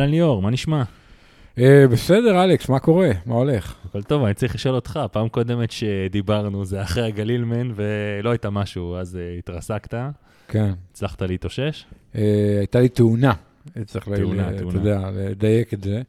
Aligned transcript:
אהלן 0.00 0.10
ליאור, 0.10 0.42
מה 0.42 0.50
נשמע? 0.50 0.82
אה, 1.58 1.84
בסדר, 1.92 2.44
אלכס, 2.44 2.68
מה 2.68 2.78
קורה? 2.78 3.10
מה 3.26 3.34
הולך? 3.34 3.74
הכל 3.84 4.02
טוב, 4.02 4.24
אני 4.24 4.34
צריך 4.34 4.54
לשאול 4.54 4.74
אותך, 4.74 5.00
פעם 5.12 5.28
קודמת 5.28 5.70
שדיברנו 5.70 6.64
זה 6.64 6.82
אחרי 6.82 7.06
הגלילמן, 7.06 7.72
ולא 7.74 8.30
הייתה 8.30 8.50
משהו, 8.50 8.96
אז 8.96 9.16
אה, 9.16 9.38
התרסקת, 9.38 9.94
כן. 10.48 10.70
הצלחת 10.92 11.22
להתאושש? 11.22 11.84
אה, 12.14 12.22
הייתה 12.58 12.80
לי 12.80 12.88
תאונה, 12.88 13.32
צריך 13.86 14.08
תאונה, 14.08 14.50
ל- 14.50 14.54
אתה 14.54 14.58
תאונה. 14.62 14.78
יודע, 14.78 15.10
לדייק 15.14 15.74
את 15.74 15.82
זה. 15.84 16.02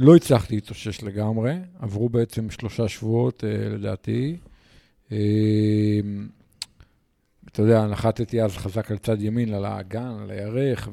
לא 0.00 0.16
הצלחתי 0.16 0.54
להתאושש 0.54 1.02
לגמרי, 1.02 1.52
עברו 1.80 2.08
בעצם 2.08 2.50
שלושה 2.50 2.88
שבועות, 2.88 3.44
לדעתי. 3.70 4.36
אתה 7.52 7.62
יודע, 7.62 7.86
נחתתי 7.86 8.42
אז 8.42 8.56
חזק 8.56 8.90
על 8.90 8.98
צד 8.98 9.22
ימין, 9.22 9.54
על 9.54 9.64
האגן, 9.64 10.16
על 10.22 10.30
הירך, 10.30 10.88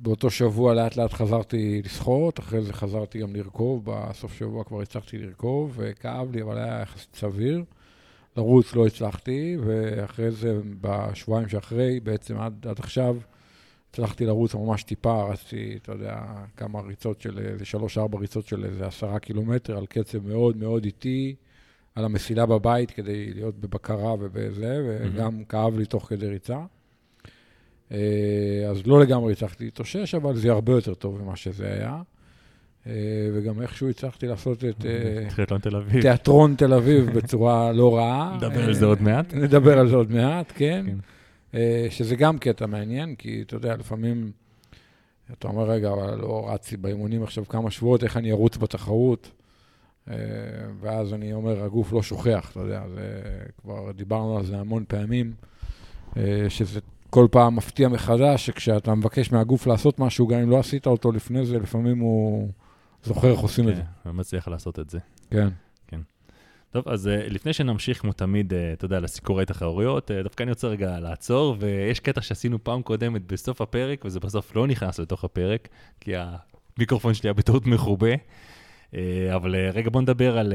ובאותו 0.00 0.30
שבוע 0.30 0.74
לאט 0.74 0.96
לאט 0.96 1.12
חזרתי 1.12 1.82
לשחות, 1.84 2.38
אחרי 2.38 2.62
זה 2.62 2.72
חזרתי 2.72 3.18
גם 3.18 3.36
לרכוב, 3.36 3.82
בסוף 3.84 4.34
שבוע 4.34 4.64
כבר 4.64 4.80
הצלחתי 4.82 5.18
לרכוב, 5.18 5.72
וכאב 5.76 6.32
לי, 6.32 6.42
אבל 6.42 6.58
היה 6.58 6.80
יחסית 6.82 7.14
סביר. 7.14 7.64
לרוץ 8.36 8.74
לא 8.74 8.86
הצלחתי, 8.86 9.56
ואחרי 9.60 10.30
זה, 10.30 10.60
בשבועיים 10.80 11.48
שאחרי, 11.48 12.00
בעצם 12.00 12.36
עד, 12.36 12.66
עד 12.68 12.78
עכשיו, 12.78 13.16
הצלחתי 13.90 14.26
לרוץ 14.26 14.54
ממש 14.54 14.82
טיפה, 14.82 15.22
רצתי, 15.22 15.78
אתה 15.82 15.92
יודע, 15.92 16.20
כמה 16.56 16.80
ריצות 16.80 17.20
של, 17.20 17.38
איזה 17.38 17.64
שלוש-ארבע 17.64 18.18
ריצות 18.18 18.46
של 18.46 18.64
איזה 18.64 18.86
עשרה 18.86 19.18
קילומטר, 19.18 19.76
על 19.76 19.86
קצב 19.86 20.26
מאוד 20.26 20.56
מאוד 20.56 20.84
איטי, 20.84 21.34
על 21.94 22.04
המסילה 22.04 22.46
בבית, 22.46 22.90
כדי 22.90 23.34
להיות 23.34 23.54
בבקרה 23.60 24.14
ובזה, 24.20 24.82
וגם 24.86 25.44
כאב 25.44 25.78
לי 25.78 25.86
תוך 25.86 26.08
כדי 26.08 26.26
ריצה. 26.26 26.64
אה, 27.92 27.98
אז 28.70 28.86
לא 28.86 29.00
לגמרי 29.00 29.32
הצלחתי 29.32 29.64
להתאושש, 29.64 30.14
אבל 30.14 30.36
זה 30.36 30.50
הרבה 30.50 30.72
יותר 30.72 30.94
טוב 30.94 31.22
ממה 31.22 31.36
שזה 31.36 31.72
היה. 31.72 32.02
אה, 32.86 32.92
וגם 33.34 33.62
איכשהו 33.62 33.88
הצלחתי 33.88 34.26
לעשות 34.26 34.64
את 34.64 34.86
אה. 34.86 36.00
תיאטרון 36.00 36.54
תל 36.54 36.74
אביב 36.74 37.10
בצורה 37.10 37.72
לא 37.72 37.96
רעה. 37.96 38.36
נדבר 38.36 38.64
על 38.64 38.74
זה 38.74 38.86
עוד 38.86 39.02
מעט. 39.02 39.34
נדבר 39.34 39.78
על 39.78 39.88
זה 39.88 39.96
עוד 39.96 40.10
מעט, 40.10 40.52
כן. 40.54 40.86
כן. 41.52 41.58
שזה 41.90 42.16
גם 42.16 42.38
קטע 42.38 42.66
מעניין, 42.66 43.14
כי 43.14 43.42
אתה 43.46 43.56
יודע, 43.56 43.76
לפעמים 43.76 44.30
אתה 45.32 45.48
אומר, 45.48 45.70
רגע, 45.70 45.92
אבל 45.92 46.14
לא 46.14 46.48
רצתי 46.52 46.76
באימונים 46.76 47.22
עכשיו 47.22 47.48
כמה 47.48 47.70
שבועות, 47.70 48.04
איך 48.04 48.16
אני 48.16 48.32
ארוץ 48.32 48.56
בתחרות? 48.56 49.30
ואז 50.80 51.14
אני 51.14 51.32
אומר, 51.32 51.64
הגוף 51.64 51.92
לא 51.92 52.02
שוכח, 52.02 52.50
אתה 52.52 52.60
יודע, 52.60 52.82
זה 52.94 53.20
כבר 53.62 53.92
דיברנו 53.92 54.38
על 54.38 54.46
זה 54.46 54.58
המון 54.58 54.84
פעמים, 54.88 55.32
שזה 56.48 56.80
כל 57.10 57.26
פעם 57.30 57.56
מפתיע 57.56 57.88
מחדש, 57.88 58.46
שכשאתה 58.46 58.94
מבקש 58.94 59.32
מהגוף 59.32 59.66
לעשות 59.66 59.98
משהו, 59.98 60.26
גם 60.26 60.38
אם 60.40 60.50
לא 60.50 60.58
עשית 60.58 60.86
אותו 60.86 61.12
לפני 61.12 61.46
זה, 61.46 61.58
לפעמים 61.58 61.98
הוא 61.98 62.48
זוכר 63.02 63.30
איך 63.30 63.40
עושים 63.40 63.68
את 63.68 63.76
זה. 63.76 63.82
כן, 64.04 64.10
מצליח 64.12 64.48
לעשות 64.48 64.78
את 64.78 64.90
זה. 64.90 64.98
כן. 65.30 65.48
טוב, 66.70 66.88
אז 66.88 67.08
אה, 67.08 67.28
לפני 67.28 67.52
שנמשיך 67.52 68.00
כמו 68.00 68.12
תמיד, 68.12 68.54
אה, 68.54 68.72
אתה 68.72 68.84
יודע, 68.84 69.00
לסיקורי 69.00 69.44
תחרויות, 69.44 70.10
אה, 70.10 70.22
דווקא 70.22 70.42
אני 70.42 70.50
רוצה 70.50 70.68
רגע 70.68 71.00
לעצור, 71.00 71.56
ויש 71.58 72.00
קטע 72.00 72.20
שעשינו 72.20 72.64
פעם 72.64 72.82
קודמת 72.82 73.32
בסוף 73.32 73.60
הפרק, 73.60 74.04
וזה 74.04 74.20
בסוף 74.20 74.56
לא 74.56 74.66
נכנס 74.66 74.98
לתוך 74.98 75.24
הפרק, 75.24 75.68
כי 76.00 76.12
המיקרופון 76.76 77.14
שלי 77.14 77.28
היה 77.28 77.34
בטעות 77.34 77.66
מכובה. 77.66 78.14
אה, 78.94 79.34
אבל 79.36 79.54
רגע, 79.72 79.90
בוא 79.90 80.02
נדבר 80.02 80.38
על... 80.38 80.52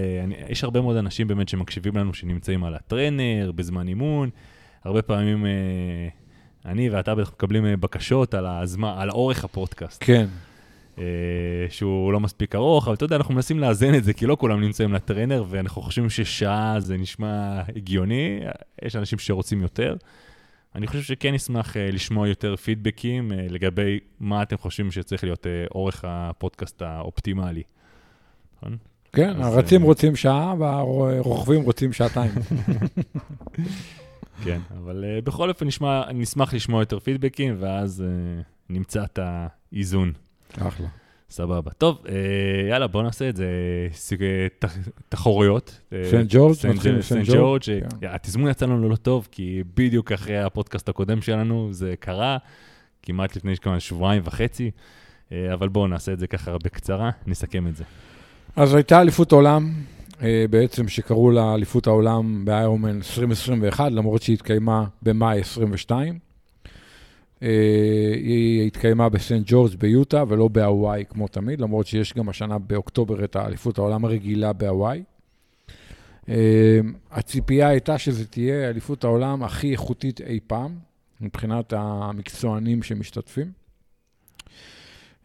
יש 0.49 0.63
הרבה 0.63 0.81
מאוד 0.81 0.97
אנשים 0.97 1.27
באמת 1.27 1.49
שמקשיבים 1.49 1.97
לנו, 1.97 2.13
שנמצאים 2.13 2.63
על 2.63 2.75
הטרנר, 2.75 3.52
בזמן 3.55 3.87
אימון. 3.87 4.30
הרבה 4.83 5.02
פעמים 5.02 5.45
אני 6.65 6.89
ואתה 6.89 7.15
בטח 7.15 7.31
מקבלים 7.31 7.65
אה, 7.65 7.77
בקשות 7.77 8.33
על, 8.33 8.45
הזמן, 8.45 8.93
על 8.97 9.09
אורך 9.09 9.43
הפודקאסט. 9.43 10.03
כן. 10.05 10.25
אה, 10.97 11.03
שהוא 11.69 12.13
לא 12.13 12.19
מספיק 12.19 12.55
ארוך, 12.55 12.87
אבל 12.87 12.95
אתה 12.95 13.05
יודע, 13.05 13.15
אנחנו 13.15 13.33
מנסים 13.33 13.59
לאזן 13.59 13.95
את 13.95 14.03
זה, 14.03 14.13
כי 14.13 14.25
לא 14.25 14.37
כולם 14.39 14.61
נמצאים 14.61 14.93
לטרנר, 14.93 15.43
ואנחנו 15.49 15.81
חושבים 15.81 16.09
ששעה 16.09 16.75
זה 16.79 16.97
נשמע 16.97 17.61
הגיוני, 17.75 18.39
יש 18.81 18.95
אנשים 18.95 19.19
שרוצים 19.19 19.61
יותר. 19.61 19.95
אני 20.75 20.87
חושב 20.87 21.01
שכן 21.01 21.33
נשמח 21.33 21.77
אה, 21.77 21.91
לשמוע 21.91 22.27
יותר 22.27 22.55
פידבקים 22.55 23.31
אה, 23.31 23.37
לגבי 23.49 23.99
מה 24.19 24.43
אתם 24.43 24.57
חושבים 24.57 24.91
שצריך 24.91 25.23
להיות 25.23 25.47
אורך 25.75 26.05
הפודקאסט 26.07 26.81
האופטימלי. 26.81 27.63
נכון? 28.57 28.77
כן, 29.13 29.41
הרצים 29.41 29.81
רוצים 29.81 30.15
שעה 30.15 30.55
והרוכבים 30.59 31.61
רוצים 31.61 31.93
שעתיים. 31.93 32.31
כן, 34.44 34.60
אבל 34.83 35.04
uh, 35.04 35.26
בכל 35.26 35.49
אופן 35.49 35.67
נשמע, 35.67 36.11
נשמח 36.14 36.54
לשמוע 36.54 36.82
יותר 36.82 36.99
פידבקים, 36.99 37.55
ואז 37.60 38.04
uh, 38.05 38.44
נמצא 38.70 39.04
את 39.04 39.20
האיזון. 39.21 40.14
אחלה. 40.58 40.88
סבבה. 41.30 41.71
טוב, 41.71 42.02
uh, 42.05 42.10
יאללה, 42.70 42.88
בוא 42.88 43.04
נעשה 43.04 43.30
את 43.30 43.36
זה. 43.36 43.48
תחרויות. 45.10 45.80
סנט 46.11 46.27
ג'ורג', 46.30 46.55
ג'- 46.64 46.67
מסנט 46.67 47.02
סנט 47.02 47.27
ג'ורג'. 47.27 47.61
כן. 48.02 48.08
התזמון 48.08 48.49
יצא 48.49 48.66
לנו 48.66 48.89
לא 48.89 48.95
טוב, 48.95 49.27
כי 49.32 49.64
בדיוק 49.76 50.11
אחרי 50.11 50.39
הפודקאסט 50.39 50.89
הקודם 50.89 51.22
שלנו 51.22 51.70
זה 51.72 51.93
קרה, 51.99 52.38
כמעט 53.04 53.36
לפני 53.36 53.58
כמה 53.58 53.80
שבועיים 53.80 54.22
וחצי, 54.26 54.72
אה, 55.32 55.54
אבל 55.54 55.70
בואו 55.70 55.88
נעשה 55.88 56.14
את 56.14 56.20
זה 56.20 56.27
ככה 56.27 56.58
בקצרה, 56.58 57.10
נסכם 57.27 57.67
את 57.67 57.76
זה. 57.76 57.83
אז 58.55 58.73
הייתה 58.73 59.02
אליפות 59.02 59.32
עולם, 59.32 59.73
בעצם 60.50 60.88
שקראו 60.88 61.32
לה 61.32 61.54
אליפות 61.54 61.88
העולם 61.88 62.45
באיירומן 62.45 62.95
2021, 62.95 63.92
למרות 63.92 64.22
שהיא 64.22 64.34
התקיימה 64.34 64.86
במאי 65.02 65.39
22. 65.39 66.20
אה, 67.44 68.14
היא 68.16 68.67
התקיימה 68.67 69.10
בסנט 69.10 69.44
ג'ורג' 69.45 69.76
ביוטה 69.76 70.23
ולא 70.28 70.48
בהוואי 70.48 71.04
כמו 71.10 71.28
תמיד, 71.28 71.61
למרות 71.61 71.88
שיש 71.88 72.14
גם 72.14 72.30
השנה 72.30 72.60
באוקטובר 72.60 73.23
את 73.23 73.36
האליפות 73.36 73.78
העולם 73.78 74.06
הרגילה 74.06 74.54
בהוואי. 74.54 75.04
אה, 76.30 76.80
הציפייה 77.11 77.67
הייתה 77.67 77.98
שזה 77.98 78.26
תהיה 78.26 78.70
אליפות 78.70 79.04
העולם 79.04 79.44
הכי 79.44 79.72
איכותית 79.72 80.22
אי 80.22 80.40
פעם, 80.48 80.78
מבחינת 81.22 81.73
המקצוענים 81.78 82.84
שמשתתפים. 82.84 83.52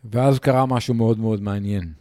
ואז 0.05 0.39
קרה 0.39 0.67
משהו 0.67 0.95
מאוד 0.95 1.19
מאוד 1.19 1.43
מעניין. 1.43 1.93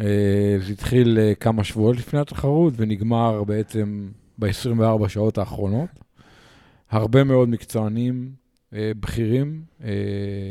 אה, 0.00 0.56
זה 0.66 0.72
התחיל 0.72 1.18
אה, 1.18 1.34
כמה 1.34 1.64
שבועות 1.64 1.96
לפני 1.96 2.20
התחרות 2.20 2.74
ונגמר 2.76 3.44
בעצם 3.44 4.08
ב-24 4.38 5.08
שעות 5.08 5.38
האחרונות. 5.38 5.88
הרבה 6.90 7.24
מאוד 7.24 7.48
מקצוענים 7.48 8.32
אה, 8.74 8.92
בכירים 9.00 9.62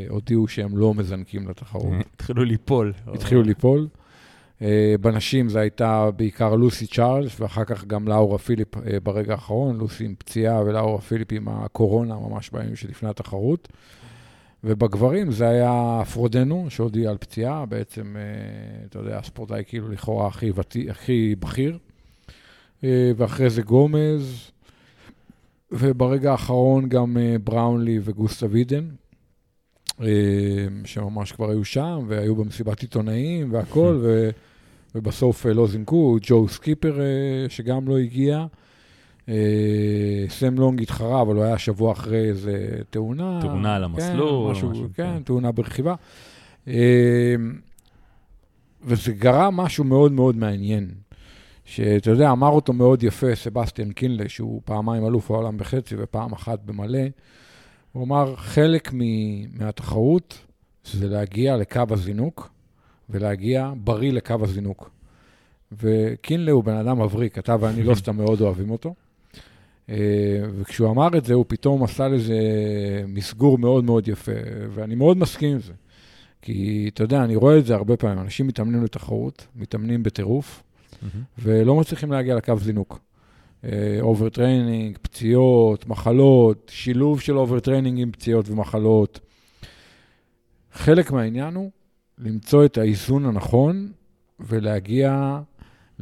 הודיעו 0.10 0.48
שהם 0.48 0.78
לא 0.78 0.94
מזנקים 0.94 1.48
לתחרות. 1.50 1.94
התחילו 2.14 2.44
ליפול. 2.44 2.94
התחילו 3.08 3.44
ליפול. 3.44 3.88
בנשים 5.02 5.50
זה 5.50 5.60
הייתה 5.60 6.12
בעיקר 6.12 6.56
לוסי 6.56 6.88
צ'ארלס, 6.88 7.40
ואחר 7.40 7.64
כך 7.64 7.86
גם 7.86 8.08
לאורה 8.08 8.38
פיליפ 8.38 8.68
ברגע 9.04 9.32
האחרון, 9.32 9.78
לוסי 9.78 10.06
עם 10.06 10.16
פציעה 10.18 10.62
ולאורה 10.62 11.02
פיליפ 11.02 11.28
עם 11.32 11.48
הקורונה 11.48 12.16
ממש 12.16 12.50
בימים 12.50 12.76
שלפני 12.76 13.10
התחרות. 13.10 13.68
ובגברים 14.64 15.32
זה 15.32 15.48
היה 15.48 16.02
פרודנו, 16.14 16.66
שהודיע 16.70 17.10
על 17.10 17.18
פציעה, 17.18 17.66
בעצם, 17.66 18.16
אה, 18.16 18.86
אתה 18.86 19.00
יודע, 19.00 19.18
הספורטאי 19.18 19.64
כאילו 19.68 19.90
לכאורה 19.90 20.28
הכי, 20.28 20.52
ותיק, 20.56 20.90
הכי 20.90 21.36
בכיר. 21.40 21.78
אה, 22.84 23.12
ואחרי 23.18 23.50
זה 23.50 23.62
גומז, 23.62 24.52
וברגע 25.72 26.32
האחרון 26.32 26.90
גם 26.90 27.18
אה, 27.18 27.36
בראונלי 27.44 28.00
וגוסטה 28.04 28.46
וידן, 28.50 28.86
שממש 30.86 31.32
כבר 31.32 31.50
היו 31.50 31.66
שם, 31.66 32.06
והיו 32.08 32.36
במסיבת 32.36 32.82
עיתונאים 32.82 33.54
והכול, 33.54 34.00
ו, 34.04 34.30
ובסוף 34.96 35.46
לא 35.46 35.68
זינקו, 35.68 36.18
ג'ו 36.22 36.48
סקיפר 36.48 37.00
שגם 37.50 37.88
לא 37.88 37.98
הגיע. 37.98 38.46
אה, 39.30 39.36
סם 40.30 40.56
לונג 40.56 40.82
התחרה, 40.82 41.22
אבל 41.22 41.36
הוא 41.36 41.44
היה 41.44 41.58
שבוע 41.58 41.92
אחרי 41.92 42.30
איזה 42.30 42.68
תאונה. 42.90 43.40
תאונה 43.42 43.76
על 43.76 43.84
המסלול, 43.84 44.46
כן, 44.46 44.52
משהו, 44.52 44.70
משהו, 44.70 44.88
כן, 44.96 45.14
כן. 45.18 45.24
תאונה 45.24 45.52
ברכיבה. 45.52 45.96
אה, 46.68 47.36
וזה 48.84 49.12
גרם 49.14 49.58
משהו 49.58 49.84
מאוד 49.84 50.12
מאוד 50.12 50.36
מעניין. 50.38 50.92
שאתה 51.66 52.10
יודע, 52.12 52.32
אמר 52.32 52.50
אותו 52.50 52.74
מאוד 52.74 53.04
יפה 53.04 53.36
סבסטיאן 53.36 53.92
קינלי, 53.92 54.30
שהוא 54.30 54.62
פעמיים 54.66 55.06
אלוף 55.06 55.32
העולם 55.32 55.58
בחצי 55.58 55.96
ופעם 55.98 56.34
אחת 56.34 56.60
במלא. 56.66 57.00
הוא 57.92 58.04
אמר, 58.04 58.36
חלק 58.36 58.94
מ- 58.94 59.58
מהתחרות 59.64 60.38
זה 60.86 61.08
להגיע 61.08 61.58
לקו 61.58 61.82
הזינוק 61.90 62.50
ולהגיע 63.10 63.74
בריא 63.78 64.12
לקו 64.12 64.36
הזינוק. 64.42 64.90
וקינלי 65.72 66.52
הוא 66.52 66.64
בן 66.64 66.76
אדם 66.76 67.02
מבריק, 67.02 67.38
אתה 67.38 67.56
ואני 67.60 67.84
לא 67.84 67.96
סתם 68.02 68.18
מאוד 68.18 68.42
אוהבים 68.42 68.70
אותו. 68.70 68.94
אה, 69.90 69.96
וכשהוא 70.56 70.90
אמר 70.90 71.18
את 71.18 71.26
זה, 71.26 71.34
הוא 71.34 71.46
פתאום 71.48 71.84
עשה 71.84 72.08
לזה 72.08 72.38
מסגור 73.08 73.58
מאוד 73.58 73.84
מאוד 73.84 74.08
יפה, 74.08 74.32
ואני 74.70 74.96
מאוד 74.96 75.18
מסכים 75.18 75.52
עם 75.52 75.60
זה. 75.60 75.74
כי, 76.42 76.90
אתה 76.94 77.04
יודע, 77.04 77.24
אני 77.24 77.36
רואה 77.36 77.58
את 77.58 77.66
זה 77.66 77.76
הרבה 77.76 77.98
פעמים, 77.98 78.20
אנשים 78.20 78.48
מתאמנים 78.48 78.84
לתחרות, 78.84 79.48
מתאמנים 79.56 80.04
בטירוף, 80.04 80.64
מהמ. 81.02 81.24
ולא 81.40 81.76
מצליחים 81.76 82.12
להגיע 82.12 82.36
לקו 82.36 82.58
זינוק. 82.58 83.00
overtraining, 84.02 84.98
פציעות, 85.02 85.88
מחלות, 85.88 86.72
שילוב 86.74 87.20
של 87.20 87.38
overtraining 87.38 88.00
עם 88.00 88.12
פציעות 88.12 88.50
ומחלות. 88.50 89.20
חלק 90.74 91.12
מהעניין 91.12 91.56
הוא 91.56 91.72
למצוא 92.18 92.66
את 92.66 92.78
האיזון 92.78 93.26
הנכון 93.26 93.92
ולהגיע 94.40 95.40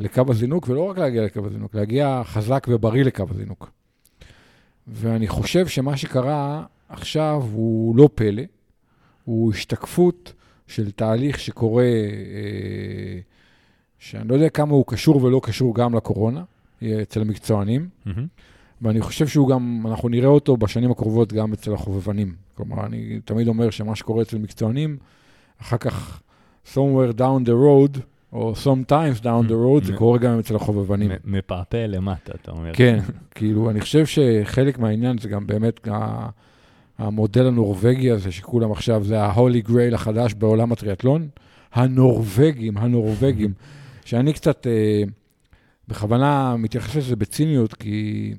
לקו 0.02 0.24
הזינוק, 0.30 0.70
ולא 0.70 0.90
רק 0.90 0.98
להגיע 0.98 1.26
לקו 1.26 1.46
הזינוק, 1.46 1.76
להגיע 1.76 2.22
חזק 2.26 2.68
ובריא 2.70 3.04
לקו 3.04 3.26
הזינוק. 3.30 3.72
ואני 4.88 5.28
חושב 5.28 5.68
שמה 5.68 5.98
שקרה 5.98 6.64
עכשיו 6.90 7.44
הוא 7.52 7.96
לא 7.96 8.10
פלא, 8.16 8.44
הוא 9.26 9.54
השתקפות 9.54 10.34
של 10.68 10.92
תהליך 10.92 11.40
שקורה, 11.40 11.84
אה, 11.84 13.20
שאני 14.00 14.28
לא 14.28 14.34
יודע 14.34 14.50
כמה 14.50 14.74
הוא 14.74 14.86
קשור 14.88 15.24
ולא 15.24 15.42
קשור 15.44 15.76
גם 15.76 15.96
לקורונה, 15.96 16.44
אצל 16.84 17.22
המקצוענים, 17.22 17.90
מהמם. 18.06 18.28
ואני 18.82 19.02
חושב 19.02 19.28
שהוא 19.28 19.50
גם, 19.50 19.86
אנחנו 19.88 20.10
נראה 20.10 20.28
אותו 20.28 20.58
בשנים 20.58 20.92
הקרובות 20.92 21.34
גם 21.34 21.54
אצל 21.54 21.74
החובבנים. 21.74 22.36
כלומר, 22.56 22.86
אני 22.86 23.20
תמיד 23.26 23.48
אומר 23.48 23.70
שמה 23.70 23.96
שקורה 23.96 24.22
אצל 24.22 24.38
מקצוענים, 24.38 24.98
אחר 25.62 25.78
כך 25.78 26.22
somewhere 26.74 27.18
down 27.18 27.46
the 27.46 27.52
road, 27.52 28.00
או 28.34 28.54
sometimes 28.64 29.22
down 29.22 29.48
the 29.48 29.84
road, 29.84 29.84
זה 29.84 29.94
קורה 29.94 30.18
גם 30.18 30.40
אצל 30.40 30.56
החובבנים. 30.56 31.12
מפעפע 31.26 31.88
למטה, 31.88 32.34
אתה 32.42 32.52
אומר. 32.52 32.74
כן, 32.74 33.00
כאילו, 33.36 33.70
אני 33.70 33.82
חושב 33.82 34.06
שחלק 34.06 34.80
מהעניין 34.80 35.18
זה 35.18 35.30
גם 35.30 35.48
באמת 35.48 35.88
המודל 36.98 37.48
הנורבגי 37.48 38.12
הזה, 38.12 38.32
שכולם 38.32 38.72
עכשיו, 38.72 39.04
זה 39.04 39.22
ה-Holy 39.22 39.68
Grail 39.68 39.96
החדש 39.96 40.34
בעולם 40.34 40.72
הטריאטלון. 40.72 41.28
הנורבגים, 41.74 42.78
הנורבגים, 42.78 43.54
שאני 44.06 44.34
קצת 44.34 44.68
אה, 44.68 45.04
בכוונה 45.88 46.56
מתייחס 46.58 46.96
לזה 46.96 47.16
בציניות, 47.16 47.74
כי 47.74 48.34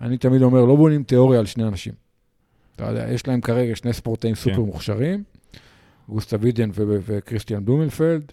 אני 0.00 0.18
תמיד 0.18 0.42
אומר, 0.42 0.64
לא 0.64 0.76
בונים 0.76 1.02
תיאוריה 1.02 1.40
על 1.40 1.46
שני 1.46 1.64
אנשים. 1.64 1.92
אתה 2.76 2.84
יודע, 2.84 3.10
יש 3.10 3.26
להם 3.26 3.40
כרגע 3.40 3.76
שני 3.76 3.92
ספורטאים 3.92 4.34
סופר 4.34 4.60
מוכשרים, 4.60 5.22
גוסטב 6.08 6.36
אידן 6.40 6.70
וכריסטיאן 6.74 7.64
בלומנפלד, 7.64 8.32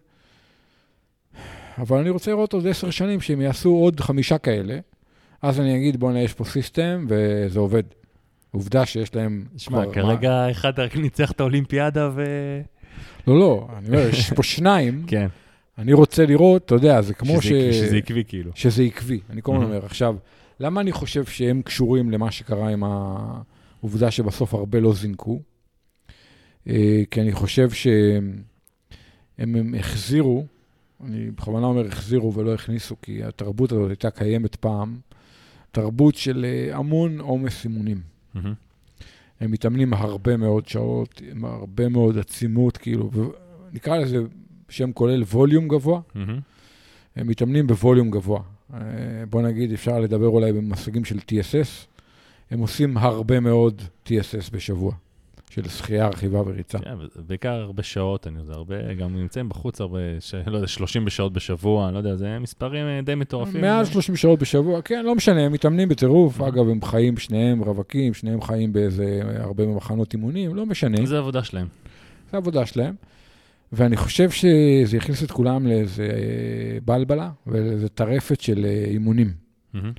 אבל 1.81 1.97
אני 1.97 2.09
רוצה 2.09 2.31
לראות 2.31 2.53
עוד 2.53 2.67
עשר 2.67 2.89
שנים 2.89 3.21
שהם 3.21 3.41
יעשו 3.41 3.69
עוד 3.69 3.99
חמישה 3.99 4.37
כאלה, 4.37 4.79
אז 5.41 5.59
אני 5.59 5.77
אגיד, 5.77 5.99
בוא'נה, 5.99 6.21
יש 6.21 6.33
פה 6.33 6.43
system 6.43 7.05
וזה 7.09 7.59
עובד. 7.59 7.83
עובדה 8.51 8.85
שיש 8.85 9.15
להם... 9.15 9.45
שמע, 9.57 9.83
כרגע 9.93 10.51
אחד 10.51 10.79
רק 10.79 10.95
ניצח 10.95 11.31
את 11.31 11.39
האולימפיאדה 11.39 12.09
ו... 12.15 12.23
לא, 13.27 13.39
לא, 13.39 13.67
אני 13.77 13.87
אומר, 13.87 14.07
יש 14.09 14.33
פה 14.33 14.43
שניים, 14.43 15.03
כן. 15.07 15.27
אני 15.77 15.93
רוצה 15.93 16.25
לראות, 16.25 16.65
אתה 16.65 16.75
יודע, 16.75 17.01
זה 17.01 17.13
כמו 17.13 17.41
ש... 17.41 17.47
שזה- 17.47 17.73
שזה 17.73 17.97
עקבי 17.97 18.23
כאילו. 18.27 18.51
שזה 18.55 18.83
עקבי. 18.83 19.19
אני 19.29 19.41
כל 19.41 19.51
הזמן 19.51 19.63
מהמ. 19.63 19.75
אומר, 19.75 19.85
עכשיו, 19.85 20.15
למה 20.59 20.81
אני 20.81 20.91
חושב 20.91 21.25
שהם 21.25 21.61
קשורים 21.61 22.11
למה 22.11 22.31
שקרה 22.31 22.69
עם 22.69 22.83
העובדה 22.83 24.11
שבסוף 24.11 24.53
הרבה 24.53 24.79
לא 24.79 24.93
זינקו? 24.93 25.39
אה, 26.67 27.01
כי 27.11 27.21
אני 27.21 27.31
חושב 27.31 27.69
שהם 27.71 28.43
הם 29.37 29.75
החזירו, 29.79 30.45
אני 31.03 31.31
בכוונה 31.31 31.65
אומר 31.67 31.87
החזירו 31.87 32.33
ולא 32.33 32.53
הכניסו, 32.53 32.95
כי 33.01 33.23
התרבות 33.23 33.71
הזאת 33.71 33.89
הייתה 33.89 34.11
קיימת 34.11 34.55
פעם, 34.55 34.99
תרבות 35.71 36.15
של 36.15 36.45
אה, 36.45 36.77
המון 36.77 37.19
עומס 37.19 37.63
אימונים. 37.63 38.01
הם 39.39 39.51
מתאמנים 39.51 39.93
הרבה 39.93 40.37
מאוד 40.37 40.67
שעות, 40.67 41.21
עם 41.31 41.45
הרבה 41.45 41.89
מאוד 41.89 42.17
עצימות, 42.17 42.77
כאילו, 42.77 43.09
נקרא 43.73 43.97
לזה 43.97 44.17
שם 44.69 44.91
כולל 44.91 45.23
ווליום 45.23 45.67
גבוה. 45.67 46.01
הם 47.15 47.27
מתאמנים 47.27 47.67
בווליום 47.67 48.11
גבוה. 48.11 48.41
אה, 48.73 48.79
בוא 49.29 49.41
נגיד, 49.41 49.73
אפשר 49.73 49.99
לדבר 49.99 50.27
אולי 50.27 50.53
במושגים 50.53 51.05
של 51.05 51.17
TSS. 51.17 51.87
הם 52.51 52.59
עושים 52.59 52.97
הרבה 52.97 53.39
מאוד 53.39 53.81
TSS 54.07 54.51
בשבוע, 54.53 54.93
של 55.51 55.69
שחייה, 55.69 56.07
רכיבה 56.07 56.41
וריצה. 56.41 56.79
כן, 56.79 56.93
בעיקר 57.27 57.49
הרבה 57.53 57.83
שעות, 57.83 58.27
אני 58.27 58.39
יודע, 58.39 58.53
הרבה, 58.53 58.93
גם 58.93 59.15
נמצאים 59.15 59.49
בחוץ 59.49 59.81
הרבה, 59.81 59.99
ש- 60.19 60.35
לא 60.47 60.55
יודע, 60.57 60.67
30 60.67 61.05
בשעות 61.05 61.33
בשבוע, 61.33 61.85
אני 61.85 61.93
לא 61.93 61.97
יודע, 61.99 62.15
זה 62.15 62.39
מספרים 62.39 62.85
אה, 62.85 62.99
די 63.03 63.15
מטורפים. 63.15 63.61
מעל 63.61 63.85
30 63.85 64.15
שעות 64.15 64.39
בשבוע, 64.39 64.81
כן, 64.81 65.05
לא 65.05 65.15
משנה, 65.15 65.41
הם 65.45 65.51
מתאמנים 65.51 65.89
בטירוף. 65.89 66.41
Mhm. 66.41 66.47
אגב, 66.47 66.69
הם 66.69 66.81
חיים, 66.85 67.17
שניהם 67.17 67.59
רווקים, 67.59 68.13
שניהם 68.13 68.41
חיים 68.41 68.73
באיזה 68.73 69.21
הרבה 69.39 69.67
מחנות 69.67 70.13
אימונים, 70.13 70.55
לא 70.55 70.65
משנה. 70.65 71.05
זה 71.05 71.15
העבודה 71.15 71.43
שלהם. 71.43 71.67
זו 72.31 72.37
העבודה 72.37 72.65
שלהם. 72.65 72.95
ואני 73.73 73.97
חושב 73.97 74.29
שזה 74.29 74.97
יכניס 74.97 75.23
את 75.23 75.31
כולם 75.31 75.67
לאיזה 75.67 76.03
אה, 76.03 76.77
בלבלה 76.85 77.29
ולאיזה 77.47 77.89
טרפת 77.89 78.41
של 78.41 78.65
אה, 78.65 78.85
אימונים. 78.87 79.31
מהמם. 79.73 79.91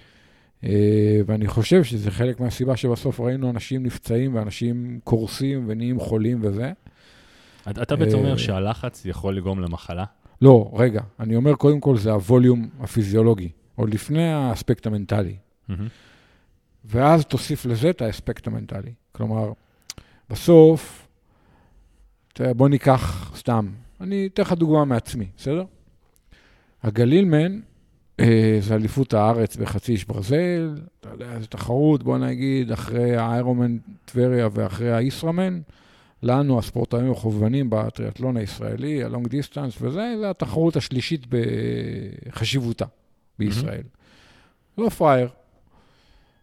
אה, 0.65 1.21
ואני 1.27 1.47
חושב 1.47 1.85
שזה 1.85 2.11
חלק 2.11 2.41
מהסיבה 2.41 2.77
שבסוף 2.77 3.21
ראינו 3.21 3.51
אנשים 3.51 3.83
נפצעים 3.83 4.35
ואנשים 4.35 5.01
קורסים 5.05 5.65
ונהיים 5.69 6.01
חולים 6.01 6.39
וזה. 6.43 6.73
אתה 7.71 7.97
בעצם 7.97 8.19
אומר 8.19 8.33
אה, 8.33 8.39
שהלחץ 8.39 9.07
יכול 9.07 9.37
לגרום 9.37 9.61
למחלה? 9.61 10.05
לא, 10.43 10.71
רגע, 10.75 11.01
אני 11.21 11.37
אומר 11.37 11.55
קודם 11.55 11.81
כל 11.81 11.97
זה 11.97 12.13
הווליום 12.13 12.69
הפיזיולוגי, 12.81 13.49
עוד 13.75 13.95
לפני 13.95 14.33
האספקט 14.33 14.87
המנטלי. 14.87 15.37
ואז 16.85 17.25
תוסיף 17.25 17.67
לזה 17.67 17.91
את 17.91 18.03
האספקט 18.03 18.47
המנטלי. 18.47 18.93
כלומר, 19.13 19.53
בסוף, 20.31 21.09
בוא 22.41 22.69
ניקח 22.69 23.33
סתם, 23.37 23.69
אני 24.01 24.27
אתן 24.27 24.43
לך 24.43 24.53
דוגמה 24.53 24.85
מעצמי, 24.85 25.27
בסדר? 25.37 25.65
הגלילמן 26.83 27.53
אה, 27.53 27.59
זה 28.61 28.75
אליפות 28.75 29.15
הארץ 29.15 29.57
בחצי 29.57 29.93
איש 29.93 30.05
ברזל, 30.05 30.75
אתה 31.01 31.09
יודע, 31.09 31.41
זו 31.41 31.47
תחרות, 31.47 32.03
בוא 32.03 32.19
נגיד, 32.19 32.73
אחרי 32.73 33.17
האיירומן 33.17 33.77
טבריה 34.05 34.49
ואחרי 34.53 34.93
הישראמן, 34.93 35.61
לנו, 36.23 36.59
הספורטאים 36.59 37.13
החובבנים 37.13 37.71
בטריאטלון 37.71 38.37
הישראלי, 38.37 39.05
הלונג 39.05 39.29
דיסטנס 39.29 39.75
וזה, 39.81 40.15
זה 40.21 40.31
התחרות 40.31 40.77
השלישית 40.77 41.27
בחשיבותה 42.29 42.85
בישראל. 43.39 43.83
לא 44.79 44.89
פראייר. 44.89 45.29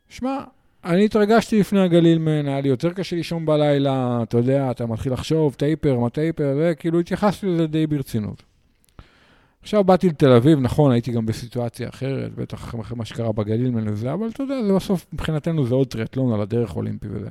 שמע, 0.10 0.44
אני 0.86 1.06
התרגשתי 1.06 1.60
לפני 1.60 1.80
הגלילמן, 1.80 2.48
היה 2.48 2.62
לי 2.62 2.70
יותר 2.70 2.94
קשה 2.94 3.16
לישון 3.16 3.46
בלילה, 3.46 4.20
אתה 4.24 4.38
יודע, 4.38 4.72
אתה 4.72 4.86
מתחיל 4.86 5.14
לחשוב, 5.14 5.54
טייפר, 5.54 6.00
מה 6.00 6.10
טייפר, 6.10 6.58
וכאילו 6.58 7.00
התייחסתי 7.00 7.48
לזה 7.48 7.68
די 7.68 7.88
ברצינות. 7.88 8.44
עכשיו 9.62 9.84
באתי 9.84 10.10
לתל 10.10 10.32
אביב, 10.32 10.60
נכון, 10.60 10.92
הייתי 10.92 11.12
גם 11.12 11.26
בסיטואציה 11.26 11.90
אחרת, 11.90 12.36
בטח 12.36 12.58
אחרי 12.64 12.98
מה 12.98 13.06
שקרה 13.06 13.32
בגלילמן 13.32 13.90
וזה, 13.90 14.14
אבל 14.14 14.28
אתה 14.30 14.44
יודע, 14.44 14.64
זה 14.68 14.74
בסוף, 14.74 15.06
מבחינתנו 15.14 15.68
זה 15.68 15.76
עוד 15.76 15.88
טריאטלון 15.88 16.34
על 16.34 16.42
הדרך 16.42 16.76
אולימפי 16.76 17.08
וזה. 17.12 17.30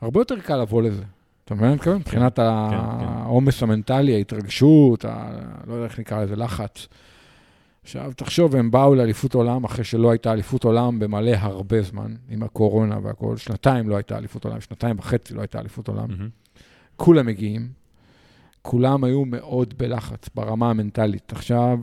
הרבה 0.00 0.20
יותר 0.20 0.40
קל 0.40 0.56
לבוא 0.56 0.82
לזה. 0.82 1.02
אתה 1.44 1.54
מבין 1.54 1.66
מה 1.66 1.72
אני 1.72 1.76
מתכוון? 1.76 1.96
מבחינת 1.96 2.36
כן. 2.36 2.42
העומס 2.42 3.62
המנטלי, 3.62 4.14
ההתרגשות, 4.14 5.04
ה... 5.04 5.30
לא 5.66 5.74
יודע 5.74 5.84
איך 5.84 5.98
נקרא 5.98 6.22
לזה, 6.22 6.36
לחץ. 6.36 6.88
עכשיו, 7.82 8.12
תחשוב, 8.16 8.56
הם 8.56 8.70
באו 8.70 8.94
לאליפות 8.94 9.34
עולם 9.34 9.64
אחרי 9.64 9.84
שלא 9.84 10.10
הייתה 10.10 10.32
אליפות 10.32 10.64
עולם 10.64 10.98
במלא 10.98 11.36
הרבה 11.36 11.82
זמן, 11.82 12.14
עם 12.28 12.42
הקורונה 12.42 12.98
והכול. 13.02 13.36
שנתיים 13.36 13.88
לא 13.88 13.96
הייתה 13.96 14.18
אליפות 14.18 14.44
עולם, 14.44 14.60
שנתיים 14.60 14.98
וחצי 14.98 15.34
לא 15.34 15.40
הייתה 15.40 15.60
אליפות 15.60 15.88
עולם. 15.88 16.08
כולם 16.96 17.26
מגיעים, 17.26 17.68
כולם 18.62 19.04
היו 19.04 19.24
מאוד 19.24 19.74
בלחץ 19.78 20.28
ברמה 20.34 20.70
המנטלית. 20.70 21.32
עכשיו, 21.32 21.78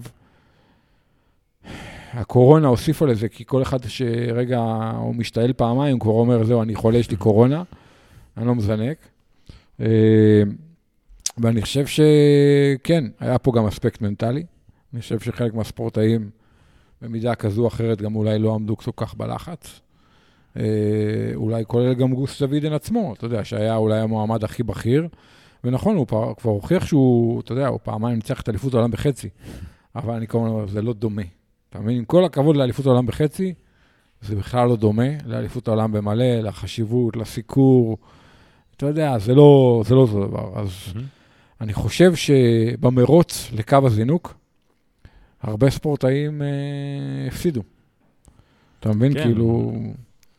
הקורונה 2.13 2.67
הוסיפה 2.67 3.05
לזה, 3.05 3.29
כי 3.29 3.43
כל 3.45 3.61
אחד 3.61 3.79
שרגע 3.87 4.59
הוא 4.97 5.15
משתעל 5.15 5.53
פעמיים, 5.53 5.99
כבר 5.99 6.11
אומר, 6.11 6.43
זהו, 6.43 6.61
אני 6.61 6.75
חולה, 6.75 6.97
יש 6.97 7.11
לי 7.11 7.17
קורונה, 7.17 7.63
אני 8.37 8.47
לא 8.47 8.55
מזנק. 8.55 8.97
אה, 9.81 10.43
ואני 11.37 11.61
חושב 11.61 11.85
שכן, 11.85 13.03
היה 13.19 13.37
פה 13.37 13.51
גם 13.55 13.65
אספקט 13.65 14.01
מנטלי. 14.01 14.43
אני 14.93 15.01
חושב 15.01 15.19
שחלק 15.19 15.53
מהספורטאים, 15.53 16.29
במידה 17.01 17.35
כזו 17.35 17.61
או 17.61 17.67
אחרת, 17.67 18.01
גם 18.01 18.15
אולי 18.15 18.39
לא 18.39 18.55
עמדו 18.55 18.77
כל 18.77 18.91
כך 18.95 19.15
בלחץ. 19.15 19.79
אה, 20.57 20.63
אולי 21.35 21.63
כולל 21.67 21.93
גם 21.93 22.13
גוס 22.13 22.41
דוידן 22.41 22.73
עצמו, 22.73 23.13
אתה 23.13 23.25
יודע, 23.25 23.45
שהיה 23.45 23.75
אולי 23.75 23.99
המועמד 23.99 24.43
הכי 24.43 24.63
בכיר. 24.63 25.07
ונכון, 25.67 25.95
הוא 25.95 26.07
פר- 26.07 26.33
כבר 26.37 26.51
הוכיח 26.51 26.85
שהוא, 26.85 27.39
אתה 27.41 27.51
יודע, 27.51 27.67
הוא 27.67 27.79
פעמיים 27.83 28.15
ניצח 28.15 28.41
את 28.41 28.49
אליפות 28.49 28.73
העולם 28.73 28.91
בחצי. 28.91 29.29
אבל 29.95 30.13
אני 30.13 30.27
כל 30.27 30.37
הזמן 30.37 30.49
אומר, 30.49 30.67
זה 30.67 30.81
לא 30.81 30.93
דומה. 30.93 31.21
אתה 31.69 31.79
מבין? 31.79 31.97
עם 31.97 32.05
כל 32.05 32.25
הכבוד 32.25 32.57
לאליפות 32.57 32.85
העולם 32.85 33.05
בחצי, 33.05 33.53
זה 34.21 34.35
בכלל 34.35 34.67
לא 34.67 34.75
דומה 34.75 35.07
לאליפות 35.25 35.67
העולם 35.67 35.91
במלא, 35.91 36.39
לחשיבות, 36.39 37.15
לסיקור. 37.15 37.97
אתה 38.77 38.85
יודע, 38.85 39.17
זה 39.19 39.35
לא, 39.35 39.81
זה 39.85 39.95
לא 39.95 39.99
אותו 39.99 40.27
דבר. 40.27 40.59
אז 40.59 40.69
מהמם. 40.95 41.07
אני 41.61 41.73
חושב 41.73 42.15
שבמרוץ 42.15 43.49
לקו 43.53 43.77
הזינוק, 43.83 44.33
הרבה 45.41 45.69
ספורטאים 45.69 46.41
אה, 46.41 46.47
הפסידו. 47.27 47.61
אתה 48.79 48.89
מבין? 48.89 49.13
כן. 49.13 49.23
כאילו... 49.23 49.71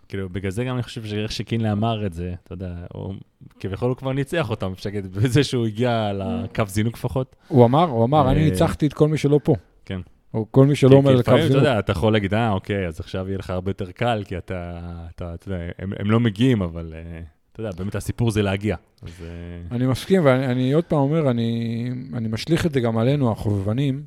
כאילו, 0.09 0.29
בגלל 0.29 0.50
זה 0.50 0.65
גם 0.65 0.75
אני 0.75 0.83
חושב 0.83 1.05
שאיך 1.05 1.33
שקינלי 1.33 1.73
אמר 1.73 2.07
את 2.07 2.12
זה, 2.12 2.35
אתה 2.45 2.53
יודע, 2.53 2.75
הוא 2.93 3.15
כביכול 3.61 3.88
הוא 3.88 3.97
כבר 3.97 4.12
ניצח 4.12 4.50
אותם, 4.50 4.73
אפשר 4.73 4.91
להגיד, 4.91 5.07
בזה 5.17 5.45
שהוא 5.45 5.67
הגיע 5.67 6.12
לקו 6.15 6.65
זינוק 6.67 6.95
לפחות. 6.95 7.37
הוא 7.49 7.65
אמר, 7.65 7.85
הוא 7.85 8.05
אמר, 8.05 8.31
אני 8.31 8.41
אה, 8.41 8.45
ניצחתי 8.45 8.87
את 8.87 8.93
כל 8.93 9.09
מי 9.09 9.19
שלא 9.19 9.41
פה. 9.43 9.55
כן. 9.85 10.00
או 10.35 10.47
כל 10.50 10.67
מי 10.67 10.77
שלא 10.77 10.97
אומר 10.97 11.11
לקו 11.11 11.21
לפעמים, 11.21 11.41
אתה 11.41 11.49
זינוק. 11.49 11.65
יודע, 11.65 11.79
אתה 11.79 11.93
יכול 11.93 12.12
להגיד, 12.12 12.35
אה, 12.35 12.50
אוקיי, 12.50 12.87
אז 12.87 13.00
עכשיו 13.00 13.29
יהיה 13.29 13.38
לך 13.38 13.50
הרבה 13.50 13.71
יותר 13.71 13.91
קל, 13.91 14.23
כי 14.27 14.38
אתה, 14.38 14.81
אתה, 15.15 15.35
אתה 15.35 15.49
יודע, 15.49 15.62
הם, 15.79 15.93
הם 15.99 16.11
לא 16.11 16.21
מגיעים, 16.21 16.62
אבל 16.62 16.95
אה, 16.97 17.21
אתה 17.53 17.61
יודע, 17.61 17.71
באמת 17.79 17.95
הסיפור 17.95 18.31
זה 18.31 18.43
להגיע. 18.43 18.77
אז... 19.03 19.23
אה, 19.23 19.77
אני 19.77 19.87
מסכים, 19.87 20.25
ואני 20.25 20.47
אני 20.47 20.73
עוד 20.73 20.85
פעם 20.85 20.99
אומר, 20.99 21.31
אני, 21.31 21.91
אני 22.15 22.29
משליך 22.29 22.67
את 22.67 22.73
זה 22.73 22.81
גם 22.81 22.99
עלינו, 22.99 23.33
החובבנים, 23.33 24.03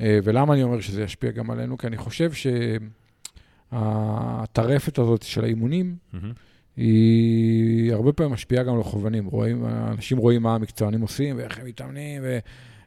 ולמה 0.00 0.54
אני 0.54 0.62
אומר 0.62 0.80
שזה 0.80 1.02
ישפיע 1.02 1.30
גם 1.30 1.50
עלינו? 1.50 1.78
כי 1.78 1.86
אני 1.86 1.96
חושב 1.96 2.32
שהטרפת 3.70 4.98
הזאת 4.98 5.22
של 5.22 5.44
האימונים, 5.44 5.96
מהמם. 6.12 6.32
היא 6.76 7.92
הרבה 7.92 8.12
פעמים 8.12 8.32
משפיעה 8.32 8.64
גם 8.64 8.74
על 8.74 8.80
החובבנים. 8.80 9.26
רואים, 9.26 9.64
אנשים 9.66 10.18
רואים 10.18 10.42
מה 10.42 10.54
המקצוענים 10.54 11.00
עושים, 11.00 11.36
ואיך 11.38 11.58
הם 11.58 11.66
מתאמנים, 11.66 12.22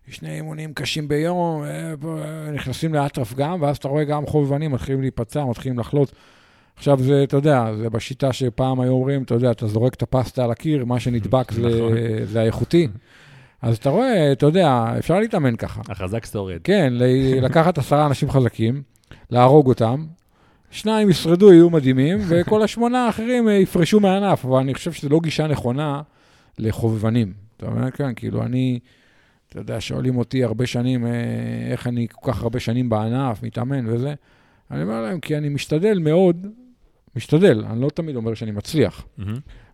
ושני 0.08 0.36
אימונים 0.36 0.74
קשים 0.74 1.08
ביום, 1.08 1.64
נכנסים 2.54 2.94
לאטרף 2.94 3.34
גם, 3.34 3.62
ואז 3.62 3.78
אתה 3.78 3.88
רואה 3.88 4.04
גם 4.04 4.26
חובבנים 4.26 4.72
מתחילים 4.72 5.02
להיפצע, 5.02 5.46
מתחילים 5.46 5.80
לחלות. 5.80 6.12
עכשיו 6.76 7.00
זה, 7.00 7.24
אתה 7.24 7.38
יודע, 7.38 7.76
זה 7.78 7.90
בשיטה 7.90 8.34
שפעם 8.34 8.80
היו 8.80 8.92
אומרים, 8.92 9.24
אתה 9.24 9.34
יודע, 9.34 9.52
אתה 9.52 9.68
זורק 9.68 9.94
את 9.94 10.02
הפסטה 10.02 10.44
על 10.44 10.52
הקיר, 10.52 10.86
מה 10.86 11.00
שנדבק 11.00 11.52
זה, 11.56 11.62
נכון. 11.62 11.94
זה 12.24 12.42
האיכותי. 12.42 12.88
אז 13.62 13.78
אתה 13.78 13.90
רואה, 13.90 14.32
אתה 14.32 14.46
יודע, 14.46 14.94
אפשר 15.00 15.20
להתאמן 15.20 15.56
ככה. 15.56 15.82
החזק 15.90 16.26
שורד. 16.26 16.58
כן, 16.64 16.94
לקחת 17.42 17.78
עשרה 17.78 18.06
אנשים 18.06 18.32
חזקים, 18.32 18.82
להרוג 19.30 19.68
אותם, 19.68 20.06
שניים 20.74 21.10
ישרדו, 21.10 21.54
יהיו 21.54 21.70
מדהימים, 21.70 22.20
וכל 22.30 22.62
השמונה 22.62 23.06
האחרים 23.06 23.50
אה, 23.50 23.54
יפרשו 23.54 24.00
מהענף. 24.00 24.46
אבל 24.46 24.60
אני 24.60 24.74
חושב 24.74 24.92
שזו 24.92 25.10
לא 25.10 25.20
גישה 25.24 25.48
נכונה 25.48 26.02
לחובבנים. 26.60 27.34
אתה 27.58 27.70
מבין? 27.70 27.90
כן, 27.92 28.14
כאילו, 28.14 28.44
אני, 28.44 28.80
אתה 29.50 29.60
יודע, 29.60 29.82
שואלים 29.82 30.18
אותי 30.18 30.44
הרבה 30.44 30.66
שנים, 30.66 31.06
אה, 31.06 31.12
איך 31.72 31.88
אני 31.88 32.08
כל 32.12 32.32
כך 32.32 32.44
הרבה 32.44 32.60
שנים 32.60 32.90
בענף, 32.90 33.44
מתאמן 33.44 33.88
וזה. 33.88 34.14
אני 34.72 34.84
אומר 34.84 35.02
להם, 35.02 35.20
כי 35.20 35.38
אני 35.38 35.50
משתדל 35.50 36.00
מאוד, 36.00 36.48
משתדל, 37.16 37.64
אני 37.70 37.82
לא 37.82 37.90
תמיד 37.90 38.16
אומר 38.16 38.34
שאני 38.34 38.52
מצליח. 38.52 39.06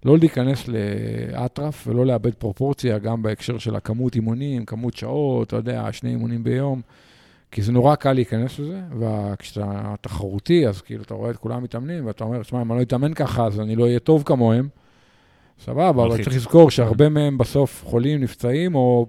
לא 0.05 0.17
להיכנס 0.17 0.67
לאטרף 0.67 1.87
ולא 1.87 2.05
לאבד 2.05 2.33
פרופורציה, 2.33 2.97
גם 2.97 3.21
בהקשר 3.21 3.57
של 3.57 3.75
הכמות 3.75 4.15
אימונים, 4.15 4.65
כמות 4.65 4.95
שעות, 4.95 5.47
אתה 5.47 5.55
יודע, 5.55 5.87
שני 5.91 6.09
אימונים 6.09 6.43
ביום, 6.43 6.81
כי 7.51 7.61
זה 7.61 7.71
נורא 7.71 7.95
קל 7.95 8.13
להיכנס 8.13 8.59
לזה, 8.59 8.81
וכשאתה 8.99 9.95
תחרותי, 10.01 10.67
אז 10.67 10.81
כאילו, 10.81 11.03
אתה 11.03 11.13
רואה 11.13 11.31
את 11.31 11.37
כולם 11.37 11.63
מתאמנים, 11.63 12.05
ואתה 12.05 12.23
אומר, 12.23 12.43
שמע, 12.43 12.61
אם 12.61 12.71
אני 12.71 12.77
לא 12.77 12.83
אתאמן 12.83 13.13
ככה, 13.13 13.45
אז 13.45 13.59
אני 13.59 13.75
לא 13.75 13.83
אהיה 13.83 13.99
טוב 13.99 14.23
כמוהם. 14.23 14.69
סבבה, 15.59 15.89
אבל. 15.89 16.23
צריך 16.23 16.35
לזכור 16.35 16.71
שהרבה 16.71 17.09
מהם 17.09 17.37
בסוף 17.37 17.85
חולים, 17.85 18.21
נפצעים, 18.21 18.75
או 18.75 19.07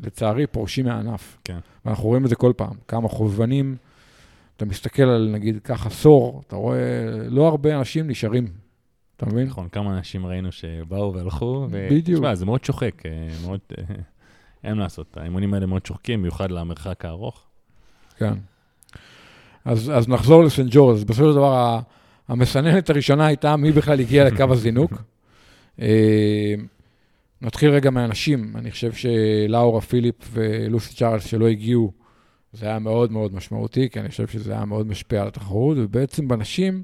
לצערי, 0.00 0.46
פורשים 0.46 0.84
מהענף. 0.84 1.38
כן. 1.44 1.58
ואנחנו 1.84 2.04
רואים 2.04 2.24
את 2.24 2.28
זה 2.28 2.36
כל 2.36 2.52
פעם. 2.56 2.74
כמה 2.88 3.08
חובבנים, 3.08 3.76
אתה 4.56 4.64
מסתכל 4.64 5.02
על, 5.02 5.28
נגיד, 5.32 5.58
קח 5.62 5.86
עשור, 5.86 6.42
אתה 6.46 6.56
רואה, 6.56 6.78
לא 7.28 7.48
הרבה 7.48 7.78
אנשים 7.78 8.08
נשארים. 8.08 8.46
אתה 9.16 9.26
מבין? 9.26 9.46
נכון, 9.46 9.68
כמה 9.68 9.98
אנשים 9.98 10.26
ראינו 10.26 10.52
שבאו 10.52 11.14
והלכו, 11.14 11.66
ו... 11.70 11.88
בדיוק. 11.90 12.18
תשמע, 12.18 12.34
זה 12.34 12.46
מאוד 12.46 12.64
שוחק, 12.64 13.06
אה, 13.06 13.28
מאוד... 13.46 13.60
אין 14.64 14.76
מה 14.76 14.82
לעשות, 14.82 15.16
האימונים 15.16 15.54
האלה 15.54 15.66
מאוד 15.66 15.86
שוחקים, 15.86 16.20
במיוחד 16.20 16.50
למרחק 16.50 17.04
הארוך. 17.04 17.44
כן. 18.16 18.34
אז, 19.64 19.90
אז 19.94 20.08
נחזור 20.08 20.44
לסנט 20.44 20.68
ג'ורג', 20.70 20.96
אז 20.96 21.04
בסופו 21.04 21.28
של 21.28 21.34
דבר 21.34 21.80
המסננת 22.28 22.90
הראשונה 22.90 23.26
הייתה 23.26 23.56
מי 23.56 23.72
בכלל 23.72 24.00
הגיע 24.00 24.24
לקו 24.24 24.44
הזינוק. 24.52 24.92
אה, 25.80 26.54
נתחיל 27.42 27.70
רגע 27.70 27.90
מהנשים, 27.90 28.56
אני 28.56 28.70
חושב 28.70 28.92
שלאורה 28.92 29.80
פיליפ 29.80 30.14
ולוסי 30.32 30.94
צ'ארלס 30.94 31.26
שלא 31.26 31.48
הגיעו, 31.48 31.92
זה 32.52 32.66
היה 32.66 32.78
מאוד 32.78 33.12
מאוד 33.12 33.34
משמעותי, 33.34 33.90
כי 33.90 34.00
אני 34.00 34.08
חושב 34.08 34.26
שזה 34.26 34.52
היה 34.52 34.64
מאוד 34.64 34.86
משפיע 34.86 35.22
על 35.22 35.28
התחרות, 35.28 35.76
ובעצם 35.80 36.28
בנשים, 36.28 36.82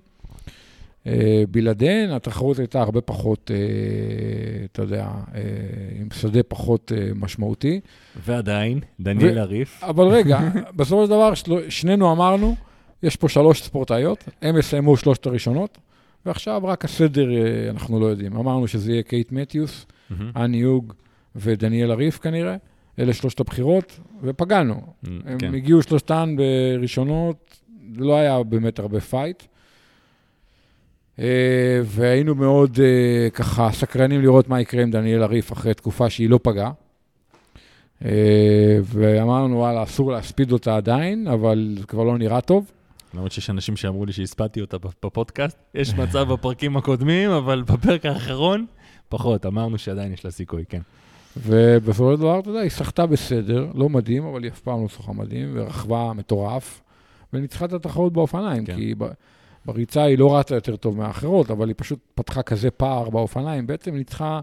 בלעדיהן 1.50 2.10
התחרות 2.10 2.58
הייתה 2.58 2.80
הרבה 2.80 3.00
פחות, 3.00 3.50
אה, 3.54 4.64
אתה 4.72 4.82
יודע, 4.82 5.06
אה, 5.34 5.40
עם 6.00 6.08
שדה 6.12 6.42
פחות 6.42 6.92
אה, 6.96 7.10
משמעותי. 7.14 7.80
ועדיין, 8.24 8.80
דניאל 9.00 9.38
הריף, 9.38 9.84
אבל 9.84 10.04
רגע, 10.04 10.40
בסופו 10.76 11.04
של 11.04 11.10
דבר. 11.10 11.32
שנינו 11.68 12.12
אמרנו, 12.12 12.56
יש 13.02 13.16
פה 13.16 13.28
שלוש 13.28 13.62
ספורטאיות, 13.62 14.24
הם 14.42 14.58
יסיימו 14.58 14.96
שלושת 14.96 15.26
הראשונות, 15.26 15.78
ועכשיו 16.26 16.62
רק 16.64 16.84
הסדר 16.84 17.30
אה, 17.30 17.70
אנחנו 17.70 18.00
לא 18.00 18.06
יודעים. 18.06 18.36
אמרנו 18.36 18.68
שזה 18.68 18.92
יהיה 18.92 19.02
קאט 19.02 19.32
מתיוס. 19.32 19.86
אן 20.36 20.56
האוג 20.56 20.92
ודניאלה 21.36 21.90
ריף 21.90 22.18
כנראה, 22.18 22.56
אלה 22.98 23.12
שלושת 23.12 23.40
הבחירות, 23.40 24.00
ופגענו. 24.22 24.80
הם 25.24 25.38
כן. 25.38 25.54
הגיעו 25.54 25.82
שלושתן 25.82 26.36
בראשונות, 26.36 27.60
לא 27.96 28.16
היה 28.16 28.42
באמת 28.42 28.78
הרבה 28.78 29.00
fight. 29.00 29.42
אה, 31.18 31.80
והיינו 31.84 32.34
מאוד 32.34 32.78
אה, 32.82 33.30
ככה 33.30 33.68
סקרנים 33.72 34.22
לראות 34.22 34.48
מה 34.48 34.60
יקרה 34.60 34.82
עם 34.82 34.90
דניאלה 34.90 35.22
ריף 35.22 35.52
אחרי 35.52 35.74
תקופה 35.74 36.10
שהיא 36.10 36.30
לא 36.30 36.40
פגעה. 36.42 36.70
אה, 38.04 38.78
ואמרנו, 38.82 39.56
וואלה, 39.56 39.82
אסור 39.82 40.12
להספיד 40.12 40.52
אותה 40.52 40.76
עדיין, 40.76 41.26
אבל 41.26 41.76
זה 41.78 41.86
כבר 41.86 42.04
לא 42.04 42.18
נראה 42.18 42.40
טוב. 42.40 42.70
למרות 43.14 43.32
שיש 43.32 43.50
אנשים 43.50 43.76
שאמרו 43.76 44.06
לי 44.06 44.12
שהספדתי 44.12 44.60
אותה 44.60 44.76
בפודקאסט, 44.78 45.58
יש 45.74 45.94
מצב 45.94 46.28
בפרקים 46.32 46.76
הקודמים, 46.76 47.30
אבל 47.30 47.62
בפרק 47.62 48.06
האחרון, 48.06 48.66
פחות, 49.08 49.46
אמרנו 49.46 49.78
שעדיין 49.78 50.12
יש 50.12 50.24
לה 50.24 50.30
סיכוי, 50.30 50.64
כן. 50.68 50.80
ובסופו 51.36 52.14
של 52.14 52.20
דבר, 52.20 52.38
אתה 52.38 52.50
יודע, 52.50 52.60
היא 52.60 52.70
שחתה 52.70 53.06
בסדר, 53.06 53.66
לא 53.74 53.88
מדהים, 53.88 54.24
אבל 54.24 54.42
היא 54.42 54.52
אף 54.52 54.60
פעם 54.60 54.82
לא 54.82 54.88
שוחה 54.88 55.12
מדהים, 55.12 55.50
ורכבה 55.54 56.12
מטורף, 56.12 56.80
וניצחה 57.32 57.64
את 57.64 57.72
התחרות 57.72 58.12
באופניים, 58.12 58.64
כן. 58.64 58.74
כי 58.74 58.80
היא 58.80 58.96
בריצה 59.68 60.02
היא 60.02 60.18
לא 60.18 60.38
רצה 60.38 60.54
יותר 60.54 60.76
טוב 60.76 60.96
מהאחרות, 60.96 61.50
אבל 61.50 61.68
היא 61.68 61.74
פשוט 61.78 61.98
פתחה 62.14 62.42
כזה 62.42 62.70
פער 62.70 63.10
באופניים, 63.10 63.66
בעצם 63.66 63.94
ניצחה 63.94 64.40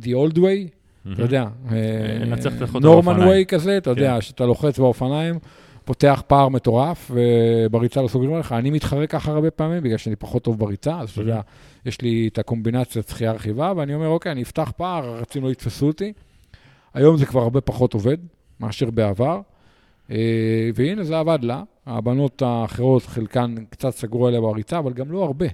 the 0.00 0.04
old 0.04 0.36
way, 0.36 0.68
אתה 1.12 1.22
יודע, 1.22 1.46
אה, 1.72 1.78
נורמן 2.80 3.20
way 3.22 3.44
כזה, 3.44 3.76
אתה 3.76 3.90
יודע, 3.90 4.14
כן. 4.14 4.20
שאתה 4.20 4.46
לוחץ 4.46 4.78
באופניים, 4.78 5.38
פותח 5.84 6.22
פער 6.26 6.48
מטורף, 6.48 7.10
ובריצה 7.14 8.02
לא 8.02 8.08
סוגרים 8.08 8.34
עליך. 8.34 8.52
אני 8.52 8.70
מתחרה 8.70 9.06
ככה 9.06 9.32
הרבה 9.32 9.50
פעמים, 9.50 9.82
בגלל 9.82 9.96
שאני 9.96 10.16
פחות 10.16 10.42
טוב 10.42 10.58
בריצה, 10.58 10.98
אז 10.98 11.10
אתה 11.10 11.20
יודע, 11.20 11.40
יש 11.86 12.00
לי 12.00 12.28
את 12.32 12.38
הקומבינציית 12.38 13.08
שחייה 13.08 13.32
רכיבה, 13.32 13.72
ואני 13.76 13.94
אומר, 13.94 14.08
אוקיי, 14.08 14.32
אני 14.32 14.42
אפתח 14.42 14.72
פער, 14.76 15.08
הרצים 15.08 15.44
לא 15.44 15.50
יתפסו 15.50 15.86
אותי. 15.86 16.12
היום 16.94 17.16
זה 17.16 17.26
כבר 17.26 17.40
הרבה 17.40 17.60
פחות 17.60 17.94
עובד 17.94 18.16
מאשר 18.60 18.90
בעבר, 18.90 19.40
אה, 20.10 20.16
והנה, 20.74 21.04
זה 21.04 21.18
עבד 21.18 21.38
לה. 21.42 21.62
הבנות 21.88 22.42
האחרות, 22.42 23.02
חלקן 23.02 23.54
קצת 23.70 23.90
סגרו 23.90 24.26
עליה 24.26 24.40
בריצה, 24.40 24.78
אבל 24.78 24.92
גם 24.92 25.12
לא 25.12 25.24
הרבה. 25.24 25.46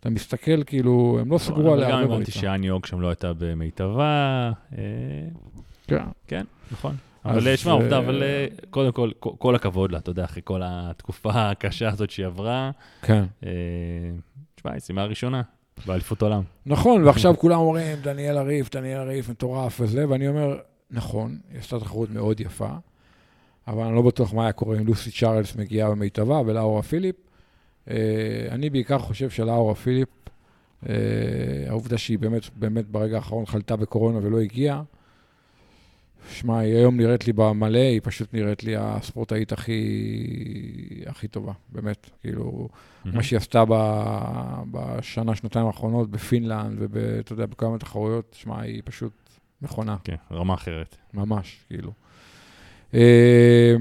אתה 0.00 0.10
מסתכל, 0.10 0.62
כאילו, 0.66 1.18
הם 1.20 1.30
לא 1.30 1.38
סגרו 1.38 1.60
אבל 1.60 1.72
עליה 1.72 1.88
גם 1.88 1.94
הרבה 1.98 2.04
הבנתי 2.14 2.24
בריצה. 2.24 2.40
שאני 2.40 2.66
יוג 2.66 2.86
שם 2.86 3.00
לא 3.00 3.08
הייתה 3.08 3.32
במיטבה, 3.38 4.50
אה, 4.78 4.82
כן. 5.86 6.04
כן, 6.26 6.44
נכון. 6.72 6.94
אבל 7.24 7.48
אה, 7.48 7.56
שמע, 7.56 7.72
עובדה, 7.72 7.96
אה, 7.96 8.04
אבל 8.04 8.22
אה, 8.22 8.46
קודם 8.70 8.92
כל, 8.92 9.10
כל- 9.20 9.54
הכבוד 9.54 9.92
לה, 9.92 9.98
אתה 9.98 10.10
יודע, 10.10 10.24
אחרי 10.24 10.42
כל 10.44 10.60
התקופה 10.64 11.50
הקשה 11.50 11.88
הזאת 11.88 12.10
שהיא 12.10 12.26
עברה, 12.26 12.70
כן. 13.02 13.24
תשמע, 14.54 14.72
היא 14.72 14.80
סיימה 14.80 15.04
ראשונה 15.04 15.42
באליפות 15.86 16.22
עולם. 16.22 16.42
נכון, 16.66 17.04
ועכשיו 17.04 17.34
כולם 17.38 17.58
אומרים, 17.58 17.98
דניאל 18.02 18.36
הריף, 18.38 18.74
דניאל 18.74 18.98
הריף, 18.98 19.28
מטורף 19.30 19.80
וזה, 19.80 20.08
ואני 20.08 20.28
אומר, 20.28 20.56
נכון, 20.90 21.38
היא 21.52 21.58
עשתה 21.58 21.80
תחרות 21.80 22.10
מאוד 22.10 22.40
יפה, 22.40 22.68
אבל 23.68 23.82
אני 23.82 23.94
לא 23.94 24.02
בטוח 24.02 24.34
מה 24.34 24.42
היה 24.42 24.52
קורה 24.52 24.76
אם 24.76 24.86
לוסי 24.86 25.10
צ'ארלס 25.10 25.56
מגיעה 25.56 25.90
במיטבה 25.90 26.40
ולאורה 26.46 26.82
פיליפ. 26.82 27.16
אה, 27.90 28.46
אני 28.50 28.70
בעיקר 28.70 28.98
חושב 28.98 29.30
שלאורה 29.30 29.74
פיליפ, 29.74 30.08
אה, 30.88 30.94
העובדה 31.68 31.98
שהיא 31.98 32.18
באמת, 32.18 32.42
באמת 32.56 32.86
ברגע 32.86 33.16
האחרון 33.16 33.46
חלתה 33.46 33.76
בקורונה 33.76 34.18
ולא 34.22 34.40
הגיעה, 34.40 34.82
שמע, 36.30 36.58
היא 36.58 36.74
היום 36.74 36.96
נראית 36.96 37.26
לי 37.26 37.32
במלא, 37.32 37.78
היא 37.78 38.00
פשוט 38.04 38.34
נראית 38.34 38.64
לי 38.64 38.76
הספורטאית 38.76 39.52
הכי, 39.52 41.02
הכי 41.06 41.28
טובה, 41.28 41.52
באמת. 41.72 42.10
כאילו, 42.20 42.68
מה 43.04 43.22
שהיא 43.22 43.36
עשתה 43.36 43.64
ב- 43.68 44.62
בשנה, 44.70 45.34
שנתיים 45.36 45.66
האחרונות 45.66 46.10
בפינלנד 46.10 46.78
ואתה 46.90 47.32
יודע, 47.32 47.46
בכמה 47.46 47.78
תחרויות, 47.78 48.36
שמע, 48.38 48.60
היא 48.60 48.82
פשוט 48.84 49.12
מכונה, 49.62 49.96
כן, 50.04 50.16
רמה 50.30 50.54
אחרת. 50.54 50.96
ממש, 51.14 51.64
כאילו. 51.68 51.92
אה, 52.96 53.74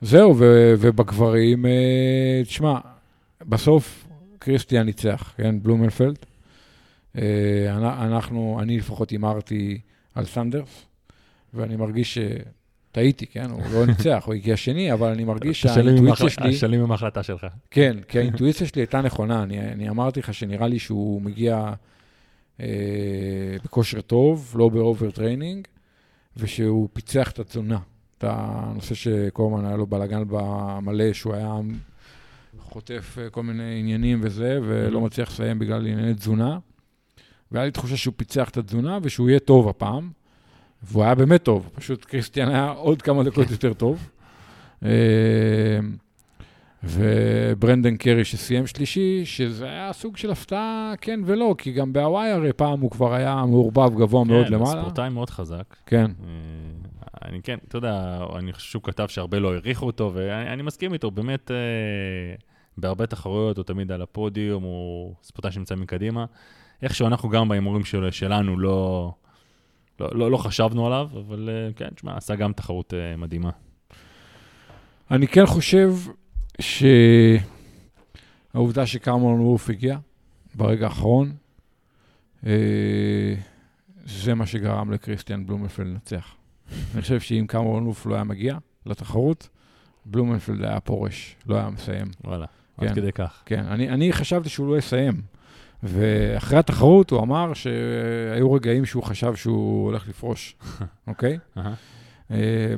זהו, 0.00 0.34
ו- 0.38 0.74
ובגברים, 0.78 1.66
אה, 1.66 2.40
תשמע, 2.44 2.78
בסוף 3.48 4.06
קריסטיאן 4.38 4.86
ניצח, 4.86 5.32
כן, 5.36 5.62
בלומנפלד. 5.62 6.18
אה, 7.18 7.22
אנ- 7.76 7.84
אנחנו, 8.12 8.58
אני 8.62 8.78
לפחות 8.78 9.10
הימרתי 9.10 9.80
על 10.14 10.24
סנדרס, 10.24 10.86
ואני 11.54 11.76
מרגיש 11.76 12.18
שטעיתי, 12.18 13.26
כן, 13.26 13.50
הוא 13.50 13.62
לא 13.72 13.86
ניצח, 13.90 14.22
הוא 14.26 14.34
הגיע 14.34 14.56
שני, 14.56 14.92
אבל 14.92 15.10
אני 15.10 15.24
מרגיש 15.24 15.62
שהאינטואיציה 15.62 16.28
שלי... 16.30 16.48
השלים 16.48 16.80
עם 16.80 16.90
ההחלטה 16.92 17.22
שלך. 17.22 17.46
כן, 17.70 17.96
כי 18.08 18.18
האינטואיציה 18.20 18.66
שלי 18.66 18.82
הייתה 18.82 19.00
נכונה. 19.00 19.42
אני, 19.42 19.60
אני 19.60 19.88
אמרתי 19.88 20.20
לך 20.20 20.34
שנראה 20.34 20.68
לי 20.68 20.78
שהוא 20.78 21.22
מגיע 21.22 21.72
אה, 22.60 22.66
בכושר 23.64 24.00
טוב, 24.00 24.52
לא 24.58 24.68
ב 24.68 25.10
overtraining, 25.10 25.66
ושהוא 26.36 26.88
פיצח 26.92 27.30
את 27.30 27.38
התזונה. 27.38 27.78
את 28.20 28.24
הנושא 28.28 28.94
הזמן 29.38 29.64
היה 29.64 29.76
לו 29.76 29.86
בלאגן 29.86 30.22
במלא, 30.28 31.12
שהוא 31.12 31.34
היה 31.34 31.54
חוטף 32.60 33.16
אה, 33.20 33.30
כל 33.30 33.42
מיני 33.42 33.76
עניינים 33.80 34.20
וזה, 34.22 34.58
ולא 34.62 34.98
מהמ. 34.98 35.02
מצליח 35.02 35.30
לסיים 35.30 35.58
בגלל 35.58 35.86
ענייני 35.86 36.14
תזונה. 36.14 36.58
והיה 37.52 37.64
לי 37.66 37.70
תחושה 37.70 37.96
שהוא 37.96 38.14
פיצח 38.16 38.48
את 38.48 38.56
התזונה 38.56 38.98
ושהוא 39.02 39.28
יהיה 39.28 39.40
טוב 39.40 39.68
הפעם. 39.68 40.10
והוא 40.82 41.02
היה 41.04 41.14
באמת 41.14 41.42
טוב, 41.42 41.70
פשוט 41.74 42.04
קריסטיאן 42.04 42.48
היה 42.48 42.68
עוד 42.70 43.02
כמה 43.02 43.22
דקות 43.24 43.50
יותר 43.50 43.72
טוב. 43.72 44.08
אה, 44.84 44.90
ובריידן 46.84 47.96
קארי 47.96 48.24
שסיים 48.24 48.66
שלישי, 48.66 49.22
שזה 49.24 49.64
היה 49.64 49.92
סוג 49.92 50.16
של 50.16 50.30
הפתעה 50.30 50.92
כן 51.00 51.20
ולא, 51.24 51.54
כי 51.58 51.72
גם 51.72 51.92
בהוואי 51.92 52.30
הרי 52.30 52.52
פעם 52.52 52.80
הוא 52.80 52.90
כבר 52.90 53.14
היה 53.14 53.44
מעורבב 53.46 53.94
גבוה 54.00 54.24
מאוד 54.24 54.46
כן, 54.46 54.52
למעלה. 54.52 54.80
ספורטאי 54.80 55.08
מאוד 55.08 55.30
חזק. 55.30 55.76
כן, 55.86 56.04
אה, 56.24 56.30
אני 57.30 57.42
כן, 57.42 57.58
אתה 57.68 57.78
יודע, 57.78 58.18
אני 58.38 58.52
חושב 58.52 58.70
שהוא 58.70 58.82
כתב 58.82 59.06
שהרבה 59.08 59.38
לא 59.38 59.52
העריכו 59.52 59.86
אותו, 59.86 60.10
ואני 60.14 60.52
אני 60.52 60.62
מסכים 60.62 60.92
איתו, 60.92 61.10
באמת, 61.10 61.50
אה, 61.50 61.56
בהרבה 62.78 63.06
תחרויות 63.06 63.56
הוא 63.56 63.64
תמיד 63.64 63.92
על 63.92 64.02
הפודיום, 64.02 64.62
הוא 64.62 65.14
ספורטאי 65.22 65.52
שנמצא 65.52 65.74
מקדימה. 65.74 66.24
איכשהו 66.82 67.06
אנחנו 67.06 67.28
גם 67.28 67.48
בהימורים 67.48 67.84
של, 67.84 68.10
שלנו 68.10 68.58
לא, 68.58 69.12
לא, 70.00 70.08
לא, 70.12 70.30
לא 70.30 70.36
חשבנו 70.36 70.86
עליו, 70.86 71.08
אבל 71.12 71.48
אה, 71.52 71.72
כן, 71.76 71.88
תשמע, 71.94 72.16
עשה 72.16 72.34
גם 72.34 72.52
תחרות 72.52 72.94
אה, 72.94 73.16
מדהימה. 73.16 73.50
אני 75.10 75.28
כן 75.28 75.46
חושב 75.46 75.92
שהעובדה 78.52 78.86
שקרמון 78.86 79.40
וולף 79.40 79.70
הגיע 79.70 79.98
ברגע 80.54 80.86
האחרון, 80.86 81.32
אה, 82.46 83.34
זה 84.04 84.34
מה 84.34 84.46
שגרם 84.46 84.90
לקריסטיאן 84.90 85.46
בלומנפלד 85.46 85.86
לנצח. 85.86 86.39
אני 86.94 87.02
חושב 87.02 87.20
שאם 87.20 87.44
קרמון 87.48 87.84
וולף 87.84 88.06
לא 88.06 88.14
היה 88.14 88.24
מגיע 88.24 88.56
לתחרות, 88.86 89.48
בלומנפלד 90.04 90.64
היה 90.64 90.80
פורש, 90.80 91.36
לא 91.46 91.56
היה 91.56 91.70
מסיים. 91.70 92.06
וואלה, 92.24 92.46
כן. 92.80 92.86
עד 92.88 92.94
כדי 92.94 93.12
כך. 93.12 93.42
כן, 93.46 93.64
אני, 93.68 93.88
אני 93.88 94.12
חשבתי 94.12 94.48
שהוא 94.48 94.68
לא 94.68 94.78
יסיים. 94.78 95.12
ואחרי 95.82 96.58
התחרות 96.58 97.10
הוא 97.10 97.20
אמר 97.22 97.52
שהיו 97.54 98.52
רגעים 98.52 98.84
שהוא 98.86 99.02
חשב 99.02 99.34
שהוא 99.34 99.84
הולך 99.86 100.08
לפרוש, 100.08 100.56
אוקיי? 101.08 101.38
אה, 101.56 101.64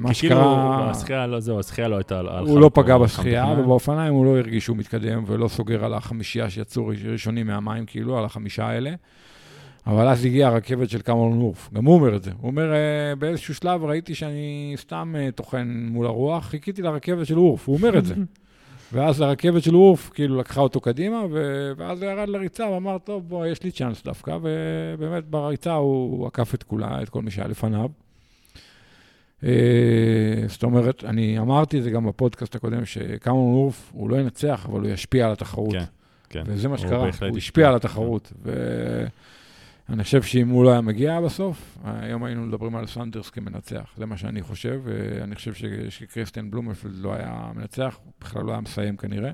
מה 0.00 0.08
כי 0.14 0.20
כאילו, 0.20 0.34
שקרה... 0.40 0.90
השחייה 0.90 1.26
לא, 1.26 1.40
זהו, 1.40 1.60
השחייה 1.60 1.88
לא 1.88 1.96
הייתה 1.96 2.20
הוא 2.20 2.60
לא 2.60 2.70
פגע 2.74 2.98
בשחייה. 2.98 3.46
ובאופניים 3.58 4.14
הוא 4.14 4.24
לא 4.24 4.38
הרגיש 4.38 4.64
שהוא 4.64 4.76
מתקדם 4.76 5.24
ולא 5.26 5.48
סוגר 5.48 5.84
על 5.84 5.94
החמישייה 5.94 6.50
שיצאו 6.50 6.86
ראש- 6.86 7.04
ראשונים 7.04 7.46
מהמים, 7.46 7.86
כאילו, 7.86 8.18
על 8.18 8.24
החמישה 8.24 8.66
האלה. 8.66 8.94
אבל 9.86 10.08
אז 10.08 10.24
הגיעה 10.24 10.50
הרכבת 10.50 10.90
של 10.90 11.00
קמרון 11.00 11.38
וורף, 11.38 11.70
גם 11.74 11.84
הוא 11.84 11.94
אומר 11.94 12.16
את 12.16 12.22
זה. 12.22 12.30
הוא 12.40 12.50
אומר, 12.50 12.72
"אה, 12.72 13.14
באיזשהו 13.18 13.54
שלב 13.54 13.84
ראיתי 13.84 14.14
שאני 14.14 14.74
סתם 14.76 15.14
אה, 15.18 15.28
טוחן 15.34 15.86
מול 15.90 16.06
הרוח, 16.06 16.46
חיכיתי 16.46 16.82
לרכבת 16.82 17.26
של 17.26 17.38
וורף, 17.38 17.68
הוא 17.68 17.76
אומר 17.76 17.98
את 17.98 18.04
זה. 18.04 18.14
ואז 18.92 19.20
הרכבת 19.20 19.62
של 19.62 19.76
וורף 19.76 20.10
כאילו 20.14 20.38
לקחה 20.38 20.60
אותו 20.60 20.80
קדימה, 20.80 21.22
ו... 21.30 21.72
ואז 21.76 22.02
הוא 22.02 22.10
ירד 22.10 22.28
לריצה 22.28 22.68
ואמר, 22.68 22.98
טוב, 22.98 23.28
בוא, 23.28 23.46
יש 23.46 23.62
לי 23.62 23.70
צ'אנס 23.70 24.02
דווקא, 24.04 24.38
ובאמת 24.42 25.24
בריצה 25.24 25.74
הוא, 25.74 26.18
הוא 26.18 26.26
עקף 26.26 26.54
את 26.54 26.62
כולה, 26.62 27.02
את 27.02 27.08
כל 27.08 27.22
מי 27.22 27.30
שהיה 27.30 27.48
לפניו. 27.48 27.88
אה, 29.44 29.50
זאת 30.46 30.62
אומרת, 30.62 31.04
אני 31.04 31.38
אמרתי 31.38 31.78
את 31.78 31.82
זה 31.82 31.90
גם 31.90 32.06
בפודקאסט 32.06 32.54
הקודם, 32.54 32.84
שקמרון 32.84 33.54
וורף, 33.54 33.90
הוא 33.94 34.10
לא 34.10 34.16
ינצח, 34.16 34.66
אבל 34.68 34.80
הוא 34.80 34.88
ישפיע 34.88 35.26
על 35.26 35.32
התחרות. 35.32 35.72
כן, 35.72 35.84
כן. 36.28 36.42
וזה 36.46 36.68
מה 36.68 36.74
הוא 36.74 36.82
שקרה, 36.82 37.10
הוא 37.28 37.38
השפיע. 37.38 37.68
על 37.68 37.74
התחרות. 37.74 38.32
ואני 39.88 40.04
חושב 40.04 40.22
שאם 40.22 40.48
הוא 40.48 40.64
לא 40.64 40.70
היה 40.70 40.80
מגיע 40.80 41.20
בסוף, 41.20 41.78
היום 41.84 42.24
היינו 42.24 42.42
מדברים 42.42 42.76
על 42.76 42.86
סנדרס 42.86 43.30
כמנצח. 43.30 43.94
זה 43.96 44.06
מה 44.06 44.16
שאני 44.16 44.42
חושב, 44.42 44.80
ואני 44.84 45.34
חושב 45.34 45.54
ש- 45.54 45.64
שקריסטיאן 45.88 46.50
בלומפלד 46.50 46.96
לא 46.96 47.14
היה 47.14 47.52
מנצח, 47.54 47.98
הוא 48.04 48.12
בכלל 48.20 48.42
לא 48.44 48.52
היה 48.52 48.60
מסיים 48.60 48.96
כנראה. 48.96 49.30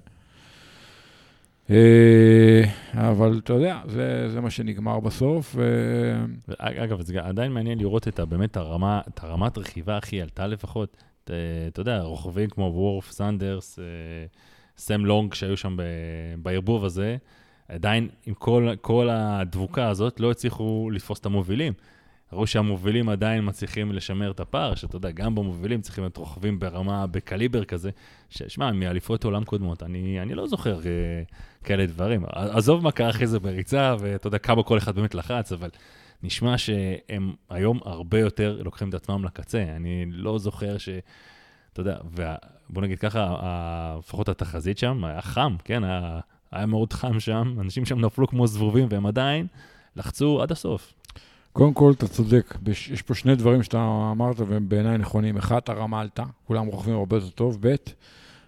אה, 1.70 2.62
אבל 2.94 3.40
אתה 3.44 3.52
יודע, 3.52 3.80
זה, 3.86 4.28
זה 4.28 4.40
מה 4.40 4.50
שנגמר 4.50 5.00
בסוף. 5.00 5.54
ו- 5.58 6.24
אגב, 6.58 7.00
זה 7.00 7.20
עדיין 7.20 7.52
מעניין 7.52 7.78
לראות 7.78 8.08
את 8.08 8.20
באמת 8.20 8.56
הרמה, 8.56 9.00
את 9.08 9.24
הרמת 9.24 9.58
רכיבה 9.58 9.96
הכי 9.96 10.22
עלתה 10.22 10.46
לפחות. 10.46 10.96
את, 11.24 11.30
אה, 11.30 11.36
אתה 11.68 11.80
יודע, 11.80 12.00
רוכבים 12.00 12.50
כמו 12.50 12.70
וורף, 12.74 13.10
סנדרס, 13.10 13.78
אה, 13.78 13.84
סם 14.78 15.04
לונג 15.04 15.34
שהיו 15.34 15.56
שם 15.56 15.76
בערבוב 16.42 16.84
הזה, 16.84 17.16
עדיין 17.68 18.08
עם 18.26 18.34
כל, 18.34 18.68
כל 18.80 19.08
הדבוקה 19.10 19.88
הזאת 19.88 20.20
לא 20.20 20.30
הצליחו 20.30 20.90
לתפוס 20.92 21.18
את 21.18 21.26
המובילים. 21.26 21.72
ראו 22.32 22.46
שהמובילים 22.46 23.08
עדיין 23.08 23.48
מצליחים 23.48 23.92
לשמר 23.92 24.30
את 24.30 24.40
הפער, 24.40 24.74
שאתה 24.74 24.96
יודע, 24.96 25.10
גם 25.10 25.34
במובילים 25.34 25.80
צריכים 25.80 26.04
להיות 26.04 26.16
רוכבים 26.16 26.58
ברמה, 26.58 27.06
בקליבר 27.06 27.64
כזה. 27.64 27.90
שמע, 28.30 28.72
מאליפויות 28.72 29.24
עולם 29.24 29.44
קודמות, 29.44 29.82
אני, 29.82 30.20
אני 30.22 30.34
לא 30.34 30.46
זוכר 30.46 30.78
אה, 30.78 31.22
כאלה 31.64 31.86
דברים. 31.86 32.24
עזוב 32.32 32.82
מה 32.82 32.92
קרה 32.92 33.10
אחרי 33.10 33.26
זה 33.26 33.40
בריצה, 33.40 33.96
ואתה 34.00 34.26
יודע 34.26 34.38
כמה 34.38 34.62
כל 34.62 34.78
אחד 34.78 34.94
באמת 34.94 35.14
לחץ, 35.14 35.52
אבל 35.52 35.70
נשמע 36.22 36.58
שהם 36.58 37.34
היום 37.50 37.80
הרבה 37.84 38.20
יותר 38.20 38.60
לוקחים 38.64 38.88
את 38.88 38.94
עצמם 38.94 39.24
לקצה. 39.24 39.62
אני 39.76 40.04
לא 40.08 40.38
זוכר 40.38 40.78
ש... 40.78 40.88
אתה 41.72 41.80
יודע, 41.80 41.96
וה, 42.10 42.34
בוא 42.70 42.82
נגיד 42.82 42.98
ככה, 42.98 43.34
לפחות 43.98 44.28
התחזית 44.28 44.78
שם, 44.78 45.04
היה 45.04 45.22
חם, 45.22 45.56
כן? 45.64 45.84
היה, 45.84 46.20
היה 46.52 46.66
מאוד 46.66 46.92
חם 46.92 47.20
שם, 47.20 47.54
אנשים 47.60 47.84
שם 47.84 48.00
נפלו 48.00 48.26
כמו 48.28 48.46
זבובים, 48.46 48.86
והם 48.90 49.06
עדיין 49.06 49.46
לחצו 49.96 50.42
עד 50.42 50.52
הסוף. 50.52 50.92
קודם 51.52 51.74
כל, 51.74 51.92
אתה 51.96 52.08
צודק, 52.08 52.54
בש- 52.62 52.88
יש 52.90 53.02
פה 53.02 53.14
שני 53.14 53.34
דברים 53.36 53.62
שאתה 53.62 54.08
אמרת 54.12 54.40
והם 54.40 54.68
בעיניי 54.68 54.98
נכונים. 54.98 55.36
אחד, 55.36 55.60
הרמה 55.66 56.00
עלתה, 56.00 56.22
כולם 56.46 56.66
רוכבים 56.66 56.94
הרבה 56.94 57.16
יותר 57.16 57.28
טוב. 57.28 57.58
ב', 57.60 57.74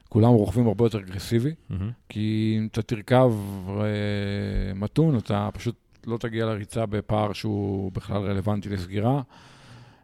כולם 0.08 0.28
רוכבים 0.28 0.66
הרבה 0.66 0.84
יותר 0.84 0.98
אגרסיבי. 0.98 1.54
מהמם. 1.70 1.90
כי 2.08 2.56
אם 2.58 2.68
אתה 2.72 2.82
תרכב 2.82 3.32
אה, 3.68 3.84
מתון, 4.74 5.16
אתה 5.16 5.48
פשוט 5.52 5.74
לא 6.06 6.16
תגיע 6.18 6.46
לריצה 6.46 6.86
בפער 6.86 7.32
שהוא 7.32 7.92
בכלל 7.92 8.22
רלוונטי 8.22 8.68
לסגירה. 8.68 9.22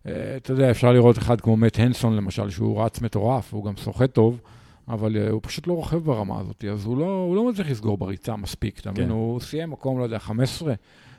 אה, 0.06 0.37
אתה 0.37 0.52
יודע, 0.52 0.70
אפשר 0.70 0.92
לראות 0.92 1.18
אחד 1.18 1.40
כמו 1.40 1.56
מת 1.56 1.78
הנסון, 1.78 2.16
למשל, 2.16 2.50
שהוא 2.50 2.82
רץ 2.82 3.00
מטורף, 3.00 3.54
הוא 3.54 3.64
גם 3.64 3.76
סוחט 3.76 4.12
טוב, 4.12 4.40
אבל 4.88 5.16
אה, 5.16 5.31
הוא 5.31 5.40
פשוט 5.42 5.66
לא 5.66 5.72
רוכב 5.72 5.96
ברמה 5.96 6.40
הזאת, 6.40 6.64
אז 6.72 6.85
הוא 6.85 6.99
לא, 6.99 7.25
הוא 7.29 7.37
לא 7.37 7.49
מצליח 7.49 7.70
לסגור 7.70 7.99
בריצה 7.99 8.37
מספיק, 8.37 8.81
אתה 8.81 8.90
מבין? 8.90 9.05
כן. 9.05 9.11
הוא 9.11 9.40
סיים 9.40 9.70
מקום, 9.70 9.99
לא 9.99 10.05
יודע, 10.05 10.18
15, 10.18 10.75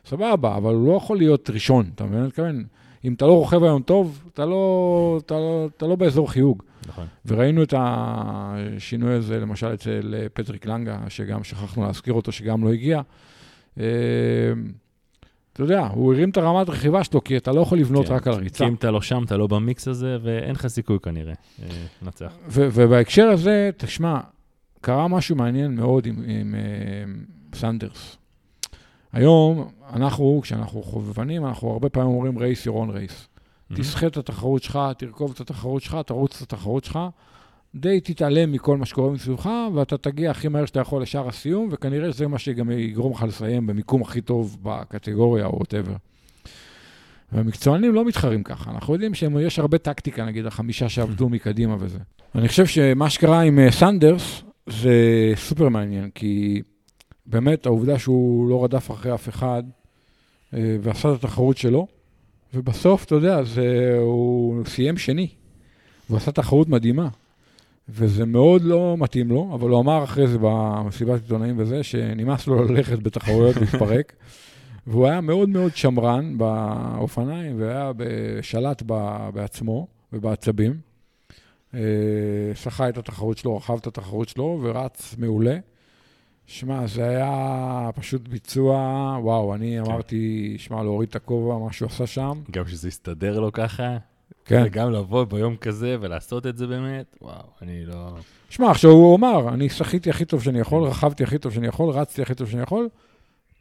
סבבה, 0.05 0.57
אבל 0.57 0.73
הוא 0.73 0.87
לא 0.87 0.97
יכול 0.97 1.17
להיות 1.17 1.49
ראשון, 1.49 1.89
אתה 1.95 2.05
מבין? 2.05 2.19
אני 2.19 2.27
מתכוון, 2.27 2.63
אם 3.05 3.13
אתה 3.13 3.25
לא 3.25 3.33
רוכב 3.33 3.63
היום 3.63 3.81
טוב, 3.81 4.23
אתה 4.33 4.45
לא, 4.45 5.19
אתה 5.25 5.33
לא, 5.33 5.69
אתה 5.77 5.87
לא 5.87 5.95
באזור 5.95 6.31
חיוג. 6.31 6.63
נכון. 6.87 7.05
וראינו 7.25 7.63
את 7.63 7.73
השינוי 7.77 9.13
הזה, 9.13 9.39
למשל 9.39 9.73
אצל 9.73 10.15
אה, 10.17 10.29
פטריק 10.33 10.65
לנגה, 10.65 10.99
שגם 11.09 11.43
שכחנו 11.43 11.83
להזכיר 11.83 12.13
אותו, 12.13 12.31
שגם 12.31 12.63
לא 12.63 12.73
הגיע. 12.73 13.01
אתה 15.57 15.65
יודע, 15.65 15.87
הוא 15.87 16.13
הרים 16.13 16.29
את 16.29 16.37
הרמת 16.37 16.69
רכיבה 16.69 17.03
שלו, 17.03 17.23
כי 17.23 17.37
אתה 17.37 17.51
לא 17.51 17.61
יכול 17.61 17.77
לבנות 17.77 18.07
כן. 18.07 18.13
רק 18.13 18.27
על 18.27 18.33
כי 18.33 18.39
הריצה. 18.39 18.67
אם 18.67 18.73
אתה 18.73 18.91
לא 18.91 19.01
שם, 19.01 19.23
אתה 19.23 19.37
לא 19.37 19.47
במיקס 19.47 19.87
הזה, 19.87 20.17
ואין 20.21 20.51
לך 20.51 20.67
סיכוי 20.67 20.99
כנראה 20.99 21.33
אה, 21.63 21.67
לנצח. 22.01 22.33
ובהקשר 22.47 23.27
הזה, 23.27 23.69
תשמע, 23.77 24.19
קרה 24.81 25.07
משהו 25.07 25.35
מעניין 25.35 25.75
מאוד 25.75 26.05
עם, 26.05 26.23
עם 26.27 26.55
אה, 26.55 27.59
סנדרס. 27.59 28.17
היום, 29.13 29.69
אנחנו, 29.93 30.39
כשאנחנו 30.43 30.83
חובבנים, 30.83 31.45
אנחנו 31.45 31.71
הרבה 31.71 31.89
פעמים 31.89 32.09
אומרים 32.09 32.39
race 32.39 32.65
your 32.65 32.79
own 32.79 32.89
race. 32.89 33.27
מהמ. 33.69 33.83
תסחט 33.83 34.11
את 34.11 34.17
התחרות 34.17 34.63
שלך, 34.63 34.79
תרכוב 34.97 35.31
את 35.35 35.41
התחרות 35.41 35.81
שלך, 35.81 35.97
תרוץ 36.05 36.35
את 36.35 36.41
התחרות 36.41 36.83
שלך, 36.83 36.99
די 37.77 37.99
תתעלם 37.99 38.51
מכל 38.51 38.77
מה 38.77 38.85
שקורה 38.85 39.11
מסביבך, 39.11 39.49
ואתה 39.73 39.97
תגיע 39.97 40.31
הכי 40.31 40.47
מהר 40.47 40.65
שאתה 40.65 40.79
יכול 40.79 41.01
לשער 41.01 41.27
הסיום, 41.27 41.69
וכנראה 41.71 42.13
שזה 42.13 42.27
מה 42.27 42.39
שגם 42.39 42.71
יגרום 42.71 43.13
לך 43.13 43.23
לסיים 43.23 43.67
במיקום 43.67 44.01
הכי 44.01 44.21
טוב 44.21 44.57
בקטגוריה 44.61 45.45
או 45.45 45.57
whatever. 45.57 45.93
והמקצוענים 47.31 47.93
לא 47.93 48.05
מתחרים 48.05 48.43
ככה, 48.43 48.71
אנחנו 48.71 48.93
יודעים 48.93 49.13
שיש 49.13 49.59
הרבה 49.59 49.77
טקטיקה, 49.77 50.25
נגיד 50.25 50.45
החמישה 50.45 50.89
שעבדו 50.89 51.29
מקדימה 51.29 51.75
וזה. 51.79 51.99
אני 52.35 52.47
חושב 52.47 52.65
שמה 52.65 53.09
שקרה 53.09 53.41
עם 53.41 53.59
אה, 53.59 53.71
סנדרס 53.71 54.43
זה 54.67 54.93
סופר 55.35 55.69
מעניין, 55.69 56.09
כי 56.15 56.61
באמת 57.25 57.65
העובדה 57.65 57.99
שהוא 57.99 58.49
לא 58.49 58.63
רדף 58.63 58.91
אחרי 58.91 59.13
אף 59.13 59.29
אחד 59.29 59.63
אה, 60.53 60.77
ועשה 60.81 61.09
את 61.09 61.23
התחרות 61.23 61.57
שלו, 61.57 61.87
ובסוף, 62.53 63.05
אתה 63.05 63.15
יודע, 63.15 63.43
זה, 63.43 63.97
הוא 63.99 64.65
סיים 64.65 64.97
שני. 64.97 65.27
הוא 66.07 66.17
עשה 66.17 66.31
תחרות 66.31 66.69
מדהימה. 66.69 67.07
וזה 67.89 68.25
מאוד 68.25 68.61
לא 68.61 68.95
מתאים 68.99 69.29
לו, 69.29 69.51
אבל 69.53 69.69
הוא 69.69 69.79
אמר 69.79 70.03
אחרי 70.03 70.27
זה 70.27 70.37
במסיבת 70.41 71.21
עיתונאים 71.21 71.55
וזה, 71.57 71.83
שנמאס 71.83 72.47
לו 72.47 72.63
ללכת 72.63 72.99
בתחרויות 72.99 73.55
להתפרק. 73.61 74.13
והוא 74.87 75.07
היה 75.07 75.21
מאוד 75.21 75.49
מאוד 75.49 75.75
שמרן 75.75 76.37
באופניים, 76.37 77.61
והיה 77.61 77.91
בשלט 77.97 78.83
ב- 78.85 79.29
בעצמו 79.33 79.87
ובעצבים. 80.13 80.79
אה, 81.73 81.79
שחה 82.55 82.89
את 82.89 82.97
התחרות 82.97 83.37
שלו, 83.37 83.57
רכב 83.57 83.77
את 83.77 83.87
התחרות 83.87 84.29
שלו, 84.29 84.59
ורץ 84.63 85.15
מעולה. 85.17 85.57
שמע, 86.45 86.87
זה 86.87 87.09
היה 87.09 87.89
פשוט 87.95 88.27
ביצוע, 88.27 88.75
וואו, 89.21 89.55
אני 89.55 89.79
אמרתי, 89.79 90.55
שמע, 90.57 90.83
להוריד 90.83 91.09
את 91.09 91.15
הכובע, 91.15 91.57
מה 91.57 91.73
שהוא 91.73 91.87
עשה 91.87 92.07
שם. 92.07 92.41
גם 92.51 92.67
שזה 92.67 92.87
יסתדר 92.87 93.39
לו 93.39 93.51
ככה, 93.51 93.97
כן. 94.47 94.63
וגם 94.65 94.91
לבוא 94.91 95.23
ביום 95.23 95.55
כזה 95.55 95.97
ולעשות 96.01 96.47
את 96.47 96.57
זה 96.57 96.67
באמת, 96.67 97.15
וואו, 97.21 97.43
אני 97.61 97.85
לא... 97.85 98.09
שמע, 98.49 98.71
עכשיו 98.71 98.91
הוא 98.91 99.17
אמר, 99.17 99.49
אני 99.53 99.69
שחיתי 99.69 100.09
הכי 100.09 100.25
טוב 100.25 100.43
שאני 100.43 100.59
יכול, 100.59 100.83
רכבתי 100.83 101.23
הכי 101.23 101.37
טוב 101.37 101.53
שאני 101.53 101.67
יכול, 101.67 101.89
רצתי 101.89 102.21
הכי 102.21 102.35
טוב 102.35 102.49
שאני 102.49 102.61
יכול, 102.63 102.89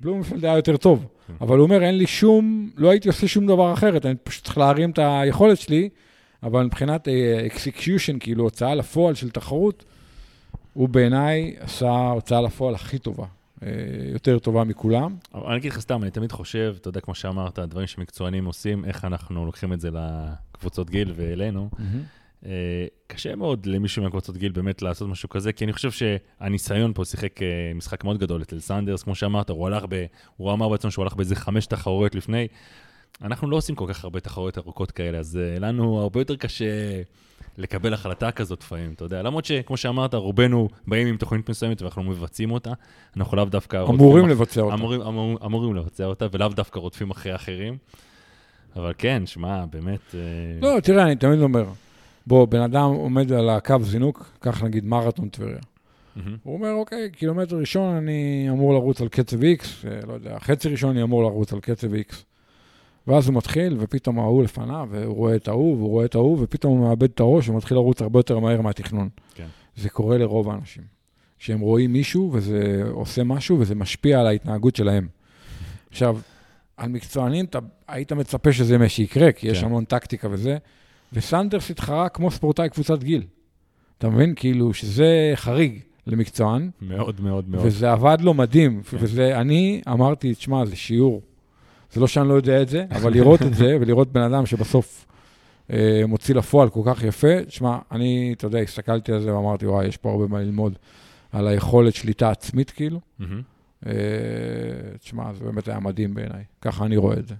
בלומנפלד 0.00 0.44
היה 0.44 0.56
יותר 0.56 0.76
טוב. 0.76 1.06
כן. 1.26 1.34
אבל 1.40 1.56
הוא 1.58 1.64
אומר, 1.64 1.82
אין 1.82 1.98
לי 1.98 2.06
שום, 2.06 2.70
לא 2.76 2.90
הייתי 2.90 3.08
עושה 3.08 3.28
שום 3.28 3.46
דבר 3.46 3.72
אחרת, 3.72 4.06
אני 4.06 4.14
פשוט 4.14 4.44
צריך 4.44 4.58
להרים 4.58 4.90
את 4.90 4.98
היכולת 5.02 5.58
שלי, 5.58 5.88
אבל 6.42 6.64
מבחינת 6.64 7.08
execution, 7.46 8.18
כאילו 8.18 8.44
הוצאה 8.44 8.74
לפועל 8.74 9.14
של 9.14 9.30
תחרות, 9.30 9.84
הוא 10.72 10.88
בעיניי 10.88 11.56
עשה 11.60 11.90
הוצאה 11.90 12.40
לפועל 12.40 12.74
הכי 12.74 12.98
טובה, 12.98 13.24
אה, 13.24 13.28
יותר 14.12 14.38
טובה 14.38 14.64
מכולם. 14.64 15.16
אבל 15.34 15.46
אני 15.46 15.56
אגיד 15.56 15.72
לך 15.72 15.80
סתם, 15.80 16.02
אני 16.02 16.10
תמיד 16.10 16.32
חושב, 16.32 16.74
אתה 16.80 16.88
יודע, 16.88 17.00
כמו 17.00 17.14
שאמרת, 17.14 17.58
דברים 17.58 17.86
שמקצוענים 17.86 18.44
עושים, 18.44 18.84
איך 18.84 19.04
אנחנו 19.04 19.46
לוקחים 19.46 19.72
את 19.72 19.80
זה 19.80 19.90
לקבוצות 19.92 20.90
גיל 20.90 21.12
ואלינו. 21.16 21.70
אה, 22.46 22.86
קשה 23.06 23.36
מאוד 23.36 23.66
למישהו 23.66 24.02
מהקבוצות 24.02 24.36
גיל 24.36 24.52
באמת 24.52 24.82
לעשות 24.82 25.08
משהו 25.08 25.28
כזה, 25.28 25.52
כי 25.52 25.64
אני 25.64 25.72
חושב 25.72 25.90
שהניסיון 25.90 26.92
פה 26.94 27.04
שיחק 27.04 27.42
אה, 27.42 27.72
משחק 27.74 28.04
מאוד 28.04 28.18
גדול 28.18 28.42
אצל 28.42 28.60
סנדרס, 28.60 29.02
כמו 29.02 29.14
שאמרת, 29.14 29.50
הוא 29.50 29.66
הלך 29.66 29.84
ב... 29.88 30.06
הוא 30.36 30.52
אמר 30.52 30.68
בעצם 30.68 30.90
שהוא 30.90 31.02
הלך 31.02 31.14
באיזה 31.14 31.36
חמש 31.36 31.66
תחרויות 31.66 32.14
לפני. 32.14 32.48
אנחנו 33.22 33.50
לא 33.50 33.56
עושים 33.56 33.74
כל 33.74 33.86
כך 33.88 34.04
הרבה 34.04 34.20
תחרויות 34.20 34.58
ארוכות 34.58 34.90
כאלה, 34.90 35.18
אז 35.18 35.36
אה, 35.36 35.58
לנו 35.58 36.00
הרבה 36.00 36.20
יותר 36.20 36.36
קשה 36.36 37.02
לקבל 37.58 37.94
החלטה 37.94 38.30
כזאת 38.30 38.60
לפעמים, 38.62 38.92
אתה 38.92 39.04
יודע. 39.04 39.22
למרות 39.22 39.44
שכמו 39.44 39.76
שאמרת, 39.76 40.14
רובנו 40.14 40.68
באים 40.86 41.06
עם 41.06 41.16
תוכנית 41.16 41.50
מסוימת 41.50 41.82
ואנחנו 41.82 42.02
מבצעים 42.02 42.50
אותה, 42.50 42.72
אנחנו 43.16 43.36
לאו 43.36 43.44
דווקא... 43.44 43.82
אמורים 43.82 44.28
לבצע 44.28 44.60
אותה. 44.60 44.74
אמורים, 44.74 45.00
אמור, 45.00 45.38
אמורים 45.44 45.76
לבצע 45.76 46.04
אותה, 46.04 46.26
ולאו 46.32 46.48
דווקא 46.48 46.78
רודפים 46.78 47.10
אחרי 47.10 47.34
אחרים. 47.34 47.76
אבל 48.76 48.92
כן, 48.98 49.22
שמע, 49.26 49.64
באמת... 49.66 50.14
אה, 50.14 50.20
לא, 50.60 50.80
תראה, 50.80 51.02
אני 51.02 51.16
תמיד 51.16 51.40
אומר, 51.40 51.64
בוא, 52.26 52.46
בן 52.46 52.60
אדם 52.60 52.90
עומד 52.90 53.32
על 53.32 53.50
הקו 53.50 53.76
זינוק, 53.80 54.30
קח 54.38 54.62
נגיד 54.62 54.84
מרתון 54.84 55.28
טבריה. 55.28 55.58
הוא 56.42 56.54
אומר, 56.54 56.72
אוקיי, 56.72 57.10
קילומטר 57.10 57.56
ראשון 57.56 57.96
אני 57.96 58.46
אמור 58.50 58.74
לרוץ 58.74 59.00
על 59.00 59.08
קצב 59.08 59.42
X, 59.42 59.64
אה, 59.86 60.06
לא 60.06 60.12
יודע, 60.12 60.38
חצי 60.38 60.68
ראשון 60.68 60.90
אני 60.90 61.02
אמור 61.02 61.22
לרוץ 61.22 61.52
על 61.52 61.60
קצב 61.60 61.94
X. 61.94 62.14
ואז 63.06 63.28
הוא 63.28 63.34
מתחיל, 63.34 63.76
ופתאום 63.78 64.18
ההוא 64.18 64.42
לפניו, 64.42 64.88
והוא 64.90 65.16
רואה 65.16 65.36
את 65.36 65.48
ההוא, 65.48 65.76
והוא 65.76 65.88
רואה 65.88 66.04
את 66.04 66.14
ההוא, 66.14 66.38
ופתאום 66.40 66.78
הוא 66.78 66.88
מאבד 66.88 67.10
את 67.10 67.20
הראש 67.20 67.48
ומתחיל 67.48 67.76
לרוץ 67.76 68.02
הרבה 68.02 68.18
יותר 68.18 68.38
מהר 68.38 68.60
מהתכנון. 68.60 69.08
כן. 69.34 69.46
זה 69.76 69.88
קורה 69.88 70.18
לרוב 70.18 70.50
האנשים. 70.50 70.82
שהם 71.38 71.60
רואים 71.60 71.92
מישהו 71.92 72.30
וזה 72.32 72.82
עושה 72.90 73.24
משהו 73.24 73.60
וזה 73.60 73.74
משפיע 73.74 74.20
על 74.20 74.26
ההתנהגות 74.26 74.76
שלהם. 74.76 75.08
עכשיו, 75.90 76.18
על 76.76 76.88
מקצוענים, 76.88 77.44
אתה 77.44 77.58
היית 77.88 78.12
מצפה 78.12 78.52
שזה 78.52 78.78
מה 78.78 78.88
שיקרה, 78.88 79.32
כי 79.32 79.48
יש 79.48 79.60
כן. 79.60 79.66
המון 79.66 79.84
טקטיקה 79.84 80.28
וזה, 80.30 80.56
וסנדרס 81.12 81.70
התחרה 81.70 82.08
כמו 82.08 82.30
ספורטאי 82.30 82.68
קבוצת 82.68 83.02
גיל. 83.02 83.22
אתה 83.98 84.08
מבין? 84.08 84.34
כאילו, 84.36 84.74
שזה 84.74 85.32
חריג 85.34 85.80
למקצוען, 86.06 86.70
מאוד 86.80 87.20
מאוד 87.20 87.48
מאוד. 87.48 87.66
וזה 87.66 87.92
עבד 87.92 88.18
לו 88.20 88.34
מדהים. 88.34 88.82
כן. 88.82 88.96
וזה, 89.00 89.40
אני 89.40 89.80
אמרתי, 89.88 90.34
תשמע, 90.34 90.64
זה 90.64 90.76
שיעור. 90.76 91.22
זה 91.92 92.00
לא 92.00 92.06
שאני 92.06 92.28
לא 92.28 92.34
יודע 92.34 92.62
את 92.62 92.68
זה, 92.68 92.84
אבל 92.96 93.12
לראות 93.12 93.42
את 93.42 93.54
זה, 93.54 93.76
ולראות 93.80 94.12
בן 94.12 94.22
אדם 94.22 94.46
שבסוף 94.46 95.06
אה, 95.70 96.02
מוציא 96.08 96.34
לפועל 96.34 96.68
כל 96.68 96.80
כך 96.86 97.02
יפה, 97.02 97.44
תשמע, 97.44 97.78
אני, 97.92 98.34
אתה 98.36 98.46
יודע, 98.46 98.58
הסתכלתי 98.58 99.12
על 99.12 99.20
זה 99.20 99.34
ואמרתי, 99.34 99.66
וואי, 99.66 99.86
יש 99.86 99.96
פה 99.96 100.10
הרבה 100.10 100.26
מה 100.26 100.40
ללמוד 100.40 100.78
על 101.32 101.46
היכולת 101.48 101.94
שליטה 101.94 102.30
עצמית, 102.30 102.70
כאילו. 102.70 103.00
מהמם. 103.18 103.42
אה, 103.86 103.92
תשמע, 105.00 105.32
זה 105.32 105.44
באמת 105.44 105.68
היה 105.68 105.80
מדהים 105.80 106.14
בעיניי. 106.14 106.44
ככה 106.60 106.84
אני 106.84 106.96
רואה 106.96 107.16
את 107.16 107.26
זה. 107.26 107.34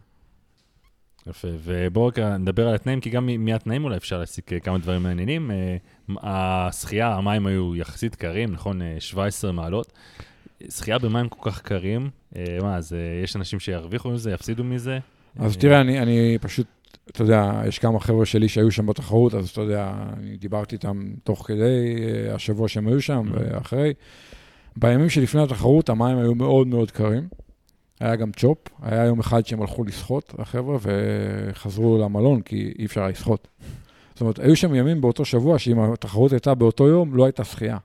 יפה, 1.27 1.49
ובואו 1.65 2.07
רק 2.07 2.19
נדבר 2.19 2.69
על 2.69 2.75
התנאים, 2.75 3.01
כי 3.01 3.11
גם 3.11 3.29
מהתנאים 3.39 3.85
אולי 3.85 3.97
אפשר 3.97 4.19
להסיק 4.19 4.53
אה, 4.53 4.61
כמה 4.61 4.79
דברים 4.79 5.03
מעניינים. 5.03 5.51
אה, 5.51 5.77
השחייה, 6.23 7.15
המים 7.15 7.47
היו 7.47 7.77
יחסית 7.77 8.15
קרים, 8.15 8.53
נכון? 8.53 8.83
אה, 8.83 8.97
17 8.99 9.53
מעלות. 9.53 9.93
שחייה 10.71 10.99
במים 10.99 11.29
כל 11.29 11.51
כך 11.51 11.61
קרים, 11.61 12.11
אה, 12.37 12.59
מה, 12.63 12.77
אז 12.77 12.93
אה, 12.93 13.23
יש 13.25 13.37
אנשים 13.37 13.61
שירוויחו 13.61 14.11
מזה, 14.11 14.33
יפסידו 14.33 14.65
מזה? 14.65 14.99
אז 15.39 15.55
אה, 15.55 15.61
תראה, 15.61 15.81
אני, 15.81 15.99
אני 15.99 16.39
פשוט, 16.41 16.67
אתה 17.11 17.23
יודע, 17.23 17.63
יש 17.69 17.79
כמה 17.79 18.01
חבר'ה 18.01 18.27
שלי 18.27 18.49
שהיו 18.49 18.71
שם 18.71 18.87
בתחרות, 18.87 19.35
אז 19.35 19.49
אתה 19.49 19.61
יודע, 19.61 19.93
אני 20.13 20.37
דיברתי 20.37 20.77
איתם 20.77 21.05
תוך 21.25 21.47
כדי 21.47 21.95
השבוע 22.35 22.69
שהם 22.69 22.89
היו 22.89 23.03
שם. 23.03 23.31
ואחרי. 23.33 23.93
בימים 24.77 25.11
שלפני 25.11 25.43
התחרות 25.43 25.89
המים 25.89 26.19
היו 26.19 26.35
מאוד 26.35 26.67
מאוד 26.67 26.91
קרים. 26.91 27.29
היה 28.01 28.17
גם 28.17 28.33
צ'ופ, 28.33 28.59
היה 28.83 29.05
יום 29.05 29.21
אחד 29.21 29.47
שהם 29.47 29.61
הלכו 29.61 29.85
לשחות, 29.85 30.35
החבר'ה, 30.39 30.79
וחזרו 30.83 31.99
למלון, 31.99 32.43
כי 32.43 32.73
אי 32.79 32.85
אפשר 32.87 33.01
היה 33.01 33.11
לשחות. 33.11 33.49
זאת 34.15 34.21
אומרת, 34.21 34.39
היו 34.39 34.57
שם 34.57 34.75
ימים 34.75 35.01
באותו 35.01 35.25
שבוע, 35.25 35.59
שאם 35.59 35.81
התחרות 35.81 36.33
הייתה 36.33 36.55
באותו 36.55 36.89
יום, 36.89 37.15
לא 37.15 37.25
הייתה 37.25 37.45
שחייה. 37.45 37.77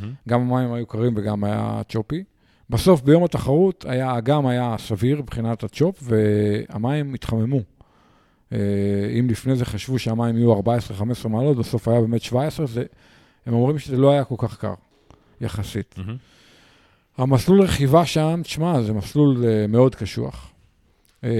מהמם. 0.00 0.14
גם 0.28 0.40
המים 0.40 0.72
היו 0.72 0.86
קרים 0.86 1.12
וגם 1.16 1.44
היה 1.44 1.80
צ'ופי. 1.88 2.24
בסוף, 2.70 3.02
ביום 3.02 3.24
התחרות, 3.24 3.84
היה, 3.88 4.10
האגם 4.10 4.46
היה 4.46 4.76
סביר 4.78 5.22
מבחינת 5.22 5.64
הצ'ופ, 5.64 6.02
והמים 6.02 7.14
התחממו. 7.14 7.60
אה, 8.52 8.58
אם 9.20 9.26
לפני 9.30 9.56
זה 9.56 9.64
חשבו 9.64 9.98
שהמים 9.98 10.36
יהיו 10.36 10.60
14-15 10.60 11.28
מעלות, 11.28 11.56
בסוף 11.56 11.88
היה 11.88 12.00
באמת 12.00 12.22
17, 12.22 12.66
זה, 12.66 12.84
הם 13.46 13.54
אומרים 13.54 13.78
שזה 13.78 13.96
לא 13.96 14.10
היה 14.10 14.24
כל 14.24 14.34
כך 14.38 14.56
קר, 14.58 14.74
יחסית. 15.40 15.94
מהמם. 15.98 16.16
המסלול 17.18 17.62
רכיבה 17.62 18.06
שם, 18.06 18.40
תשמע, 18.42 18.82
זה 18.82 18.92
מסלול 18.92 19.44
אה, 19.44 19.66
מאוד 19.66 19.94
קשוח. 19.94 20.52
אה, 21.24 21.30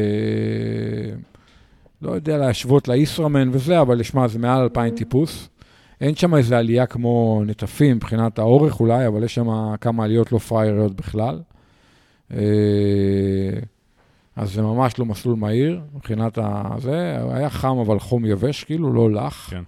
לא 2.03 2.11
יודע 2.11 2.38
להשוות 2.38 2.88
לישראמן 2.88 3.49
וזה, 3.53 3.81
אבל 3.81 4.03
שמע, 4.03 4.29
זה 4.29 4.38
מעל 4.38 4.62
2,000 4.62 4.95
טיפוס. 4.95 5.49
אין 6.00 6.14
שם 6.14 6.35
איזה 6.35 6.59
עלייה 6.59 6.87
כמו 6.87 7.42
נטפים 7.46 7.96
מבחינת 7.96 8.38
האורך 8.38 8.80
אולי, 8.80 9.06
אבל 9.06 9.24
יש 9.24 9.35
שם 9.35 9.74
כמה 9.80 10.04
עליות 10.04 10.32
לא 10.32 10.38
פראייריות 10.38 10.94
בכלל. 10.94 11.40
אה, 12.32 12.38
אז 14.37 14.52
זה 14.52 14.62
ממש 14.62 14.98
לא 14.98 15.04
מסלול 15.04 15.37
מהיר 15.37 15.80
מבחינת 15.94 16.38
ה... 16.38 16.74
זה, 16.78 17.18
היה 17.30 17.50
חם 17.50 17.78
אבל 17.78 17.98
חום 17.98 18.24
יבש, 18.24 18.64
כאילו, 18.64 18.92
לא 18.92 19.11
לח. 19.11 19.50
כן. 19.50 19.62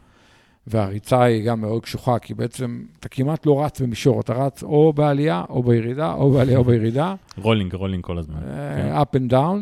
והריצה 0.67 1.23
היא 1.23 1.45
גם 1.45 1.61
מאוד 1.61 1.83
קשוחה, 1.83 2.19
כי 2.19 2.35
בעצם 2.35 2.83
אתה 3.01 3.09
כמעט 3.09 3.47
לא 3.47 3.65
רץ 3.65 3.81
במישור, 3.81 4.21
אתה 4.21 4.33
רץ 4.33 4.63
או 4.63 4.93
בעלייה 4.93 5.45
או 5.49 5.63
בירידה, 5.63 6.13
או 6.13 6.31
בעלייה 6.31 6.59
או 6.59 6.65
בירידה, 6.65 7.15
rolling, 7.37 7.75
rolling 7.75 8.05
כל 8.05 8.19
הזמן. 8.19 8.37
אה, 8.49 9.03
up 9.03 9.17
and 9.17 9.33
down, 9.33 9.59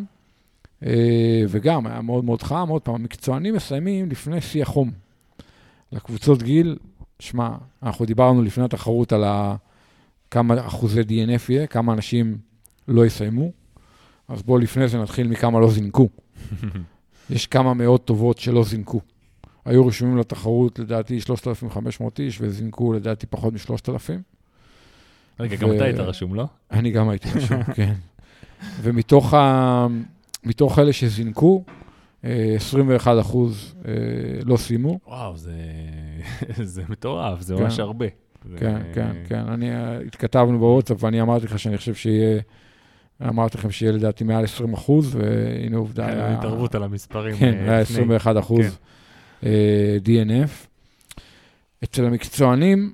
אה, 0.86 1.42
וגם 1.48 1.86
היה 1.86 2.00
מאוד 2.00 2.24
מאוד 2.24 2.42
חם. 2.42 2.68
עוד 2.68 2.82
פעם, 2.82 2.94
המקצוענים 2.94 3.54
מסיימים 3.54 4.10
לפני 4.10 4.40
שיא 4.40 4.62
החום. 4.62 5.05
לקבוצות 5.92 6.42
גיל, 6.42 6.76
שמע, 7.18 7.50
אנחנו 7.82 8.06
דיברנו 8.06 8.42
לפני 8.42 8.64
התחרות 8.64 9.12
על 9.12 9.24
ה... 9.24 9.56
כמה 10.30 10.66
אחוזי 10.66 11.00
DNF 11.00 11.42
יהיה, 11.48 11.66
כמה 11.66 11.92
אנשים 11.92 12.38
לא 12.88 13.06
יסיימו, 13.06 13.50
אז 14.28 14.42
בואו 14.42 14.58
לפני 14.58 14.88
זה 14.88 14.98
נתחיל 14.98 15.28
מכמה 15.28 15.60
לא 15.60 15.70
זינקו. 15.70 16.08
יש 17.30 17.46
כמה 17.46 17.74
מאות 17.74 18.04
טובות 18.04 18.38
שלא 18.38 18.64
זינקו. 18.64 19.00
היו 19.64 19.86
רשומים 19.86 20.18
לתחרות 20.18 20.78
לדעתי 20.78 21.20
3,500 21.20 22.20
איש, 22.20 22.38
וזינקו 22.40 22.92
לדעתי 22.92 23.26
פחות 23.26 23.52
מ-3,000. 23.54 24.10
רגע, 25.40 25.56
גם 25.56 25.68
ו- 25.68 25.76
אתה 25.76 25.84
היית 25.84 25.98
רשום, 25.98 26.34
לא? 26.34 26.46
אני 26.70 26.90
גם 26.90 27.08
הייתי 27.08 27.28
רשום, 27.34 27.62
כן. 27.76 27.94
ומתוך 28.82 29.34
ה... 29.34 29.86
אלה 30.78 30.92
שזינקו, 30.92 31.64
21 32.56 33.16
אחוז 33.20 33.74
אה, 33.88 33.92
לא 34.44 34.56
סיימו. 34.56 34.98
וואו, 35.06 35.36
זה, 35.36 35.52
זה 36.62 36.82
מטורף, 36.88 37.40
זה 37.40 37.54
כן. 37.56 37.62
ממש 37.62 37.78
הרבה. 37.78 38.06
זה- 38.50 38.56
כן, 38.58 38.82
כן, 38.94 39.12
כן. 39.28 39.38
אני, 39.48 39.70
אה, 39.70 39.98
התכתבנו 40.06 40.58
בוואטסאפ 40.58 41.04
ואני 41.04 41.20
אמרתי 41.22 41.46
לך 41.46 41.58
שאני 41.58 41.76
חושב 41.78 41.94
שיהיה, 41.94 42.40
אמרתי 43.22 43.58
לכם 43.58 43.70
שיהיה 43.70 43.92
לדעתי 43.92 44.24
מעל 44.24 44.44
20 44.44 44.74
אחוז, 44.74 45.14
והנה 45.16 45.76
עובדה, 45.76 46.06
כן. 46.06 46.18
התערבות 46.18 46.74
על 46.74 46.82
המספרים. 46.82 47.36
כן, 47.36 47.54
אה, 47.54 47.70
היה 47.72 47.80
לפני. 47.80 47.94
21 47.96 48.36
אחוז 48.38 48.66
כן. 49.40 49.46
אה, 49.48 49.96
DNF. 50.04 50.66
אצל 51.84 52.04
המקצוענים, 52.04 52.92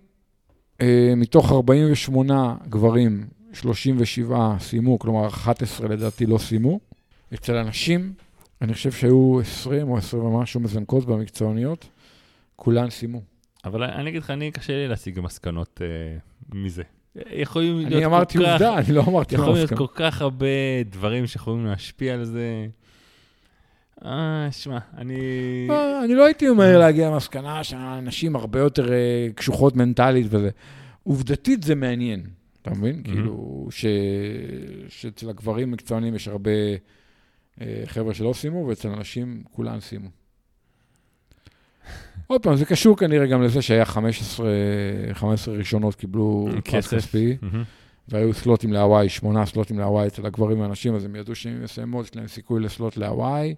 אה, 0.81 1.13
מתוך 1.17 1.53
48 1.53 2.55
גברים, 2.69 3.25
37 3.53 4.57
סיימו, 4.61 4.99
כלומר 4.99 5.27
11 5.29 5.89
לדעתי 5.89 6.27
לא 6.27 6.39
סיימו. 6.39 6.81
אצל 7.35 7.57
הנשים, 7.57 8.13
אני 8.63 8.75
חושב 8.75 8.93
שהיו 8.93 9.41
20 9.41 9.89
או 9.89 9.97
20 9.97 10.25
ומשהו 10.25 10.61
מזנקות 10.61 11.07
במקצועניות, 11.07 11.89
כולן 12.57 12.91
סיימו. 12.91 13.23
אבל 13.65 13.83
אני 13.83 14.11
אגיד 14.11 14.23
לך, 14.23 14.31
אני, 14.31 14.51
קשה 14.51 14.73
לי 14.73 14.89
להשיג 14.89 15.21
מסקנות 15.21 15.81
אה, 15.83 16.19
מזה. 16.55 16.83
יכולים 17.31 17.79
להיות 17.79 17.93
אני 17.93 18.07
אמרתי 18.07 18.39
כל 18.39 18.45
כך... 18.45 18.51
עובדה, 18.51 18.79
אני 18.79 18.93
לא 18.93 19.05
אמרתי 19.09 19.35
יכולים 19.35 19.55
להיות 19.55 19.73
מסקנות. 19.73 19.91
כל 19.91 19.97
כך 19.97 20.23
הרבה 20.23 20.47
דברים 20.91 21.27
שיכולים 21.27 21.67
להשפיע 21.67 22.15
על 22.15 22.25
זה. 22.25 22.67
אה, 24.05 24.49
שמע, 24.51 24.79
אני... 24.97 25.17
אה, 25.71 26.05
אני 26.05 26.15
לא 26.15 26.25
הייתי 26.25 26.49
אומר 26.49 26.79
להגיע 26.79 27.11
למסקנה 27.11 27.65
שהנשים 27.65 28.37
הרבה 28.37 28.59
יותר 28.59 28.93
אה, 28.93 29.27
קשוחות 29.35 29.77
מנטלית 29.77 30.27
וזה. 30.31 30.51
עובדתית 31.03 31.63
זה 31.63 31.75
מעניין, 31.75 32.23
אתה 32.63 32.71
מבין? 32.71 33.03
כאילו, 33.03 33.69
ש- 33.71 33.87
שאצל 34.89 35.31
הגברים 35.31 35.71
מקצוענים 35.71 36.15
יש 36.15 36.29
הרבה 36.29 36.51
חבר'ה 37.87 38.15
שלא 38.15 38.33
סיימו, 38.33 38.67
ואצל 38.67 38.89
הנשים 38.89 39.43
כולן 39.53 39.81
סיימו. 39.81 40.09
עוד 42.27 42.43
פעם, 42.43 42.57
זה 42.57 42.65
קשור 42.65 42.97
כנראה 42.97 43.27
גם 43.27 43.43
לזה 43.43 43.63
שהיה 43.63 43.85
15, 43.85 44.51
15 45.13 45.55
ראשונות 45.55 45.95
קיבלו 45.95 46.49
פרס. 46.65 46.95
כספי. 46.95 47.37
והיו 48.09 48.35
סלוטים 48.35 48.73
להוואי, 48.73 49.09
שמונה 49.09 49.47
סלוטים 49.47 49.79
להוואי 49.79 50.07
אצל 50.07 50.27
הגברים 50.27 50.61
והנשים, 50.61 50.95
אז 50.95 51.05
הם 51.05 51.17
ידעו 51.17 51.35
שהם 51.35 51.65
מסיימות, 51.65 52.05
יש 52.07 52.17
להם 52.17 52.29
סיכוי 52.29 52.61
לסלוט 52.61 52.97
להוואי. 52.97 53.55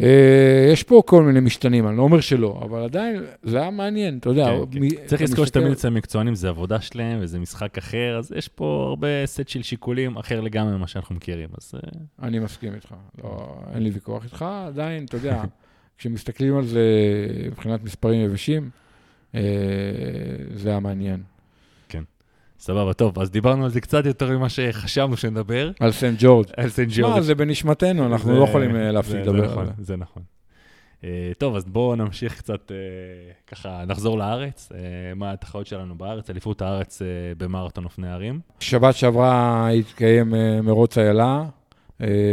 אה, 0.00 0.68
יש 0.72 0.82
פה 0.82 1.02
כל 1.06 1.22
מיני 1.22 1.40
משתנים, 1.40 1.88
אני 1.88 1.96
לא 1.96 2.02
אומר 2.02 2.20
שלא, 2.20 2.60
אבל 2.64 2.82
עדיין 2.82 3.22
זה 3.42 3.60
היה 3.60 3.70
מעניין, 3.70 4.18
אתה 4.18 4.28
יודע. 4.28 4.46
כן, 4.72 4.78
מ- 4.80 4.90
כן. 4.90 4.96
צריך 5.06 5.22
לזכור 5.22 5.44
שתמיד 5.46 5.70
אצל 5.72 5.88
מקצוענים 5.90 6.34
זה 6.34 6.48
עבודה 6.48 6.80
שלהם 6.80 7.18
וזה 7.20 7.38
משחק 7.38 7.78
אחר, 7.78 8.16
אז 8.18 8.32
יש 8.36 8.48
פה 8.48 8.86
הרבה 8.88 9.26
סט 9.26 9.48
של 9.48 9.62
שיקולים 9.62 10.16
אחר 10.16 10.40
לגמרי 10.40 10.76
ממה 10.76 10.86
שאנחנו 10.86 11.14
מכירים, 11.14 11.48
אז 11.58 11.72
אה, 11.74 11.80
אני 12.26 12.38
מסכים 12.38 12.74
איתך, 12.74 12.94
לא, 13.24 13.54
אין 13.74 13.82
לי 13.82 13.90
ויכוח 13.90 14.24
איתך, 14.24 14.44
עדיין, 14.66 15.04
אתה 15.04 15.16
יודע, 15.16 15.42
כשמסתכלים 15.98 16.56
על 16.56 16.64
זה 16.64 16.82
מבחינת 17.46 17.84
מספרים 17.84 18.20
יבשים, 18.30 18.70
אה, 19.34 19.40
זה 20.54 20.70
היה 20.70 20.80
מעניין. 20.80 21.20
סבבה, 22.58 22.92
טוב, 22.92 23.18
אז 23.18 23.30
דיברנו 23.30 23.64
על 23.64 23.70
זה 23.70 23.80
קצת 23.80 24.06
יותר 24.06 24.30
ממה 24.38 24.48
שחשבנו 24.48 25.16
שנדבר, 25.16 25.70
על 25.80 25.92
סנט 25.92 26.18
ג'ורג'. 26.22 26.46
על 26.56 26.68
סנט 26.68 26.88
ג'ורג'. 26.96 27.20
זה 27.20 27.34
בנשמתנו, 27.34 28.06
אנחנו 28.06 28.32
זה- 28.32 28.38
לא 28.38 28.44
יכולים 28.44 28.76
אה, 28.76 28.92
להפסיק 28.92 29.12
זה- 29.14 29.20
לדבר 29.20 29.36
זה 29.38 29.44
על 29.44 29.50
נכון, 29.50 29.66
זה. 29.66 29.72
זה 29.84 29.96
נכון. 29.96 30.22
אה, 31.04 31.32
טוב, 31.38 31.56
אז 31.56 31.64
בואו 31.64 31.96
נמשיך 31.96 32.38
קצת, 32.38 32.72
אה, 32.72 32.76
ככה, 33.46 33.84
נחזור 33.86 34.18
לארץ. 34.18 34.72
מה 35.16 35.32
התחרות 35.32 35.66
שלנו 35.66 35.94
בארץ? 35.98 36.30
אליפות 36.30 36.62
הארץ 36.62 37.02
במרתון 37.38 37.84
אופני 37.84 38.08
הרים. 38.10 38.40
שבת 38.60 38.94
שעברה 38.94 39.68
התקיים 39.70 40.34
מרוץ 40.62 40.98
איילה, 40.98 41.44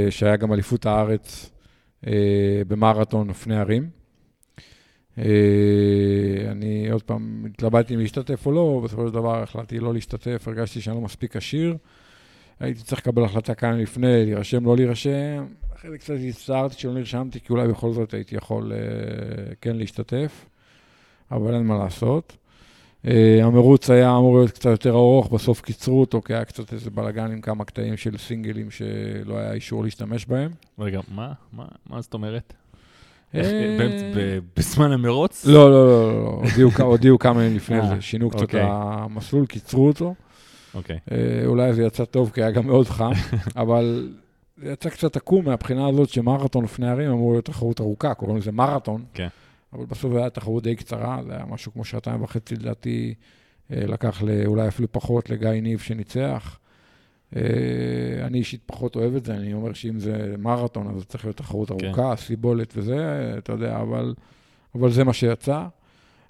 שהיה 0.09 0.35
גם 0.35 0.53
אליפות 0.53 0.85
הארץ 0.85 1.51
במרתון 2.67 3.29
אופני 3.29 3.55
הרים. 3.55 4.00
אה, 5.17 5.23
אני 6.51 6.89
עוד 6.91 7.03
פעם 7.03 7.45
התלבטתי 7.49 7.93
אם 7.95 7.99
להשתתף 7.99 8.45
או 8.45 8.51
לא, 8.51 8.81
בסופו 8.83 9.07
של 9.07 9.13
דבר 9.13 9.43
החלטתי 9.43 9.79
לא 9.79 9.93
להשתתף, 9.93 10.47
הרגשתי 10.47 10.81
שאני 10.81 10.95
לא 10.95 11.01
מספיק 11.01 11.35
עשיר. 11.35 11.77
הייתי 12.59 12.83
צריך 12.83 13.01
לקבל 13.01 13.23
החלטה 13.23 13.55
כאן 13.55 13.77
לפני, 13.77 14.25
להירשם, 14.25 14.65
לא 14.65 14.75
להירשם. 14.75 15.45
אחרי 15.75 15.91
זה 15.91 15.97
קצת 15.97 16.13
הצטערתי 16.29 16.75
שלא 16.77 16.93
נרשמתי, 16.93 17.39
כי 17.39 17.47
אולי 17.49 17.67
בכל 17.67 17.93
זאת 17.93 18.13
הייתי 18.13 18.35
יכול 18.35 18.71
אה, 18.73 18.77
כן 19.61 19.75
להשתתף, 19.75 20.45
אבל 21.31 21.53
אין 21.53 21.63
מה 21.63 21.77
לעשות. 21.77 22.37
Uh, 23.05 23.09
המרוץ 23.43 23.89
היה 23.89 24.17
אמור 24.17 24.37
להיות 24.37 24.51
קצת 24.51 24.69
יותר 24.69 24.89
ארוך, 24.89 25.29
בסוף 25.33 25.61
קיצרו 25.61 25.99
אותו, 25.99 26.21
כי 26.21 26.33
היה 26.33 26.45
קצת 26.45 26.73
איזה 26.73 26.89
בלאגן 26.89 27.31
עם 27.31 27.41
כמה 27.41 27.65
קטעים 27.65 27.97
של 27.97 28.17
סינגלים 28.17 28.71
שלא 28.71 29.37
היה 29.37 29.53
אישור 29.53 29.83
להשתמש 29.83 30.25
בהם. 30.25 30.51
רגע, 30.79 30.99
מה? 31.11 31.33
מה? 31.53 31.65
מה 31.89 32.01
זאת 32.01 32.13
אומרת? 32.13 32.53
אה, 32.53 32.57
איך- 32.57 32.59
באמצע- 32.59 32.59
ב- 32.59 33.20
בזמן 34.57 34.91
המרוץ? 34.91 35.45
לא, 35.45 35.71
לא, 35.71 35.87
לא, 35.87 36.13
לא, 36.13 36.43
לא, 36.79 36.83
הודיעו 36.83 37.19
כמה 37.19 37.43
ימים 37.43 37.55
לפני 37.55 37.79
אה, 37.79 37.87
זה, 37.87 38.01
שינו 38.01 38.29
קצת 38.29 38.41
אוקיי. 38.41 38.61
המסלול, 38.63 39.45
קיצרו 39.45 39.87
אותו. 39.87 40.15
אוקיי. 40.73 40.99
אה, 41.11 41.45
אולי 41.45 41.73
זה 41.73 41.83
יצא 41.83 42.05
טוב, 42.05 42.31
כי 42.33 42.41
היה 42.41 42.51
גם 42.51 42.67
מאוד 42.67 42.87
חם, 42.87 43.11
אבל 43.55 44.09
זה 44.57 44.71
יצא 44.71 44.89
קצת 44.89 45.15
עקום 45.15 45.45
מהבחינה 45.45 45.87
הזאת 45.87 46.09
שמרתון 46.09 46.63
לפני 46.63 46.89
ערים 46.89 47.11
אמור 47.11 47.31
להיות 47.31 47.45
תחרות 47.45 47.81
ארוכה, 47.81 48.13
קוראים 48.13 48.37
לזה 48.37 48.51
מרתון. 48.51 49.03
כן. 49.13 49.27
אבל 49.73 49.85
בסוף 49.85 50.13
הייתה 50.13 50.29
תחרות 50.29 50.63
די 50.63 50.75
קצרה, 50.75 51.19
זה 51.27 51.35
היה 51.35 51.45
משהו 51.49 51.73
כמו 51.73 51.85
שעתיים 51.85 52.23
וחצי 52.23 52.55
לדעתי, 52.55 53.13
אה, 53.71 53.83
לקח 53.87 54.21
אולי 54.45 54.67
אפילו 54.67 54.91
פחות 54.91 55.29
לגיא 55.29 55.49
ניב 55.49 55.79
שניצח. 55.79 56.57
אני 58.31 58.39
אישית 58.39 58.61
פחות 58.65 58.95
אוהב 58.95 59.15
את 59.15 59.25
זה, 59.25 59.33
אני 59.35 59.53
אומר 59.53 59.73
שאם 59.73 59.99
זה 59.99 60.35
מרתון, 60.39 60.87
אז 60.87 60.99
זה 60.99 61.05
צריך 61.05 61.25
להיות 61.25 61.37
תחרות 61.37 61.71
כן. 61.71 61.85
ארוכה, 61.85 62.15
סיבולת 62.15 62.73
וזה, 62.77 63.33
אתה 63.37 63.51
יודע, 63.51 63.79
אבל, 63.81 64.13
אבל 64.75 64.91
זה 64.91 65.03
מה 65.03 65.13
שיצא. 65.13 65.65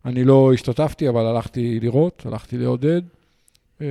אני 0.06 0.24
לא 0.24 0.54
השתתפתי, 0.54 1.10
אבל 1.10 1.26
הלכתי 1.26 1.80
לראות, 1.80 2.26
הלכתי 2.26 2.58
לעודד. 2.58 3.02
אה, 3.82 3.88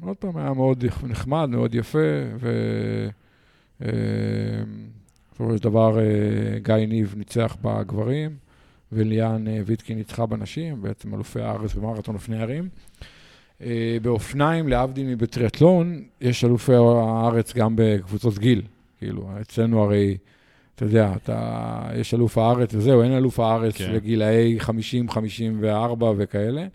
עוד 0.00 0.16
פעם, 0.16 0.36
היה 0.36 0.52
מאוד 0.52 0.84
נחמד, 1.02 1.48
מאוד 1.50 1.74
יפה, 1.74 1.98
ו... 2.36 2.48
אה, 3.82 3.88
בסופו 5.30 5.56
של 5.56 5.62
דבר 5.62 5.98
אה, 5.98 6.58
גיא 6.58 6.74
ניב 6.74 7.14
ניצח 7.16 7.56
בגברים, 7.62 8.36
וליאן 8.92 9.44
ויטקין 9.66 9.98
ניצחה 9.98 10.26
בנשים, 10.26 10.82
בעצם 10.82 11.14
אלופי 11.14 11.40
הארץ 11.40 11.74
במרתון 11.74 12.14
אופני 12.14 12.42
הרים. 12.42 12.68
אה, 13.62 13.96
באופניים, 14.02 14.68
להבדיל 14.68 15.06
מבטריאטלון, 15.06 16.02
יש 16.20 16.44
אלופי 16.44 16.74
הארץ 16.74 17.54
גם 17.54 17.72
בקבוצות 17.76 18.38
גיל. 18.38 18.62
כאילו, 18.98 19.28
אצלנו 19.40 19.82
הרי, 19.82 20.16
אתה 20.74 20.84
יודע, 20.84 21.12
אתה, 21.16 21.88
יש 21.94 22.14
אלוף 22.14 22.38
הארץ 22.38 22.74
וזהו, 22.74 23.02
אין 23.02 23.12
אלוף 23.12 23.40
הארץ 23.40 23.76
כן. 23.76 23.92
לגילאי 23.92 24.60
50, 24.60 25.10
54 25.10 26.12
וכאלה. 26.16 26.66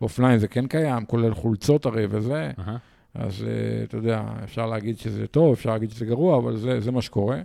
באופניים 0.00 0.38
זה 0.38 0.48
כן 0.48 0.66
קיים, 0.66 1.04
כולל 1.04 1.34
חולצות 1.34 1.86
הרי 1.86 2.06
וזה. 2.10 2.50
אהה. 2.58 2.76
אז 3.14 3.44
אה, 3.48 3.84
אתה 3.84 3.96
יודע, 3.96 4.22
אפשר 4.44 4.66
להגיד 4.66 4.98
שזה 4.98 5.26
טוב, 5.26 5.52
אפשר 5.52 5.70
להגיד 5.70 5.90
שזה 5.90 6.06
גרוע, 6.06 6.38
אבל 6.38 6.56
זה, 6.56 6.80
זה 6.80 6.90
מה 6.90 7.02
שקורה. 7.02 7.40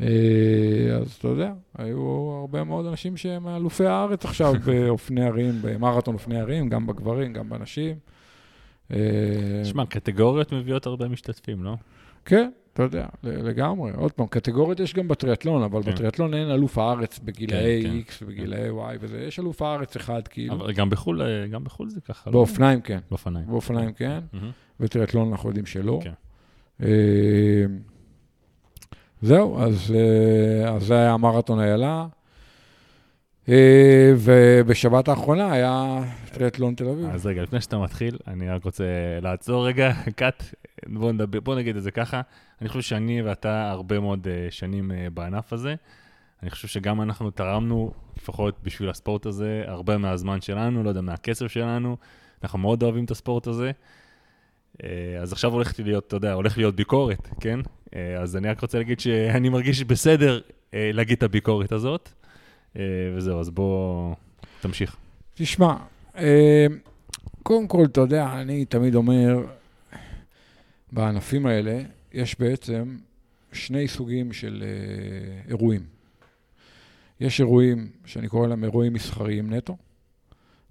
אה, 0.00 0.96
אז 1.00 1.12
אתה 1.12 1.28
יודע, 1.28 1.52
היו 1.78 2.30
הרבה 2.40 2.64
מאוד 2.64 2.86
אנשים 2.86 3.16
שהם 3.16 3.48
אלופי 3.48 3.86
הארץ 3.86 4.24
עכשיו 4.24 4.54
באופני 4.66 5.24
הרים, 5.24 5.54
במרתון 5.62 6.14
אופני 6.14 6.40
הרים, 6.40 6.68
גם 6.68 6.86
בגברים, 6.86 7.32
גם 7.32 7.48
בנשים. 7.48 7.96
אה, 8.92 9.64
שמע, 9.64 9.86
קטגוריות 9.86 10.52
מביאות 10.52 10.86
הרבה 10.86 11.08
משתתפים, 11.08 11.64
לא? 11.64 11.74
כן, 12.24 12.50
אתה 12.72 12.82
יודע, 12.82 13.06
לגמרי. 13.22 13.92
עוד 13.96 14.12
פעם, 14.12 14.26
קטגוריות 14.26 14.80
יש 14.80 14.94
גם 14.94 15.08
בטריאטלון, 15.08 15.62
אבל 15.62 15.82
כן. 15.82 15.90
בטריאטלון 15.90 16.34
אין 16.34 16.50
אלוף 16.50 16.78
הארץ 16.78 17.18
בגילאי 17.18 17.82
כן, 17.82 17.90
כן. 17.90 17.98
X 18.08 18.12
ובגילאי 18.22 18.68
Y 18.68 18.96
וזה. 19.00 19.20
יש 19.20 19.40
אלוף 19.40 19.62
הארץ 19.62 19.96
אחד, 19.96 20.28
כאילו. 20.28 20.54
אבל 20.54 20.72
גם 20.72 20.90
בחו"ל, 20.90 21.22
אה, 21.22 21.46
גם 21.46 21.64
בחו"ל 21.64 21.88
זה 21.88 22.00
ככה, 22.00 22.30
לא? 22.30 22.32
באופניים 22.32 22.80
כן. 22.80 22.98
באופניים. 23.10 23.46
באופניים 23.46 23.92
כן. 23.92 24.20
מהמם. 24.32 24.50
בטריאטלון 24.80 25.30
אנחנו 25.30 25.48
יודעים 25.48 25.66
שלא. 25.66 26.00
כן. 26.02 26.12
אה, 29.22 29.28
זהו, 29.28 29.62
אז, 29.62 29.94
אה, 29.94 30.74
אז 30.74 30.82
זה 30.82 30.94
היה 30.94 31.16
מרתון 31.16 31.60
איילה. 31.60 32.06
אה, 33.48 34.12
ובשבת 34.16 35.08
האחרונה 35.08 35.52
היה 35.52 35.98
טריאטלון 36.32 36.74
תל 36.74 36.88
אביב. 36.88 37.10
אז 37.10 37.26
רגע, 37.26 37.42
לפני 37.42 37.60
שאתה 37.60 37.78
מתחיל, 37.78 38.18
אני 38.26 38.48
רק 38.48 38.64
רוצה 38.64 38.84
לעצור 39.22 39.66
רגע, 39.66 39.92
קאט, 40.16 40.42
בוא, 40.86 41.12
נדבר, 41.12 41.40
בוא 41.40 41.54
נגיד 41.54 41.76
את 41.76 41.82
זה 41.82 41.90
ככה. 41.90 42.20
אני 42.60 42.68
חושב 42.68 42.80
שאני 42.82 43.22
ואתה 43.22 43.70
הרבה 43.70 44.00
מאוד 44.00 44.26
uh, 44.26 44.52
שנים 44.52 44.90
בענף 45.14 45.52
הזה. 45.52 45.74
אני 46.42 46.50
חושב 46.50 46.68
שגם 46.68 47.02
אנחנו 47.02 47.30
תרמנו, 47.30 47.92
לפחות 48.16 48.54
בשביל 48.62 48.88
הספורט 48.88 49.26
הזה, 49.26 49.64
הרבה 49.66 49.98
מהזמן 49.98 50.40
שלנו, 50.40 50.82
לא 50.82 50.88
יודע, 50.88 51.00
מהכסף 51.00 51.46
שלנו. 51.46 51.96
אנחנו 52.42 52.58
מאוד 52.58 52.82
אוהבים 52.82 53.04
את 53.04 53.10
הספורט 53.10 53.46
הזה. 53.46 53.70
Uh, 54.78 54.84
אז 55.22 55.32
עכשיו 55.32 55.52
הולכת 55.52 55.78
להיות, 55.78 56.06
אתה 56.06 56.16
יודע, 56.16 56.32
הולך 56.32 56.58
להיות 56.58 56.76
ביקורת, 56.76 57.28
כן? 57.40 57.60
Uh, 57.60 57.94
אז 58.20 58.36
אני 58.36 58.48
רק 58.48 58.60
רוצה 58.60 58.78
להגיד 58.78 59.00
שאני 59.00 59.48
מרגיש 59.48 59.84
בסדר 59.84 60.40
uh, 60.40 60.74
להגיד 60.74 61.16
את 61.16 61.22
הביקורת 61.22 61.72
הזאת. 61.72 62.08
וזהו, 63.16 63.40
אז 63.40 63.50
בוא, 63.50 64.14
תמשיך. 64.60 64.96
תשמע, 65.34 65.76
אה, 66.16 66.66
קודם 67.42 67.68
כל, 67.68 67.84
אתה 67.84 68.00
יודע, 68.00 68.40
אני 68.40 68.64
תמיד 68.64 68.94
אומר, 68.94 69.46
בענפים 70.92 71.46
האלה 71.46 71.82
יש 72.12 72.40
בעצם 72.40 72.96
שני 73.52 73.88
סוגים 73.88 74.32
של 74.32 74.64
אה, 74.66 75.40
אירועים. 75.48 75.82
יש 77.20 77.40
אירועים 77.40 77.88
שאני 78.04 78.28
קורא 78.28 78.46
להם 78.46 78.64
אירועים 78.64 78.92
מסחריים 78.92 79.54
נטו, 79.54 79.76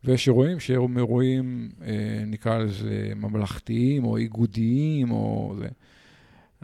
ויש 0.08 0.28
אירועים 0.28 0.60
שהם 0.60 0.98
אירועים, 0.98 1.70
אה, 1.86 2.24
נקרא 2.28 2.58
לזה 2.58 3.12
ממלכתיים 3.16 4.06
או 4.06 4.18
איגודיים 4.18 5.12
או 5.12 5.56
זה. 5.60 5.68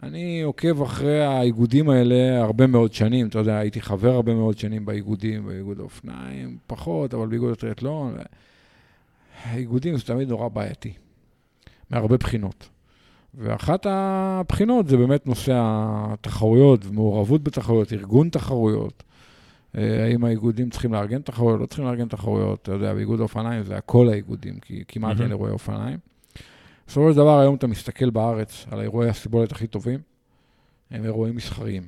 אני 0.02 0.42
עוקב 0.42 0.82
אחרי 0.82 1.24
האיגודים 1.24 1.90
האלה 1.90 2.42
הרבה 2.42 2.66
מאוד 2.66 2.92
שנים, 2.92 3.26
אתה 3.26 3.38
יודע, 3.38 3.58
הייתי 3.58 3.80
חבר 3.80 4.12
הרבה 4.12 4.34
מאוד 4.34 4.58
שנים 4.58 4.84
באיגודים, 4.84 5.46
באיגוד 5.46 5.80
האופניים, 5.80 6.56
פחות, 6.66 7.14
אבל 7.14 7.26
באיגוד 7.26 7.52
הטריאטלון. 7.52 8.16
האיגודים 9.44 9.96
זה 9.96 10.04
תמיד 10.04 10.28
נורא 10.28 10.48
בעייתי, 10.48 10.92
מהרבה 11.90 12.16
בחינות. 12.16 12.68
ואחת 13.34 13.86
הבחינות 13.88 14.88
זה 14.88 14.96
באמת 14.96 15.26
נושא 15.26 15.52
התחרויות 15.64 16.86
ומעורבות 16.86 17.42
בתחרויות, 17.42 17.92
ארגון 17.92 18.28
תחרויות. 18.28 19.02
אה, 19.78 20.04
האם 20.04 20.24
האיגודים 20.24 20.70
צריכים 20.70 20.92
לארגן 20.92 21.22
תחרויות, 21.22 21.60
לא 21.60 21.66
צריכים 21.66 21.84
לארגן 21.84 22.08
תחרויות, 22.08 22.62
אתה 22.62 22.72
יודע, 22.72 22.94
באיגוד 22.94 23.20
האופניים 23.20 23.62
זה 23.64 23.76
הכל 23.76 24.08
האיגודים, 24.08 24.58
כי 24.60 24.84
כמעט. 24.88 25.20
אין 25.20 25.30
אירועי 25.30 25.52
אופניים. 25.52 25.98
בסופו 26.86 27.10
של 27.10 27.16
דבר, 27.16 27.38
היום 27.40 27.54
אתה 27.54 27.66
מסתכל 27.66 28.10
בארץ 28.10 28.66
על 28.70 28.80
האירועי 28.80 29.08
הסיבולת 29.08 29.52
הכי 29.52 29.66
טובים, 29.66 30.00
הם 30.90 31.04
אירועים 31.04 31.36
מסחריים. 31.36 31.82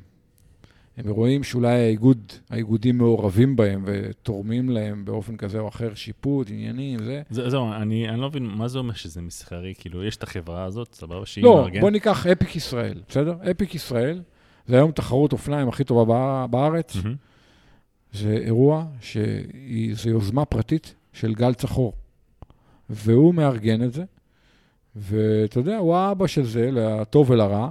הם 0.96 1.06
אירועים 1.06 1.44
שאולי 1.44 1.68
האיגוד, 1.72 2.18
האיגודים 2.50 2.98
מעורבים 2.98 3.56
בהם 3.56 3.82
ותורמים 3.86 4.68
להם 4.70 5.04
באופן 5.04 5.36
כזה 5.36 5.58
או 5.58 5.68
אחר, 5.68 5.94
שיפוט, 5.94 6.50
עניינים, 6.50 6.98
זה. 7.04 7.22
זה, 7.30 7.50
זהו, 7.50 7.72
אני, 7.72 8.08
אני 8.08 8.20
לא 8.20 8.28
מבין, 8.28 8.44
מה 8.46 8.68
זה 8.68 8.78
אומר 8.78 8.94
שזה 8.94 9.22
מסחרי? 9.22 9.74
כאילו, 9.78 10.04
יש 10.04 10.16
את 10.16 10.22
החברה 10.22 10.64
הזאת, 10.64 10.94
סבבה, 10.94 11.26
שהיא 11.26 11.44
לא, 11.44 11.54
מארגנת? 11.56 11.80
בוא 11.80 11.90
ניקח 11.90 12.26
אפיק 12.26 12.56
ישראל, 12.56 13.00
בסדר? 13.08 13.36
אפיק 13.50 13.74
ישראל, 13.74 14.22
זה 14.66 14.76
היום 14.76 14.90
תחרות 14.90 15.32
אופניים 15.32 15.68
הכי 15.68 15.84
טובה 15.84 16.04
בא- 16.04 16.46
בארץ. 16.50 16.96
מהמם. 16.96 17.16
זה 18.16 18.32
אירוע 18.32 18.84
שזו 19.00 20.10
יוזמה 20.10 20.44
פרטית 20.44 20.94
של 21.12 21.34
גל 21.34 21.54
צחור. 21.54 21.92
והוא 22.90 23.34
מארגן 23.34 23.82
את 23.82 23.92
זה, 23.92 24.04
ואתה 24.96 25.58
יודע, 25.58 25.76
הוא 25.76 25.94
האבא 25.94 26.26
של 26.26 26.44
זה, 26.44 26.70
לטוב 26.72 27.30
ולרע. 27.30 27.70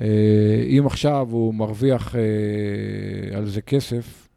אה, 0.00 0.64
אם 0.68 0.86
עכשיו 0.86 1.28
הוא 1.30 1.54
מרוויח 1.54 2.16
אה, 2.16 3.36
על 3.36 3.46
זה 3.46 3.62
כסף, 3.62 4.28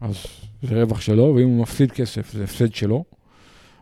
אז 0.00 0.26
זה 0.62 0.82
רווח 0.82 1.00
שלו, 1.00 1.34
ואם 1.36 1.48
הוא 1.48 1.62
מפסיד 1.62 1.92
כסף, 1.92 2.32
זה 2.32 2.44
הפסד 2.44 2.74
שלו. 2.74 3.04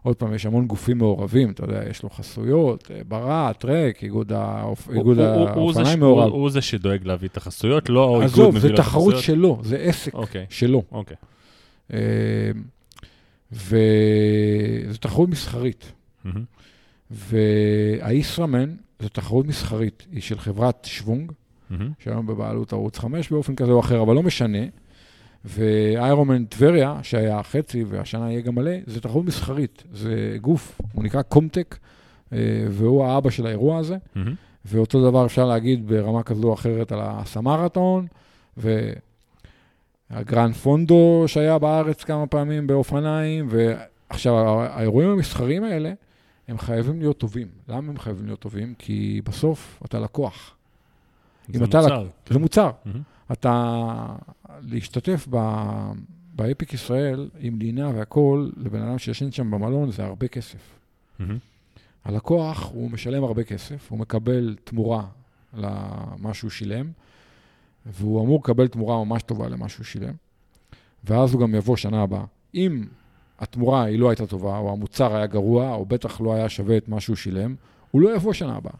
עוד 0.05 0.17
פעם, 0.17 0.35
יש 0.35 0.47
המון 0.47 0.67
גופים 0.67 0.99
מעורבים, 0.99 1.51
אתה 1.51 1.65
יודע, 1.65 1.83
יש 1.91 2.03
לו 2.03 2.11
חסויות, 2.11 2.91
אה, 2.91 3.01
ברט, 3.09 3.61
טרק, 3.61 4.03
איגוד 4.03 4.33
האופניים 4.33 6.01
מעורב. 6.01 6.33
הוא 6.33 6.51
זה 6.51 6.61
שדואג 6.63 7.07
להביא 7.07 7.29
את 7.29 7.37
החסויות, 7.37 7.89
לא 7.89 8.23
איגוד 8.23 8.55
מביא 8.55 8.69
לו 8.71 8.75
את 8.75 8.81
החסויות? 8.81 9.15
עזוב, 9.15 9.19
זה 9.19 9.23
תחרות 9.23 9.23
שלו, 9.23 9.61
זה 9.63 9.77
עסק 9.77 10.15
אוקיי. 10.15 10.47
שלו. 10.51 10.83
אוקיי. 10.93 11.17
וזו 13.53 14.99
תחרות 15.01 15.29
מסחרית. 15.29 15.93
והישראמן 17.11 18.75
זו 19.01 19.09
תחרות 19.09 19.47
מסחרית, 19.47 20.07
היא 20.13 20.23
של 20.23 20.39
חברת 20.39 20.85
שוונג, 20.85 21.33
שהיום 21.99 22.27
בבעלות 22.27 22.73
ערוץ 22.73 22.99
5 22.99 23.31
באופן 23.31 23.55
כזה 23.55 23.73
או 23.73 23.81
אחר, 23.81 24.03
אבל 24.03 24.15
לא 24.15 24.23
משנה. 24.23 24.59
ואיירומן 25.45 26.45
טבריה, 26.45 26.99
שהיה 27.03 27.43
חצי 27.43 27.85
והשנה 27.85 28.31
יהיה 28.31 28.41
גם 28.41 28.55
מלא, 28.55 28.73
זה 28.87 29.01
תחרות 29.01 29.25
מסחרית, 29.25 29.83
זה 29.93 30.37
גוף, 30.41 30.81
הוא 30.93 31.05
נקרא 31.05 31.23
קומטק, 31.23 31.79
אה, 32.33 32.39
והוא 32.71 33.05
האבא 33.05 33.31
של 33.31 33.47
האירוע 33.47 33.79
הזה. 33.79 33.97
Mm-hmm. 33.97 34.19
ואותו 34.65 35.11
דבר 35.11 35.27
אפשר 35.27 35.47
להגיד 35.47 35.89
ברמה 35.89 36.23
כזו 36.23 36.49
או 36.49 36.55
אחרת 36.55 36.93
על 36.93 36.99
הסמרתון, 37.03 38.07
והגרנד 40.11 40.55
פונדו 40.55 41.25
שהיה 41.27 41.59
בארץ 41.59 42.05
כמה 42.05 42.27
פעמים 42.27 42.67
באופניים, 42.67 43.49
ועכשיו, 43.51 44.35
האירועים 44.61 45.11
המסחריים 45.11 45.65
האלה, 45.65 45.93
הם 46.49 46.59
חייבים 46.59 47.01
להיות 47.01 47.19
טובים. 47.19 47.49
למה 47.69 47.91
הם 47.91 47.99
חייבים 47.99 48.27
להיות 48.27 48.41
טובים? 48.41 48.75
כי 48.79 49.21
בסוף 49.25 49.83
אתה 49.85 49.99
לקוח. 49.99 50.55
זה 51.49 51.61
מוצר. 51.61 51.87
לק... 51.87 52.09
זה 52.29 52.39
מוצר. 52.39 52.71
Mm-hmm. 52.71 53.14
אתה, 53.33 54.17
להשתתף 54.61 55.27
ב... 55.31 55.39
באפיק 56.35 56.75
ישראל 56.75 57.29
עם 57.39 57.59
לינה 57.59 57.91
והכול, 57.95 58.53
לבן 58.57 58.83
אדם 58.83 58.99
שישן 58.99 59.33
שם 59.33 59.51
במלון, 59.51 59.91
זה 59.91 60.05
הרבה 60.05 60.29
כסף. 60.29 60.59
Mm-hmm. 61.21 61.23
הלקוח, 62.05 62.71
הוא 62.73 62.91
משלם 62.91 63.25
הרבה 63.25 63.45
כסף, 63.45 63.91
הוא 63.91 63.99
מקבל 63.99 64.57
תמורה 64.65 65.07
למה 65.55 66.35
שהוא 66.35 66.51
שילם, 66.51 66.91
והוא 67.87 68.25
אמור 68.25 68.41
לקבל 68.45 68.69
תמורה 68.69 69.05
ממש 69.05 69.23
טובה 69.23 69.49
למה 69.49 69.69
שהוא 69.69 69.85
שילם, 69.85 70.13
ואז 71.05 71.33
הוא 71.33 71.41
גם 71.41 71.55
יבוא 71.55 71.77
שנה 71.77 72.03
הבאה. 72.03 72.25
אם 72.55 72.85
התמורה 73.39 73.85
היא 73.85 73.99
לא 73.99 74.11
הייתה 74.11 74.27
טובה, 74.27 74.59
או 74.59 74.73
המוצר 74.73 75.17
היה 75.17 75.27
גרוע, 75.27 75.75
או 75.75 75.87
בטח 75.87 76.21
לא 76.21 76.35
היה 76.35 76.49
שווה 76.49 76.77
את 76.77 76.89
מה 76.89 77.01
שהוא 77.01 77.17
שילם, 77.17 77.55
הוא 77.91 78.03
לא 78.03 78.17
יבוא 78.17 78.33
שנה 78.33 78.57
הבאה. 78.57 78.75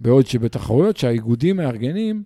בעוד 0.00 0.26
שבתחרויות 0.26 0.96
שהאיגודים 0.96 1.56
מארגנים, 1.56 2.22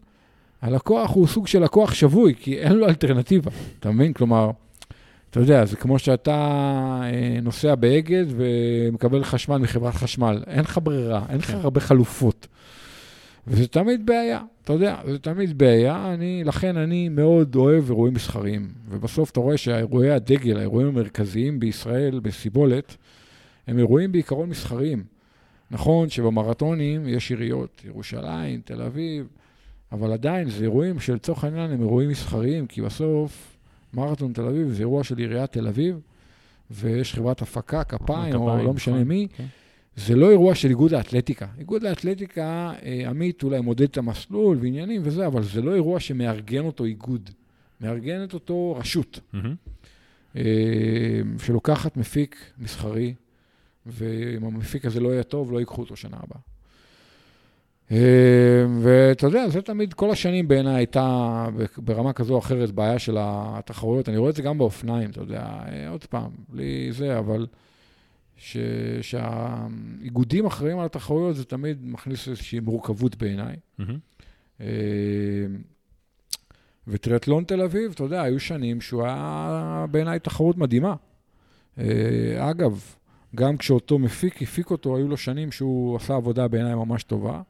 הלקוח 0.62 1.10
הוא 1.10 1.26
סוג 1.26 1.46
של 1.46 1.62
לקוח 1.62 1.94
שבוי, 1.94 2.34
כי 2.40 2.58
אין 2.58 2.72
לו 2.72 2.88
אלטרנטיבה, 2.88 3.50
אתה 3.78 3.90
מבין? 3.90 4.12
כלומר, 4.12 4.50
אתה 5.30 5.40
יודע, 5.40 5.64
זה 5.64 5.76
כמו 5.76 5.98
שאתה 5.98 6.34
אה, 7.02 7.38
נוסע 7.42 7.74
באגד 7.74 8.24
ומקבל 8.28 9.24
חשמל 9.24 9.58
מחברת 9.58 9.94
חשמל. 9.94 10.42
אין 10.46 10.60
לך 10.60 10.80
ברירה, 10.82 11.22
אין 11.28 11.38
לך 11.38 11.50
כן. 11.50 11.56
הרבה 11.56 11.80
חלופות. 11.80 12.46
וזה 13.46 13.66
תמיד 13.66 14.06
בעיה, 14.06 14.40
אתה 14.64 14.72
יודע, 14.72 14.96
זה 15.06 15.18
תמיד 15.18 15.58
בעיה, 15.58 16.14
אני, 16.14 16.44
לכן 16.44 16.76
אני 16.76 17.08
מאוד 17.08 17.54
אוהב 17.54 17.84
אירועים 17.90 18.14
מסחריים. 18.14 18.68
ובסוף 18.88 19.30
אתה 19.30 19.40
רואה 19.40 19.56
שהאירועי 19.56 20.10
הדגל, 20.10 20.58
האירועים 20.58 20.88
המרכזיים 20.88 21.60
בישראל, 21.60 22.20
בסיבולת, 22.20 22.96
הם 23.66 23.78
אירועים 23.78 24.12
בעיקרון 24.12 24.48
מסחריים. 24.48 25.04
נכון 25.70 26.08
שבמרתונים 26.08 27.08
יש 27.08 27.30
עיריות, 27.30 27.82
ירושלים, 27.84 28.60
תל 28.64 28.82
אביב, 28.82 29.26
אבל 29.92 30.12
עדיין 30.12 30.50
זה 30.50 30.62
אירועים 30.64 31.00
שלצורך 31.00 31.44
העניין 31.44 31.70
הם 31.70 31.80
אירועים 31.80 32.10
מסחריים, 32.10 32.66
כי 32.66 32.82
בסוף 32.82 33.56
מרתון 33.94 34.32
תל 34.32 34.46
אביב 34.46 34.68
זה 34.68 34.80
אירוע 34.80 35.04
של 35.04 35.18
עיריית 35.18 35.52
תל 35.52 35.68
אביב, 35.68 36.00
ויש 36.70 37.14
חברת 37.14 37.42
הפקה, 37.42 37.84
כפיים, 37.84 38.34
או 38.34 38.62
לא 38.62 38.72
משנה 38.72 38.94
נכון, 38.94 39.08
מי. 39.08 39.28
כן. 39.36 39.44
זה 39.96 40.16
לא 40.16 40.30
אירוע 40.30 40.54
של 40.54 40.68
איגוד 40.68 40.94
האתלטיקה. 40.94 41.46
איגוד 41.58 41.84
האתלטיקה, 41.84 42.72
אה, 42.82 43.10
עמית 43.10 43.42
אולי 43.42 43.60
מודד 43.60 43.82
את 43.82 43.98
המסלול 43.98 44.58
ועניינים 44.60 45.00
וזה, 45.04 45.26
אבל 45.26 45.42
זה 45.42 45.62
לא 45.62 45.74
אירוע 45.74 46.00
שמארגן 46.00 46.64
אותו 46.64 46.84
איגוד. 46.84 47.30
מארגנת 47.80 48.34
אותו 48.34 48.76
רשות, 48.78 49.20
mm-hmm. 49.34 50.38
שלוקחת 51.38 51.96
מפיק 51.96 52.36
מסחרי, 52.58 53.14
ואם 53.86 54.44
המפיק 54.44 54.84
הזה 54.84 55.00
לא 55.00 55.08
יהיה 55.08 55.22
טוב, 55.22 55.52
לא 55.52 55.58
ייקחו 55.58 55.82
אותו 55.82 55.96
שנה 55.96 56.16
הבאה. 56.16 56.40
אה, 57.90 57.96
ואתה 58.82 59.26
יודע, 59.26 59.48
זה 59.48 59.62
תמיד, 59.62 59.94
כל 59.94 60.10
השנים 60.10 60.48
בעיניי 60.48 60.74
הייתה 60.74 61.46
ברמה 61.76 62.12
כזו 62.12 62.34
או 62.34 62.38
אחרת 62.38 62.70
בעיה 62.70 62.98
של 62.98 63.16
התחרויות. 63.20 64.08
אני 64.08 64.16
רואה 64.16 64.30
את 64.30 64.36
זה 64.36 64.42
גם 64.42 64.58
באופניים, 64.58 65.10
אתה 65.10 65.20
יודע, 65.20 65.60
עוד 65.90 66.04
פעם, 66.04 66.30
בלי 66.48 66.88
זה, 66.92 67.18
אבל... 67.18 67.46
ש... 68.42 68.56
שהאיגודים 69.02 70.46
אחראים 70.46 70.78
על 70.78 70.86
התחרויות, 70.86 71.36
זה 71.36 71.44
תמיד 71.44 71.78
מכניס 71.82 72.28
איזושהי 72.28 72.60
מורכבות 72.60 73.16
בעיניי. 73.16 73.56
Mm-hmm. 73.80 74.62
וטריאטלון 76.88 77.44
תל 77.44 77.62
אביב, 77.62 77.90
אתה 77.94 78.04
יודע, 78.04 78.22
היו 78.22 78.40
שנים 78.40 78.80
שהוא 78.80 79.04
היה 79.04 79.86
בעיניי 79.90 80.18
תחרות 80.18 80.56
מדהימה. 80.56 80.94
אה, 81.78 82.50
אגב, 82.50 82.84
גם 83.34 83.56
כשאותו 83.56 83.98
מפיק 83.98 84.42
הפיק 84.42 84.70
אותו, 84.70 84.96
היו 84.96 85.08
לו 85.08 85.16
שנים 85.16 85.52
שהוא 85.52 85.96
עשה 85.96 86.14
עבודה 86.14 86.48
בעיניי 86.48 86.74
ממש 86.74 87.02
טובה, 87.02 87.42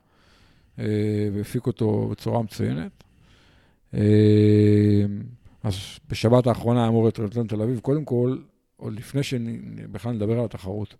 והפיק 1.33 1.67
אותו 1.67 2.09
בצורה 2.09 2.43
מצוינת. 2.43 3.05
אז 5.63 5.75
בשבת 6.09 6.47
האחרונה 6.47 6.81
היה 6.81 6.89
אמור 6.89 7.03
להיות 7.03 7.15
טריאטלון 7.15 7.47
תל 7.47 7.63
אביב. 7.63 7.81
קודם 7.81 8.05
כל, 8.05 8.39
עוד 8.77 8.93
לפני 8.93 9.23
שבכלל 9.23 10.13
נדבר 10.13 10.39
על 10.39 10.45
התחרות, 10.45 10.95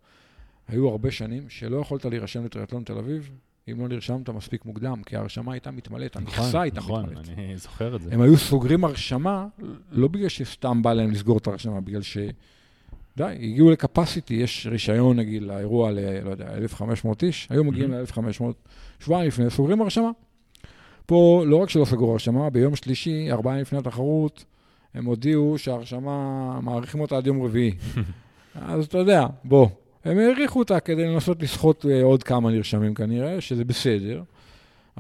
היו 0.69 0.89
הרבה 0.89 1.11
שנים 1.11 1.49
שלא 1.49 1.77
יכולת 1.77 2.05
להירשם 2.05 2.45
לטריאטלון 2.45 2.85
תל 2.85 2.99
אביב, 2.99 3.31
אם 3.73 3.81
לא 3.81 3.89
נרשמת 3.89 4.29
מספיק 4.29 4.65
מוקדם, 4.65 5.03
כי 5.07 5.17
ההרשמה 5.17 5.53
הייתה 5.53 5.71
מתמלאת, 5.71 6.17
נכון, 6.17 6.45
המכסה 6.45 6.61
הייתה 6.61 6.81
נכון, 6.81 7.03
מתמלאת. 7.03 7.29
נכון, 7.29 7.45
אני 7.45 7.57
זוכר 7.57 7.97
את 7.97 8.03
זה. 8.03 8.11
הם 8.13 8.21
היו 8.21 8.37
סוגרים 8.37 8.85
הרשמה, 8.85 9.47
לא 9.91 10.09
בגלל 10.09 10.29
שסתם 10.29 10.83
בא 10.83 10.93
להם 10.93 11.11
לסגור 11.11 11.39
את 11.39 11.47
ההרשמה, 11.47 11.81
בגלל 11.81 12.03
ש... 12.03 12.19
די, 13.17 13.25
הגיעו 13.25 13.71
לקפסיטי, 13.71 14.35
יש 14.35 14.67
רישיון, 14.71 15.17
נגיד, 15.17 15.43
לאירוע 15.43 15.91
ל... 15.91 15.99
לא 16.25 16.31
יודע, 16.31 16.55
1,500 16.55 17.23
איש, 17.23 17.47
היו 17.51 17.65
מגיעים 17.65 17.93
ל-1,500, 17.93 18.43
שבועיים 19.01 19.29
לפני, 19.29 19.51
סוגרים 19.51 19.81
הרשמה. 19.83 20.11
פה 21.07 21.45
לא 21.47 21.57
רק 21.57 21.71
שלא 21.71 21.85
סגרו 21.85 22.13
הרשמה, 22.13 22.51
ביום 22.51 22.77
שלישי, 22.77 23.33
ארבעה 23.33 23.61
לפני 23.61 23.79
התחרות, 23.79 24.45
הם 24.95 25.05
הודיעו 25.05 25.59
שההרשמה, 25.59 26.61
מאריכים 26.61 27.01
אותה 27.01 27.17
עד 27.17 27.27
יום 27.27 27.43
רביעי. 27.43 27.73
אז 28.55 28.85
אתה 28.85 28.99
יודע, 28.99 29.27
בוא, 29.45 29.69
הם 30.05 30.19
האריכו 30.19 30.59
אותה 30.59 30.81
כדי 30.81 31.05
לנסות 31.05 31.43
לסחוט 31.43 31.87
אה, 31.87 32.03
עוד 32.03 32.23
כמה 32.23 32.51
נרשמים 32.51 32.95
כנראה, 32.95 33.41
שזה 33.41 33.65
בסדר. 33.65 34.23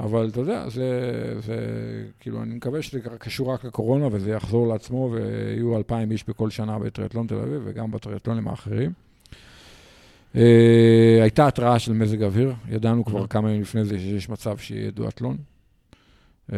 אבל 0.00 0.28
אתה 0.28 0.40
יודע, 0.40 0.68
זה, 0.68 0.90
זה 1.40 1.56
כאילו, 2.20 2.42
אני 2.42 2.54
מקווה 2.54 2.82
שזה 2.82 3.00
קשור 3.18 3.52
רק 3.52 3.64
לקורונה 3.64 4.08
וזה 4.12 4.30
יחזור 4.30 4.68
לעצמו 4.68 5.10
ויהיו 5.12 5.76
אלפיים 5.76 6.10
איש 6.10 6.28
בכל 6.28 6.50
שנה 6.50 6.78
בטריאטלון 6.78 7.26
תל 7.26 7.34
אביב 7.34 7.62
וגם 7.64 7.90
בטריאטלונים 7.90 8.48
האחרים. 8.48 8.92
Uh, 10.34 10.38
הייתה 11.22 11.46
התראה 11.46 11.78
של 11.78 11.92
מזג 11.92 12.22
אוויר, 12.22 12.54
ידענו 12.68 13.04
כבר 13.04 13.26
כמה 13.26 13.50
ימים 13.50 13.62
לפני 13.62 13.84
זה 13.84 13.98
שיש 13.98 14.28
מצב 14.28 14.58
שיהיה 14.58 14.90
דואטלון. 14.90 15.36
Uh, 16.50 16.54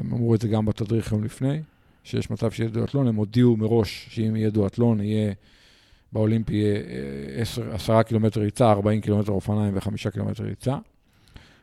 הם 0.00 0.12
אמרו 0.12 0.34
את 0.34 0.40
זה 0.40 0.48
גם 0.48 0.64
בתדריך 0.64 1.12
יום 1.12 1.24
לפני. 1.24 1.60
שיש 2.04 2.30
מצב 2.30 2.50
שיהיה 2.50 2.70
דואטלון, 2.70 3.08
הם 3.08 3.16
הודיעו 3.16 3.56
מראש 3.56 4.06
שאם 4.10 4.36
יהיה 4.36 4.50
דואטלון, 4.50 5.00
יהיה 5.00 5.32
באולימפי 6.12 6.54
יהיה 6.54 6.80
10, 7.42 7.74
10 7.74 8.02
קילומטר 8.02 8.40
ריצה, 8.40 8.70
40 8.70 9.00
קילומטר 9.00 9.32
אופניים 9.32 9.74
ו-5 9.74 10.10
קילומטר 10.10 10.44
ריצה. 10.44 10.76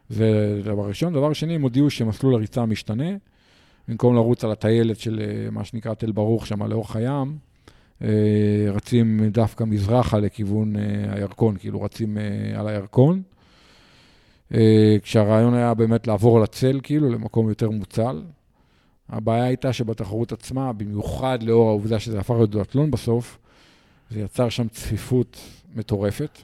זה 0.10 0.62
דבר 0.64 0.88
ראשון. 0.88 1.14
דבר 1.14 1.34
שני, 1.34 1.56
הם 1.56 1.62
הודיעו 1.62 1.90
שמסלול 1.90 2.34
הריצה 2.34 2.66
משתנה. 2.66 3.10
במקום 3.88 4.16
לרוץ 4.16 4.44
על 4.44 4.52
הטיילת 4.52 5.00
של 5.00 5.22
אה, 5.22 5.52
מה 5.52 5.64
שנקרא 5.64 5.94
תל 5.94 6.12
ברוך 6.12 6.48
שם 6.48 6.64
לאורך 6.64 6.96
הים, 6.96 7.38
אה, 8.02 8.08
רצים 8.72 9.30
דווקא 9.30 9.64
מזרחה 9.64 10.20
לכיוון 10.20 10.76
אה, 10.76 10.82
הירקון, 11.16 11.58
כאילו 11.58 11.82
רצים 11.82 12.18
על 12.56 12.68
הירקון. 12.68 13.22
כשהרעיון 15.02 15.54
היה 15.54 15.74
באמת 15.74 16.08
לעבור 16.08 16.38
על 16.38 16.44
הצל, 16.44 16.80
כאילו, 16.84 17.10
למקום 17.10 17.50
יותר 17.50 17.70
מוצל. 17.70 18.22
הבעיה 19.10 19.44
הייתה 19.44 19.74
שבתחרות 19.74 20.32
עצמה, 20.32 20.74
במיוחד 20.74 21.44
לאור 21.44 21.70
העובדה 21.70 22.00
שזה 22.00 22.20
הפך 22.20 22.34
להיות 22.34 22.50
דואטלון 22.50 22.92
בסוף, 22.92 23.38
זה 24.10 24.20
יצר 24.20 24.50
שם 24.50 24.68
צפיפות 24.68 25.40
מטורפת. 25.76 26.40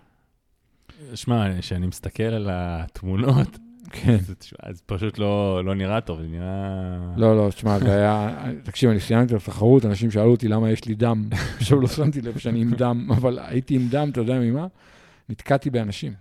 שמע, 1.16 1.60
כשאני 1.60 1.88
מסתכל 1.88 2.24
על 2.24 2.50
התמונות, 2.52 3.58
כן. 3.91 4.18
זה, 4.18 4.34
זה 4.70 4.82
פשוט 4.86 5.20
לא, 5.20 5.62
לא 5.66 5.76
נראה 5.76 6.02
טוב, 6.02 6.22
זה 6.22 6.28
נראה... 6.28 7.14
לא, 7.18 7.38
לא, 7.38 7.50
תשמע, 7.50 7.80
זה 7.80 7.95
היה... 7.95 8.38
תקשיב, 8.64 8.89
אני 8.89 9.00
סיימתי 9.00 9.36
את 9.36 9.41
התחרות, 9.41 9.86
אנשים 9.86 10.12
שאלו 10.12 10.32
אותי 10.32 10.47
למה 10.47 10.72
יש 10.72 10.86
לי 10.86 10.95
דם. 10.95 11.30
עכשיו 11.58 11.80
לא 11.80 11.88
שמתי 11.88 12.22
לב 12.22 12.38
שאני 12.38 12.62
עם 12.62 12.72
דם, 12.74 13.08
אבל 13.18 13.39
הייתי 13.41 13.76
עם 13.76 13.88
דם, 13.89 14.10
אתה 14.12 14.20
יודע 14.20 14.39
ממה? 14.39 14.68
נתקעתי 15.30 15.70
באנשים. 15.70 16.14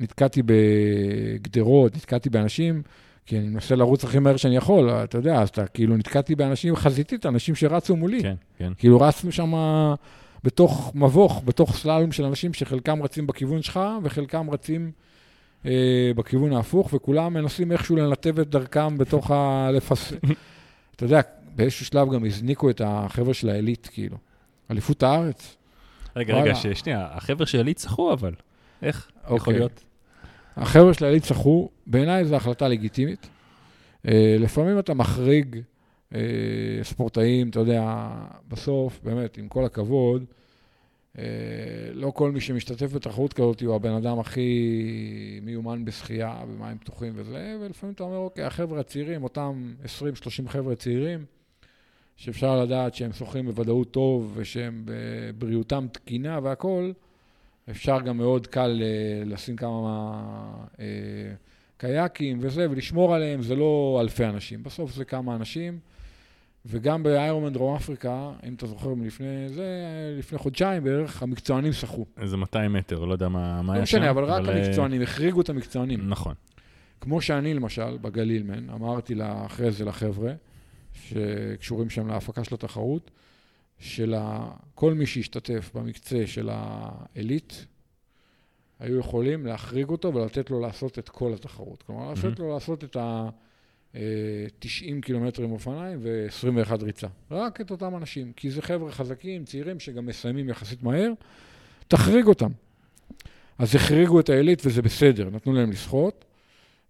נתקעתי 0.00 0.42
בגדרות, 0.46 1.96
נתקעתי 1.96 2.30
באנשים, 2.30 2.82
כי 3.26 3.38
אני 3.38 3.48
מנסה 3.48 3.74
לרוץ 3.74 4.04
הכי 4.04 4.18
מהר 4.18 4.36
שאני 4.36 4.56
יכול, 4.56 4.90
אתה 4.90 5.18
יודע, 5.18 5.42
אז 5.42 5.48
אתה 5.48 5.66
כאילו 5.66 5.96
נתקעתי 5.96 6.34
באנשים 6.34 6.76
חזיתית, 6.76 7.26
אנשים 7.26 7.54
שרצו 7.54 7.96
מולי. 7.96 8.22
כן, 8.22 8.34
כן. 8.58 8.72
כאילו 8.78 9.00
רצנו 9.00 9.32
שם 9.32 9.54
בתוך 10.44 10.92
מבוך, 10.94 11.42
בתוך 11.44 11.76
סללום 11.76 12.12
של 12.12 12.24
אנשים 12.24 12.52
שחלקם 12.54 13.02
רצים 13.02 13.26
בכיוון 13.26 13.62
שלך, 13.62 13.80
וחלקם 14.02 14.50
רצים 14.50 14.92
אה, 15.66 16.10
בכיוון 16.16 16.52
ההפוך, 16.52 16.90
וכולם 16.92 17.34
מנסים 17.34 17.72
איכשהו 17.72 17.96
לנתב 17.96 18.40
את 18.40 18.48
דרכם 18.48 18.98
בתוך 18.98 19.30
ה... 19.30 19.68
לפס... 19.74 20.12
אתה 20.96 21.04
יודע, 21.04 21.20
באיזשהו 21.56 21.86
שלב 21.86 22.14
גם 22.14 22.24
הזניקו 22.24 22.70
את 22.70 22.80
החבר'ה 22.84 23.34
של 23.34 23.48
העילית, 23.48 23.88
כאילו. 23.92 24.16
אליפות 24.70 25.02
הארץ. 25.02 25.56
רגע. 26.16 26.34
רגע, 26.34 26.54
ש- 26.54 26.66
שנייה, 26.66 27.08
החבר'ה 27.12 27.46
של 27.46 27.58
עלי 27.58 27.74
צחו 27.74 28.12
אבל. 28.12 28.32
איך? 28.82 29.10
יכול 29.24 29.38
אוקיי. 29.38 29.54
להיות? 29.54 29.84
החבר'ה 30.56 30.94
של 30.94 31.04
העילית 31.04 31.24
זכו, 31.24 31.70
בעיניי 31.86 32.24
זו 32.24 32.36
החלטה 32.36 32.68
לגיטימית. 32.68 33.28
אה, 34.08 34.36
לפעמים 34.38 34.78
אתה 34.78 34.94
מחריג 34.94 35.60
ספורטאים, 36.82 37.48
אתה 37.48 37.60
יודע, 37.60 38.08
בסוף, 38.48 39.00
באמת, 39.04 39.38
עם 39.38 39.48
כל 39.48 39.64
הכבוד, 39.64 40.24
אה, 41.18 41.24
לא 41.92 42.10
כל 42.10 42.30
מי 42.30 42.40
שמשתתף 42.40 42.92
בתחרות 42.92 43.32
כזאת 43.32 43.62
הוא 43.62 43.74
הבן 43.74 43.92
אדם 43.92 44.18
הכי 44.18 45.40
מיומן 45.42 45.84
בשחייה, 45.84 46.42
במים 46.48 46.78
פתוחים 46.78 47.12
וזה, 47.16 47.56
ולפעמים 47.60 47.94
אתה 47.94 48.02
אומר, 48.02 48.16
אוקיי, 48.16 48.44
החבר'ה 48.44 48.80
הצעירים, 48.80 49.24
אותם 49.24 49.74
20-30 49.84 50.48
חבר'ה 50.48 50.74
צעירים, 50.74 51.24
שאפשר 52.16 52.62
לדעת 52.62 52.94
שהם 52.94 53.12
שוחים 53.12 53.46
בוודאות 53.46 53.90
טוב 53.90 54.32
ושהם 54.34 54.82
בבריאותם 54.84 55.86
תקינה 55.92 56.38
והכול, 56.42 56.92
אפשר 57.70 58.00
גם 58.00 58.16
מאוד 58.16 58.46
קל 58.46 58.82
אה, 58.82 59.24
לשים 59.26 59.56
כמה 59.56 60.22
אה, 60.80 60.86
קייקים 61.76 62.38
וזה, 62.40 62.70
ולשמור 62.70 63.14
עליהם, 63.14 63.42
זה 63.42 63.56
לא 63.56 63.98
אלפי 64.00 64.24
אנשים. 64.24 64.62
בסוף 64.62 64.94
זה 64.94 65.04
כמה 65.04 65.36
אנשים. 65.36 65.78
וגם 66.66 67.02
באיירומן 67.02 67.52
דרום 67.52 67.76
אפריקה, 67.76 68.32
אם 68.48 68.54
אתה 68.54 68.66
זוכר 68.66 68.94
מלפני 68.94 69.48
זה, 69.48 69.64
לפני 70.18 70.38
חודשיים 70.38 70.84
בערך, 70.84 71.22
המקצוענים 71.22 71.72
שחו. 71.72 72.06
איזה 72.16 72.36
200 72.36 72.72
מטר, 72.72 73.04
לא 73.04 73.12
יודע 73.12 73.28
מה 73.28 73.62
מה 73.62 73.72
לא 73.72 73.78
היה 73.78 73.86
שם. 73.86 73.98
משנה, 73.98 74.10
אבל 74.10 74.24
רק 74.24 74.48
אה, 74.48 74.66
המקצוענים, 74.66 75.02
החריגו 75.02 75.40
את 75.40 75.48
המקצוענים. 75.48 76.08
נכון. 76.08 76.34
כמו 77.00 77.20
שאני 77.20 77.54
למשל, 77.54 77.98
בגליל 77.98 78.42
מן, 78.42 78.70
אמרתי 78.70 79.14
לה, 79.14 79.46
אחרי 79.46 79.70
זה 79.70 79.84
לחבר'ה, 79.84 80.32
שקשורים 80.94 81.90
שם 81.90 82.08
להפקה 82.08 82.44
של 82.44 82.54
התחרות, 82.54 83.10
שכל 83.78 84.94
מי 84.94 85.06
שהשתתף 85.06 85.70
במקצה 85.74 86.26
של 86.26 86.48
העילית, 86.52 87.66
היו 88.80 88.98
יכולים 88.98 89.46
להחריג 89.46 89.88
אותו 89.88 90.14
ולתת 90.14 90.50
לו 90.50 90.60
לעשות 90.60 90.98
את 90.98 91.08
כל 91.08 91.32
התחרות. 91.32 91.82
כלומר, 91.82 92.12
לתת 92.12 92.38
לו 92.38 92.54
לעשות 92.54 92.84
את 92.84 92.96
ה... 92.96 93.28
אה, 93.94 94.00
90 94.58 95.00
קילומטר 95.00 95.42
עם 95.42 95.52
אופניים 95.52 95.98
ו-21 96.02 96.84
ריצה. 96.84 97.06
רק 97.30 97.60
את 97.60 97.70
אותם 97.70 97.96
אנשים, 97.96 98.32
כי 98.36 98.50
זה 98.50 98.62
חבר'ה 98.62 98.92
חזקים, 98.92 99.44
צעירים, 99.44 99.80
שגם 99.80 100.06
מסיימים 100.06 100.48
יחסית 100.48 100.82
מהר, 100.82 101.12
תחריג 101.88 102.26
אותם. 102.26 102.50
אז 103.58 103.74
החריגו 103.74 104.20
את 104.20 104.28
העילית 104.28 104.62
וזה 104.66 104.82
בסדר, 104.82 105.30
נתנו 105.30 105.52
להם 105.52 105.70
לשחות. 105.70 106.24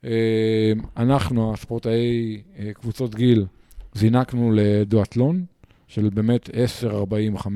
אה, 0.04 0.72
אנחנו, 0.96 1.52
הספורטאי 1.54 2.42
אה, 2.58 2.72
קבוצות 2.72 3.14
גיל, 3.14 3.46
זינקנו 3.94 4.52
לדואטלון 4.54 5.44
של 5.88 6.08
באמת 6.08 6.48
10.45. 6.48 7.46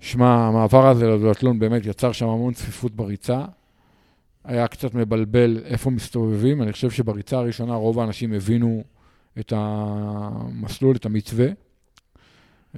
שמע, 0.00 0.46
המעבר 0.48 0.88
הזה 0.88 1.06
לדואטלון 1.06 1.58
באמת 1.58 1.86
יצר 1.86 2.12
שם 2.12 2.28
המון 2.28 2.54
צפיפות 2.54 2.92
בריצה. 2.92 3.44
היה 4.44 4.66
קצת 4.66 4.94
מבלבל 4.94 5.60
איפה 5.64 5.90
מסתובבים. 5.90 6.62
אני 6.62 6.72
חושב 6.72 6.90
שבריצה 6.90 7.38
הראשונה 7.38 7.74
רוב 7.74 8.00
האנשים 8.00 8.32
הבינו 8.32 8.84
את 9.40 9.52
המסלול, 9.56 10.96
את 10.96 11.06
המתווה. 11.06 11.46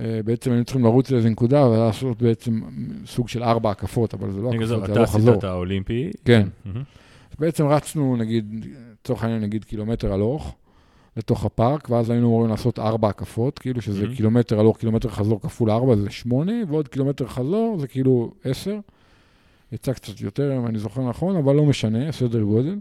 אה, 0.00 0.20
בעצם 0.24 0.50
היינו 0.50 0.64
צריכים 0.64 0.84
לרוץ 0.84 1.10
לאיזה 1.10 1.30
נקודה 1.30 1.66
ולעשות 1.66 2.22
בעצם 2.22 2.60
סוג 3.06 3.28
של 3.28 3.42
ארבע 3.42 3.70
הקפות, 3.70 4.14
אבל 4.14 4.32
זה 4.32 4.40
לא 4.40 4.48
הקפות, 4.48 4.68
זה 4.68 4.76
אתה 4.76 4.92
הלוך 4.92 4.98
עשית 5.02 5.20
חזור. 5.20 5.34
את 5.34 5.44
האולימפי. 5.44 6.10
כן. 6.24 6.48
בעצם 7.38 7.66
רצנו, 7.66 8.16
נגיד, 8.16 8.66
לצורך 9.02 9.22
העניין, 9.22 9.42
נגיד 9.42 9.64
קילומטר 9.64 10.12
הלוך 10.12 10.54
לתוך 11.16 11.44
הפארק, 11.44 11.90
ואז 11.90 12.10
היינו 12.10 12.26
אמורים 12.26 12.50
לעשות 12.50 12.78
ארבע 12.78 13.08
הקפות, 13.08 13.58
כאילו 13.58 13.82
שזה. 13.82 14.06
קילומטר 14.16 14.60
הלוך, 14.60 14.78
קילומטר 14.78 15.08
חזור 15.08 15.40
כפול 15.40 15.70
ארבע 15.70 15.96
זה 15.96 16.10
שמונה, 16.10 16.52
ועוד 16.68 16.88
קילומטר 16.88 17.26
חזור 17.26 17.76
זה 17.80 17.86
כאילו 17.88 18.32
עשר. 18.44 18.78
יצא 19.72 19.92
קצת 19.92 20.20
יותר, 20.20 20.56
אם 20.56 20.66
אני 20.66 20.78
זוכר 20.78 21.08
נכון, 21.08 21.36
אבל 21.36 21.54
לא 21.54 21.64
משנה, 21.64 22.12
סדר 22.12 22.42
גודל. 22.42 22.76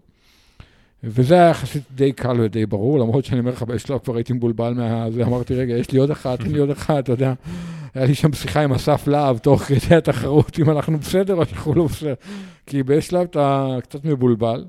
וזה 1.04 1.34
היה 1.36 1.50
יחסית 1.50 1.84
די 1.96 2.12
קל 2.12 2.42
ודי 2.42 2.66
ברור, 2.66 3.00
למרות 3.00 3.26
שאני 3.26 3.40
אומר 3.40 3.52
לך, 3.52 3.64
בשלב 3.64 4.00
כבר 4.00 4.16
הייתי 4.16 4.34
מבולבל 4.34 4.74
מהזה, 4.74 5.24
אמרתי, 5.24 5.56
רגע, 5.56 5.74
יש 5.74 5.92
לי 5.92 6.00
עוד 6.00 6.12
אחת, 6.12 6.40
תן 6.40 6.52
לי 6.52 6.60
עוד 6.60 6.70
אחת, 6.70 7.04
אתה 7.04 7.12
יודע. 7.12 7.34
היה 7.94 8.06
לי 8.06 8.16
שם 8.16 8.34
שיחה 8.34 8.62
עם 8.62 8.74
אסף 8.74 9.08
להב, 9.08 9.38
תוך 9.38 9.62
כדי 9.62 9.96
התחרות, 9.96 10.60
אם 10.60 10.70
אנחנו 10.70 10.98
בסדר 10.98 11.36
או 11.36 11.46
שאנחנו 11.46 11.74
לא 11.74 11.86
בסדר. 11.86 12.14
כי 12.66 12.84
באיזשהו 12.84 13.12
שלב 13.12 13.22
אתה 13.22 13.78
קצת 13.84 14.06
מבולבל. 14.06 14.66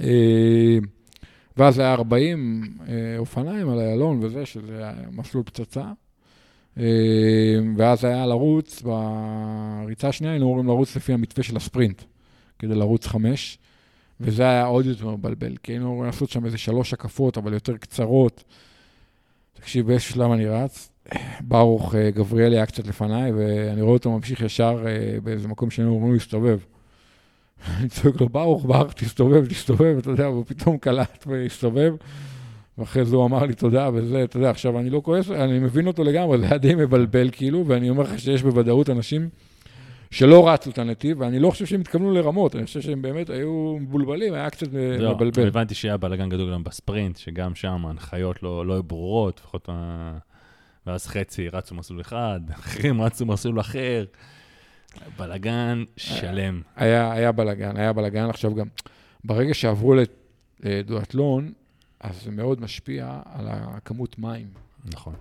אה, 0.00 0.78
ואז 1.56 1.78
היה 1.78 1.92
40 1.92 2.62
אה, 2.88 2.94
אופניים 3.18 3.68
על 3.68 3.78
איילון 3.78 4.24
וזה, 4.24 4.46
שזה 4.46 4.90
מסלול 5.12 5.44
פצצה. 5.44 5.92
אה, 6.78 7.58
ואז 7.76 8.04
היה 8.04 8.26
לרוץ, 8.26 8.82
בריצה 8.82 10.08
השנייה 10.08 10.32
היינו 10.32 10.46
אמורים 10.46 10.66
לרוץ 10.66 10.96
לפי 10.96 11.12
המתווה 11.12 11.44
של 11.44 11.56
הספרינט, 11.56 12.02
כדי 12.58 12.74
לרוץ 12.74 13.06
חמש, 13.06 13.58
וזה 14.20 14.42
היה 14.42 14.64
עוד 14.64 14.86
יותר 14.86 15.10
מבלבל, 15.10 15.56
כי 15.62 15.72
היינו 15.72 15.86
אמורים 15.86 16.04
לעשות 16.06 16.30
שם 16.30 16.44
איזה 16.44 16.58
שלוש 16.58 16.92
הקפות, 16.92 17.38
אבל 17.38 17.52
יותר 17.52 17.76
קצרות. 17.76 18.44
תקשיב, 19.52 19.86
באיזשהו 19.86 20.14
שלב 20.14 20.32
אני 20.32 20.46
רץ, 20.46 20.90
ברוך 21.40 21.94
אה, 21.94 22.10
גבריאלי 22.10 22.56
היה 22.56 22.66
קצת 22.66 22.86
לפניי, 22.86 23.32
ואני 23.32 23.82
רואה 23.82 23.92
אותו 23.92 24.10
ממשיך 24.10 24.40
ישר 24.40 24.84
אה, 24.86 25.20
באיזה 25.20 25.48
מקום 25.48 25.70
שהיינו 25.70 25.96
אמורים 25.96 26.14
להסתובב. 26.14 26.58
אני 27.78 27.88
צועק 27.88 28.20
לו, 28.20 28.28
ברוך, 28.28 28.64
ברוך, 28.66 28.92
תסתובב, 28.92 29.46
תסתובב, 29.46 29.96
אתה 29.98 30.10
יודע, 30.10 30.28
והוא 30.28 30.44
פתאום 30.46 30.78
קלט 30.78 31.24
והסתובב. 31.26 31.94
ואחרי 32.78 33.04
זה 33.04 33.16
הוא 33.16 33.26
אמר 33.26 33.46
לי 33.46 33.54
תודה, 33.54 33.90
וזה, 33.94 34.24
אתה 34.24 34.36
יודע, 34.36 34.50
עכשיו 34.50 34.78
אני 34.78 34.90
לא 34.90 35.00
כועס, 35.04 35.30
אני 35.30 35.58
מבין 35.58 35.86
אותו 35.86 36.04
לגמרי, 36.04 36.38
זה 36.38 36.44
היה 36.46 36.58
די 36.58 36.74
מבלבל 36.74 37.28
כאילו, 37.32 37.66
ואני 37.66 37.90
אומר 37.90 38.02
לך 38.02 38.18
שיש 38.18 38.42
בוודאות 38.42 38.90
אנשים 38.90 39.28
שלא 40.10 40.48
רצו 40.48 40.70
את 40.70 40.78
הנתיב, 40.78 41.20
ואני 41.20 41.38
לא 41.38 41.50
חושב 41.50 41.66
שהם 41.66 41.80
התכוונו 41.80 42.12
לרמות, 42.14 42.56
אני 42.56 42.66
חושב 42.66 42.80
שהם 42.80 43.02
באמת 43.02 43.30
היו 43.30 43.76
מבולבלים, 43.80 44.34
היה 44.34 44.50
קצת 44.50 44.70
זהו, 44.70 45.14
מבלבל. 45.14 45.46
הבנתי 45.46 45.74
שהיה 45.74 45.96
בלאגן 45.96 46.28
גדול 46.28 46.52
גם 46.52 46.64
בספרינט, 46.64 47.16
שגם 47.16 47.54
שם 47.54 47.86
ההנחיות 47.86 48.42
לא 48.42 48.66
לא 48.66 48.72
היו 48.72 48.82
ברורות, 48.82 49.40
לפחות... 49.44 49.68
ואז 50.86 51.06
חצי 51.06 51.48
רצו 51.48 51.74
מסלול 51.74 52.00
אחד, 52.00 52.40
אחרים 52.60 53.02
רצו 53.02 53.26
מסלול 53.26 53.60
אחר. 53.60 54.04
בלאגן 55.18 55.84
שלם. 55.96 56.62
היה, 56.76 57.12
היה 57.12 57.32
בלאגן, 57.32 57.76
היה 57.76 57.92
בלאגן. 57.92 58.28
עכשיו 58.28 58.54
גם, 58.54 58.66
ברגע 59.24 59.54
שעברו 59.54 59.94
לדואטלון, 60.60 61.52
אז 62.06 62.22
זה 62.22 62.30
מאוד 62.30 62.60
משפיע 62.60 63.20
על 63.24 63.46
הכמות 63.50 64.18
מים. 64.18 64.46
נכון. 64.84 65.14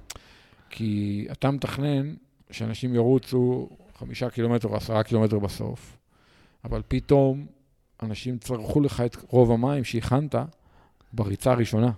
כי 0.69 1.27
אתה 1.31 1.51
מתכנן 1.51 2.13
שאנשים 2.51 2.95
ירוצו 2.95 3.69
חמישה 3.97 4.29
קילומטר 4.29 4.67
או 4.67 4.75
עשרה 4.75 5.03
קילומטר 5.03 5.39
בסוף, 5.39 5.97
אבל 6.65 6.81
פתאום 6.87 7.45
אנשים 8.03 8.37
צרכו 8.37 8.81
לך 8.81 9.01
את 9.05 9.17
רוב 9.29 9.51
המים 9.51 9.83
שהכנת 9.83 10.35
בריצה 11.13 11.51
הראשונה. 11.51 11.91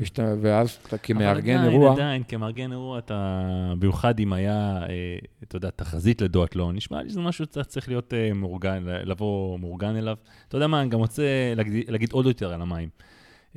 ושאתה- 0.00 0.34
ואז 0.40 0.78
אתה 0.86 0.98
כמארגן 0.98 1.58
אבל 1.58 1.68
אירוע, 1.68 1.92
עדיין, 1.92 2.06
עדיין, 2.06 2.22
כמארגן 2.28 2.72
אירוע, 2.72 2.98
אתה, 2.98 3.44
במיוחד 3.78 4.20
אם 4.20 4.32
היה, 4.32 4.82
אה, 4.88 5.18
אתה 5.42 5.56
יודע, 5.56 5.70
תחזית 5.76 6.22
לדואטלון, 6.22 6.76
נשמע 6.76 7.02
לי 7.02 7.10
שזה 7.10 7.20
משהו 7.20 7.44
שאתה 7.44 7.64
צריך 7.64 7.88
להיות 7.88 8.14
אה, 8.14 8.32
מאורגן, 8.34 8.84
לבוא 8.86 9.58
מאורגן 9.58 9.96
אליו. 9.96 10.16
אתה 10.48 10.56
יודע 10.56 10.66
מה, 10.66 10.80
אני 10.82 10.88
גם 10.90 10.98
רוצה 10.98 11.22
להגיד, 11.56 11.90
להגיד 11.90 12.12
עוד 12.12 12.26
יותר 12.26 12.52
על 12.52 12.62
המים. 12.62 12.88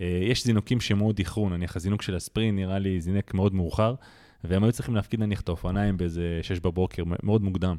אה, 0.01 0.19
יש 0.21 0.43
זינוקים 0.43 0.81
שמאוד 0.81 1.19
איחרו, 1.19 1.49
נניח 1.49 1.75
הזינוק 1.75 2.01
של 2.01 2.15
הספרינט 2.15 2.59
נראה 2.59 2.79
לי 2.79 3.01
זינק 3.01 3.33
מאוד 3.33 3.53
מאוחר, 3.53 3.95
והם 4.43 4.63
היו 4.63 4.71
צריכים 4.71 4.95
להפקיד 4.95 5.19
נניח 5.19 5.41
את 5.41 5.47
האופניים 5.47 5.97
באיזה 5.97 6.39
6 6.41 6.59
בבוקר, 6.59 7.03
מאוד 7.23 7.43
מוקדם. 7.43 7.75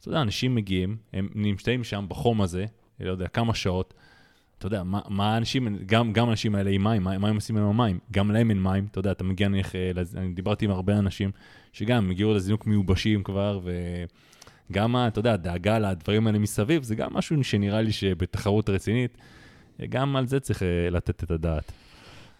אתה 0.00 0.08
יודע, 0.08 0.22
אנשים 0.22 0.54
מגיעים, 0.54 0.96
הם 1.12 1.28
נמצאים 1.34 1.84
שם 1.84 2.06
בחום 2.08 2.42
הזה, 2.42 2.66
לא 3.00 3.10
יודע, 3.10 3.28
כמה 3.28 3.54
שעות, 3.54 3.94
אתה 4.58 4.66
יודע, 4.66 4.82
מה, 4.82 5.34
האנשים, 5.34 5.78
גם, 5.86 6.12
גם 6.12 6.28
האנשים 6.28 6.54
האלה 6.54 6.70
עם 6.70 6.84
מים, 6.84 7.02
מה, 7.02 7.18
מה 7.18 7.28
הם 7.28 7.34
עושים 7.34 7.56
עם 7.56 7.64
המים? 7.64 7.98
גם 8.12 8.30
להם 8.30 8.50
אין 8.50 8.62
מים, 8.62 8.86
אתה 8.90 8.98
יודע, 8.98 9.12
אתה 9.12 9.24
מגיע 9.24 9.48
נניח, 9.48 9.76
אה, 9.76 9.90
אני 10.16 10.32
דיברתי 10.32 10.64
עם 10.64 10.70
הרבה 10.70 10.98
אנשים, 10.98 11.30
שגם 11.72 12.10
הגיעו 12.10 12.34
לזינוק 12.34 12.66
מיובשים 12.66 13.22
כבר, 13.22 13.60
וגם, 14.70 14.96
אתה 14.96 15.18
יודע, 15.18 15.32
הדאגה 15.32 15.78
לדברים 15.78 16.26
האלה 16.26 16.38
מסביב, 16.38 16.82
זה 16.82 16.94
גם 16.94 17.14
משהו 17.14 17.44
שנראה 17.44 17.82
לי 17.82 17.92
שבתחרות 17.92 18.70
רצינית, 18.70 19.18
גם 19.88 20.16
על 20.16 20.26
זה 20.26 20.40
צריך 20.40 20.62
אה, 20.62 20.90
לתת 20.90 21.24
את 21.24 21.30
הדעת. 21.30 21.72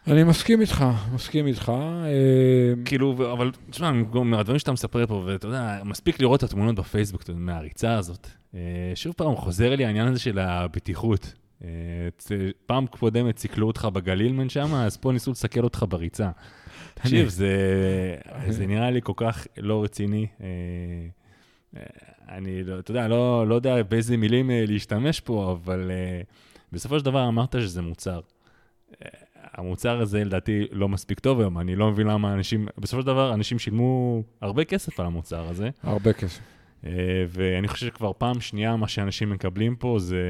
אני 0.06 0.24
מסכים 0.24 0.60
איתך, 0.60 0.84
מסכים 1.14 1.46
איתך. 1.46 1.72
אה, 2.04 2.84
כאילו, 2.84 3.32
אבל 3.32 3.50
תשמע, 3.70 3.92
מהדברים 4.24 4.58
שאתה 4.58 4.72
מספר 4.72 5.06
פה, 5.06 5.22
ואתה 5.26 5.46
יודע, 5.46 5.80
מספיק 5.84 6.20
לראות 6.20 6.44
את 6.44 6.50
התמונות 6.50 6.74
בפייסבוק, 6.74 7.22
מהריצה 7.34 7.94
הזאת. 7.94 8.26
אה, 8.54 8.60
שוב 8.94 9.14
פעם, 9.16 9.36
חוזר 9.36 9.76
לי 9.76 9.84
העניין 9.84 10.08
הזה 10.08 10.18
של 10.18 10.38
הבטיחות. 10.38 11.32
פעם 12.66 12.86
קודמת 12.86 13.38
סיכלו 13.38 13.66
אותך 13.66 13.88
בגלילמן 13.92 14.48
שם, 14.48 14.74
אז 14.74 14.96
פה 14.96 15.12
ניסו 15.12 15.30
לסכל 15.30 15.64
אותך 15.64 15.84
בריצה. 15.88 16.30
תקשיב, 16.94 17.28
זה, 17.28 17.56
זה 18.48 18.66
נראה 18.66 18.90
לי 18.90 19.00
כל 19.02 19.12
כך 19.16 19.46
לא 19.58 19.84
רציני. 19.84 20.26
אני, 22.28 22.64
לא- 22.64 22.78
אתה 22.78 22.90
יודע, 22.90 23.08
לא, 23.08 23.46
לא 23.48 23.54
יודע 23.54 23.82
באיזה 23.82 24.16
מילים 24.16 24.50
להשתמש 24.66 25.20
פה, 25.20 25.52
אבל 25.52 25.90
בסופו 26.72 26.98
של 26.98 27.04
דבר 27.04 27.28
אמרת 27.28 27.54
שזה 27.60 27.82
מוצר. 27.82 28.20
אה, 29.02 29.08
המוצר 29.52 30.00
הזה 30.00 30.24
לדעתי 30.24 30.66
לא 30.70 30.88
מספיק 30.88 31.20
טוב 31.20 31.40
היום, 31.40 31.58
אני 31.58 31.76
לא 31.76 31.90
מבין 31.90 32.06
למה 32.06 32.34
אנשים, 32.34 32.68
בסופו 32.78 33.00
של 33.00 33.06
דבר 33.06 33.34
אנשים 33.34 33.58
שילמו 33.58 34.22
הרבה 34.40 34.64
כסף 34.64 35.00
על 35.00 35.06
המוצר 35.06 35.48
הזה, 35.48 35.70
הרבה 35.82 36.12
כסף. 36.12 36.40
אה, 36.86 36.90
ואני 37.28 37.68
חושב 37.68 37.86
שכבר 37.86 38.12
פעם 38.18 38.40
שנייה 38.40 38.76
מה 38.76 38.88
שאנשים 38.88 39.30
מקבלים 39.30 39.76
פה 39.76 39.96
זה, 39.98 40.22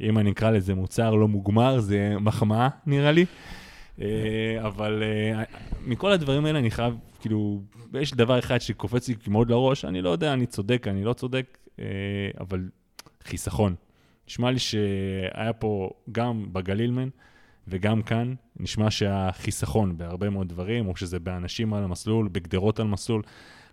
אם 0.00 0.18
אני 0.18 0.30
אקרא 0.30 0.50
לזה 0.50 0.74
מוצר 0.74 1.14
לא 1.14 1.28
מוגמר, 1.28 1.80
זה 1.80 2.14
מחמאה 2.20 2.68
נראה 2.86 3.12
לי. 3.12 3.24
אה, 4.00 4.06
אבל 4.60 5.02
מכל 5.86 6.12
הדברים 6.12 6.44
האלה 6.44 6.58
אני 6.58 6.70
חייב, 6.70 6.94
כאילו, 7.20 7.62
יש 8.00 8.14
דבר 8.14 8.38
אחד 8.38 8.58
שקופץ 8.58 9.08
לי 9.08 9.14
מאוד 9.28 9.50
לראש, 9.50 9.84
אני 9.84 10.02
לא 10.02 10.10
יודע, 10.10 10.32
אני 10.32 10.46
צודק, 10.46 10.86
אני 10.90 11.04
לא 11.04 11.12
צודק, 11.12 11.58
אבל 12.40 12.68
חיסכון. 13.24 13.74
נשמע 14.28 14.50
לי 14.50 14.58
שהיה 14.58 15.52
פה 15.58 15.90
גם 16.12 16.46
בגלילמן 16.52 17.08
וגם 17.68 18.02
כאן, 18.02 18.34
נשמע 18.56 18.90
שהחיסכון 18.90 19.98
בהרבה 19.98 20.30
מאוד 20.30 20.48
דברים, 20.48 20.88
או 20.88 20.96
שזה 20.96 21.18
באנשים 21.18 21.74
על 21.74 21.84
המסלול, 21.84 22.28
בגדרות 22.32 22.80
על 22.80 22.86
מסלול, 22.86 23.22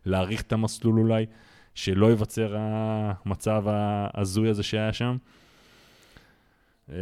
להאריך 0.06 0.42
את 0.42 0.54
המסלול 0.54 1.00
אולי, 1.00 1.26
שלא 1.76 2.08
ייווצר 2.08 2.56
המצב 2.58 3.64
ההזוי 3.68 4.50
הזה 4.50 4.64
שהיה 4.64 4.94
שם. 4.94 5.18
אה, 6.92 6.96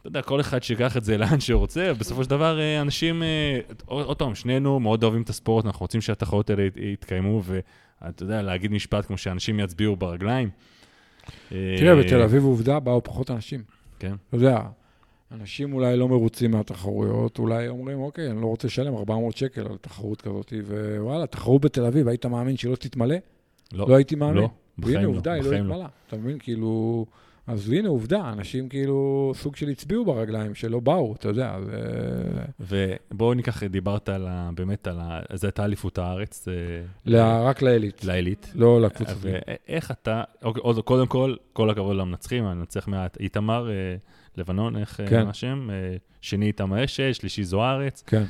אתה 0.00 0.08
יודע, 0.08 0.22
כל 0.22 0.40
אחד 0.40 0.62
שיקח 0.62 0.96
את 0.96 1.04
זה 1.04 1.18
לאן 1.22 1.40
שרוצה, 1.40 1.92
בסופו 1.98 2.24
של 2.24 2.30
דבר 2.30 2.60
אה, 2.60 2.80
אנשים, 2.80 3.22
אה, 3.22 3.60
עוד 3.86 4.18
פעם, 4.18 4.34
שנינו 4.34 4.80
מאוד 4.80 5.02
אוהבים 5.02 5.22
את 5.22 5.28
הספורט, 5.28 5.66
אנחנו 5.66 5.84
רוצים 5.84 6.00
שהתחרות 6.00 6.50
האלה 6.50 6.62
ית- 6.62 6.76
יתקיימו, 6.76 7.42
ואתה 7.44 8.22
יודע, 8.22 8.42
להגיד 8.42 8.72
משפט 8.72 9.06
כמו 9.06 9.18
שאנשים 9.18 9.60
יצביעו 9.60 9.96
ברגליים. 9.96 10.50
תראה, 11.48 11.96
בתל 11.96 12.22
אביב 12.22 12.44
עובדה, 12.44 12.80
באו 12.80 13.04
פחות 13.04 13.30
אנשים. 13.30 13.62
כן. 13.98 14.14
אתה 14.28 14.36
יודע, 14.36 14.60
אנשים 15.32 15.72
אולי 15.72 15.96
לא 15.96 16.08
מרוצים 16.08 16.50
מהתחרויות, 16.50 17.38
אולי 17.38 17.68
אומרים, 17.68 18.00
אוקיי, 18.00 18.30
אני 18.30 18.40
לא 18.40 18.46
רוצה 18.46 18.66
לשלם 18.66 18.94
400 18.94 19.36
שקל 19.36 19.60
על 19.60 19.76
תחרות 19.80 20.22
כזאת, 20.22 20.52
ווואלה, 20.98 21.26
תחרות 21.26 21.60
בתל 21.60 21.84
אביב, 21.84 22.08
היית 22.08 22.26
מאמין 22.26 22.56
שהיא 22.56 22.70
לא 22.70 22.76
תתמלא? 22.76 23.16
לא 23.72 23.96
הייתי 23.96 24.14
מאמין. 24.14 24.36
לא, 24.36 24.48
בחיים 24.78 24.96
והנה, 24.96 25.08
לא, 25.08 25.12
עובדה, 25.16 25.32
היא 25.32 25.42
לא 25.42 25.50
לא. 25.50 25.56
התמלאה. 25.56 25.88
אתה 26.06 26.16
מבין? 26.16 26.38
כאילו... 26.38 27.06
אז 27.48 27.70
הנה, 27.72 27.88
עובדה, 27.88 28.30
אנשים 28.32 28.68
כאילו 28.68 29.32
סוג 29.36 29.56
של 29.56 29.68
הצביעו 29.68 30.04
ברגליים, 30.04 30.54
שלא 30.54 30.80
באו, 30.80 31.14
אתה 31.14 31.28
יודע, 31.28 31.56
זה... 31.60 31.76
ובואו 32.60 33.34
ניקח, 33.34 33.62
דיברת 33.62 34.08
על 34.08 34.26
ה, 34.28 34.50
באמת 34.54 34.86
על 34.86 34.98
ה... 35.00 35.20
זו 35.34 35.46
הייתה 35.46 35.64
אליפות 35.64 35.98
הארץ. 35.98 36.48
אה, 36.48 36.52
לה- 37.06 37.42
רק 37.42 37.62
לעילית, 37.62 38.04
לעילית. 38.04 38.52
לא 38.54 38.80
לקבוצה. 38.80 39.12
ואיך 39.20 39.90
אתה, 39.90 40.22
אוקיי, 40.42 40.82
קודם 40.82 41.06
כל, 41.06 41.34
כל 41.52 41.70
הכבוד 41.70 41.96
למנצחים, 41.96 42.44
המנצח 42.44 42.88
מעט, 42.88 43.16
איתמר, 43.20 43.70
אה, 43.70 43.74
לבנון, 44.36 44.76
איך 44.76 45.00
אה, 45.00 45.06
כן. 45.06 45.26
השם? 45.28 45.68
אה, 45.70 45.96
שני 46.20 46.46
איתמר 46.46 46.84
אשל, 46.84 47.12
שלישי 47.12 47.44
זוארץ. 47.44 48.02
כן. 48.06 48.22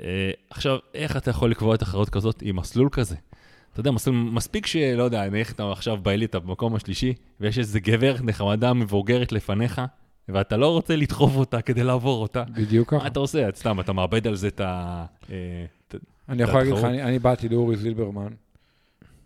אה, 0.00 0.30
עכשיו, 0.50 0.78
איך 0.94 1.16
אתה 1.16 1.30
יכול 1.30 1.50
לקבוע 1.50 1.76
תחרות 1.76 2.08
כזאת 2.08 2.42
עם 2.42 2.56
מסלול 2.56 2.88
כזה? 2.92 3.16
אתה 3.72 3.80
יודע, 3.80 3.90
מספיק 4.12 4.66
שלא 4.66 5.02
יודע, 5.02 5.22
אתה 5.50 5.72
עכשיו 5.72 5.96
אתה 6.24 6.38
במקום 6.38 6.74
השלישי, 6.74 7.12
ויש 7.40 7.58
איזה 7.58 7.80
גבר 7.80 8.16
נחמדה 8.22 8.72
מבוגרת 8.72 9.32
לפניך, 9.32 9.80
ואתה 10.28 10.56
לא 10.56 10.68
רוצה 10.72 10.96
לדחוף 10.96 11.36
אותה 11.36 11.62
כדי 11.62 11.84
לעבור 11.84 12.22
אותה. 12.22 12.44
בדיוק 12.56 12.88
ככה. 12.90 12.98
מה 13.02 13.06
אתה 13.06 13.18
עושה? 13.20 13.48
סתם, 13.54 13.80
אתה 13.80 13.92
מאבד 13.92 14.26
על 14.26 14.34
זה 14.36 14.48
את 14.48 14.60
ה... 14.60 15.04
אה, 15.30 15.36
את- 15.88 15.94
אני 16.28 16.42
יכול 16.42 16.60
להגיד 16.60 16.74
לך. 16.74 16.84
אני, 16.84 17.02
אני 17.02 17.18
באתי 17.18 17.48
לאורי 17.48 17.76
זילברמן 17.76 18.32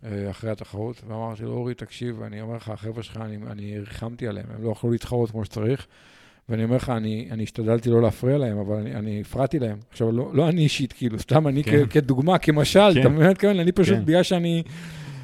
אה, 0.05 0.31
אחרי 0.31 0.51
התחרות, 0.51 1.03
ואמרתי 1.09 1.43
לו, 1.43 1.53
אורי, 1.53 1.75
תקשיב, 1.75 2.23
אני 2.23 2.41
אומר 2.41 2.57
לך, 2.57 2.69
החבר'ה 2.69 3.03
שלך, 3.03 3.17
אני, 3.17 3.37
אני 3.51 3.79
ריחמתי 3.79 4.29
עליהם, 4.29 4.47
הם 4.55 4.65
לא 4.65 4.71
יכלו 4.71 4.91
להתחרות 4.91 5.31
כמו 5.31 5.45
שצריך, 5.45 5.87
ואני 6.49 6.65
אומר 6.65 6.77
לך, 6.77 6.91
אני, 6.91 7.29
אני 7.31 7.43
השתדלתי 7.43 7.91
לא 7.91 8.03
להפריע 8.03 8.39
להם, 8.39 8.59
אבל 8.59 8.77
אני, 8.77 8.95
אני 8.95 9.21
הפרעתי 9.21 9.59
להם. 9.59 9.77
עכשיו, 9.91 10.13
לא, 10.13 10.31
לא 10.33 10.49
אני 10.49 10.63
אישית, 10.63 10.93
כאילו, 10.93 11.19
סתם 11.19 11.49
אני 11.49 11.65
כן. 11.65 11.87
כ, 11.87 11.93
כדוגמה, 11.93 12.39
כמשל, 12.39 12.95
כן. 12.95 13.01
אתה 13.01 13.09
מבין 13.09 13.19
מה 13.19 13.25
אני 13.25 13.31
מתכוון? 13.31 13.61
אני 13.61 13.73
פשוט, 13.73 13.97
כן. 13.97 14.05
בגלל 14.05 14.23
שאני... 14.23 14.63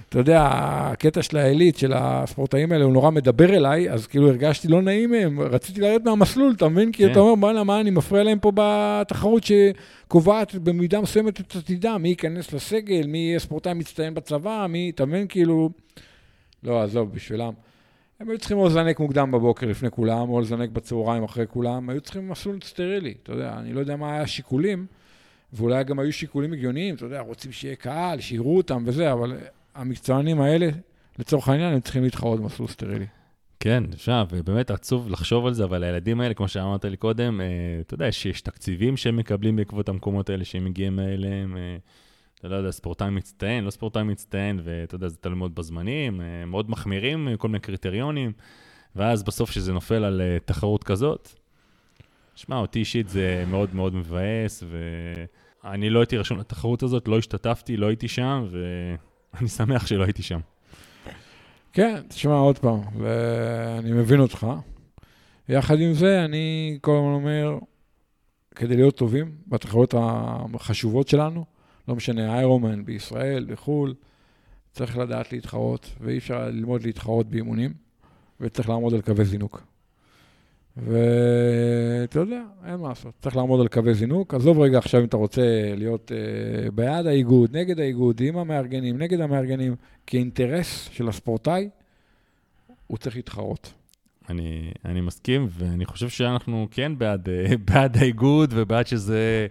אתה 0.08 0.20
יודע, 0.20 0.48
הקטע 0.52 1.22
של 1.22 1.36
העילית, 1.36 1.76
של 1.76 1.92
הספורטאים 1.96 2.72
האלה, 2.72 2.84
הוא 2.84 2.92
נורא 2.92 3.10
מדבר 3.10 3.54
אליי, 3.54 3.90
אז 3.90 4.06
כאילו 4.06 4.28
הרגשתי 4.28 4.68
לא 4.68 4.82
נעים 4.82 5.10
מהם, 5.10 5.40
רציתי 5.40 5.80
לרדת 5.80 6.04
מהמסלול, 6.04 6.52
אתה 6.56 6.68
מבין? 6.68 6.92
כי 6.92 7.06
כן. 7.06 7.12
אתה 7.12 7.20
אומר, 7.20 7.34
בוא'נה, 7.34 7.64
מה, 7.64 7.80
אני 7.80 7.90
מפריע 7.90 8.22
להם 8.22 8.38
פה 8.38 8.52
בתחרות 8.54 9.42
שקובעת 9.44 10.54
במידה 10.54 11.00
מסוימת 11.00 11.40
את 11.40 11.56
עתידם, 11.56 11.98
מי 12.02 12.08
ייכנס 12.08 12.52
לסגל, 12.52 13.06
מי 13.06 13.18
יהיה 13.18 13.38
ספורטאי 13.38 13.74
מצטיין 13.74 14.14
בצבא, 14.14 14.66
מי, 14.68 14.90
אתה 14.94 15.06
מבין? 15.06 15.26
כאילו... 15.28 15.70
לא, 16.62 16.82
עזוב, 16.82 17.12
בשבילם. 17.12 17.52
הם 18.20 18.30
היו 18.30 18.38
צריכים 18.38 18.58
או 18.58 18.66
לזנק 18.66 19.00
מוקדם 19.00 19.30
בבוקר 19.30 19.66
לפני 19.66 19.90
כולם, 19.90 20.28
או 20.28 20.40
לזנק 20.40 20.70
בצהריים 20.70 21.24
אחרי 21.24 21.46
כולם, 21.48 21.90
היו 21.90 22.00
צריכים 22.00 22.28
מסלול 22.28 22.58
סטרילי, 22.64 23.14
אתה 23.22 23.32
יודע, 23.32 23.54
אני 23.58 23.72
לא 23.72 23.80
יודע 23.80 23.96
מה 23.96 24.12
היה 24.12 24.22
השיקולים, 24.22 24.86
ואולי 25.52 25.84
גם 25.84 25.98
היו 25.98 26.12
שיקולים 26.12 26.52
הגיוניים, 26.52 26.94
אתה 26.94 27.04
יודע, 27.04 27.20
רוצים 27.20 27.52
שיהיה 27.52 27.76
קהל, 27.76 28.20
שיראו 28.20 28.56
אותם 28.56 28.82
וזה, 28.86 29.12
אבל 29.12 29.36
המקצוענים 29.74 30.40
האלה, 30.40 30.68
לצורך 31.18 31.48
העניין, 31.48 31.74
הם 31.74 31.80
צריכים 31.80 32.02
להתחרות 32.02 32.40
במסלול 32.40 32.68
סטרילי. 32.68 33.06
כן, 33.60 33.84
עכשיו, 33.92 34.26
ובאמת 34.30 34.70
עצוב 34.70 35.10
לחשוב 35.10 35.46
על 35.46 35.54
זה, 35.54 35.64
אבל 35.64 35.84
הילדים 35.84 36.20
האלה, 36.20 36.34
כמו 36.34 36.48
שאמרת 36.48 36.84
לי 36.84 36.96
קודם, 36.96 37.40
אה, 37.40 37.46
אתה 37.80 37.94
יודע, 37.94 38.12
שיש 38.12 38.40
תקציבים 38.40 38.96
שהם 38.96 39.16
מקבלים 39.16 39.56
בעקבות 39.56 39.88
המקומות 39.88 40.30
האלה 40.30 40.44
שהם 40.44 40.64
מגיעים 40.64 40.98
אליהם. 40.98 41.56
אה, 41.56 41.76
אתה 42.42 42.50
לא 42.50 42.56
יודע, 42.56 42.70
ספורטאי 42.70 43.10
מצטיין, 43.10 43.64
לא 43.64 43.70
ספורטאי 43.70 44.02
מצטיין, 44.02 44.60
ואתה 44.64 44.94
יודע, 44.94 45.08
זה 45.08 45.16
תלוי 45.16 45.36
מאוד 45.36 45.54
בזמנים, 45.54 46.20
אה, 46.20 46.44
מאוד 46.46 46.70
מחמירים, 46.70 47.28
אה, 47.28 47.36
כל 47.36 47.48
מיני 47.48 47.60
קריטריונים, 47.60 48.32
ואז 48.96 49.22
בסוף 49.22 49.50
שזה 49.50 49.72
נופל 49.72 50.04
על 50.04 50.20
אה, 50.20 50.38
תחרות 50.44 50.84
כזאת, 50.84 51.28
שמע, 52.34 52.56
אותי 52.56 52.78
אישית 52.78 53.08
זה 53.08 53.44
מאוד 53.50 53.74
מאוד 53.74 53.94
מבאס, 53.94 54.64
ואני 55.64 55.90
לא 55.90 56.00
הייתי 56.00 56.16
רשום 56.16 56.38
לתחרות 56.38 56.82
הזאת, 56.82 57.08
לא 57.08 57.18
השתתפתי, 57.18 57.76
לא 57.76 57.86
הייתי 57.86 58.08
שם, 58.08 58.46
ואני 58.50 59.48
שמח 59.58 59.86
שלא 59.86 60.04
הייתי 60.04 60.22
שם. 60.22 60.40
כן, 61.72 62.02
תשמע 62.08 62.34
עוד 62.34 62.58
פעם, 62.58 62.80
ואני 62.98 63.92
מבין 63.92 64.20
אותך. 64.20 64.46
יחד 65.48 65.80
עם 65.80 65.94
זה, 65.94 66.24
אני 66.24 66.78
כל 66.80 66.92
הזמן 66.96 67.12
אומר, 67.12 67.58
כדי 68.54 68.76
להיות 68.76 68.96
טובים 68.96 69.36
בתחרויות 69.46 69.94
החשובות 70.54 71.08
שלנו, 71.08 71.51
לא 71.88 71.94
משנה, 71.94 72.34
איירומן 72.36 72.84
בישראל, 72.84 73.44
בחו"ל, 73.44 73.94
צריך 74.72 74.98
לדעת 74.98 75.32
להתחרות, 75.32 75.90
ואי 76.00 76.18
אפשר 76.18 76.48
ללמוד 76.48 76.82
להתחרות 76.82 77.30
באימונים, 77.30 77.72
וצריך 78.40 78.68
לעמוד 78.68 78.94
על 78.94 79.00
קווי 79.00 79.24
זינוק. 79.24 79.62
ואתה 80.76 82.18
יודע, 82.18 82.42
אין 82.66 82.76
מה 82.76 82.88
לעשות, 82.88 83.14
צריך 83.22 83.36
לעמוד 83.36 83.60
על 83.60 83.68
קווי 83.68 83.94
זינוק. 83.94 84.34
עזוב 84.34 84.60
רגע 84.60 84.78
עכשיו 84.78 85.00
אם 85.00 85.06
אתה 85.06 85.16
רוצה 85.16 85.72
להיות 85.76 86.12
uh, 86.12 86.70
בעד 86.70 87.06
האיגוד, 87.06 87.56
נגד 87.56 87.80
האיגוד, 87.80 88.20
עם 88.24 88.36
המארגנים, 88.36 88.98
נגד 88.98 89.20
המארגנים, 89.20 89.74
כאינטרס 90.06 90.88
של 90.92 91.08
הספורטאי, 91.08 91.68
הוא 92.86 92.98
צריך 92.98 93.16
להתחרות. 93.16 93.72
אני, 94.28 94.72
אני 94.84 95.00
מסכים, 95.00 95.46
ואני 95.50 95.84
חושב 95.84 96.08
שאנחנו 96.08 96.68
כן 96.70 96.98
בעד, 96.98 97.28
אה, 97.28 97.56
בעד 97.68 97.96
האיגוד 97.96 98.50
ובעד 98.54 98.86
שזה 98.86 99.46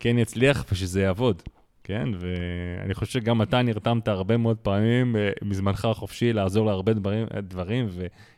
כן 0.00 0.18
יצליח 0.18 0.64
ושזה 0.72 1.02
יעבוד, 1.02 1.42
כן? 1.86 2.08
ואני 2.18 2.94
חושב 2.94 3.12
שגם 3.12 3.42
אתה 3.42 3.62
נרתמת 3.62 4.08
הרבה 4.08 4.36
מאוד 4.36 4.56
פעמים 4.56 5.16
אה, 5.16 5.30
מזמנך 5.42 5.84
החופשי 5.84 6.32
לעזור 6.32 6.66
להרבה 6.66 6.92
דברים, 6.92 7.26
דברים 7.42 7.88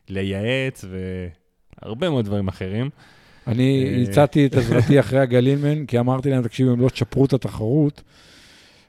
ולייעץ 0.08 0.84
והרבה 1.82 2.10
מאוד 2.10 2.24
דברים 2.24 2.48
אחרים. 2.48 2.90
אני 3.46 3.94
אה. 3.96 4.02
הצעתי 4.02 4.46
את 4.46 4.54
עזרתי 4.54 4.98
אחרי 5.00 5.18
הגלילמן, 5.18 5.86
כי 5.86 5.98
אמרתי 5.98 6.30
להם, 6.30 6.42
תקשיבו, 6.42 6.72
אם 6.72 6.80
לא 6.80 6.88
תשפרו 6.88 7.24
את 7.24 7.32
התחרות, 7.32 8.02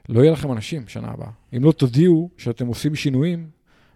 לא 0.08 0.20
יהיה 0.20 0.32
לכם 0.32 0.52
אנשים 0.52 0.88
שנה 0.88 1.08
הבאה. 1.08 1.30
אם 1.56 1.64
לא 1.64 1.72
תודיעו 1.72 2.30
שאתם 2.36 2.66
עושים 2.66 2.94
שינויים 2.94 3.46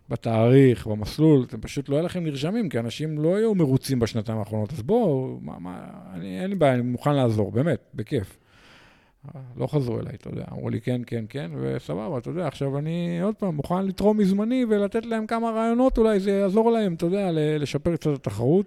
בתאריך, 0.08 0.86
במסלול, 0.86 1.44
אתם 1.48 1.60
פשוט 1.60 1.88
לא 1.88 1.94
יהיה 1.94 2.04
לכם 2.04 2.24
נרשמים, 2.24 2.68
כי 2.68 2.78
אנשים 2.78 3.18
לא 3.18 3.36
היו 3.36 3.54
מרוצים 3.54 3.98
בשנתיים 3.98 4.38
האחרונות. 4.38 4.72
אז 4.72 4.82
בואו, 4.82 5.38
מה, 5.42 5.58
מה, 5.58 5.86
אני, 6.14 6.40
אין 6.40 6.50
לי 6.50 6.56
בעיה, 6.56 6.74
אני 6.74 6.82
מוכן 6.82 7.14
לעזור, 7.14 7.52
באמת, 7.52 7.78
בכיף. 7.94 8.38
לא 9.56 9.66
חזרו 9.66 10.00
אליי, 10.00 10.14
אתה 10.14 10.28
יודע, 10.28 10.44
אמרו 10.52 10.70
לי 10.70 10.80
כן, 10.80 11.00
כן, 11.06 11.24
כן, 11.28 11.50
וסבבה, 11.60 12.18
אתה 12.18 12.30
יודע, 12.30 12.46
עכשיו 12.46 12.78
אני 12.78 13.20
עוד 13.22 13.34
פעם 13.34 13.54
מוכן 13.54 13.86
לתרום 13.86 14.18
מזמני 14.18 14.64
ולתת 14.68 15.06
להם 15.06 15.26
כמה 15.26 15.50
רעיונות, 15.50 15.98
אולי 15.98 16.20
זה 16.20 16.30
יעזור 16.30 16.70
להם, 16.70 16.94
אתה 16.94 17.06
יודע, 17.06 17.28
לשפר 17.32 17.96
קצת 17.96 18.10
את 18.10 18.14
התחרות. 18.14 18.66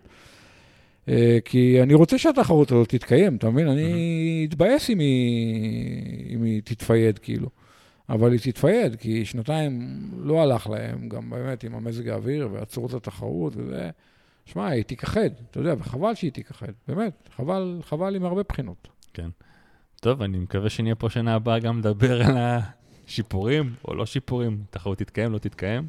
אה, 1.10 1.38
כי 1.46 1.82
אני 1.84 1.94
רוצה 1.94 2.18
שהתחרות 2.18 2.72
הזאת 2.72 2.90
תתקיים, 2.90 3.36
אתה 3.36 3.50
מבין? 3.50 3.68
אני 3.68 4.48
אתבאס 4.50 4.90
אם 4.90 5.00
היא, 5.00 6.36
אם 6.36 6.44
היא 6.44 6.62
תתפייד, 6.66 7.20
כאילו. 7.20 7.50
אבל 8.10 8.32
היא 8.32 8.40
תתפייד, 8.40 8.96
כי 8.96 9.26
שנתיים 9.26 10.02
לא 10.18 10.42
הלך 10.42 10.68
להם, 10.68 11.10
גם 11.10 11.30
באמת 11.30 11.64
עם 11.64 11.76
המזג 11.76 12.10
האוויר 12.10 12.50
ועצרו 12.52 12.86
את 12.86 12.94
התחרות 12.94 13.54
וזה. 13.56 13.90
שמע, 14.46 14.68
היא 14.68 14.84
תיכחד, 14.84 15.30
אתה 15.52 15.60
יודע, 15.60 15.74
וחבל 15.78 16.16
שהיא 16.16 16.32
תיכחד, 16.32 16.72
באמת, 16.88 17.30
חבל, 17.36 17.80
חבל 17.82 18.16
עם 18.16 18.26
הרבה 18.26 18.42
בחינות. 18.50 18.88
כן. 19.14 19.30
טוב, 20.02 20.22
אני 20.22 20.38
מקווה 20.38 20.70
שנהיה 20.70 20.96
פה 20.96 21.10
שנה 21.10 21.36
הבאה 21.36 21.60
גם 21.60 21.80
לדבר 21.80 22.22
על 22.22 22.38
השיפורים 22.38 23.74
או 23.88 23.96
לא 23.96 24.06
שיפורים, 24.06 24.64
תחרות 24.70 24.98
תתקיים, 24.98 25.32
לא 25.32 25.38
תתקיים. 25.38 25.88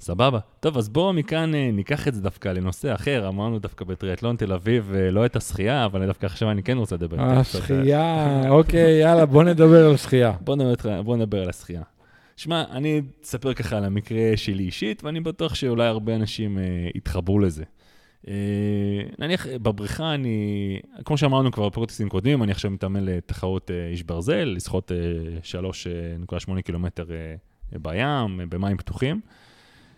סבבה. 0.00 0.38
טוב, 0.60 0.78
אז 0.78 0.88
בואו 0.88 1.12
מכאן 1.12 1.54
אה, 1.54 1.70
ניקח 1.72 2.08
את 2.08 2.14
זה 2.14 2.22
דווקא 2.22 2.48
לנושא 2.48 2.94
אחר. 2.94 3.28
אמרנו 3.28 3.58
דווקא 3.58 3.84
בטריאטלון 3.84 4.36
תל 4.36 4.52
אביב, 4.52 4.92
אה, 4.94 5.10
לא 5.10 5.26
את 5.26 5.36
השחייה, 5.36 5.84
אבל 5.84 6.06
דווקא 6.06 6.26
עכשיו 6.26 6.50
אני 6.50 6.62
כן 6.62 6.76
רוצה 6.76 6.96
לדבר. 6.96 7.20
השחייה, 7.20 8.42
אוקיי, 8.48 9.00
יאללה, 9.00 9.26
בוא 9.26 9.44
נדבר 9.44 9.86
על 9.86 9.96
שחייה. 9.96 10.32
בוא 10.40 10.56
נדבר, 10.56 11.02
בוא 11.02 11.16
נדבר 11.16 11.42
על 11.42 11.48
השחייה. 11.48 11.82
שמע, 12.36 12.64
אני 12.70 13.02
אספר 13.24 13.54
ככה 13.54 13.76
על 13.76 13.84
המקרה 13.84 14.36
שלי 14.36 14.64
אישית, 14.64 15.04
ואני 15.04 15.20
בטוח 15.20 15.54
שאולי 15.54 15.86
הרבה 15.86 16.14
אנשים 16.14 16.58
אה, 16.58 16.64
יתחברו 16.94 17.38
לזה. 17.38 17.64
אה, 18.28 18.34
נניח 19.18 19.46
בבריכה 19.46 20.14
אני, 20.14 20.80
כמו 21.04 21.18
שאמרנו 21.18 21.52
כבר 21.52 21.68
בפרוטסטים 21.68 22.08
קודמים, 22.08 22.42
אני 22.42 22.52
עכשיו 22.52 22.70
מתאמן 22.70 23.04
לתחרות 23.04 23.70
אה, 23.70 23.88
איש 23.88 24.02
ברזל, 24.02 24.44
לשחות 24.44 24.92
אה, 24.92 25.60
3.8 26.56 26.62
קילומטר 26.62 27.06
אה, 27.10 27.78
בים, 27.78 28.40
אה, 28.40 28.46
במים 28.48 28.76
פתוחים. 28.76 29.20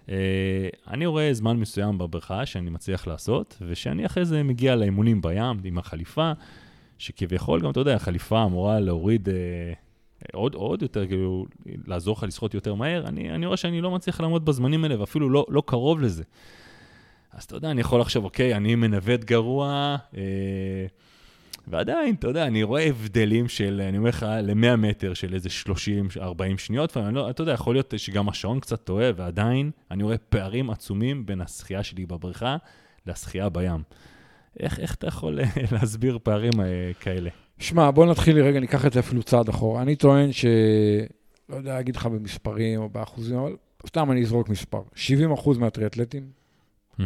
אה, 0.08 0.68
אני 0.88 1.06
רואה 1.06 1.34
זמן 1.34 1.56
מסוים 1.56 1.98
בבריכה 1.98 2.46
שאני 2.46 2.70
מצליח 2.70 3.06
לעשות, 3.06 3.56
ושאני 3.60 4.06
אחרי 4.06 4.24
זה 4.24 4.42
מגיע 4.42 4.76
לאימונים 4.76 5.20
בים 5.22 5.60
עם 5.64 5.78
החליפה, 5.78 6.32
שכביכול 6.98 7.60
גם, 7.60 7.70
אתה 7.70 7.80
יודע, 7.80 7.94
החליפה 7.94 8.44
אמורה 8.44 8.80
להוריד 8.80 9.28
אה, 9.28 9.34
עוד, 10.32 10.54
עוד 10.54 10.82
יותר, 10.82 11.06
כאילו, 11.06 11.46
לעזור 11.86 12.16
לך 12.16 12.22
לשחות 12.22 12.54
יותר 12.54 12.74
מהר, 12.74 13.06
אני, 13.06 13.30
אני 13.30 13.46
רואה 13.46 13.56
שאני 13.56 13.80
לא 13.80 13.90
מצליח 13.90 14.20
לעמוד 14.20 14.44
בזמנים 14.44 14.84
האלה, 14.84 15.00
ואפילו 15.00 15.30
לא, 15.30 15.46
לא 15.48 15.62
קרוב 15.66 16.00
לזה. 16.00 16.22
אז 17.36 17.44
אתה 17.44 17.56
יודע, 17.56 17.70
אני 17.70 17.80
יכול 17.80 18.00
לחשוב, 18.00 18.24
אוקיי, 18.24 18.56
אני 18.56 18.74
מנווט 18.74 19.24
גרוע, 19.24 19.96
אה, 20.16 20.22
ועדיין, 21.68 22.14
אתה 22.14 22.28
יודע, 22.28 22.46
אני 22.46 22.62
רואה 22.62 22.82
הבדלים 22.84 23.48
של, 23.48 23.82
אני 23.88 23.98
אומר 23.98 24.08
לך, 24.08 24.26
ל-100 24.42 24.76
מטר 24.76 25.14
של 25.14 25.34
איזה 25.34 25.48
30-40 26.16 26.20
שניות, 26.58 26.96
ואני 26.96 27.14
לא, 27.14 27.30
אתה 27.30 27.42
יודע, 27.42 27.52
יכול 27.52 27.74
להיות 27.74 27.94
שגם 27.96 28.28
השעון 28.28 28.60
קצת 28.60 28.84
טועה, 28.84 29.10
ועדיין 29.16 29.70
אני 29.90 30.02
רואה 30.02 30.18
פערים 30.18 30.70
עצומים 30.70 31.26
בין 31.26 31.40
השחייה 31.40 31.82
שלי 31.82 32.06
בבריכה 32.06 32.56
לשחייה 33.06 33.48
בים. 33.48 33.82
איך, 34.60 34.80
איך 34.80 34.94
אתה 34.94 35.06
יכול 35.06 35.40
להסביר 35.72 36.18
פערים 36.22 36.60
אה, 36.60 36.90
כאלה? 37.00 37.30
שמע, 37.58 37.90
בוא 37.90 38.06
נתחיל 38.06 38.40
רגע, 38.40 38.60
ניקח 38.60 38.86
את 38.86 38.92
זה 38.92 39.00
אפילו 39.00 39.22
צעד 39.22 39.48
אחורה. 39.48 39.82
אני 39.82 39.96
טוען 39.96 40.32
ש... 40.32 40.44
לא 41.48 41.56
יודע 41.56 41.74
להגיד 41.74 41.96
לך 41.96 42.06
במספרים 42.06 42.80
או 42.80 42.88
באחוזים, 42.88 43.38
אבל 43.38 43.56
סתם 43.86 44.10
אני 44.10 44.22
אזרוק 44.22 44.48
מספר. 44.48 44.82
70 44.94 45.32
אחוז 45.32 45.58
מהטריאטלטים 45.58 46.43
mm-hmm. 47.00 47.02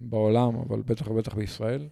בעולם, 0.00 0.56
אבל 0.68 0.82
בטח 0.86 1.08
ובטח 1.10 1.34
בישראל, 1.34 1.88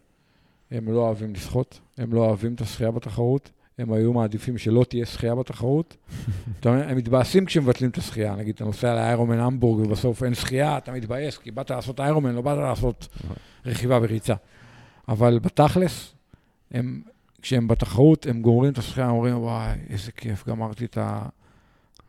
הם 0.70 0.92
לא 0.92 1.00
אוהבים 1.00 1.32
לשחות, 1.32 1.80
הם 1.98 2.12
לא 2.12 2.20
אוהבים 2.20 2.54
את 2.54 2.60
השחייה 2.60 2.90
בתחרות, 2.90 3.50
הם 3.78 3.92
היו 3.92 4.12
מעדיפים 4.12 4.58
שלא 4.58 4.84
תהיה 4.88 5.06
שחייה 5.06 5.34
בתחרות. 5.34 5.96
הם 6.64 6.96
מתבאסים 6.96 7.44
כשמבטלים 7.44 7.90
את 7.90 7.98
השחייה. 7.98 8.36
נגיד, 8.36 8.54
אתה 8.54 8.64
נוסע 8.64 8.94
לאיירומן 8.94 9.38
המבורג 9.38 9.86
ובסוף 9.86 10.22
אין 10.22 10.34
שחייה, 10.34 10.78
אתה 10.78 10.92
מתבאס, 10.92 11.38
כי 11.38 11.50
באת 11.50 11.70
לעשות 11.70 12.00
איירומן, 12.00 12.34
לא 12.34 12.40
באת 12.40 12.58
לעשות 12.58 13.08
רכיבה 13.66 13.98
וריצה. 14.02 14.34
אבל 15.08 15.38
בתכלס, 15.38 16.14
הם, 16.70 17.02
כשהם 17.42 17.68
בתחרות, 17.68 18.26
הם 18.26 18.42
גומרים 18.42 18.72
את 18.72 18.78
השחייה, 18.78 19.08
אומרים, 19.08 19.38
וואי, 19.38 19.78
איזה 19.90 20.12
כיף, 20.12 20.48
גמרתי 20.48 20.84
את 20.84 20.98
ה... 20.98 21.26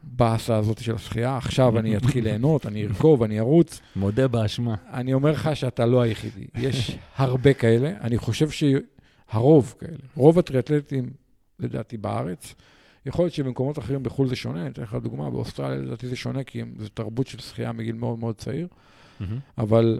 באסה 0.07 0.57
הזאת 0.57 0.81
של 0.81 0.95
השחייה, 0.95 1.37
עכשיו 1.37 1.79
אני 1.79 1.97
אתחיל 1.97 2.23
ליהנות, 2.23 2.65
אני 2.65 2.85
ארכוב, 2.85 3.23
אני 3.23 3.39
ארוץ. 3.39 3.81
מודה 3.95 4.27
באשמה. 4.27 4.75
אני 4.93 5.13
אומר 5.13 5.31
לך 5.31 5.49
שאתה 5.53 5.85
לא 5.85 6.01
היחידי, 6.01 6.45
יש 6.55 6.97
הרבה 7.15 7.53
כאלה. 7.53 7.93
אני 8.01 8.17
חושב 8.17 8.49
שהרוב 8.49 9.75
כאלה, 9.79 9.97
רוב 10.15 10.39
הטריאטלטים, 10.39 11.09
לדעתי, 11.59 11.97
בארץ, 11.97 12.55
יכול 13.05 13.25
להיות 13.25 13.33
שבמקומות 13.33 13.79
אחרים 13.79 14.03
בחו"ל 14.03 14.27
זה 14.27 14.35
שונה, 14.35 14.61
אני 14.61 14.69
אתן 14.69 14.81
לך 14.81 14.93
דוגמה, 14.93 15.29
באוסטרליה 15.29 15.77
לדעתי 15.77 16.07
זה 16.07 16.15
שונה, 16.15 16.43
כי 16.43 16.61
זו 16.79 16.89
תרבות 16.89 17.27
של 17.27 17.39
שחייה 17.39 17.71
מגיל 17.71 17.95
מאוד 17.95 18.19
מאוד 18.19 18.35
צעיר, 18.35 18.67
אבל... 19.57 19.99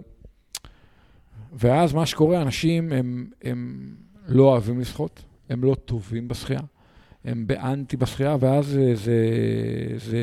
ואז 1.52 1.92
מה 1.92 2.06
שקורה, 2.06 2.42
אנשים 2.42 2.92
הם, 2.92 3.26
הם 3.42 3.90
לא 4.28 4.42
אוהבים 4.42 4.80
לשחות, 4.80 5.22
הם 5.48 5.64
לא 5.64 5.74
טובים 5.84 6.28
בשחייה. 6.28 6.60
הם 7.26 7.46
באנטי 7.46 7.96
בשחייה, 7.96 8.36
ואז 8.40 8.66
זה, 8.66 8.94
זה, 8.94 9.16
זה 9.96 10.18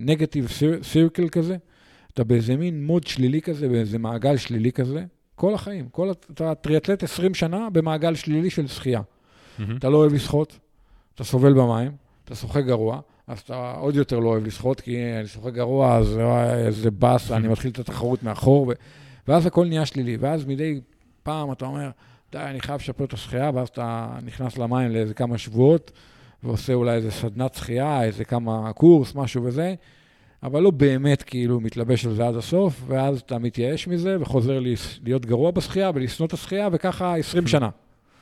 נגטיב 0.00 0.48
סירקל 0.82 1.28
כזה. 1.28 1.56
אתה 2.14 2.24
באיזה 2.24 2.56
מין 2.56 2.86
מוד 2.86 3.06
שלילי 3.06 3.42
כזה, 3.42 3.68
באיזה 3.68 3.98
מעגל 3.98 4.36
שלילי 4.36 4.72
כזה, 4.72 5.04
כל 5.34 5.54
החיים. 5.54 5.88
כל, 5.88 6.10
אתה 6.10 6.54
טריאטלט 6.54 7.02
20 7.02 7.34
שנה 7.34 7.68
במעגל 7.72 8.14
שלילי 8.14 8.50
של 8.50 8.66
שחייה. 8.66 9.00
Mm-hmm. 9.00 9.62
אתה 9.78 9.88
לא 9.88 9.96
אוהב 9.96 10.12
לשחות, 10.12 10.58
אתה 11.14 11.24
סובל 11.24 11.52
במים, 11.52 11.92
אתה 12.24 12.34
שוחה 12.34 12.60
גרוע, 12.60 13.00
אז 13.26 13.38
אתה 13.38 13.72
עוד 13.72 13.96
יותר 13.96 14.18
לא 14.18 14.28
אוהב 14.28 14.46
לשחות, 14.46 14.80
כי 14.80 14.96
אני 15.18 15.26
שוחה 15.26 15.50
גרוע, 15.50 15.96
אז 15.96 16.18
איזה 16.66 16.90
באס, 16.90 17.32
אני 17.32 17.48
מתחיל 17.48 17.70
את 17.70 17.78
התחרות 17.78 18.22
מאחור, 18.22 18.68
ו... 18.68 18.72
ואז 19.28 19.46
הכל 19.46 19.66
נהיה 19.66 19.86
שלילי. 19.86 20.16
ואז 20.16 20.44
מדי 20.44 20.80
פעם 21.22 21.52
אתה 21.52 21.64
אומר, 21.64 21.90
די, 22.32 22.38
אני 22.38 22.60
חייב 22.60 22.80
לשפר 22.80 23.04
את 23.04 23.12
השחייה, 23.12 23.50
ואז 23.54 23.68
אתה 23.68 24.08
נכנס 24.24 24.58
למים 24.58 24.90
לאיזה 24.90 25.14
כמה 25.14 25.38
שבועות. 25.38 25.92
ועושה 26.46 26.74
אולי 26.74 26.94
איזה 26.96 27.10
סדנת 27.10 27.54
שחייה, 27.54 28.04
איזה 28.04 28.24
כמה 28.24 28.72
קורס, 28.72 29.14
משהו 29.14 29.44
וזה, 29.44 29.74
אבל 30.42 30.62
לא 30.62 30.70
באמת 30.70 31.22
כאילו 31.22 31.60
מתלבש 31.60 32.06
על 32.06 32.14
זה 32.14 32.26
עד 32.26 32.36
הסוף, 32.36 32.82
ואז 32.86 33.20
אתה 33.20 33.38
מתייאש 33.38 33.88
מזה 33.88 34.16
וחוזר 34.20 34.60
להיות 35.04 35.26
גרוע 35.26 35.50
בשחייה 35.50 35.90
ולשנוא 35.94 36.26
את 36.26 36.32
השחייה, 36.32 36.68
וככה 36.72 37.16
20 37.16 37.46
שנה. 37.46 37.68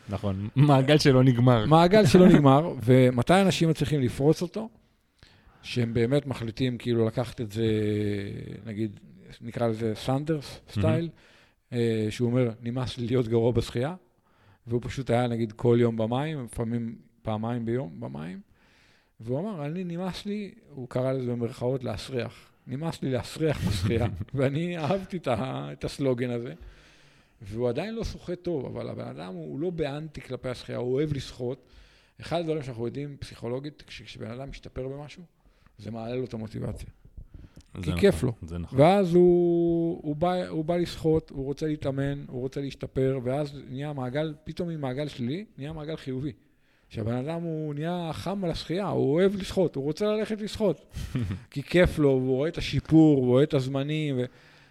נכון, 0.09 0.49
מעגל 0.57 0.99
שלא 0.99 1.25
נגמר. 1.25 1.67
מעגל 1.67 2.07
שלא 2.07 2.29
נגמר, 2.33 2.75
ומתי 2.85 3.41
אנשים 3.41 3.69
מצליחים 3.69 4.01
לפרוץ 4.01 4.43
אותו? 4.43 4.69
שהם 5.63 5.95
באמת 5.95 6.27
מחליטים 6.27 6.79
כאילו 6.79 7.07
לקחת 7.07 7.41
את 7.41 7.53
זה, 7.53 7.67
נגיד, 8.67 9.01
נקרא 9.41 9.67
לזה 9.67 9.93
סנדרס 9.95 10.61
style, 10.71 11.09
מהמ. 11.09 11.77
שהוא 12.11 12.29
אומר, 12.31 12.51
נמאס 12.63 12.99
לי 12.99 13.07
להיות 13.07 13.29
גרוע 13.29 13.53
בשחייה, 13.53 13.95
והוא 14.67 14.81
פשוט 14.85 15.11
היה 15.11 15.27
נגיד 15.27 15.53
כל 15.53 15.77
יום 15.81 15.97
במים, 15.97 16.45
לפעמים 16.45 16.95
פעמיים 17.25 17.65
ביום 17.65 18.01
במים, 18.01 18.41
והוא 19.21 19.41
אמר, 19.41 19.67
אני 19.67 19.85
נמאס 19.85 20.27
לי, 20.27 20.55
הוא 20.71 20.89
קרא 20.89 21.13
לזה 21.13 21.33
במרכאות 21.33 21.85
להסריח. 21.85 22.51
נמאס 22.67 23.03
לי 23.03 23.11
להסריח 23.11 23.69
בשחייה, 23.69 24.07
ואני 24.35 24.79
אהבתי 24.79 25.17
את, 25.17 25.29
את 25.73 25.85
הסלוגן 25.85 26.31
הזה. 26.31 26.55
והוא 27.43 27.69
עדיין 27.69 27.95
לא 27.95 28.05
שוחה 28.05 28.37
טוב, 28.37 28.67
אבל 28.67 28.89
הבן 28.89 29.09
אדם 29.09 29.35
הוא 29.35 29.61
לא 29.61 29.71
באנטי 29.71 30.21
כלפי 30.21 30.49
השחייה, 30.49 30.79
הוא 30.79 30.95
אוהב 30.95 31.13
לשחות. 31.13 31.67
אחד 32.21 32.41
הדברים 32.41 32.63
שאנחנו 32.63 32.87
יודעים 32.87 33.17
פסיכולוגית, 33.17 33.83
כשבן 33.87 34.31
אדם 34.31 34.51
משתפר 34.51 34.89
במשהו, 34.89 35.23
זה 35.79 35.91
מעלה 35.91 36.17
לו 36.17 36.25
את 36.25 36.35
המוטיבציה. 36.35 36.89
כי 37.75 37.81
נכון, 37.81 38.01
כיף 38.01 38.23
לו. 38.23 38.33
זה 38.43 38.59
נכון. 38.59 38.81
ואז 38.81 39.15
הוא, 39.15 40.01
הוא, 40.03 40.17
בא, 40.17 40.49
הוא 40.49 40.65
בא 40.65 40.77
לשחות, 40.77 41.31
הוא 41.31 41.45
רוצה 41.45 41.67
להתאמן, 41.67 42.25
הוא 42.29 42.41
רוצה 42.41 42.61
להשתפר, 42.61 43.19
ואז 43.23 43.59
נהיה 43.69 43.93
מעגל, 43.93 44.35
פתאום 44.45 44.69
ממעגל 44.69 45.09
שלילי, 45.09 45.45
נהיה 45.59 45.73
מעגל 45.73 45.97
חיובי. 45.97 46.33
שהבן 46.89 47.15
אדם 47.15 47.43
הוא 47.43 47.75
נהיה 47.75 48.11
חם 48.13 48.45
על 48.45 48.51
השחייה, 48.51 48.87
הוא 48.87 49.15
אוהב 49.15 49.37
לשחות, 49.37 49.77
הוא 49.77 49.85
רוצה 49.85 50.07
ללכת 50.07 50.41
לשחות. 50.41 50.95
כי 51.51 51.63
כיף 51.63 51.99
לו, 51.99 52.09
והוא 52.09 52.37
רואה 52.37 52.49
את 52.49 52.59
השיפור, 52.59 53.19
הוא 53.19 53.27
רואה 53.27 53.43
את 53.43 53.55
הזמנים. 53.55 54.19
ו... 54.19 54.25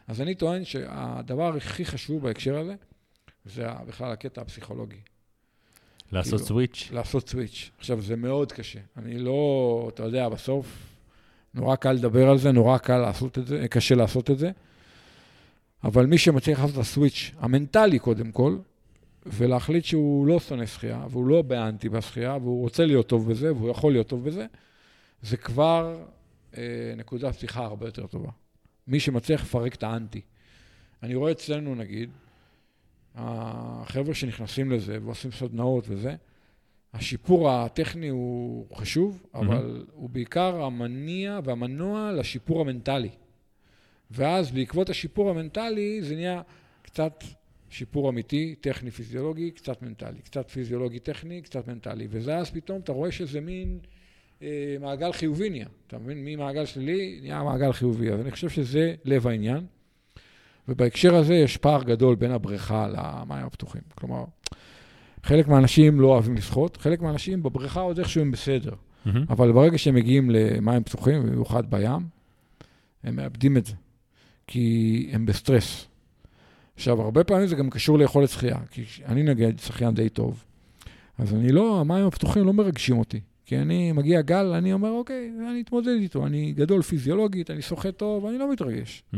אז 0.08 0.22
אני 0.22 0.36
טוען 0.36 0.66
שהדבר 0.66 1.56
הכי 1.58 1.86
חשוב 1.86 2.24
בהקשר 2.24 2.58
הזה, 2.58 2.76
זה 3.46 3.68
בכלל 3.88 4.12
הקטע 4.12 4.42
הפסיכולוגי. 4.42 4.98
לעשות 6.12 6.34
כאילו, 6.34 6.48
סוויץ'. 6.48 6.90
לעשות 6.92 7.30
סוויץ'. 7.30 7.72
עכשיו, 7.78 8.02
זה 8.02 8.16
מאוד 8.16 8.52
קשה. 8.52 8.80
אני 8.98 9.20
לא, 9.20 9.90
אתה 9.94 10.04
יודע, 10.04 10.30
בסוף, 10.30 10.66
נורא 11.54 11.76
קל 11.76 11.92
לדבר 11.92 12.30
על 12.30 12.38
זה, 12.38 12.52
נורא 12.52 12.78
קל 12.78 12.98
לעשות 12.98 13.38
את 13.38 13.48
זה, 13.48 13.68
קשה 13.68 13.96
לעשות 13.96 14.32
את 14.32 14.40
זה. 14.40 14.52
אבל 15.84 16.06
מי 16.06 16.18
שמצליח 16.18 16.60
לעשות 16.60 16.76
את 16.76 16.82
הסוויץ' 16.82 17.32
המנטלי 17.40 18.00
קודם 18.00 18.32
כל, 18.32 18.58
ולהחליט 19.26 19.86
שהוא 19.86 20.28
לא 20.28 20.40
שונא 20.40 20.66
שחייה, 20.66 21.06
והוא 21.10 21.28
לא 21.28 21.42
באנטי 21.42 21.90
בשחייה, 21.90 22.38
והוא 22.42 22.62
רוצה 22.62 22.86
להיות 22.86 23.08
טוב 23.08 23.32
בזה, 23.32 23.54
והוא 23.54 23.70
יכול 23.70 23.92
להיות 23.92 24.08
טוב 24.08 24.24
בזה, 24.24 24.46
זה 25.22 25.38
כבר 25.38 26.04
אה, 26.58 26.94
נקודת 26.98 27.36
פתיחה 27.36 27.64
הרבה 27.66 27.86
יותר 27.86 28.08
טובה. 28.08 28.30
מי 28.88 29.00
שמצליח 29.00 29.42
לפרק 29.42 29.76
את 29.76 29.84
האנטי. 29.84 30.22
אני 31.04 31.16
רואה 31.16 31.32
אצלנו, 31.32 31.76
נגיד, 31.76 32.10
החבר'ה 33.16 34.14
שנכנסים 34.14 34.72
לזה 34.72 34.98
ועושים 35.04 35.32
סדנאות 35.32 35.86
וזה, 35.88 36.16
השיפור 36.94 37.52
הטכני 37.52 38.10
הוא 38.10 38.66
חשוב, 38.76 39.24
אבל 39.34 39.84
mm-hmm. 39.88 39.92
הוא 39.94 40.10
בעיקר 40.10 40.64
המניע 40.64 41.40
והמנוע 41.44 42.12
לשיפור 42.12 42.62
המנטלי. 42.62 43.10
ואז 44.12 44.52
בעקבות 44.52 44.90
השיפור 44.90 45.30
המנטלי 45.30 46.02
זה 46.02 46.16
נהיה 46.16 46.42
קצת 46.82 47.24
שיפור 47.74 48.10
אמיתי, 48.10 48.56
טכני, 48.62 48.92
פיזיולוגי, 48.92 49.52
קצת 49.52 49.82
מנטלי. 49.82 50.22
קצת 50.24 50.50
פיזיולוגי, 50.50 51.00
טכני, 51.00 51.42
קצת 51.42 51.68
מנטלי. 51.68 52.08
וזה 52.10 52.38
אז 52.38 52.52
פתאום 52.52 52.80
אתה 52.80 52.92
רואה 52.92 53.12
שזה 53.12 53.42
מין 53.42 53.80
אה, 54.42 54.76
מעגל 54.82 55.12
חיובי 55.12 55.50
נהיה. 55.50 55.68
אתה 55.88 55.98
מבין? 55.98 56.26
ממעגל 56.26 56.66
שלילי 56.66 57.20
נהיה 57.22 57.44
מעגל 57.44 57.72
חיובי. 57.72 58.12
אז 58.12 58.20
אני 58.20 58.32
חושב 58.32 58.50
שזה 58.50 58.96
לב 59.06 59.28
העניין. 59.28 59.66
ובהקשר 60.68 61.16
הזה 61.16 61.34
יש 61.34 61.58
פער 61.58 61.84
גדול 61.84 62.16
בין 62.16 62.32
הבריכה 62.32 62.88
למים 62.88 63.46
הפתוחים. 63.46 63.82
כלומר, 63.96 64.24
חלק 65.24 65.48
מהאנשים 65.48 66.02
לא 66.02 66.08
אוהבים 66.08 66.36
לשחות, 66.36 66.78
חלק 66.78 67.02
מהאנשים 67.02 67.44
בבריכה 67.44 67.82
עוד 67.82 68.00
איכשהו 68.00 68.22
הם 68.22 68.32
בסדר. 68.32 68.74
Mm-hmm. 68.74 69.10
אבל 69.30 69.52
ברגע 69.52 69.78
שהם 69.78 69.96
מגיעים 69.96 70.30
למים 70.30 70.84
פתוחים, 70.84 71.24
במיוחד 71.24 71.72
בים, 71.72 72.08
הם 73.04 73.16
מאבדים 73.16 73.58
את 73.58 73.66
זה, 73.66 73.74
כי 74.48 75.10
הם 75.12 75.26
בסטרס. 75.26 75.93
עכשיו, 76.84 77.02
הרבה 77.02 77.24
פעמים 77.24 77.48
זה 77.48 77.56
גם 77.56 77.70
קשור 77.70 77.98
ליכולת 77.98 78.30
שחייה, 78.30 78.58
כי 78.72 78.84
אני 79.06 79.24
נגיד 79.24 79.60
שחיין 79.60 79.94
די 79.94 80.10
טוב, 80.10 80.44
אז 81.18 81.34
אני 81.34 81.52
לא, 81.52 81.80
המים 81.80 82.06
הפתוחים 82.06 82.46
לא 82.46 82.54
מרגשים 82.54 82.98
אותי. 82.98 83.20
כי 83.46 83.58
אני 83.58 83.92
מגיע 83.92 84.22
גל, 84.22 84.46
אני 84.46 84.74
אומר, 84.74 84.90
אוקיי, 84.90 85.32
אני 85.52 85.62
אתמודד 85.62 85.96
איתו, 86.02 86.26
אני 86.26 86.52
גדול 86.52 86.82
פיזיולוגית, 86.82 87.52
אני 87.52 87.62
שוחה 87.62 87.92
טוב, 87.92 88.26
אני 88.26 88.38
לא 88.38 88.52
מתרגש. 88.52 89.04
Mm-hmm. 89.14 89.18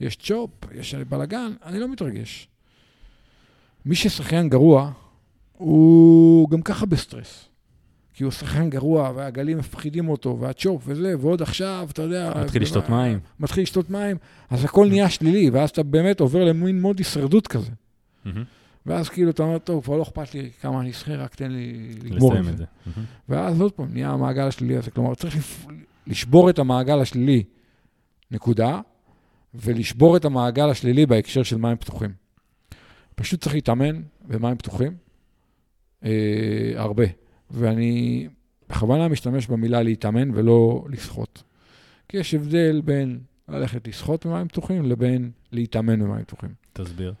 יש 0.00 0.16
chop, 0.16 0.50
יש 0.74 0.94
בלאגן, 0.94 1.52
אני 1.64 1.78
לא 1.78 1.88
מתרגש. 1.88 2.48
מי 3.86 3.94
ששחיין 3.94 4.48
גרוע, 4.48 4.92
הוא 5.52 6.50
גם 6.50 6.62
ככה 6.62 6.86
בסטרס. 6.86 7.48
כי 8.20 8.24
הוא 8.24 8.32
שחיין 8.32 8.70
גרוע, 8.70 9.12
והגלים 9.16 9.58
מפחידים 9.58 10.08
אותו, 10.08 10.38
וה 10.40 10.54
chop 10.54 10.82
וזה, 10.86 11.14
ועוד 11.20 11.42
עכשיו, 11.42 11.88
אתה 11.92 12.02
יודע... 12.02 12.32
מתחיל 12.44 12.62
לשתות 12.62 12.88
מים. 12.88 13.18
מתחיל 13.40 13.62
לשתות 13.62 13.90
מים, 13.90 14.16
אז 14.50 14.64
הכל 14.64 14.88
נהיה 14.88 15.10
שלילי, 15.10 15.50
ואז 15.50 15.70
אתה 15.70 15.82
באמת 15.82 16.20
עובר 16.20 16.44
למין 16.44 16.80
mode 16.80 16.98
הישרדות 16.98 17.46
כזה. 17.46 17.70
ואז 18.86 19.08
כאילו 19.08 19.30
אתה 19.30 19.42
אומר, 19.42 19.58
טוב, 19.58 19.84
כבר 19.84 19.96
לא 19.96 20.02
אכפת 20.02 20.34
לי 20.34 20.50
כמה 20.60 20.80
אני 20.80 20.90
אשחה, 20.90 21.14
רק 21.14 21.34
תן 21.34 21.50
לי 21.50 21.88
לגמור 22.04 22.38
את 22.38 22.56
זה. 22.56 22.64
ואז 23.28 23.60
עוד 23.60 23.72
פעם, 23.72 23.92
נהיה 23.92 24.10
המעגל 24.10 24.46
השלילי 24.46 24.76
הזה. 24.76 24.90
כלומר, 24.90 25.14
צריך 25.14 25.36
לשבור 26.06 26.50
את 26.50 26.58
המעגל 26.58 27.00
השלילי, 27.00 27.42
נקודה, 28.30 28.80
ולשבור 29.54 30.16
את 30.16 30.24
המעגל 30.24 30.70
השלילי 30.70 31.06
בהקשר 31.06 31.42
של 31.42 31.56
מים 31.56 31.76
פתוחים. 31.76 32.10
פשוט 33.14 33.40
צריך 33.40 33.54
להתאמן 33.54 34.02
במים 34.28 34.56
פתוחים 34.56 34.92
אה, 36.04 36.10
הרבה. 36.76 37.04
ואני 37.50 38.28
בכוונה 38.68 39.08
משתמש 39.08 39.46
במילה 39.46 39.82
להתאמן 39.82 40.30
ולא 40.30 40.84
לשחות. 40.88 41.42
כי 42.08 42.16
יש 42.16 42.34
הבדל 42.34 42.80
בין 42.84 43.20
ללכת 43.48 43.88
לשחות 43.88 44.26
במים 44.26 44.48
פתוחים 44.48 44.84
לבין 44.84 45.30
להתאמן 45.52 46.00
במים 46.00 46.24
פתוחים. 46.24 46.54
תסביר. 46.72 47.14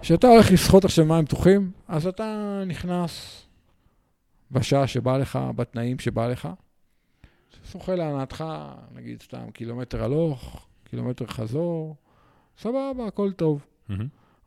כשאתה 0.00 0.26
הולך 0.26 0.52
לשחות 0.52 0.84
עכשיו 0.84 1.04
במים 1.04 1.24
פתוחים, 1.24 1.70
אז 1.88 2.06
אתה 2.06 2.62
נכנס 2.66 3.42
בשעה 4.50 4.86
שבא 4.86 5.18
לך, 5.18 5.38
בתנאים 5.56 5.98
שבא 5.98 6.28
לך, 6.28 6.48
שוחה 7.72 7.94
להנאתך, 7.94 8.44
נגיד 8.94 9.22
סתם 9.22 9.50
קילומטר 9.52 10.04
הלוך, 10.04 10.66
קילומטר 10.84 11.26
חזור, 11.26 11.96
סבבה, 12.58 13.06
הכל 13.08 13.32
טוב. 13.32 13.66
Mm-hmm. 13.90 13.92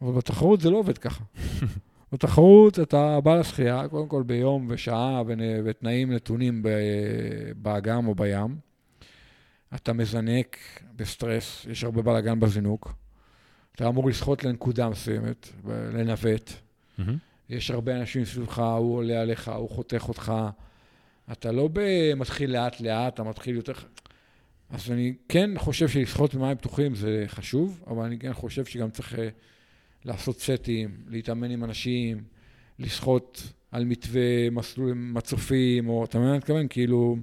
אבל 0.01 0.11
בתחרות 0.11 0.61
זה 0.61 0.69
לא 0.69 0.77
עובד 0.77 0.97
ככה. 0.97 1.23
בתחרות 2.11 2.79
אתה 2.79 3.19
בא 3.21 3.35
לשחייה, 3.35 3.87
קודם 3.87 4.07
כל 4.07 4.23
ביום 4.23 4.65
ושעה 4.69 5.21
ותנאים 5.65 6.11
נתונים 6.11 6.63
באגם 7.55 8.07
או 8.07 8.15
בים. 8.15 8.57
אתה 9.75 9.93
מזנק 9.93 10.57
בסטרס, 10.95 11.65
יש 11.69 11.83
הרבה 11.83 12.01
בלאגן 12.01 12.39
בזינוק. 12.39 12.93
אתה 13.75 13.87
אמור 13.87 14.09
לשחות 14.09 14.43
לנקודה 14.43 14.89
מסוימת, 14.89 15.49
לנווט. 15.93 16.51
Mm-hmm. 16.51 17.03
יש 17.49 17.71
הרבה 17.71 17.99
אנשים 17.99 18.25
סביבך, 18.25 18.59
הוא 18.59 18.95
עולה 18.95 19.21
עליך, 19.21 19.47
הוא 19.47 19.69
חותך 19.69 20.05
אותך. 20.07 20.33
אתה 21.31 21.51
לא 21.51 21.69
מתחיל 22.15 22.51
לאט-לאט, 22.51 23.13
אתה 23.13 23.23
מתחיל 23.23 23.55
יותר... 23.55 23.73
אז 24.69 24.91
אני 24.91 25.13
כן 25.29 25.49
חושב 25.57 25.87
שלשחות 25.87 26.35
במים 26.35 26.57
פתוחים 26.57 26.95
זה 26.95 27.23
חשוב, 27.27 27.83
אבל 27.87 28.05
אני 28.05 28.19
כן 28.19 28.33
חושב 28.33 28.65
שגם 28.65 28.89
צריך 28.89 29.19
אה, 29.19 29.29
לעשות 30.05 30.39
סטים, 30.39 30.97
להתאמן 31.07 31.51
עם 31.51 31.63
אנשים, 31.63 32.23
לשחות 32.79 33.43
על 33.71 33.85
מתווה, 33.85 34.49
מסלול 34.49 34.93
מצופים, 34.93 35.89
או 35.89 36.05
אתה 36.05 36.17
מבין 36.17 36.27
מה 36.27 36.33
אני 36.33 36.39
מתכוון? 36.39 36.67
כאילו, 36.69 37.17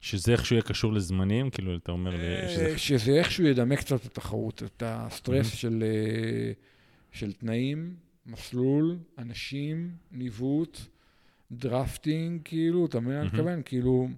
שזה 0.00 0.32
איכשהו 0.32 0.54
יהיה 0.56 0.62
קשור 0.62 0.92
לזמנים, 0.92 1.50
כאילו, 1.50 1.76
אתה 1.76 1.92
אומר 1.92 2.10
לי 2.10 2.48
שזה... 2.54 2.66
אה, 2.66 2.78
שזה 2.78 3.12
איכשהו 3.12 3.44
ידמה 3.46 3.76
קצת 3.76 4.00
את 4.00 4.06
התחרות, 4.06 4.62
את 4.62 4.82
הסטרס 4.86 5.52
מהמ. 5.52 5.56
של, 5.56 5.84
אה, 5.86 6.52
של 7.12 7.32
תנאים, 7.32 7.94
מסלול, 8.26 8.96
אנשים, 9.18 9.90
ניווט, 10.12 10.78
drafting, 11.52 12.40
כאילו, 12.44 12.86
אתה 12.86 13.00
מבין 13.00 13.14
מה 13.14 13.20
אני. 13.20 13.28
מתכוון? 13.28 13.62
כאילו, 13.64 14.08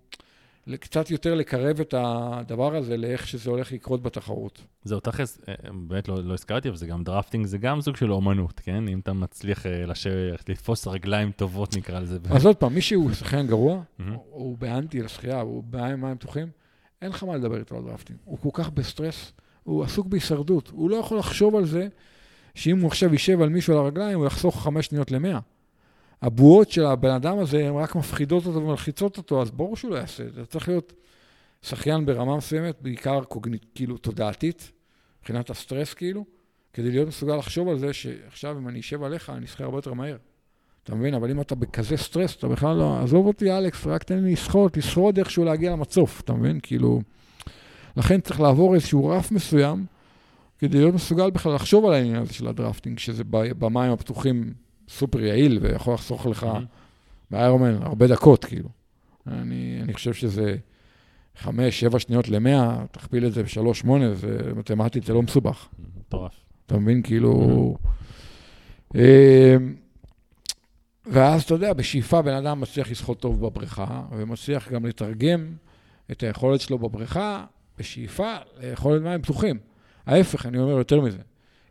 קצת 0.80 1.10
יותר 1.10 1.34
לקרב 1.34 1.80
את 1.80 1.94
הדבר 1.98 2.76
הזה 2.76 2.96
לאיך 2.96 3.28
שזה 3.28 3.50
הולך 3.50 3.72
לקרות 3.72 4.02
בתחרות. 4.02 4.62
זהו, 4.84 5.00
תכלס, 5.00 5.38
אה, 5.48 5.54
באמת 5.72 6.08
לא, 6.08 6.24
לא 6.24 6.34
הזכרתי, 6.34 6.68
אבל 6.68 6.76
זה 6.76 6.86
גם 6.86 7.04
drafting, 7.04 7.46
זה 7.46 7.58
גם 7.58 7.80
סוג 7.80 7.96
של 7.96 8.12
אומנות, 8.12 8.60
כן? 8.60 8.88
אם 8.88 8.98
אתה 8.98 9.12
מצליח 9.12 9.66
אה, 9.66 9.86
לשבת, 9.86 10.48
לתפוס 10.48 10.86
רגליים 10.86 11.30
טובות, 11.32 11.76
נקרא 11.76 12.00
לזה. 12.00 12.18
אז 12.30 12.46
עוד 12.46 12.56
פעם, 12.56 12.74
מי 12.74 12.80
שהוא 12.80 13.12
שחיין 13.12 13.46
גרוע. 13.46 13.82
הוא- 14.30 14.58
באנטי 14.58 15.02
לשחייה, 15.02 15.40
הוא 15.40 15.62
במים 15.70 16.00
מים 16.00 16.16
פתוחים, 16.16 16.48
אין 17.02 17.10
לך 17.10 17.24
מה 17.24 17.36
לדבר 17.36 17.58
איתו 17.58 17.76
על 17.76 17.82
drafting. 17.82 18.18
הוא 18.24 18.38
כל 18.38 18.50
כך 18.52 18.70
בסטרס, 18.70 19.32
הוא 19.64 19.84
עסוק 19.84 20.06
בהישרדות. 20.06 20.68
הוא 20.72 20.90
לא 20.90 20.96
יכול 20.96 21.18
לחשוב 21.18 21.56
על 21.56 21.64
זה 21.64 21.88
שאם 22.54 22.80
הוא 22.80 22.86
עכשיו 22.86 23.12
יישב 23.12 23.40
על 23.40 23.48
מישהו 23.48 23.72
על 23.74 23.78
הרגליים, 23.78 24.18
הוא 24.18 24.26
יחסוך 24.26 24.62
חמש 24.62 24.86
שניות 24.86 25.10
למאה. 25.10 25.38
הבועות 26.22 26.70
של 26.70 26.86
הבן 26.86 27.10
אדם 27.10 27.38
הזה, 27.38 27.68
הן 27.68 27.74
רק 27.74 27.96
מפחידות 27.96 28.46
אותו 28.46 28.62
ומלחיצות 28.62 29.18
אותו, 29.18 29.42
אז 29.42 29.50
ברור 29.50 29.76
שהוא 29.76 29.90
לא 29.90 29.96
יעשה 29.96 30.24
את 30.24 30.34
זה. 30.34 30.46
צריך 30.46 30.68
להיות 30.68 30.92
שחיין 31.62 32.06
ברמה 32.06 32.36
מסוימת, 32.36 32.76
בעיקר 32.80 33.24
קוגניטיבית, 33.24 33.66
כאילו 33.74 33.96
תודעתית, 33.96 34.72
מבחינת 35.20 35.50
הסטרס 35.50 35.94
כאילו, 35.94 36.24
כדי 36.72 36.90
להיות 36.90 37.08
מסוגל 37.08 37.36
לחשוב 37.36 37.68
על 37.68 37.78
זה 37.78 37.92
שעכשיו 37.92 38.58
אם 38.58 38.68
אני 38.68 38.80
אשב 38.80 39.02
עליך, 39.02 39.30
אני 39.30 39.44
אשחה 39.44 39.64
הרבה 39.64 39.78
יותר 39.78 39.92
מהר. 39.92 40.16
אתה 40.84 40.94
מבין? 40.94 41.14
אבל 41.14 41.30
אם 41.30 41.40
אתה 41.40 41.54
בכזה 41.54 41.96
סטרס, 41.96 42.36
אתה 42.36 42.48
בכלל 42.48 42.76
לא... 42.76 43.00
עזוב 43.02 43.26
אותי, 43.26 43.52
אלכס, 43.52 43.86
רק 43.86 44.02
תן 44.02 44.24
לי 44.24 44.32
לשחות, 44.32 44.76
לשרוד 44.76 45.18
איכשהו 45.18 45.44
להגיע 45.44 45.72
למצוף, 45.72 46.20
אתה 46.20 46.32
מבין? 46.32 46.58
כאילו... 46.62 47.00
לכן 47.96 48.20
צריך 48.20 48.40
לעבור 48.40 48.74
איזשהו 48.74 49.08
רף 49.08 49.32
מסוים, 49.32 49.86
כדי 50.58 50.78
להיות 50.78 50.94
מסוגל 50.94 51.30
בכלל 51.30 51.54
לחשוב 51.54 51.86
על 51.86 51.92
העניין 51.92 52.22
הזה 52.22 52.32
של 52.34 52.48
ה 52.48 52.53
drafting, 52.53 52.98
שזה 52.98 53.24
במים 53.58 53.92
הפתוחים 53.92 54.54
סופר 54.88 55.20
יעיל, 55.20 55.58
ויכול 55.62 55.94
לחסוך 55.94 56.26
לך. 56.26 56.46
ב 57.30 57.37
Ironman 57.37 57.82
הרבה 57.82 58.06
דקות, 58.06 58.44
כאילו. 58.44 58.68
אני, 59.26 59.78
אני 59.82 59.94
חושב 59.94 60.14
שזה 60.14 60.56
חמש, 61.36 61.80
שבע 61.80 61.98
שניות 61.98 62.28
למאה, 62.28 62.84
תכפיל 62.90 63.26
את 63.26 63.32
זה 63.32 63.42
בשלוש, 63.42 63.78
שמונה, 63.78 64.14
זה 64.14 64.38
מתמטית, 64.56 65.04
זה 65.04 65.12
לא 65.12 65.22
מסובך. 65.22 65.68
מטורף. 65.98 66.32
אתה 66.66 66.78
מבין? 66.78 67.02
כאילו... 67.02 67.76
אה, 68.96 69.56
ואז, 71.06 71.42
אתה 71.42 71.54
יודע, 71.54 71.72
בשאיפה 71.72 72.22
בן 72.22 72.34
אדם 72.34 72.60
מצליח 72.60 72.90
לשחות 72.90 73.20
טוב 73.20 73.46
בבריכה, 73.46 74.02
ומצליח 74.16 74.72
גם 74.72 74.86
לתרגם 74.86 75.52
את 76.10 76.22
היכולת 76.22 76.60
שלו 76.60 76.78
בבריכה, 76.78 77.44
בשאיפה 77.78 78.34
ליכולת 78.60 79.02
מים 79.02 79.22
פתוחים. 79.22 79.58
ההפך, 80.06 80.46
אני 80.46 80.58
אומר 80.58 80.78
יותר 80.78 81.00
מזה. 81.00 81.18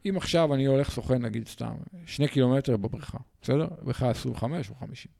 אם 0.09 0.17
עכשיו 0.17 0.53
אני 0.53 0.65
הולך 0.65 0.91
סוכן, 0.91 1.21
נגיד 1.21 1.47
סתם, 1.47 1.73
שני 2.05 2.27
קילומטר 2.27 2.77
בבריכה, 2.77 3.17
בסדר? 3.41 3.67
בריכה 3.81 4.09
25 4.09 4.69
או 4.69 4.75
50. 4.75 5.11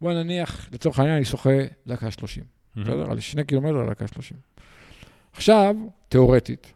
בוא 0.00 0.12
נניח, 0.12 0.68
לצורך 0.72 0.98
העניין, 0.98 1.16
אני 1.16 1.24
שוחה 1.24 1.50
דקה 1.86 2.10
30. 2.10 2.44
בסדר? 2.76 3.10
על 3.10 3.20
שני 3.20 3.44
קילומטר 3.44 3.72
לדקה 3.72 4.06
30. 4.06 4.36
עכשיו, 5.32 5.76
תיאורטית, 6.08 6.72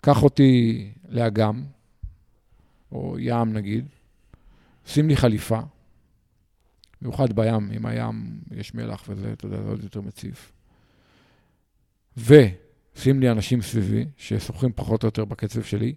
קח 0.00 0.22
אותי 0.22 0.90
לאגם, 1.08 1.64
או 2.92 3.16
ים 3.18 3.52
נגיד, 3.52 3.86
שים 4.86 5.08
לי 5.08 5.16
חליפה, 5.16 5.60
במיוחד 7.02 7.32
בים, 7.32 7.70
אם 7.76 7.86
הים 7.86 8.40
יש 8.50 8.74
מלח 8.74 9.04
וזה, 9.08 9.32
אתה 9.32 9.46
יודע, 9.46 9.62
זה 9.62 9.68
עוד 9.68 9.82
יותר 9.82 10.00
מציף. 10.00 10.52
ושים 12.16 13.20
לי 13.20 13.30
אנשים 13.30 13.62
סביבי, 13.62 14.04
ששוחים 14.16 14.72
פחות 14.74 15.02
או 15.02 15.06
יותר 15.06 15.24
בקצב 15.24 15.62
שלי. 15.62 15.94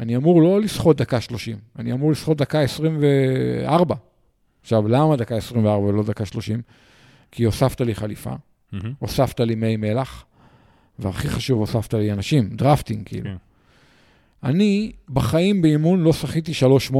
אני 0.00 0.16
אמור 0.16 0.42
לא 0.42 0.60
לשחות 0.60 0.96
דקה 0.96 1.20
30, 1.20 1.56
אני 1.78 1.92
אמור 1.92 2.10
לשחות 2.10 2.36
דקה 2.36 2.60
24. 2.60 3.94
עכשיו, 4.62 4.88
למה 4.88 5.16
דקה 5.16 5.36
24 5.36 5.84
ולא 5.86 6.02
דקה 6.02 6.26
30? 6.26 6.62
כי 7.30 7.44
הוספת 7.44 7.80
לי 7.80 7.94
חליפה, 7.94 8.32
מהמם. 8.72 8.92
הוספת 8.98 9.40
לי 9.40 9.54
מי 9.54 9.76
מלח, 9.76 10.24
והכי 10.98 11.28
חשוב, 11.28 11.58
הוספת 11.60 11.94
לי 11.94 12.12
אנשים, 12.12 12.48
drafting, 12.48 13.02
כאילו. 13.06 13.24
כן. 13.30 13.36
אני 14.42 14.92
בחיים 15.08 15.62
באימון 15.62 16.00
לא 16.00 16.12
שחיתי 16.12 16.52
3-8, 16.92 16.94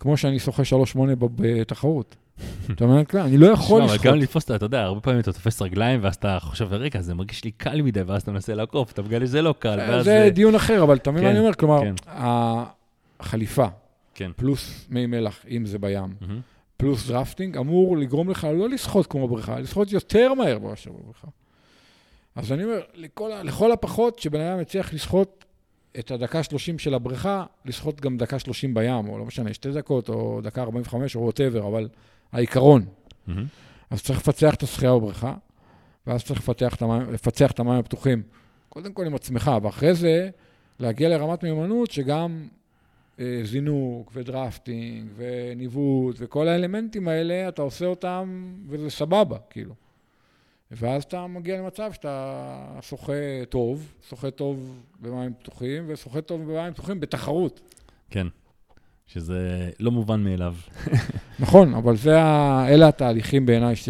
כמו 0.00 0.16
שאני 0.16 0.38
שוחה 0.38 0.62
3-8 0.62 0.98
ב- 1.18 1.26
בתחרות. 1.36 2.16
אתה 2.70 2.86
מבין? 2.86 3.04
כן, 3.04 3.18
אני 3.18 3.38
לא 3.38 3.46
יכול 3.46 3.82
אבל 3.82 3.94
לשחות. 3.94 4.06
גם 4.06 4.14
לתפוס, 4.14 4.50
אתה 4.50 4.64
יודע, 4.64 4.82
הרבה 4.82 5.00
פעמים 5.00 5.20
אתה 5.20 5.32
תופס 5.32 5.62
רגליים, 5.62 6.00
ואז 6.02 6.14
אתה 6.14 6.38
חושב, 6.40 6.72
רגע, 6.72 7.00
זה 7.00 7.14
מרגיש 7.14 7.44
לי 7.44 7.50
קל 7.50 7.82
מדי, 7.82 8.02
ואז 8.02 8.22
אתה 8.22 8.32
מנסה 8.32 8.54
לעקוף, 8.54 8.92
אתה 8.92 9.02
מגלה 9.02 9.26
שזה 9.26 9.42
לא 9.42 9.54
קל, 9.58 9.78
ואז... 9.78 10.04
זה 10.04 10.22
אה, 10.22 10.30
דיון 10.30 10.54
אחר, 10.54 10.82
אבל 10.82 10.96
אתה 10.96 11.10
מבין 11.10 11.22
מה 11.24 11.28
כן, 11.30 11.36
אני 11.36 11.44
אומר? 11.44 11.54
כלומר, 11.54 11.80
כן. 11.80 11.94
החליפה. 13.20 13.66
פלוס 14.36 14.86
מי 14.90 15.06
מלח, 15.06 15.44
אם 15.50 15.66
זה 15.66 15.78
בים. 15.78 16.14
פלוס 16.76 17.08
drafting, 17.08 17.56
אמור 17.56 17.96
לגרום 17.96 18.30
לך 18.30 18.48
לא 18.54 18.68
לשחות 18.68 19.06
כמו 19.06 19.28
בבריכה, 19.28 19.60
לשחות 19.60 19.92
יותר 19.92 20.34
מהר 20.34 20.58
מאשר 20.58 20.90
בבריכה. 20.90 21.28
אז 22.34 22.52
אני 22.52 22.64
אומר, 22.64 22.80
לכל 23.42 23.72
הפחות, 23.72 24.18
שבן 24.18 24.40
אדם 24.40 24.60
יצליח 24.60 24.94
לשחות 24.94 25.44
את 25.98 26.10
הדקה 26.10 26.42
30 26.42 26.78
של 26.78 26.94
הבריכה, 26.94 27.44
לשחות 27.64 28.00
גם 28.00 28.16
דקה 28.16 28.38
30 28.38 28.74
בים, 28.74 29.08
או 29.08 29.18
לא 29.18 29.24
משנה, 29.24 29.54
שתי 29.54 29.72
דקות, 29.72 30.08
או 30.08 30.40
דקה 30.42 30.62
45, 30.62 31.16
או 31.16 31.20
whatever, 31.20 31.68
אבל 31.68 31.88
העיקרון. 32.32 32.84
מהמם. 33.26 33.46
אז 33.90 34.02
צריך 34.02 34.18
לפצח 34.18 34.54
את 34.54 34.62
השחייה 34.62 34.94
בבריכה, 34.94 35.34
ואז 36.06 36.24
צריך 36.24 36.40
לפתח 36.40 36.74
את 36.74 36.82
המים, 36.82 37.12
לפצח 37.12 37.50
את 37.50 37.60
המים 37.60 37.78
הפתוחים, 37.78 38.22
קודם 38.68 38.92
כל 38.92 39.06
עם 39.06 39.14
עצמך, 39.14 39.50
ואחרי 39.62 39.94
זה 39.94 40.30
להגיע 40.80 41.08
לרמת 41.08 41.42
מיומנות 41.42 41.90
שגם 41.90 42.48
אה, 43.20 43.40
זינוק 43.44 44.10
ודרפטינג 44.14 45.10
וניווט 45.16 46.16
וכל 46.18 46.48
האלמנטים 46.48 47.08
האלה, 47.08 47.48
אתה 47.48 47.62
עושה 47.62 47.86
אותם 47.86 48.54
וזה 48.68 48.90
סבבה, 48.90 49.38
כאילו. 49.50 49.74
ואז 50.70 51.02
אתה 51.02 51.26
מגיע 51.26 51.58
למצב 51.58 51.92
שאתה 51.92 52.78
שוחה 52.82 53.12
טוב, 53.48 53.92
שוחה 54.08 54.30
טוב 54.30 54.82
במים 55.00 55.34
פתוחים 55.34 55.84
ושוחה 55.86 56.20
טוב 56.20 56.52
במים 56.52 56.72
פתוחים 56.72 57.00
בתחרות. 57.00 57.60
כן. 58.10 58.26
שזה 59.06 59.70
לא 59.80 59.90
מובן 59.90 60.24
מאליו. 60.24 60.54
נכון, 61.38 61.74
אבל 61.74 61.96
זה 61.96 62.20
ה... 62.20 62.66
אלה 62.68 62.88
התהליכים 62.88 63.46
בעיניי 63.46 63.76
ש... 63.76 63.88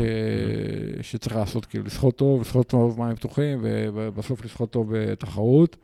שצריך 1.02 1.36
לעשות, 1.36 1.66
כאילו, 1.66 1.84
לשחות 1.84 2.16
טוב, 2.16 2.40
לשחות 2.40 2.68
טוב 2.68 2.96
במים 2.96 3.16
פתוחים, 3.16 3.58
ובסוף 3.62 4.44
לשחות 4.44 4.70
טוב 4.70 4.92
בתחרות. 4.92 5.76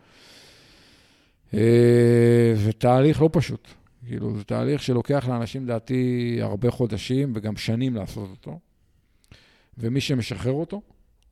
אה, 1.54 2.52
זה 2.54 2.72
תהליך 2.72 3.22
לא 3.22 3.28
פשוט. 3.32 3.68
כאילו, 4.06 4.38
זה 4.38 4.44
תהליך 4.44 4.82
שלוקח 4.82 5.28
לאנשים, 5.28 5.64
לדעתי, 5.64 6.38
הרבה 6.42 6.70
חודשים 6.70 7.32
וגם 7.34 7.56
שנים 7.56 7.94
לעשות 7.94 8.30
אותו. 8.30 8.58
ומי 9.78 10.00
שמשחרר 10.00 10.52
אותו, 10.52 10.80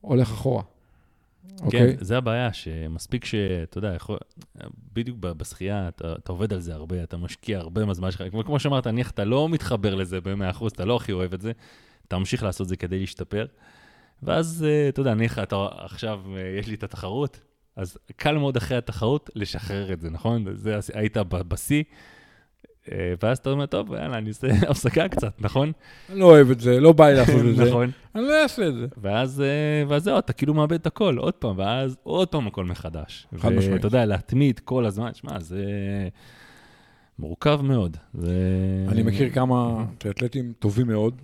הולך 0.00 0.30
אחורה. 0.30 0.62
אוקיי? 1.62 1.96
כן, 1.96 2.04
זה 2.04 2.18
הבעיה, 2.18 2.52
שמספיק 2.52 3.24
שאתה 3.24 3.78
יודע, 3.78 3.94
יכול, 3.94 4.18
בדיוק 4.92 5.18
בשחייה, 5.18 5.88
אתה, 5.88 6.12
אתה 6.12 6.32
עובד 6.32 6.52
על 6.52 6.60
זה 6.60 6.74
הרבה, 6.74 7.02
אתה 7.02 7.16
משקיע 7.16 7.58
הרבה 7.58 7.84
מהזמן 7.84 8.10
שלך, 8.10 8.22
כמו, 8.30 8.44
כמו 8.44 8.60
שאמרת, 8.60 8.86
נניח 8.86 9.10
אתה 9.10 9.24
לא 9.24 9.48
מתחבר 9.48 9.94
לזה 9.94 10.20
ב-100%, 10.20 10.66
אתה 10.66 10.84
לא 10.84 10.96
הכי 10.96 11.12
אוהב 11.12 11.34
את 11.34 11.40
זה, 11.40 11.52
אתה 12.08 12.18
ממשיך 12.18 12.42
לעשות 12.42 12.68
זה 12.68 12.76
כדי 12.76 12.98
להשתפר, 12.98 13.46
ואז, 14.22 14.66
אה, 14.68 14.88
אתה 14.88 15.00
יודע, 15.00 15.14
נניח 15.14 15.38
אתה 15.38 15.66
עכשיו, 15.78 16.20
אה, 16.36 16.58
יש 16.58 16.66
לי 16.66 16.74
את 16.74 16.82
התחרות, 16.82 17.40
אז 17.76 17.98
קל 18.16 18.38
מאוד 18.38 18.56
אחרי 18.56 18.76
התחרות 18.76 19.30
לשחרר 19.34 19.92
את 19.92 20.00
זה, 20.00 20.10
נכון? 20.10 20.44
זה, 20.54 20.78
היית 20.94 21.16
בשיא, 21.16 21.82
ואז 23.22 23.38
אתה 23.38 23.50
אומר, 23.50 23.66
טוב, 23.66 23.92
יאללה, 23.94 24.18
אני 24.18 24.28
אעשה 24.28 24.46
הפסקה 24.70 25.08
קצת, 25.08 25.32
נכון? 25.40 25.72
אני 26.10 26.18
לא 26.20 26.24
אוהב 26.24 26.50
את 26.50 26.60
זה, 26.60 26.80
לא 26.80 26.92
בא 26.92 27.08
לי 27.08 27.14
לעשות 27.16 27.40
את 27.50 27.56
זה. 27.56 27.64
נכון. 27.64 27.90
אני 28.14 28.22
לא 28.22 28.42
אעשה 28.42 28.68
את 28.68 28.74
זה. 28.74 28.86
ואז, 29.02 29.40
אה, 29.40 29.46
ואז 29.88 30.02
זהו, 30.04 30.18
אתה 30.18 30.32
כאילו 30.32 30.54
מאבד 30.54 30.72
את 30.72 30.86
הכל, 30.86 31.16
עוד 31.18 31.34
פעם, 31.34 31.58
ואז 31.58 31.96
עוד 32.02 32.28
פעם 32.28 32.46
הכל 32.46 32.64
מחדש. 32.64 33.26
חד 33.38 33.48
משמעית. 33.52 33.72
ואתה 33.76 33.86
יודע, 33.86 34.06
להתמיד 34.06 34.58
כל 34.58 34.86
הזמן, 34.86 35.10
שמע, 35.14 35.40
זה 35.40 35.64
מורכב 37.18 37.60
מאוד. 37.62 37.96
זה... 38.14 38.34
אני 38.88 39.02
מכיר 39.02 39.30
כמה 39.30 39.84
טריאטלטים 39.98 40.52
טובים 40.58 40.86
מאוד. 40.86 41.14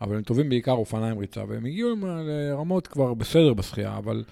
אבל 0.00 0.16
הם 0.16 0.22
טובים 0.22 0.48
בעיקר 0.48 0.72
אופניים 0.72 1.18
ריצה, 1.18 1.44
והם 1.48 1.64
הגיעו 1.66 1.90
עם- 1.92 2.04
לרמות 2.06 2.86
כבר 2.86 3.14
בסדר 3.14 3.54
בשחייה, 3.54 3.96
אבל, 3.96 4.24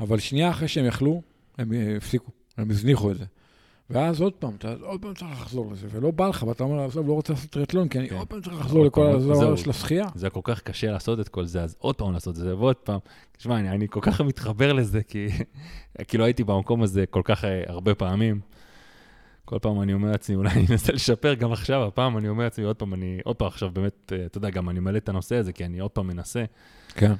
אבל 0.00 0.18
שנייה 0.18 0.50
אחרי 0.50 0.68
שהם 0.68 0.84
יכלו, 0.86 1.22
הם 1.58 1.72
אה, 1.72 1.96
הפסיקו, 1.96 2.30
הם 2.58 2.70
הזניחו 2.70 3.10
את 3.10 3.16
זה. 3.18 3.24
ואז 3.90 4.20
עוד 4.20 4.32
פעם, 4.32 4.54
אתה 4.58 4.74
עוד 4.80 5.02
פעם 5.02 5.14
צריך 5.14 5.30
לחזור 5.30 5.72
לזה, 5.72 5.86
ולא 5.90 6.10
בא 6.10 6.28
לך, 6.28 6.42
ואתה 6.42 6.64
אומר, 6.64 6.84
עזוב, 6.84 7.08
לא 7.08 7.12
רוצה 7.12 7.32
לעשות 7.32 7.50
טריאטלון, 7.50 7.88
כי 7.88 7.98
אני 7.98 8.08
כן. 8.08 8.16
עוד 8.16 8.28
פעם 8.28 8.40
צריך 8.40 8.60
לחזור 8.60 8.78
עוד 8.78 8.86
לכל 8.86 9.06
הדבר 9.06 9.34
זהו. 9.34 9.56
של 9.56 9.70
השחייה. 9.70 10.06
זה 10.14 10.30
כל 10.30 10.40
כך 10.44 10.60
קשה 10.60 10.90
לעשות 10.90 11.20
את 11.20 11.28
כל 11.28 11.44
זה, 11.44 11.62
אז 11.62 11.76
עוד 11.78 11.94
פעם 11.94 12.12
לעשות 12.12 12.36
את 12.36 12.40
זה, 12.40 12.56
ועוד 12.56 12.76
פעם. 12.76 12.98
תשמע, 13.36 13.58
אני, 13.58 13.70
אני 13.70 13.88
כל 13.88 14.00
כך 14.02 14.20
מתחבר 14.20 14.72
לזה, 14.72 15.02
כי 15.02 15.26
כאילו 16.08 16.24
הייתי 16.24 16.44
במקום 16.44 16.82
הזה 16.82 17.04
כל 17.06 17.22
כך 17.24 17.44
אה, 17.44 17.62
הרבה 17.66 17.94
פעמים. 17.94 18.40
כל 19.44 19.58
פעם 19.58 19.82
אני 19.82 19.94
אומר 19.94 20.10
לעצמי, 20.10 20.36
אולי 20.36 20.50
אני 20.50 20.66
אנסה 20.70 20.92
לשפר 20.92 21.34
גם 21.34 21.52
עכשיו, 21.52 21.84
הפעם 21.84 22.18
אני 22.18 22.28
אומר 22.28 22.44
לעצמי, 22.44 22.64
עוד 22.64 22.76
פעם, 22.76 22.94
אני, 22.94 23.20
עוד 23.24 23.36
פעם 23.36 23.48
עכשיו 23.48 23.70
באמת, 23.70 24.12
אה, 24.12 24.26
אתה 24.26 24.38
יודע, 24.38 24.50
גם 24.50 24.70
אני 24.70 24.80
מעלה 24.80 24.98
את 24.98 25.08
הנושא 25.08 25.36
הזה, 25.36 25.52
כי 25.52 25.64
אני 25.64 25.78
עוד 25.78 25.90
פעם 25.90 26.06
מנסה, 26.06 26.44
כן. 26.94 27.12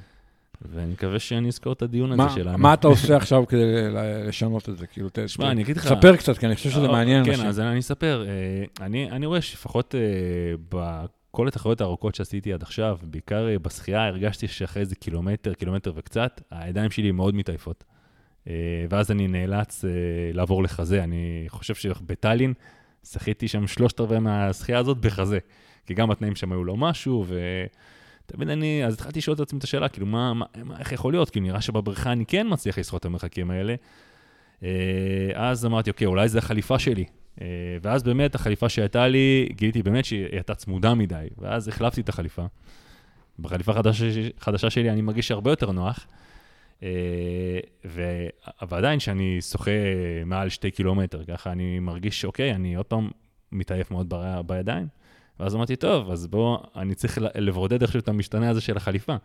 ואני 0.69 0.91
מקווה 0.91 1.19
שאני 1.19 1.47
אזכור 1.47 1.73
את 1.73 1.81
הדיון 1.81 2.11
הזה 2.11 2.33
שלנו. 2.35 2.57
מה 2.57 2.73
אתה 2.73 2.87
עושה 2.87 3.15
עכשיו 3.15 3.47
כדי 3.47 3.89
לשנות 4.27 4.69
את 4.69 4.77
זה? 4.77 4.87
כאילו, 4.87 5.09
ת- 5.09 5.19
שמע, 5.27 5.45
ת- 5.45 5.49
אני 5.49 5.61
אגיד 5.63 5.77
לך... 5.77 5.87
ספר 5.87 6.15
קצת, 6.15 6.37
כי 6.37 6.45
אני 6.45 6.55
חושב 6.55 6.69
שזה 6.69 6.85
אה, 6.85 6.91
מעניין 6.91 7.25
כן. 7.25 7.45
אז 7.45 7.59
אני 7.59 7.79
אספר. 7.79 8.25
אה, 8.27 8.85
אני, 8.85 9.25
רואה 9.25 9.41
שלפחות 9.41 9.95
אה, 9.95 9.99
בכל 10.69 11.47
התחרויות 11.47 11.81
הארוכות 11.81 12.15
שעשיתי 12.15 12.53
עד 12.53 12.61
עכשיו, 12.61 12.97
בעיקר 13.03 13.47
בשחייה, 13.61 14.07
הרגשתי 14.07 14.47
שאחרי 14.47 14.81
איזה 14.81 14.95
קילומטר, 14.95 15.53
קילומטר 15.53 15.91
וקצת, 15.95 16.41
הידיים 16.51 16.91
שלי 16.91 17.11
מאוד 17.11 17.35
מתעייפות. 17.35 17.83
ואז 18.89 19.11
אני 19.11 19.27
נאלץ 19.27 19.85
לעבור 20.33 20.63
לחזה. 20.63 21.03
אני 21.03 21.45
חושב 21.47 21.75
שבטאלין 21.75 22.53
שחיתי 23.03 23.47
שם 23.47 23.67
שלושת 23.67 23.99
רבעי 23.99 24.19
מהשחייה 24.19 24.79
הזאת 24.79 24.97
בחזה. 24.97 25.39
כי 25.85 25.93
גם 25.93 26.11
התנאים 26.11 26.35
שם 26.35 26.51
היו 26.51 26.63
לא 26.63 26.77
משהו, 26.77 27.25
ו... 27.27 27.39
תמיד 28.31 28.49
אני, 28.49 28.85
אז 28.85 28.93
התחלתי 28.93 29.19
לשאול 29.19 29.35
את 29.35 29.39
עצמי 29.39 29.59
את 29.59 29.63
השאלה, 29.63 29.89
כאילו, 29.89 30.07
מה, 30.07 30.33
מה, 30.33 30.45
מה, 30.63 30.79
איך 30.79 30.91
יכול 30.91 31.13
להיות? 31.13 31.29
כאילו, 31.29 31.45
נראה 31.45 31.61
שבבריכה 31.61 32.11
אני 32.11 32.25
כן 32.25 32.47
מצליח 32.49 32.77
לשחות 32.77 32.99
את 32.99 33.05
המרחקים 33.05 33.51
האלה. 33.51 33.75
אה, 34.63 34.69
אז 35.35 35.65
אמרתי, 35.65 35.89
אוקיי, 35.89 36.07
אולי 36.07 36.29
זה 36.29 36.37
החליפה 36.37 36.79
שלי. 36.79 37.05
אה, 37.41 37.47
ואז 37.81 38.03
באמת 38.03 38.35
החליפה 38.35 38.69
שהייתה 38.69 39.07
לי, 39.07 39.49
גיליתי 39.51 39.83
באמת 39.83 40.05
שהיא 40.05 40.25
הייתה 40.31 40.55
צמודה 40.55 40.93
מדי, 40.93 41.27
ואז 41.37 41.67
החלפתי 41.67 42.01
את 42.01 42.09
החליפה. 42.09 42.45
בחליפה 43.39 43.73
חדשה, 43.73 44.05
חדשה 44.39 44.69
שלי 44.69 44.89
אני 44.89 45.01
מרגיש 45.01 45.31
הרבה 45.31 45.51
יותר 45.51 45.71
נוח, 45.71 46.07
אה, 46.83 46.89
ו... 47.85 48.27
אבל 48.61 48.77
עדיין 48.77 48.99
כשאני 48.99 49.41
שוחה 49.41 49.71
מעל 50.25 50.49
שתי 50.49 50.71
קילומטר, 50.71 51.23
ככה 51.23 51.51
אני 51.51 51.79
מרגיש, 51.79 52.25
אוקיי, 52.25 52.55
אני 52.55 52.75
עוד 52.75 52.85
פעם 52.85 53.09
מתעייף 53.51 53.91
מאוד 53.91 54.13
ב... 54.13 54.41
בידיים. 54.45 54.87
ואז 55.41 55.55
אמרתי, 55.55 55.75
טוב, 55.75 56.11
אז 56.11 56.27
בוא, 56.27 56.57
אני 56.75 56.95
צריך 56.95 57.19
לברודד 57.35 57.81
איכשהו 57.81 57.99
את 57.99 58.07
המשתנה 58.07 58.49
הזה 58.49 58.61
של 58.61 58.77
החליפה. 58.77 59.15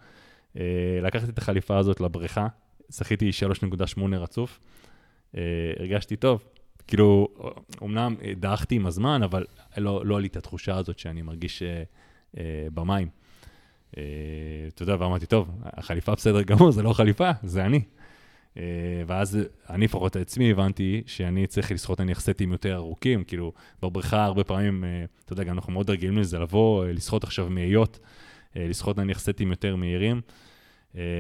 אה, 0.57 0.63
לקחתי 1.03 1.31
את 1.31 1.39
החליפה 1.39 1.79
הזאת 1.79 2.01
לבריכה, 2.01 2.47
שחיתי 2.91 3.31
3.8 3.31 4.17
רצוף, 4.17 4.61
אה, 5.37 5.43
הרגשתי 5.79 6.17
טוב. 6.17 6.45
כאילו, 6.87 7.29
אמנם 7.83 8.15
דעכתי 8.37 8.75
עם 8.75 8.87
הזמן, 8.87 9.23
אבל 9.23 9.45
לא, 9.77 10.07
לא 10.07 10.17
עלי 10.17 10.27
את 10.27 10.37
התחושה 10.37 10.77
הזאת 10.77 10.99
שאני 10.99 11.23
מרגיש 11.23 11.63
אה, 11.63 12.43
במים. 12.75 13.09
אתה 14.69 14.83
יודע, 14.83 14.97
ואמרתי, 14.99 15.27
טוב, 15.27 15.51
החליפה 15.63 16.15
בסדר 16.15 16.43
גמור, 16.43 16.71
זה 16.71 16.83
לא 16.83 16.93
חליפה, 16.93 17.31
זה 17.43 17.65
אני. 17.65 17.83
אה, 18.57 18.63
ואז 19.07 19.39
אני 19.71 19.85
לפחות 19.85 20.17
עצמי 20.17 20.51
הבנתי 20.51 21.03
שאני 21.07 21.47
צריך 21.47 21.73
לשחות 21.73 22.01
נניח 22.01 22.21
סטים 22.21 22.53
יותר 22.53 22.75
ארוכים, 22.75 23.25
כאילו 23.25 23.53
בבריכה 23.83 24.25
הרבה 24.25 24.45
פעמים, 24.45 24.85
אה, 24.85 25.05
אתה 25.25 25.33
יודע, 25.33 25.45
גם 25.45 25.55
אנחנו 25.55 25.73
מאוד 25.73 25.91
רגילים 25.91 26.19
לזה, 26.19 26.39
לבוא, 26.39 26.85
אה, 26.85 26.93
לשחות 26.93 27.25
עכשיו 27.25 27.51
מאיות, 27.51 27.99
לשחות 28.57 28.99
נניח 28.99 29.19
סטים 29.19 29.51
יותר 29.51 29.77
מהירים. 29.77 30.21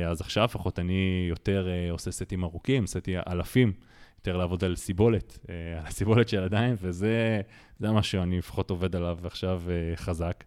אז 0.08 0.20
עכשיו 0.20 0.44
לפחות 0.44 0.78
אני 0.78 1.26
יותר 1.28 1.68
עושה 1.90 2.10
סטים 2.10 2.44
ארוכים, 2.44 2.86
סטים 2.86 3.20
אלפים, 3.28 3.72
יותר 4.18 4.36
לעבוד 4.36 4.64
על 4.64 4.76
סיבולת, 4.76 5.38
על 5.78 5.86
הסיבולת 5.86 6.28
של 6.28 6.42
הידיים, 6.42 6.76
וזה 6.80 7.40
זה 7.78 7.90
מה 7.90 8.02
שאני 8.02 8.38
לפחות 8.38 8.70
עובד 8.70 8.96
עליו 8.96 9.18
עכשיו 9.24 9.62
חזק. 9.96 10.44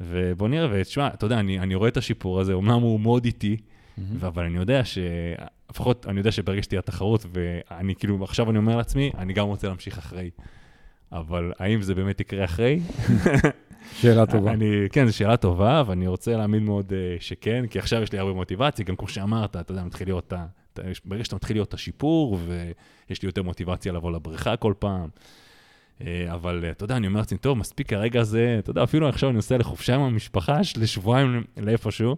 ובוא 0.00 0.48
נראה, 0.48 0.68
ותשמע, 0.72 1.08
אתה 1.08 1.26
יודע, 1.26 1.40
אני, 1.40 1.58
אני 1.58 1.74
רואה 1.74 1.88
את 1.88 1.96
השיפור 1.96 2.40
הזה, 2.40 2.54
אמנם 2.54 2.80
הוא 2.80 3.00
מאוד 3.00 3.24
איטי, 3.24 3.56
מהמם. 3.98 4.24
אבל 4.24 4.44
אני 4.44 4.56
יודע 4.56 4.84
ש... 4.84 4.98
לפחות 5.70 6.06
אני 6.06 6.18
יודע 6.20 6.32
שברגע 6.32 6.62
שתהיה 6.62 6.82
תחרות, 6.82 7.26
ואני 7.32 7.94
כאילו, 7.94 8.24
עכשיו 8.24 8.50
אני 8.50 8.58
אומר 8.58 8.76
לעצמי, 8.76 9.10
אני 9.18 9.32
גם 9.32 9.46
רוצה 9.46 9.68
להמשיך 9.68 9.98
אחרי. 9.98 10.30
אבל 11.12 11.52
האם 11.58 11.82
זה 11.82 11.94
באמת 11.94 12.20
יקרה 12.20 12.44
אחרי? 12.44 12.80
שאלה 14.00 14.26
טובה. 14.26 14.52
אני, 14.52 14.66
כן, 14.92 15.06
זו 15.06 15.16
שאלה 15.16 15.36
טובה, 15.36 15.82
ואני 15.86 16.06
רוצה 16.06 16.36
להאמין 16.36 16.64
מאוד 16.64 16.92
uh, 16.92 17.22
שכן, 17.22 17.66
כי 17.66 17.78
עכשיו 17.78 18.02
יש 18.02 18.12
לי 18.12 18.18
הרבה 18.18 18.32
מוטיבציה, 18.32 18.84
גם 18.84 18.96
כמו 18.96 19.08
שאמרת, 19.08 19.56
אתה 19.56 19.72
יודע, 19.72 19.84
מתחיל 19.84 20.08
להיות, 20.08 20.26
אתה- 20.26 20.82
ברגע 21.04 21.24
שאתה 21.24 21.36
מתחיל 21.36 21.56
להיות 21.56 21.74
השיפור, 21.74 22.38
ויש 22.46 23.22
לי 23.22 23.28
יותר 23.28 23.42
מוטיבציה 23.42 23.92
לבוא 23.92 24.12
לבריכה 24.12 24.56
כל 24.56 24.74
פעם. 24.78 25.08
Uh, 25.98 26.02
אבל 26.32 26.64
uh, 26.68 26.70
אתה 26.70 26.84
יודע, 26.84 26.96
אני 26.96 27.06
אומר 27.06 27.20
לעצמי, 27.20 27.38
טוב, 27.38 27.58
מספיק 27.58 27.92
הרגע 27.92 28.20
הזה, 28.20 28.56
אתה 28.58 28.70
יודע, 28.70 28.82
אפילו 28.82 29.08
עכשיו 29.08 29.28
אני 29.28 29.36
נוסע 29.36 29.58
לחופשה 29.58 29.94
עם 29.94 30.00
המשפחה 30.00 30.60
לשבועיים 30.76 31.44
לאיפשהו, 31.56 32.16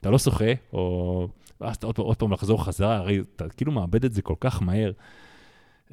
אתה 0.00 0.10
לא 0.10 0.18
שוחה, 0.18 0.44
או... 0.72 1.28
ואז 1.60 1.76
אתה 1.76 1.86
עוד, 1.86 1.98
עוד 1.98 2.16
פעם 2.16 2.32
לחזור 2.32 2.64
חזרה, 2.64 2.96
הרי 2.96 3.20
אתה 3.36 3.48
כאילו 3.48 3.72
מאבד 3.72 4.04
את 4.04 4.12
זה 4.12 4.22
כל 4.22 4.34
כך 4.40 4.62
מהר. 4.62 4.92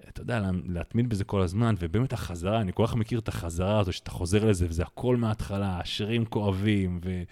אתה 0.09 0.21
יודע, 0.21 0.39
לה- 0.39 0.49
להתמיד 0.67 1.09
בזה 1.09 1.23
כל 1.23 1.41
הזמן, 1.41 1.75
ובאמת 1.79 2.13
החזרה, 2.13 2.61
אני 2.61 2.71
כל 2.73 2.87
כך 2.87 2.95
מכיר 2.95 3.19
את 3.19 3.27
החזרה 3.27 3.79
הזו, 3.79 3.93
שאתה 3.93 4.11
חוזר 4.11 4.45
לזה, 4.45 4.65
וזה 4.69 4.83
הכל 4.83 5.17
מההתחלה, 5.17 5.79
השרירים 5.79 6.25
כואבים, 6.25 6.99
ו... 7.05 7.23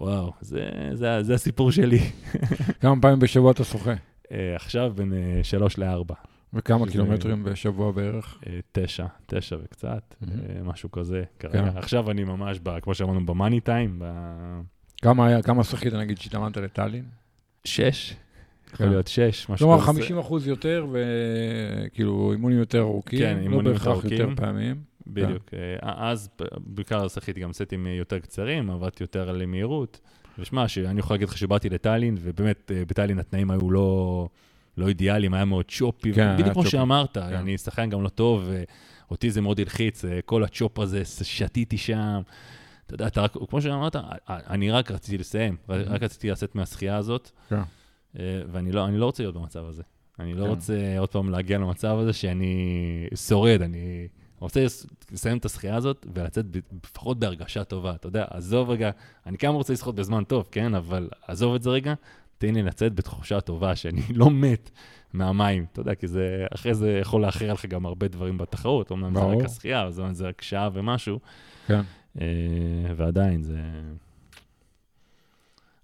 וואו, 0.00 0.32
זה, 0.40 0.70
זה, 0.92 1.22
זה 1.22 1.34
הסיפור 1.34 1.70
שלי. 1.72 1.98
כמה 2.80 2.94
פעמים 3.02 3.18
בשבוע 3.18 3.50
אתה 3.52 3.64
שוחה? 3.64 3.94
אה, 4.32 4.56
עכשיו 4.56 4.92
בין 4.96 5.12
אה, 5.12 5.40
שלוש 5.44 5.78
לארבע. 5.78 6.14
וכמה 6.52 6.84
שזה- 6.84 6.92
קילומטרים 6.92 7.44
בשבוע 7.44 7.92
בערך? 7.92 8.38
אה, 8.46 8.58
תשע, 8.72 9.06
תשע 9.26 9.56
וקצת. 9.64 10.14
אה, 10.22 10.62
משהו 10.64 10.90
כזה. 10.90 11.24
כרגע. 11.38 11.70
עכשיו 11.76 12.10
אני 12.10 12.24
ממש, 12.24 12.58
ב, 12.62 12.80
כמו 12.80 12.94
שאמרנו, 12.94 13.26
במאני 13.26 13.60
טיים, 13.60 14.02
כמה 15.02 15.26
היה, 15.26 15.42
כמה 15.42 15.64
שחית 15.64 15.92
נגיד 15.92 16.18
שהתאמנת 16.18 16.56
לטאלין? 16.56 17.04
בשש, 17.64 18.14
יכול 18.66 18.86
כן. 18.86 18.88
להיות 18.92 19.06
שש, 19.06 19.46
משהו 19.50 19.66
כלומר, 19.66 19.82
כזה. 19.82 19.86
50 19.86 20.18
אחוז 20.18 20.46
יותר, 20.46 20.86
וכאילו 20.92 22.32
אימונים 22.32 22.58
יותר 22.58 22.80
ארוכים, 22.80 23.18
כן, 23.18 23.36
לא 23.36 23.42
אימונים 23.42 23.72
בהכרח 23.72 23.96
יותר 23.96 24.08
יותר 24.12 24.24
ארוכים. 24.24 24.36
פעמים. 24.36 24.76
בדיוק. 25.06 25.42
אה, 25.54 26.10
אז 26.10 26.28
בעיקר 26.58 27.08
שחיתי 27.08 27.40
גם 27.40 27.52
סטים 27.52 27.86
יותר 27.86 28.18
קצרים, 28.18 28.70
עבדתי 28.70 29.02
יותר 29.02 29.28
על 29.28 29.46
מהירות. 29.46 30.00
ושמע, 30.38 30.68
שאני 30.68 31.00
יכול 31.00 31.14
להגיד 31.14 31.28
לך 31.28 31.38
שבאתי 31.38 31.68
לטאלין, 31.68 32.16
ובאמת 32.20 32.72
אה, 32.74 32.82
בטאלין 32.88 33.18
התנאים 33.18 33.50
היו 33.50 33.70
לא, 33.70 34.28
לא 34.76 34.88
אידיאליים, 34.88 35.34
היה 35.34 35.44
מאוד 35.44 35.64
צ'ופי. 35.68 36.12
כן, 36.12 36.36
בדיוק 36.38 36.52
כמו. 36.52 36.66
שאמרת, 36.66 37.18
כן. 37.18 37.20
אני 37.20 37.58
שחקן 37.58 37.90
גם 37.90 38.02
לא 38.02 38.08
טוב, 38.08 38.50
ואותי 39.08 39.30
זה 39.30 39.40
מאוד 39.40 39.60
הלחיץ, 39.60 40.04
אה, 40.04 40.18
כל 40.24 40.44
הצ'ופ 40.44 40.78
הזה, 40.78 41.02
שתיתי 41.04 41.76
שם. 41.76 42.20
אתה 42.88 42.94
יודע, 42.94 43.06
אתה 43.06 43.20
רק, 43.20 43.36
כמו 43.48 43.62
שאמרת, 43.62 43.96
אני 44.28 44.70
רק 44.70 44.90
רציתי 44.90 45.18
לסיים, 45.18 45.56
רק 45.68 46.02
רציתי 46.02 46.30
לצאת 46.30 46.54
מהשחייה 46.54 46.96
הזאת, 46.96 47.30
כן. 47.48 47.60
אה, 48.18 48.42
ואני 48.52 48.72
לא, 48.72 48.88
לא 48.90 49.04
רוצה 49.04 49.22
להיות 49.22 49.34
במצב 49.34 49.64
הזה. 49.66 49.82
אני 50.18 50.34
לא 50.34 50.44
כן. 50.44 50.50
רוצה 50.50 50.94
עוד 50.98 51.08
פעם 51.08 51.30
להגיע 51.30 51.58
למצב 51.58 51.98
הזה 52.00 52.12
שאני 52.12 52.54
שורד, 53.28 53.62
אני 53.62 54.08
רוצה 54.40 54.64
לס- 54.64 54.86
לסיים 55.12 55.36
את 55.38 55.44
השחייה 55.44 55.76
הזאת 55.76 56.06
ולצאת 56.14 56.44
לפחות 56.84 57.18
בהרגשה 57.18 57.64
טובה. 57.64 57.94
אתה 57.94 58.06
יודע, 58.06 58.24
עזוב 58.30 58.70
רגע, 58.70 58.90
אני 59.26 59.36
גם 59.42 59.54
רוצה 59.54 59.72
לשחות 59.72 59.94
בזמן 59.94 60.24
טוב, 60.24 60.48
כן? 60.52 60.74
אבל 60.74 61.08
עזוב 61.26 61.54
את 61.54 61.62
זה 61.62 61.70
רגע, 61.70 61.94
תן 62.38 62.54
לי 62.54 62.62
לצאת 62.62 62.94
בתחושה 62.94 63.40
טובה, 63.40 63.76
שאני 63.76 64.02
לא 64.14 64.30
מת 64.30 64.70
מהמים, 65.12 65.66
אתה 65.72 65.80
יודע, 65.80 65.94
כי 65.94 66.06
זה, 66.06 66.46
אחרי 66.54 66.74
זה 66.74 66.98
יכול 67.00 67.22
לאחר 67.22 67.52
לך 67.52 67.66
גם 67.66 67.86
הרבה 67.86 68.08
דברים 68.08 68.38
בתחרות, 68.38 68.92
אמנם 68.92 69.14
זה. 69.14 69.20
רק 69.20 69.44
השחייה, 69.44 69.90
זה 69.90 70.28
רק 70.28 70.42
שעה 70.42 70.68
ומשהו, 70.72 71.20
כן. 71.66 71.80
אה, 72.20 72.26
ועדיין 72.96 73.42
זה... 73.42 73.60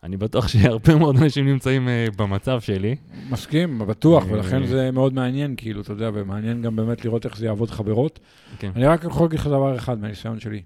אני 0.03 0.17
בטוח 0.17 0.49
שהרבה 0.49 0.97
מאוד 0.97 1.17
אנשים 1.17 1.47
נמצאים 1.47 1.89
אה, 1.89 2.07
במצב 2.17 2.61
שלי. 2.61 2.97
מסכים, 3.31 3.79
בטוח, 3.79 4.25
אה, 4.27 4.33
ולכן 4.33 4.67
זה 4.67 4.91
מאוד 4.91 5.15
מעניין, 5.15 5.55
כאילו, 5.57 5.81
אתה 5.81 5.93
יודע, 5.93 6.11
ומעניין 6.15 6.63
גם 6.63 6.77
באמת 6.77 7.05
לראות 7.05 7.25
איך 7.25 7.37
זה 7.37 7.47
יעבוד 7.47 7.71
חברות. 7.71 8.19
כן, 8.59 8.71
אני 8.77 8.87
רק 8.87 9.05
יכול 9.05 9.27
להגיד 9.27 9.39
לך 9.39 9.47
דבר 9.47 9.77
אחד 9.77 9.99
מהניסיון 9.99 10.41
שלי. 10.41 10.63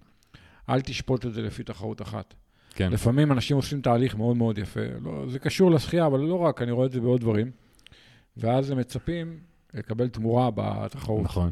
אל 0.68 0.80
תשפוט 0.80 1.26
את 1.26 1.34
זה 1.34 1.42
לפי 1.42 1.62
תחרות 1.62 2.02
אחת. 2.02 2.34
כן, 2.74 2.92
לפעמים 2.92 3.32
אנשים 3.32 3.56
עושים 3.56 3.80
תהליך 3.80 4.16
מאוד 4.16 4.36
מאוד 4.36 4.58
יפה. 4.58 4.80
לא, 5.04 5.24
זה 5.28 5.38
קשור 5.38 5.70
לשחייה, 5.70 6.06
אבל 6.06 6.20
לא 6.20 6.38
רק, 6.38 6.62
אני 6.62 6.70
רואה 6.70 6.86
את 6.86 6.92
זה 6.92 7.00
בעוד 7.00 7.20
דברים. 7.20 7.50
ואז 8.36 8.70
הם 8.70 8.78
מצפים 8.78 9.38
לקבל 9.74 10.08
תמורה 10.08 10.50
בתחרות. 10.54 11.24
נכון. 11.24 11.50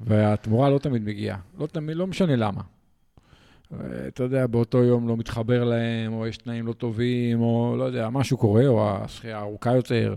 והתמורה 0.00 0.70
לא 0.70 0.78
תמיד 0.78 1.02
מגיעה. 1.02 1.38
לא 1.58 1.66
תמיד, 1.66 1.96
לא 1.96 2.06
משנה 2.06 2.36
למה. 2.36 2.60
אה, 3.72 3.78
אתה 4.08 4.22
יודע, 4.22 4.46
באותו 4.46 4.78
יום 4.78 5.08
לא 5.08 5.16
מתחבר 5.16 5.64
להם, 5.64 6.12
או 6.12 6.26
יש 6.26 6.36
תנאים 6.38 6.66
לא 6.66 6.72
טובים, 6.72 7.40
או 7.40 7.74
לא 7.78 7.84
יודע, 7.84 8.08
משהו 8.10 8.36
קורה, 8.36 8.66
או 8.66 8.88
השחייה 8.90 9.38
ארוכה 9.40 9.76
יותר. 9.76 10.14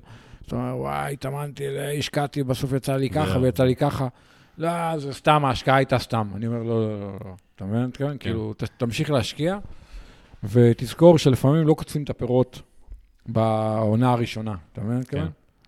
אתה 0.48 0.56
אומר, 0.56 0.78
וואי, 0.78 1.14
התאמנתי, 1.14 1.64
השקעתי, 2.00 2.44
בסוף 2.44 2.74
יצא 2.74 2.96
לי 2.96 3.10
ככה. 3.10 3.40
ויצא 3.40 3.64
לי 3.64 3.76
ככה. 3.76 4.08
לא, 4.58 4.70
זה 4.98 5.14
סתם, 5.14 5.46
ההשקעה 5.46 5.76
הייתה 5.76 6.00
סתם. 6.00 6.28
אני 6.36 6.48
אומר, 6.48 6.64
לא, 6.64 6.82
לא, 6.82 7.00
לא, 7.00 7.18
לא. 7.26 7.34
אתה 7.56 7.66
מבין? 7.66 7.90
כן. 7.94 8.18
כאילו, 8.18 8.54
ת- 8.54 8.64
תמשיך 8.78 9.12
להשקיע, 9.12 9.58
ותזכור 10.44 11.18
שלפעמים 11.18 11.68
לא 11.68 11.74
קוטפים 11.74 12.04
את 12.04 12.10
הפירות 12.10 12.62
בעונה 13.26 14.12
הראשונה. 14.12 14.56
אתה 14.74 14.82
מבין? 14.82 15.04
כן. 15.04 15.26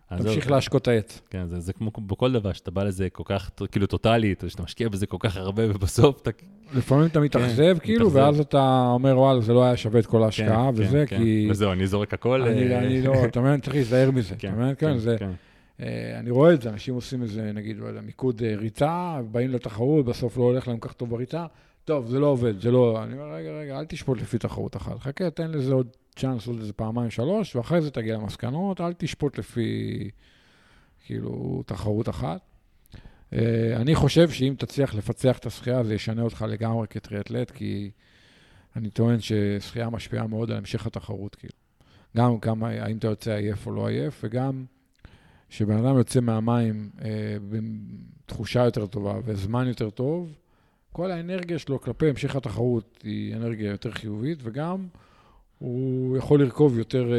תמשיך 0.10 0.46
זהו, 0.46 0.56
להשקות 0.56 0.82
את 0.82 0.88
העץ. 0.88 1.22
כן, 1.30 1.48
זה, 1.48 1.60
זה 1.60 1.74
כמו 1.74 1.92
בכל 2.08 2.32
דבר, 2.32 2.54
שאתה 2.54 2.72
בא 2.72 2.84
לזה 2.84 3.10
כל 3.10 3.24
כך, 3.26 3.50
כאילו 3.72 3.88
טוטאלית, 3.88 4.44
שאתה 4.48 4.64
משקיע 4.64 4.90
בזה 4.90 5.06
כל 5.06 5.18
כך 5.20 5.38
הרבה, 5.38 5.64
ובסוף 5.76 6.22
אתה... 6.22 6.32
לפעמים 6.74 7.06
אתה 7.06 7.20
מתאכזב, 7.20 7.78
כאילו. 7.80 8.12
ואז 8.12 8.40
אתה 8.40 8.88
אומר, 8.94 9.20
וואלה, 9.20 9.42
זה 9.42 9.54
לא 9.54 9.64
היה 9.64 9.78
שווה 9.78 10.00
את 10.00 10.06
כל 10.06 10.24
ההשקעה, 10.24 10.70
כן, 10.76 10.82
וזה, 10.82 11.06
כן, 11.08 11.18
כי... 11.18 11.44
כן. 11.46 11.52
וזהו, 11.52 11.72
אני 11.72 11.88
זורק 11.88 12.14
הכל. 12.14 12.42
אני 12.42 12.76
אה, 12.76 13.02
לא, 13.04 13.26
אתה 13.26 13.42
מבין, 13.42 13.60
צריך 13.60 13.76
להיזהר 13.76 14.12
מזה. 14.12 14.36
אתה 14.36 14.52
מבין? 14.52 14.74
כן, 14.78 14.98
זה... 14.98 15.16
כן. 15.20 15.32
אה, 15.82 16.20
אני 16.20 16.30
רואה 16.30 16.54
את 16.54 16.62
זה, 16.62 16.70
אנשים 16.70 16.96
עושים 16.96 17.24
איזה, 17.24 17.52
נגיד, 17.54 17.78
לא 17.78 17.86
יודע, 17.86 18.02
מיקוד 18.02 18.42
אה, 18.44 18.56
ריצה, 18.56 19.20
באים 19.32 19.52
לתחרות, 19.52 20.06
בסוף 20.06 20.38
לא 20.38 20.44
הולך 20.44 20.68
להם 20.68 20.78
כך 20.80 20.94
טוב 20.94 21.10
בריצה. 21.10 21.46
טוב, 21.86 22.08
זה 22.08 22.20
לא 22.20 22.28
עובד, 22.28 22.60
זה 22.62 22.72
לא... 22.72 23.04
אני 23.04 23.14
אומר, 23.14 23.34
רגע, 23.34 23.52
רגע, 23.52 23.80
אל 23.80 23.86
תשפוט 23.86 24.22
לפי 24.22 24.38
תחרות 24.38 24.76
אחת. 24.76 25.00
חכה, 25.00 25.30
תן 25.30 25.52
לזה 25.52 25.74
עוד 25.74 25.88
צ'אנס, 26.16 26.48
עוד 26.48 26.60
איזה 26.60 26.74
פעמיים, 26.74 27.10
שלוש, 27.10 27.56
ואחרי 27.56 27.82
זה 27.82 27.92
תגיע 27.92 28.16
למסקנות, 28.16 28.82
אל 28.82 28.94
תשפוט 28.94 29.38
לפי, 29.38 30.10
כאילו, 31.06 31.64
תחרות 31.66 32.10
אחת. 32.10 32.40
אה, 33.36 33.76
אני 33.76 33.96
חושב 33.96 34.30
שאם 34.30 34.56
תצליח 34.58 34.96
לפצח 34.96 35.38
את 35.38 35.46
השחייה, 35.46 35.84
זה 35.84 35.96
ישנה 35.96 36.22
אותך 36.22 36.46
לגמרי 36.50 36.88
כטריאטלט, 36.88 37.52
כי 37.52 37.92
אני 38.76 38.90
טוען 38.90 39.18
ששחייה 39.20 39.90
משפיעה 39.90 40.28
מאוד 40.28 40.52
על 40.52 40.58
המשך 40.58 40.88
התחרות, 40.88 41.36
כאילו. 41.36 41.54
גם 42.18 42.40
כמה, 42.40 42.70
האם 42.70 42.98
אתה 42.98 43.08
יוצא 43.08 43.32
עייף 43.32 43.68
או 43.68 43.72
לא 43.72 43.88
עייף, 43.88 44.22
וגם 44.24 44.66
שבן 45.50 45.78
אדם 45.78 45.98
יוצא 45.98 46.20
מהמים 46.20 46.90
אה, 47.02 47.38
בתחושה 47.50 48.64
יותר 48.64 48.86
טובה 48.86 49.14
וזמן 49.26 49.68
יותר 49.68 49.90
טוב, 49.90 50.34
כל 50.92 51.12
האנרגיה 51.12 51.60
שלו 51.60 51.82
כלפי 51.82 52.10
המשך 52.10 52.36
התחרות 52.36 53.00
היא 53.04 53.36
אנרגיה 53.36 53.72
יותר 53.72 53.92
חיובית, 53.92 54.40
וגם 54.44 54.88
הוא 55.60 56.18
יכול 56.18 56.42
לרכוב 56.44 56.78
יותר 56.78 57.14
אה, 57.14 57.18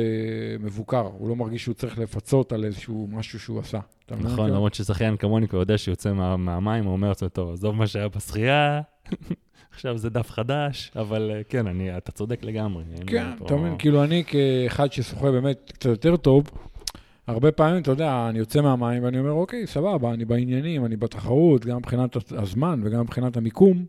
מבוקר, 0.60 1.00
הוא 1.18 1.28
לא 1.28 1.36
מרגיש 1.36 1.62
שהוא 1.62 1.74
צריך 1.74 1.98
לפצות 1.98 2.52
על 2.52 2.64
איזשהו 2.64 3.08
משהו 3.12 3.38
שהוא 3.40 3.60
עשה. 3.60 3.78
נכון, 4.10 4.36
כן? 4.48 4.54
למרות 4.54 4.74
ששחיין 4.74 5.16
כמוני 5.16 5.48
כבר 5.48 5.58
יודע 5.58 5.78
שיוצא 5.78 6.12
מה- 6.12 6.36
מהמים, 6.36 6.84
הוא 6.84 6.92
אומר 6.92 7.08
לעצמו, 7.08 7.28
טוב, 7.28 7.52
עזוב 7.52 7.74
מה 7.76 7.86
שהיה 7.86 8.08
בשחייה, 8.08 8.80
עכשיו 9.74 9.98
זה 9.98 10.10
דף 10.10 10.30
חדש, 10.30 10.90
אבל 10.96 11.30
אה, 11.34 11.42
כן, 11.48 11.66
אני- 11.66 11.96
אתה 11.96 12.12
צודק 12.12 12.40
לגמרי. 12.44 12.84
כן, 13.06 13.26
פה- 13.38 13.46
אתה 13.46 13.56
מבין, 13.56 13.74
כאילו 13.78 14.04
אני 14.04 14.24
כאחד 14.26 14.92
ששוחה 14.92 15.30
באמת 15.30 15.72
קצת 15.74 15.90
יותר 15.90 16.16
טוב, 16.16 16.50
הרבה 17.26 17.52
פעמים, 17.52 17.82
אתה 17.82 17.90
יודע, 17.90 18.26
אני 18.30 18.38
יוצא 18.38 18.60
מהמים 18.60 19.04
ואני 19.04 19.18
אומר, 19.18 19.32
אוקיי, 19.32 19.66
סבבה, 19.66 20.12
אני 20.14 20.24
בעניינים, 20.24 20.84
אני 20.84 20.96
בתחרות, 20.96 21.66
גם 21.66 21.76
מבחינת 21.76 22.16
הזמן 22.32 22.80
וגם 22.84 23.00
מבחינת 23.00 23.36
המיקום, 23.36 23.84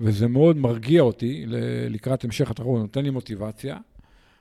וזה 0.00 0.28
מאוד 0.28 0.56
מרגיע 0.56 1.02
אותי 1.02 1.44
לקראת 1.90 2.24
המשך 2.24 2.50
התחרות, 2.50 2.80
נותן 2.80 3.04
לי 3.04 3.10
מוטיבציה, 3.10 3.76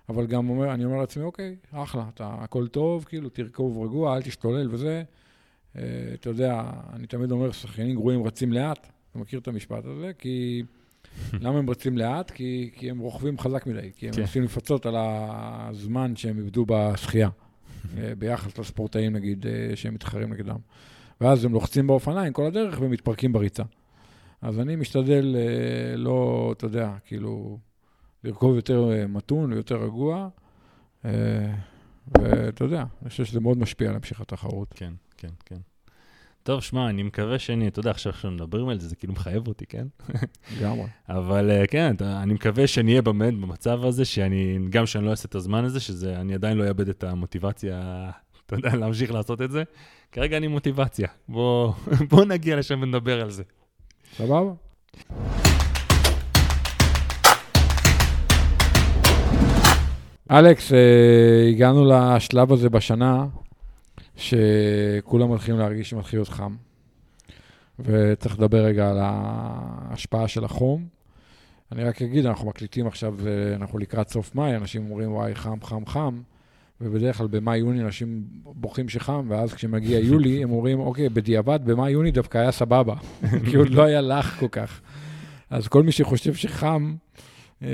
אבל 0.10 0.26
גם 0.28 0.50
אומר, 0.50 0.74
אני 0.74 0.86
אומר 0.86 0.98
לעצמי, 0.98 1.24
אוקיי, 1.24 1.56
אחלה, 1.72 2.06
אתה, 2.14 2.36
הכל 2.40 2.68
טוב, 2.68 3.04
כאילו, 3.04 3.30
תרכוב 3.30 3.84
רגוע, 3.84 4.16
אל 4.16 4.22
תשתולל 4.22 4.68
וזה. 4.72 5.04
אה, 5.78 5.82
אתה 6.14 6.30
יודע, 6.30 6.64
אני 6.94 7.08
תמיד 7.08 7.32
אומר, 7.32 7.52
שחיינים 7.52 7.96
גרועים 7.96 8.24
רצים 8.24 8.54
לאט, 8.54 8.88
אתה 9.12 9.20
מכיר 9.20 9.40
את 9.40 9.48
המשפט 9.48 9.86
הזה? 9.86 10.12
כי... 10.18 10.64
למה 11.42 11.60
הם 11.60 11.70
רצים 11.70 11.98
לאט? 11.98 12.32
כי, 12.32 12.70
כי 12.76 12.90
הם 12.90 13.00
רוכבים 13.00 13.40
חזק 13.40 13.68
מדי, 13.68 13.90
כי 13.96 14.08
הם 14.08 14.14
כן. 14.14 14.22
מנסים 14.22 14.44
לפצות 14.44 14.86
על 14.86 14.96
הזמן 14.98 16.16
שהם 16.16 16.38
איבדו 16.38 16.66
בשחייה, 16.68 17.30
אה, 17.98 18.16
ביחס 18.18 18.58
לספורטאים, 18.58 19.14
נגיד, 19.14 19.46
אה, 19.48 19.76
שהם 19.76 19.94
מתחרים 19.94 20.34
נגדם. 20.34 20.58
ואז 21.22 21.46
הם 21.46 21.54
לוחצים 21.54 21.88
באופניים 21.88 22.34
כל 22.34 22.46
הדרך 22.46 22.82
ומתפרקים 22.82 23.34
בריצה. 23.34 23.64
אז 24.42 24.60
אני 24.60 24.76
משתדל 24.76 25.36
אה, 25.36 25.98
לא, 25.98 26.50
אתה 26.58 26.66
יודע, 26.66 26.94
כאילו, 27.06 27.58
לרכוב 28.24 28.56
יותר 28.56 28.92
אה, 28.92 29.08
מתון 29.08 29.54
ויותר 29.54 29.76
רגוע, 29.76 30.30
אה, 31.06 31.54
ואתה 32.18 32.64
יודע, 32.64 32.84
אני 33.02 33.10
חושב 33.10 33.26
שזה 33.26 33.40
מאוד 33.40 33.58
משפיע 33.58 33.90
על 33.90 33.96
המשך 33.96 34.22
התחרות. 34.22 34.74
כן, 34.76 34.94
כן, 35.18 35.30
כן. 35.46 35.58
טוב, 36.44 36.62
שמע, 36.62 36.90
אני 36.90 37.04
מקווה 37.04 37.40
שאני, 37.40 37.68
אתה 37.68 37.80
יודע, 37.80 37.92
עכשיו 37.92 38.14
שאנחנו 38.14 38.32
מדברים 38.32 38.70
על 38.70 38.80
זה, 38.80 38.88
זה 38.88 38.96
כאילו 38.96 39.14
מחייב 39.14 39.48
אותי, 39.48 39.66
כן? 39.66 39.88
לגמרי. 40.58 40.86
אבל 41.10 41.52
כן, 41.70 41.96
אני 42.02 42.34
מקווה 42.34 42.68
שאני 42.68 42.92
אהיה 42.92 43.02
באמת 43.02 43.34
במצב 43.34 43.86
הזה, 43.86 44.06
שאני, 44.06 44.60
גם 44.70 44.86
שאני 44.86 45.06
לא 45.06 45.12
אעשה 45.12 45.28
את 45.28 45.36
הזמן 45.36 45.66
הזה, 45.66 45.80
שזה, 45.80 46.22
אני 46.22 46.34
עדיין 46.34 46.58
לא 46.58 46.68
אאבד 46.68 46.90
את 46.90 47.04
המוטיבציה, 47.04 48.10
אתה 48.46 48.56
יודע, 48.56 48.76
להמשיך 48.76 49.12
לעשות 49.12 49.42
את 49.42 49.52
זה. 49.52 49.64
כרגע 50.12 50.38
אני 50.38 50.48
מוטיבציה. 50.48 51.08
בוא, 51.28 51.74
בוא 52.10 52.26
נגיע 52.26 52.56
לשם 52.56 52.80
ונדבר 52.82 53.22
על 53.22 53.30
זה. 53.32 53.44
סבבה? 54.18 54.52
אלכס, 60.32 60.74
אה, 60.74 61.50
הגענו 61.50 61.86
לשלב 61.86 62.54
הזה 62.54 62.70
בשנה, 62.70 63.26
שכולם 64.16 65.34
מתחילים 65.34 65.60
להרגיש 65.60 65.90
שמתחיל 65.90 66.20
להיות 66.20 66.30
חם. 66.30 66.56
וצריך 67.80 68.40
לדבר 68.40 68.58
רגע 68.58 68.90
על 68.90 68.98
ההשפעה 69.02 70.28
של 70.28 70.44
החום. 70.44 70.88
אני 71.72 71.84
רק 71.84 72.02
אגיד, 72.02 72.26
אנחנו 72.26 72.48
מקליטים 72.48 72.88
עכשיו, 72.88 73.16
אה, 73.28 73.56
אנחנו 73.56 73.80
לקראת 73.80 74.10
סוף 74.10 74.36
מאי, 74.36 74.56
אנשים 74.56 74.92
אומרים, 74.92 75.12
וואי, 75.12 75.36
חם, 75.36 75.58
חם, 75.64 75.86
חם, 75.86 76.22
ובדרך 76.82 77.18
כלל 77.18 77.28
במאי-יוני 77.28 77.82
אנשים 77.82 78.24
בוכים 78.46 78.90
שחם, 78.90 79.26
ואז 79.30 79.54
כשמגיע 79.54 80.00
יולי, 80.00 80.44
הם 80.44 80.52
אומרים, 80.52 80.80
אוקיי, 80.80 81.10
בדיעבד, 81.10 81.60
במאי-יוני 81.66 82.12
דווקא 82.12 82.38
היה 82.38 82.52
סבבה, 82.52 82.96
כי 83.50 83.56
עוד 83.56 83.70
לא 83.70 83.84
היה 83.84 84.02
לח 84.02 84.40
כל 84.40 84.48
כך. 84.52 84.82
אז 85.50 85.68
כל 85.68 85.84
מי 85.84 85.92
שחושב 85.92 86.34
שחם, 86.34 86.96
אה, 87.64 87.68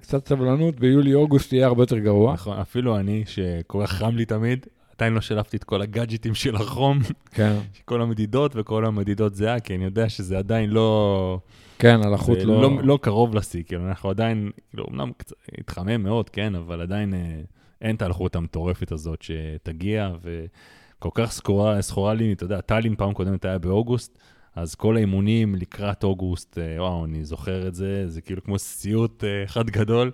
קצת 0.00 0.28
סבלנות, 0.28 0.80
ביולי-אוגוסט 0.80 1.52
יהיה 1.52 1.66
הרבה 1.66 1.82
יותר 1.82 1.98
גרוע. 1.98 2.32
נכון, 2.32 2.58
אפילו 2.58 2.96
אני, 2.96 3.24
שכל 3.26 3.82
כך 3.86 3.92
חם 3.92 4.16
לי 4.16 4.24
תמיד, 4.24 4.66
עדיין 4.96 5.12
לא 5.12 5.20
שלפתי 5.20 5.56
את 5.56 5.64
כל 5.64 5.82
הגאדג'טים 5.82 6.34
של 6.34 6.56
החום, 6.56 6.98
כן, 7.30 7.56
כל 7.84 8.02
המדידות 8.02 8.52
וכל 8.54 8.84
המדידות 8.84 9.34
זהה, 9.34 9.60
כי 9.60 9.74
אני 9.74 9.84
יודע 9.84 10.08
שזה 10.08 10.38
עדיין 10.38 10.70
לא... 10.70 11.38
כן, 11.78 12.00
הלחות 12.04 12.38
לא... 12.42 12.62
לא, 12.62 12.82
לא 12.82 12.98
קרוב 13.02 13.34
לשיא, 13.34 13.62
כאילו, 13.66 13.88
אנחנו 13.88 14.10
עדיין, 14.10 14.50
כאילו, 14.70 14.86
אמנם 14.90 15.10
קצת 15.16 15.36
התחמם 15.58 16.02
מאוד, 16.02 16.30
כן, 16.30 16.54
אבל 16.54 16.80
עדיין 16.80 17.14
אה, 17.14 17.40
אין 17.82 17.96
את 17.96 18.02
הלחות 18.02 18.36
המטורפת 18.36 18.92
הזאת 18.92 19.22
שתגיע, 19.22 20.10
וכל 20.22 21.10
כך 21.14 21.32
סחורה, 21.32 21.82
סחורה 21.82 22.14
לי, 22.14 22.32
אתה 22.32 22.44
יודע, 22.44 22.60
טאלין 22.60 22.96
פעם 22.96 23.12
קודמת 23.12 23.44
היה 23.44 23.58
באוגוסט, 23.58 24.18
אז 24.54 24.74
כל 24.74 24.96
האימונים 24.96 25.54
לקראת 25.54 26.04
אוגוסט, 26.04 26.58
אה, 26.58 26.82
וואו, 26.82 27.04
אני 27.04 27.24
זוכר 27.24 27.68
את 27.68 27.74
זה, 27.74 28.08
זה 28.08 28.20
כאילו 28.20 28.42
כמו 28.44 28.58
סיוט 28.58 29.24
אה, 29.24 29.44
אחד 29.44 29.70
גדול. 29.70 30.10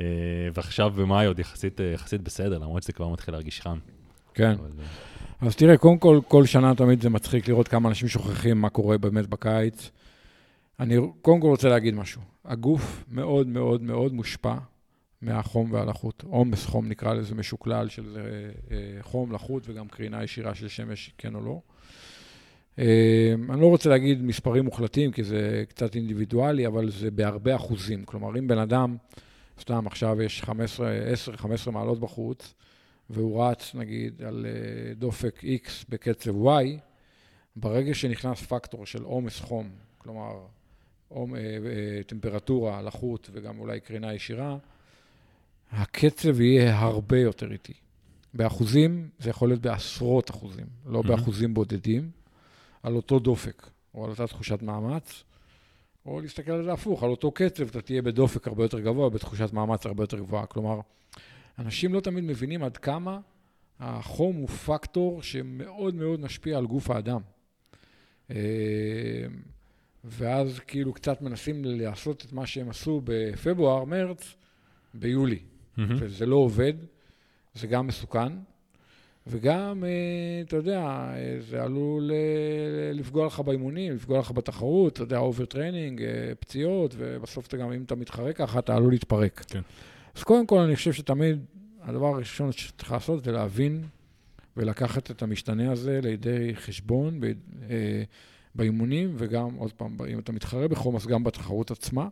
אה, 0.00 0.04
ועכשיו 0.54 0.90
במאי 0.90 1.26
עוד 1.26 1.38
יחסית, 1.38 1.80
יחסית 1.94 2.20
בסדר, 2.20 2.58
למרות 2.58 2.82
שזה 2.82 2.92
כבר 2.92 3.08
מתחיל 3.08 3.34
להרגיש 3.34 3.60
חם. 3.60 3.78
כן. 4.34 4.50
אבל, 4.50 4.70
אז 5.40 5.56
תראה, 5.56 5.76
קודם 5.76 5.98
כל, 5.98 6.20
כל 6.28 6.46
שנה 6.46 6.74
תמיד 6.74 7.02
זה 7.02 7.10
מצחיק 7.10 7.48
לראות 7.48 7.68
כמה 7.68 7.88
אנשים 7.88 8.08
שוכחים 8.08 8.60
מה 8.60 8.68
קורה 8.68 8.98
באמת 8.98 9.26
בקיץ. 9.26 9.90
אני 10.80 10.96
קודם 11.22 11.40
כל 11.40 11.48
רוצה 11.48 11.68
להגיד 11.68 11.94
משהו. 11.94 12.20
הגוף 12.44 13.04
מאוד 13.08 13.46
מאוד 13.46 13.82
מאוד 13.82 14.12
מושפע 14.12 14.54
מהחום 15.22 15.72
והלחות. 15.72 16.24
עומס 16.26 16.66
חום 16.66 16.88
נקרא 16.88 17.14
לזה 17.14 17.34
משוקלל 17.34 17.88
של 17.88 18.16
אה, 18.16 18.22
אה, 18.76 19.02
חום, 19.02 19.32
לחות 19.32 19.62
וגם 19.66 19.88
קרינה 19.88 20.24
ישירה 20.24 20.54
של 20.54 20.68
שמש, 20.68 21.12
כן 21.18 21.34
או 21.34 21.40
לא. 21.40 21.60
אה, 22.78 23.34
אני 23.50 23.60
לא 23.60 23.66
רוצה 23.66 23.88
להגיד 23.88 24.22
מספרים 24.22 24.64
מוחלטים, 24.64 25.12
כי 25.12 25.24
זה 25.24 25.64
קצת 25.68 25.94
אינדיבידואלי, 25.94 26.66
אבל 26.66 26.90
זה 26.90 27.10
בהרבה 27.10 27.56
אחוזים. 27.56 28.04
כלומר, 28.04 28.38
אם 28.38 28.48
בן 28.48 28.58
אדם, 28.58 28.96
סתם 29.60 29.86
עכשיו 29.86 30.22
יש 30.22 30.42
15, 30.42 30.92
10-15 31.66 31.70
מעלות 31.70 32.00
בחוץ, 32.00 32.54
והוא 33.10 33.44
רץ, 33.44 33.74
נגיד, 33.74 34.22
על 34.22 34.46
אה, 34.48 34.94
דופק 34.94 35.40
X 35.44 35.68
בקצב 35.88 36.46
Y, 36.46 36.64
ברגע 37.56 37.94
שנכנס 37.94 38.42
פקטור 38.42 38.86
של 38.86 39.02
עומס 39.02 39.40
חום, 39.40 39.70
כלומר, 39.98 40.32
טמפרטורה, 42.06 42.82
לחות 42.82 43.30
וגם 43.32 43.58
אולי 43.58 43.80
קרינה 43.80 44.14
ישירה, 44.14 44.56
הקצב 45.72 46.40
יהיה 46.40 46.78
הרבה 46.78 47.18
יותר 47.18 47.52
איטי. 47.52 47.72
באחוזים, 48.34 49.08
זה 49.18 49.30
יכול 49.30 49.48
להיות 49.48 49.60
בעשרות 49.60 50.30
אחוזים, 50.30 50.66
לא 50.86 51.00
Mhm. 51.00 51.06
באחוזים 51.08 51.54
בודדים, 51.54 52.10
על 52.82 52.96
אותו 52.96 53.18
דופק, 53.18 53.66
או 53.94 54.04
על 54.04 54.10
אותה 54.10 54.26
תחושת 54.26 54.62
מאמץ, 54.62 55.24
או 56.06 56.20
להסתכל 56.20 56.52
על 56.52 56.64
זה 56.64 56.72
הפוך, 56.72 57.02
על 57.02 57.10
אותו 57.10 57.30
קצב, 57.30 57.68
אתה 57.68 57.80
תהיה 57.82 58.02
בדופק 58.02 58.48
הרבה 58.48 58.64
יותר 58.64 58.80
גבוה, 58.80 59.10
בתחושת 59.10 59.52
מאמץ 59.52 59.86
הרבה 59.86 60.02
יותר 60.02 60.18
גבוהה. 60.18 60.46
כלומר, 60.46 60.80
אנשים 61.58 61.94
לא 61.94 62.00
תמיד 62.00 62.24
מבינים 62.24 62.62
עד 62.62 62.76
כמה 62.76 63.20
החום 63.80 64.36
הוא 64.36 64.48
פקטור 64.48 65.22
שמאוד 65.22 65.94
מאוד 65.94 66.20
משפיע 66.20 66.58
על 66.58 66.66
גוף 66.66 66.90
האדם. 66.90 67.20
אה, 68.30 68.36
ואז 70.04 70.58
כאילו 70.66 70.92
קצת 70.92 71.22
מנסים 71.22 71.64
לעשות 71.64 72.24
את 72.24 72.32
מה 72.32 72.46
שהם 72.46 72.68
עשו 72.70 73.00
בפברואר, 73.04 73.84
מרץ, 73.84 74.34
ביולי. 74.94 75.38
וזה 75.78 76.26
לא 76.26 76.36
עובד, 76.36 76.72
זה 77.54 77.66
גם 77.66 77.86
מסוכן, 77.86 78.32
וגם, 79.26 79.84
אה, 79.84 80.42
אתה 80.46 80.56
יודע, 80.56 80.80
אה, 80.80 81.36
זה 81.40 81.62
עלול 81.62 82.10
אה, 82.12 82.92
לפגוע 82.92 83.26
לך 83.26 83.40
באימונים, 83.40 83.94
לפגוע 83.94 84.18
לך 84.18 84.30
בתחרות, 84.30 84.92
אתה 84.92 85.02
יודע, 85.02 85.18
overtraining, 85.18 86.02
אה, 86.02 86.32
פציעות, 86.40 86.94
ובסוף 86.98 87.46
אתה 87.46 87.56
גם, 87.56 87.72
אם 87.72 87.82
אתה 87.82 87.94
מתחרה 87.94 88.32
ככה, 88.32 88.58
אתה 88.58 88.76
עלול 88.76 88.92
להתפרק. 88.92 89.44
כן. 89.48 89.60
אז 90.14 90.22
קודם 90.22 90.46
כל, 90.46 90.58
אני 90.58 90.76
חושב 90.76 90.92
שתמיד 90.92 91.44
הדבר 91.82 92.06
הראשון 92.06 92.52
שצריך 92.52 92.92
לעשות 92.92 93.24
זה 93.24 93.32
להבין 93.32 93.84
ולקחת 94.56 95.10
את 95.10 95.22
המשתנה 95.22 95.72
הזה 95.72 96.00
לידי 96.02 96.54
חשבון 96.54 97.20
ב, 97.20 97.24
אה, 97.70 98.02
באימונים, 98.54 99.14
וגם, 99.18 99.54
עוד 99.54 99.72
פעם, 99.72 99.96
אם 100.08 100.18
אתה 100.18 100.32
מתחרה 100.32 100.68
בחום, 100.68 100.96
אז 100.96 101.06
גם 101.06 101.24
בתחרות 101.24 101.70
עצמה, 101.70 102.08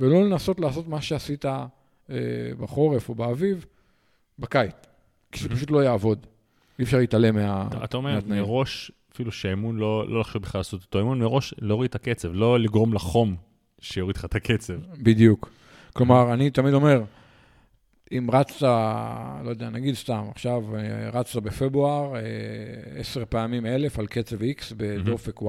ולא 0.00 0.24
לנסות 0.24 0.60
לעשות 0.60 0.88
מה 0.88 1.02
שעשית 1.02 1.46
אה, 1.46 1.66
בחורף 2.58 3.08
או 3.08 3.14
באביב, 3.14 3.66
בקיץ, 4.38 4.72
כי 5.32 5.42
זה 5.42 5.48
Mhm. 5.48 5.52
פשוט 5.52 5.70
לא 5.70 5.84
יעבוד. 5.84 6.26
אי 6.78 6.84
אפשר 6.84 6.98
להתעלם 6.98 7.34
מה... 7.34 7.68
אתה- 7.84 7.96
אומר. 7.96 8.18
מראש, 8.26 8.92
אפילו 9.12 9.32
שהאימון 9.32 9.76
לא 9.76 10.08
לא 10.08 10.20
לחשוב 10.20 10.42
בכלל 10.42 10.58
לעשות 10.58 10.82
אותו 10.82 10.98
אימון, 10.98 11.18
מראש 11.18 11.54
להוריד 11.58 11.88
את 11.88 11.94
הקצב, 11.94 12.28
לא 12.32 12.58
לגרום 12.60 12.94
לחום 12.94 13.36
שיוריד 13.80 14.16
לך 14.16 14.24
את 14.24 14.34
הקצב. 14.34 14.74
בדיוק. 15.02 15.50
כלומר, 15.92 16.32
אני 16.34 16.50
תמיד 16.50 16.74
אומר, 16.74 17.02
אם 18.12 18.28
רצת, 18.32 18.66
לא 19.44 19.50
יודע, 19.50 19.70
נגיד 19.70 19.94
סתם, 19.94 20.24
עכשיו 20.30 20.76
אה, 20.76 21.10
רצת 21.10 21.42
בפברואר, 21.42 22.16
אה, 22.16 22.20
עשר 23.00 23.24
פעמים 23.28 23.66
אלף 23.66 23.98
על 23.98 24.06
קצב 24.06 24.42
X 24.42 24.74
בדופק 24.76 25.38
Y, 25.42 25.44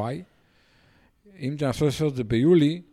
אם 1.39 1.55
תנסה 1.57 1.85
לעשות 1.85 2.11
את 2.11 2.17
זה 2.17 2.23
ביולי, 2.23 2.81
אה, 2.81 2.92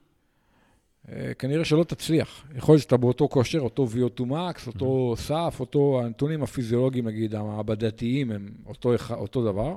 כנראה 1.39 1.65
שלא 1.65 1.85
תצליח. 1.85 2.45
יכול 2.57 2.73
להיות 2.73 2.83
שאתה 2.83 2.97
באותו 2.97 3.29
כושר, 3.29 3.59
אותו 3.59 3.87
VO2 3.95 4.21
max, 4.21 4.67
אותו 4.67 5.15
סף, 5.19 5.57
אותו, 5.61 6.01
הנתונים 6.05 6.43
הפיזיולוגיים, 6.43 7.09
נגיד, 7.09 7.35
המעבדתיים, 7.35 8.33
הם 8.33 8.49
אותו, 8.67 8.95
אותו 9.11 9.45
דבר, 9.45 9.77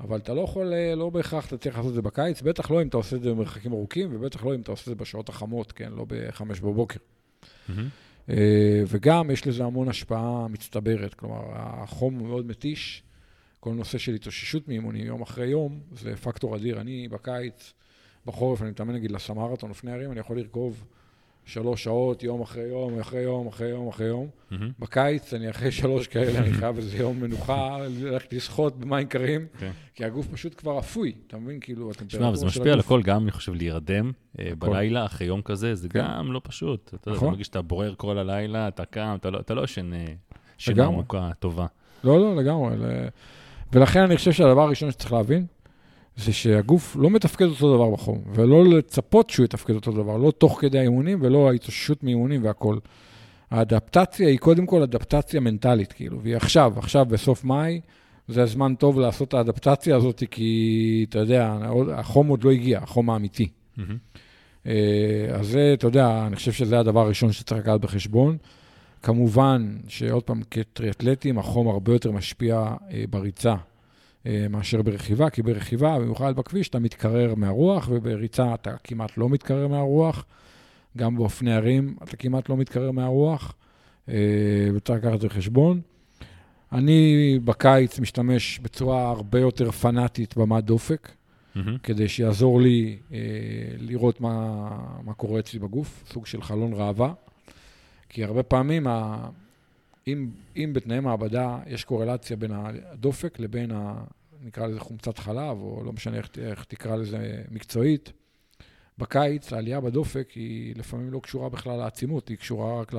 אבל 0.00 0.18
אתה 0.18 0.34
לא 0.34 0.40
יכול, 0.40 0.72
אה, 0.72 0.94
לא 0.94 1.10
בהכרח 1.10 1.46
אתה 1.46 1.56
צריך 1.56 1.76
לעשות 1.76 1.90
את 1.90 1.94
זה 1.94 2.02
בקיץ, 2.02 2.42
בטח 2.42 2.70
לא 2.70 2.82
אם 2.82 2.88
אתה 2.88 2.96
עושה 2.96 3.16
את 3.16 3.22
זה 3.22 3.30
במרחקים 3.30 3.72
ארוכים, 3.72 4.08
ובטח 4.12 4.44
לא 4.44 4.54
אם 4.54 4.60
אתה 4.60 4.70
עושה 4.70 4.82
את 4.82 4.86
זה 4.86 4.94
בשעות 4.94 5.28
החמות, 5.28 5.72
כן, 5.72 5.92
לא 5.92 6.04
בחמש 6.08 6.60
בבוקר. 6.60 7.00
אה, 8.30 8.82
וגם 8.86 9.30
יש 9.30 9.46
לזה 9.46 9.64
המון 9.64 9.88
השפעה 9.88 10.48
מצטברת, 10.48 11.14
כלומר, 11.14 11.42
החום 11.52 12.14
הוא 12.14 12.28
מאוד 12.28 12.46
מתיש, 12.46 13.02
כל 13.60 13.72
נושא 13.72 13.98
של 13.98 14.14
התאוששות 14.14 14.68
מאימונים 14.68 15.06
יום 15.06 15.22
אחרי 15.22 15.46
יום, 15.46 15.80
זה 15.92 16.16
פקטור 16.16 16.56
אדיר. 16.56 16.80
אני 16.80 17.08
בקיץ, 17.08 17.72
בחורף, 18.30 18.62
אני 18.62 18.70
מתאמן 18.70 18.94
נגיד 18.94 19.10
לסמרתון 19.10 19.70
לפני 19.70 19.92
ערים, 19.92 20.12
אני 20.12 20.20
יכול 20.20 20.36
לרכוב 20.38 20.84
שלוש 21.44 21.84
שעות, 21.84 22.22
יום 22.22 22.40
אחרי 22.42 22.62
יום, 22.62 22.98
אחרי 23.00 23.20
יום, 23.20 23.46
אחרי 23.46 23.68
יום, 23.68 23.88
אחרי 23.88 24.06
יום. 24.06 24.26
מהמם. 24.50 24.70
בקיץ, 24.78 25.34
אני 25.34 25.50
אחרי 25.50 25.70
שלוש 25.72 26.06
כאלה, 26.06 26.38
אני 26.38 26.52
חייב 26.52 26.76
איזה 26.76 26.96
יום 26.98 27.20
מנוחה, 27.20 27.76
ללכת 28.00 28.32
לשחות 28.32 28.78
במים 28.78 29.06
קרים, 29.06 29.46
כן. 29.58 29.70
כי 29.94 30.04
הגוף 30.04 30.26
פשוט 30.26 30.54
כבר 30.56 30.78
אפוי, 30.78 31.12
אתה 31.26 31.36
מבין? 31.36 31.60
כאילו, 31.60 31.90
הטמפרטורה 31.90 32.28
אבל 32.28 32.36
זה 32.36 32.40
של 32.40 32.46
משפיע 32.46 32.72
על 32.72 32.78
הגוף- 32.78 32.86
הכל, 32.86 33.02
גם 33.02 33.22
אני 33.22 33.30
חושב 33.30 33.54
להירדם 33.54 34.12
אה. 34.38 34.50
בלילה 34.58 35.04
אחרי 35.06 35.26
יום 35.26 35.42
כזה, 35.42 35.74
זה 35.74 35.88
כן. 35.88 35.98
גם 36.18 36.32
לא 36.32 36.40
פשוט. 36.44 36.84
אתה 36.84 36.94
יודע, 36.94 37.02
אתה 37.02 37.10
נכון. 37.10 37.28
מרגיש 37.30 37.46
שאתה 37.46 37.62
בורר 37.62 37.94
כל 37.96 38.18
הלילה, 38.18 38.68
אתה 38.68 38.84
קם, 38.84 39.16
אתה 39.20 39.30
לא- 39.30 39.40
לא 39.50 39.64
ישן 39.64 39.92
אה, 39.92 40.04
שינה 40.58 40.82
לגמרי. 40.82 40.94
עמוקה 40.94 41.30
טובה. 41.38 41.66
לא, 42.04 42.20
לא, 42.20 42.36
לגמרי. 42.36 42.76
ולכן 43.72 44.00
אני 44.00 44.16
חושב 44.16 44.32
שהדבר 44.32 44.60
הראשון 44.62 44.90
שצריך 44.90 45.12
להבין, 45.12 45.46
זה 46.24 46.32
שהגוף 46.32 46.96
לא 46.96 47.10
מתפקד 47.10 47.44
אותו 47.44 47.74
דבר 47.74 47.90
בחום, 47.90 48.22
ולא 48.34 48.64
לצפות 48.64 49.30
שהוא 49.30 49.44
יתפקד 49.44 49.74
אותו 49.74 49.92
דבר, 49.92 50.16
לא 50.16 50.30
תוך 50.30 50.60
כדי 50.60 50.78
האימונים 50.78 51.18
ולא 51.22 51.50
ההתאוששות 51.50 52.04
מאימונים 52.04 52.44
והכול. 52.44 52.80
האדפטציה 53.50 54.28
היא 54.28 54.38
קודם 54.38 54.66
כל 54.66 54.82
אדפטציה 54.82 55.40
מנטלית, 55.40 55.92
כאילו, 55.92 56.20
והיא 56.22 56.36
עכשיו, 56.36 56.72
עכשיו 56.76 57.04
בסוף 57.04 57.44
מאי, 57.44 57.80
זה 58.28 58.42
הזמן 58.42 58.74
טוב 58.74 59.00
לעשות 59.00 59.28
את 59.28 59.34
האדפטציה 59.34 59.96
הזאת, 59.96 60.22
כי 60.30 61.06
אתה 61.08 61.18
יודע, 61.18 61.58
החום 61.94 62.28
עוד 62.28 62.44
לא 62.44 62.50
הגיע, 62.50 62.78
החום 62.78 63.10
האמיתי. 63.10 63.48
אה, 64.66 64.72
אז 65.32 65.46
זה, 65.46 65.70
אתה 65.74 65.86
יודע, 65.86 66.26
אני 66.26 66.36
חושב 66.36 66.52
שזה 66.52 66.78
הדבר 66.78 67.00
הראשון 67.00 67.32
שצריך 67.32 67.60
לקחת 67.60 67.80
בחשבון. 67.80 68.36
כמובן 69.02 69.76
שעוד 69.88 70.22
פעם, 70.22 70.40
כטריאטלטים, 70.50 71.38
החום 71.38 71.68
הרבה 71.68 71.92
יותר 71.92 72.10
משפיע 72.12 72.74
אה, 72.92 73.04
בריצה 73.10 73.54
מאשר 74.50 74.82
ברכיבה, 74.82 75.30
כי 75.30 75.42
ברכיבה, 75.42 75.98
במיוחד 75.98 76.36
בכביש, 76.36 76.68
אתה 76.68 76.78
מתקרר 76.78 77.34
מהרוח, 77.34 77.88
ובריצה 77.92 78.54
אתה 78.54 78.74
כמעט 78.84 79.16
לא 79.16 79.28
מתקרר 79.28 79.68
מהרוח. 79.68 80.24
גם 80.96 81.16
באופני 81.16 81.54
ערים 81.54 81.96
אתה 82.02 82.16
כמעט 82.16 82.48
לא 82.48 82.56
מתקרר 82.56 82.90
מהרוח, 82.90 83.54
אה, 84.08 84.14
וצריך 84.74 84.98
לקחת 84.98 85.14
את 85.14 85.20
זה 85.20 85.28
בחשבון. 85.28 85.80
אני 86.72 87.38
בקיץ 87.44 87.98
משתמש 87.98 88.58
בצורה 88.58 89.10
הרבה 89.10 89.40
יותר 89.40 89.70
פנאטית 89.70 90.36
במד 90.36 90.66
דופק. 90.66 91.10
מהמם. 91.54 91.78
כדי 91.82 92.08
שיעזור 92.08 92.60
לי 92.60 92.98
אה, 93.12 93.18
לראות 93.78 94.20
מה, 94.20 94.68
מה 95.04 95.14
קורה 95.14 95.40
אצלי 95.40 95.58
בגוף, 95.58 96.04
סוג 96.12 96.26
של 96.26 96.42
חלון 96.42 96.72
ראווה. 96.72 97.12
כי 98.08 98.24
הרבה 98.24 98.42
פעמים, 98.42 98.86
ה, 98.86 99.28
אם, 100.06 100.30
אם 100.56 100.70
בתנאי 100.72 101.00
מעבדה 101.00 101.58
יש 101.66 101.84
קורלציה 101.84 102.36
בין 102.36 102.50
הדופק 102.52 103.38
לבין, 103.38 103.70
ה, 103.70 104.04
נקרא 104.42 104.66
לזה 104.66 104.80
חומצת 104.80 105.18
חלב, 105.18 105.58
או 105.60 105.82
לא 105.84 105.92
משנה 105.92 106.16
איך, 106.16 106.30
איך 106.38 106.64
תקרא 106.64 106.96
לזה 106.96 107.42
מקצועית, 107.50 108.12
בקיץ 108.98 109.52
העלייה 109.52 109.80
בדופק 109.80 110.30
היא 110.30 110.74
לפעמים 110.76 111.10
לא 111.10 111.20
קשורה 111.20 111.48
בכלל 111.48 111.76
לעצימות, 111.76 112.28
היא 112.28 112.36
קשורה 112.36 112.80
רק 112.80 112.94
ל, 112.94 112.98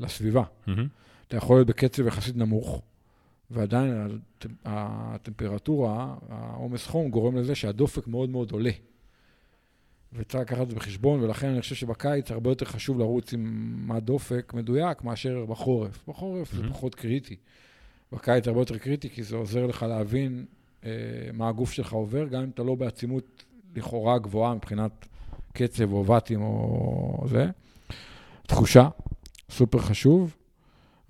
לסביבה. 0.00 0.42
מהמם. 0.66 0.88
אתה 1.28 1.36
יכול 1.36 1.56
להיות 1.56 1.68
בקצב 1.68 2.06
יחסית 2.06 2.36
נמוך, 2.36 2.82
ועדיין 3.50 4.20
הטמפ- 4.40 4.48
הטמפרטורה, 4.64 6.14
העומס 6.28 6.86
חום, 6.86 7.10
גורם 7.10 7.36
לזה 7.36 7.54
שהדופק 7.54 8.06
מאוד 8.06 8.30
מאוד 8.30 8.50
עולה. 8.52 8.70
וצריך 10.14 10.42
לקחת 10.42 10.62
את 10.62 10.68
זה 10.70 10.76
בחשבון, 10.76 11.20
ולכן 11.20 11.48
אני 11.48 11.60
חושב 11.60 11.74
שבקיץ 11.74 12.30
הרבה 12.30 12.50
יותר 12.50 12.66
חשוב 12.66 12.98
לרוץ 12.98 13.32
עם 13.32 13.72
מה 13.86 14.00
דופק 14.00 14.52
מדויק 14.54 15.04
מאשר 15.04 15.44
בחורף. 15.48 16.04
בחורף 16.08 16.52
זה 16.52 16.62
Mhm. 16.64 16.68
פחות 16.70 16.94
קריטי. 16.94 17.36
בקיץ 18.12 18.48
הרבה 18.48 18.60
יותר 18.60 18.78
קריטי, 18.78 19.10
כי 19.10 19.22
זה 19.22 19.36
עוזר 19.36 19.66
לך 19.66 19.82
להבין 19.82 20.44
אה, 20.84 20.90
מה 21.32 21.48
הגוף 21.48 21.72
שלך 21.72 21.92
עובר, 21.92 22.26
גם 22.28 22.42
אם 22.42 22.50
אתה 22.54 22.62
לא 22.62 22.74
בעצימות 22.74 23.44
לכאורה 23.76 24.18
גבוהה 24.18 24.54
מבחינת 24.54 25.06
קצב 25.52 25.92
או 25.92 26.06
ואטים 26.06 26.42
או 26.42 27.24
זה. 27.28 27.46
תחושה, 28.46 28.88
סופר 29.50 29.78
חשוב. 29.78 30.36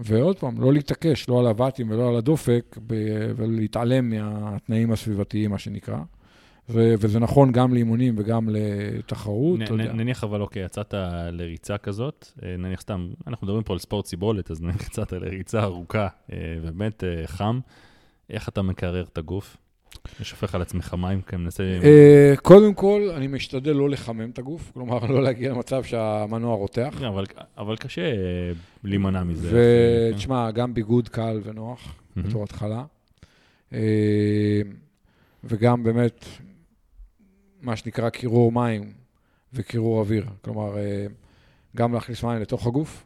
ועוד 0.00 0.38
פעם, 0.38 0.60
לא 0.60 0.72
להתעקש, 0.72 1.28
לא 1.28 1.40
על 1.40 1.46
הוואטים 1.46 1.90
ולא 1.90 2.08
על 2.08 2.16
הדופק, 2.16 2.78
ב- 2.86 2.94
ולהתעלם 3.36 4.10
מהתנאים 4.10 4.92
הסביבתיים, 4.92 5.50
מה 5.50 5.58
שנקרא. 5.58 5.98
ו- 6.68 6.94
וזה 7.00 7.18
נכון 7.18 7.52
גם 7.52 7.74
לאימונים 7.74 8.14
וגם 8.18 8.48
לתחרות, 8.52 9.58
נ- 9.58 9.62
אתה 9.62 9.72
יודע. 9.74 9.92
נ- 9.92 9.96
נניח 9.96 10.24
אבל, 10.24 10.40
אוקיי, 10.40 10.64
יצאת 10.64 10.94
לריצה 11.32 11.78
כזאת, 11.78 12.26
אה, 12.42 12.56
נניח 12.58 12.80
סתם, 12.80 13.08
אנחנו 13.26 13.46
מדברים 13.46 13.62
פה 13.62 13.72
על 13.72 13.78
ספורט 13.78 14.06
סיבולת, 14.06 14.50
אז 14.50 14.60
נניח 14.62 14.86
יצאת 14.86 15.12
לריצה 15.12 15.62
ארוכה, 15.62 16.08
אה, 16.32 16.36
ובאמת 16.62 17.04
אה, 17.04 17.22
חם, 17.26 17.60
איך 18.30 18.48
אתה 18.48 18.62
מקרר 18.62 19.04
את 19.12 19.18
הגוף? 19.18 19.56
שופך 20.22 20.54
על 20.54 20.62
עצמך 20.62 20.94
מים, 20.98 21.20
כי 21.22 21.36
אני 21.36 21.44
מנסה... 21.44 21.62
קודם 22.42 22.74
כל, 22.74 23.08
אני 23.16 23.26
משתדל 23.26 23.72
לא 23.72 23.90
לחמם 23.90 24.30
את 24.30 24.38
הגוף, 24.38 24.70
כלומר, 24.74 25.06
לא 25.06 25.22
להגיע 25.22 25.50
למצב 25.50 25.84
שהמנוע 25.84 26.54
רותח. 26.56 26.94
כן, 26.98 27.04
אבל- 27.56 27.76
קשה 27.76 28.12
להימנע 28.84 29.24
מזה. 29.24 29.50
כן. 29.50 30.14
ותשמע, 30.14 30.50
גם 30.50 30.74
ביגוד 30.74 31.08
קל 31.08 31.40
ונוח. 31.44 31.94
בתור 32.16 32.44
התחלה. 32.44 32.84
וגם 35.44 35.82
באמת, 35.82 36.24
מה 37.62 37.76
שנקרא 37.76 38.10
קירור 38.10 38.52
מים 38.52 38.92
וקירור 39.52 40.00
אוויר. 40.00 40.26
כלומר, 40.42 40.78
אה, 40.78 41.06
גם 41.76 41.92
להכניס 41.94 42.22
מים 42.22 42.42
לתוך 42.42 42.66
הגוף, 42.66 43.04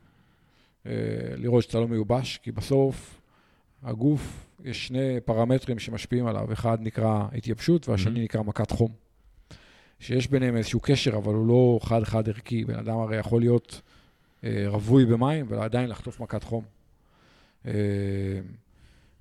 אה, 0.86 0.92
לראות 1.36 1.64
שאתה 1.64 1.80
לא 1.80 1.88
מיובש, 1.88 2.38
כי 2.42 2.52
בסוף 2.52 3.20
הגוף, 3.82 4.46
יש 4.64 4.86
שני 4.86 5.20
פרמטרים 5.24 5.78
שמשפיעים 5.78 6.26
עליו, 6.26 6.52
אחד 6.52 6.78
נקרא 6.80 7.24
התייבשות 7.32 7.88
והשני 7.88 8.12
מהמם. 8.12 8.24
נקרא 8.24 8.42
מכת 8.42 8.70
חום. 8.70 8.92
שיש 10.00 10.28
ביניהם 10.28 10.56
איזשהו 10.56 10.80
קשר, 10.80 11.16
אבל 11.16 11.34
הוא 11.34 11.46
לא 11.46 11.78
חד-חד 11.82 12.28
ערכי. 12.28 12.64
בן 12.64 12.74
אדם 12.74 12.98
הרי 12.98 13.16
יכול 13.16 13.40
להיות 13.40 13.80
אה, 14.44 14.64
רווי 14.66 15.06
במים 15.06 15.46
ועדיין 15.48 15.90
לחטוף 15.90 16.20
מכת 16.20 16.42
חום. 16.42 16.64
אה, 17.66 17.72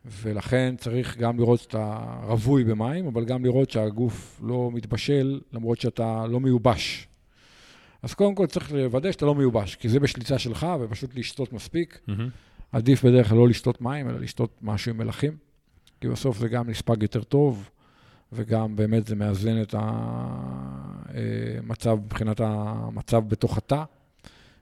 ולכן 0.05 0.75
צריך 0.77 1.17
גם 1.17 1.39
לראות 1.39 1.59
שאתה 1.59 1.99
רווי 2.23 2.63
במים, 2.63 3.07
אבל 3.07 3.25
גם 3.25 3.45
לראות 3.45 3.69
שהגוף 3.69 4.41
לא 4.43 4.69
מתבשל, 4.73 5.39
למרות 5.53 5.81
שאתה 5.81 6.27
לא 6.27 6.39
מיובש. 6.39 7.07
אז 8.01 8.13
קודם 8.13 8.35
כל 8.35 8.47
צריך 8.47 8.71
לוודא 8.71 9.11
שאתה 9.11 9.25
לא 9.25 9.35
מיובש, 9.35 9.75
כי 9.75 9.89
זה 9.89 9.99
בשליטה 9.99 10.39
שלך, 10.39 10.67
ופשוט 10.81 11.15
לשתות 11.15 11.53
מספיק. 11.53 11.99
מהמם. 12.07 12.29
עדיף 12.71 13.05
בדרך 13.05 13.29
כלל 13.29 13.37
לא 13.37 13.47
לשתות 13.47 13.81
מים, 13.81 14.09
אלא 14.09 14.19
לשתות 14.19 14.59
משהו 14.61 14.91
עם 14.91 14.97
מלחים, 14.97 15.37
כי 16.01 16.07
בסוף 16.07 16.37
זה 16.37 16.47
גם 16.47 16.69
נספג 16.69 17.01
יותר 17.03 17.23
טוב, 17.23 17.69
וגם 18.33 18.75
באמת 18.75 19.07
זה 19.07 19.15
מאזן 19.15 19.61
את 19.61 19.75
המצב 21.07 21.97
מבחינת 22.05 22.41
המצב 22.43 23.23
בתוך 23.27 23.57
התא. 23.57 23.83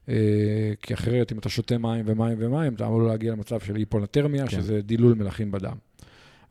אה, 0.09 0.13
כי 0.81 0.93
אחרת, 0.93 1.31
אם 1.31 1.39
אתה 1.39 1.49
שותה 1.49 1.77
מים 1.77 2.05
ומים 2.07 2.37
ומים, 2.39 2.73
אתה 2.73 2.85
אמור 2.87 3.03
להגיע 3.03 3.31
למצב 3.31 3.59
של 3.59 3.75
היפונתרמיה, 3.75 4.47
כן. 4.47 4.51
שזה 4.61 4.81
דילול 4.81 5.13
מלחים 5.13 5.51
בדם. 5.51 5.75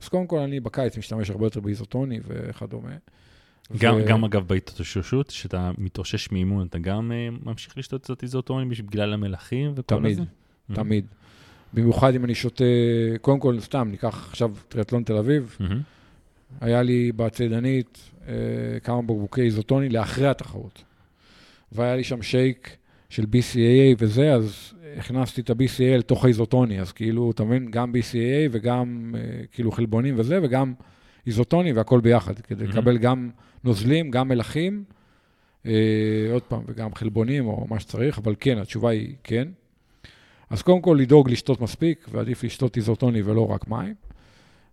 אז 0.02 0.08
קודם 0.08 0.26
כל, 0.26 0.38
אני 0.38 0.60
בקיץ 0.60 0.98
משתמש 0.98 1.30
הרבה 1.30 1.46
יותר 1.46 1.60
באיזוטוני 1.60 2.20
וכדומה. 2.26 2.90
גם, 3.78 3.94
ו- 3.94 4.04
גם 4.06 4.24
אגב 4.24 4.48
בהתאוששות, 4.48 5.30
שאתה 5.30 5.70
מתאושש 5.78 6.30
מאימון, 6.32 6.66
אתה 6.66 6.78
גם 6.78 7.12
אה, 7.12 7.28
ממשיך 7.42 7.78
לשתות 7.78 8.02
קצת 8.02 8.22
איזוטונים 8.22 8.68
בשביל- 8.68 8.86
בגלל 8.86 9.12
המלחים 9.12 9.72
וכל 9.76 9.82
תמיד, 9.96 10.18
הזה? 10.18 10.28
תמיד. 10.74 11.04
במיוחד 11.74 12.14
אם 12.14 12.24
אני 12.24 12.34
שותה, 12.34 12.64
קודם 13.20 13.40
כל, 13.40 13.60
סתם, 13.60 13.88
ניקח 13.90 14.28
עכשיו 14.30 14.50
טריאטלון 14.68 15.02
תל 15.02 15.16
אביב, 15.16 15.56
מהמם. 15.60 15.80
היה 16.60 16.82
לי 16.82 17.12
בצידנית 17.16 17.98
אה, 18.28 18.32
כמה 18.84 19.02
בקבוקי 19.02 19.40
איזוטוני 19.42 19.88
לאחרי 19.88 20.28
התחרות. 20.28 20.82
והיה 21.72 21.96
לי 21.96 22.04
שם 22.04 22.22
שייק 22.22 22.76
של 23.12 23.22
BCAA 23.22 23.96
וזה, 23.98 24.32
אז 24.32 24.72
הכנסתי 24.96 25.40
את 25.40 25.50
ה-BCAA 25.50 25.98
לתוך 25.98 26.24
האיזוטוני, 26.24 26.80
אז 26.80 26.92
כאילו, 26.92 27.30
אתה 27.30 27.44
מבין, 27.44 27.70
גם 27.70 27.92
BCAA 27.92 28.48
וגם 28.50 29.14
אה, 29.18 29.20
כאילו 29.52 29.72
חלבונים 29.72 30.14
וזה, 30.18 30.38
וגם 30.42 30.74
איזוטוני 31.26 31.72
והכל 31.72 32.00
ביחד, 32.00 32.38
כדי 32.38 32.64
Mhm. 32.64 32.68
לקבל 32.68 32.98
גם 32.98 33.30
נוזלים, 33.64 34.10
גם 34.10 34.28
מלחים, 34.28 34.84
אה, 35.66 35.72
עוד 36.32 36.42
פעם, 36.42 36.62
וגם 36.66 36.94
חלבונים 36.94 37.46
או 37.46 37.66
מה 37.70 37.80
שצריך, 37.80 38.18
אבל 38.18 38.34
כן, 38.40 38.58
התשובה 38.58 38.90
היא 38.90 39.14
כן. 39.24 39.48
אז 40.50 40.62
קודם 40.62 40.80
כל 40.80 40.96
לדאוג 41.00 41.30
לשתות 41.30 41.60
מספיק, 41.60 42.06
ועדיף 42.12 42.44
לשתות 42.44 42.76
איזוטוני 42.76 43.22
ולא 43.22 43.50
רק 43.50 43.68
מים. 43.68 43.94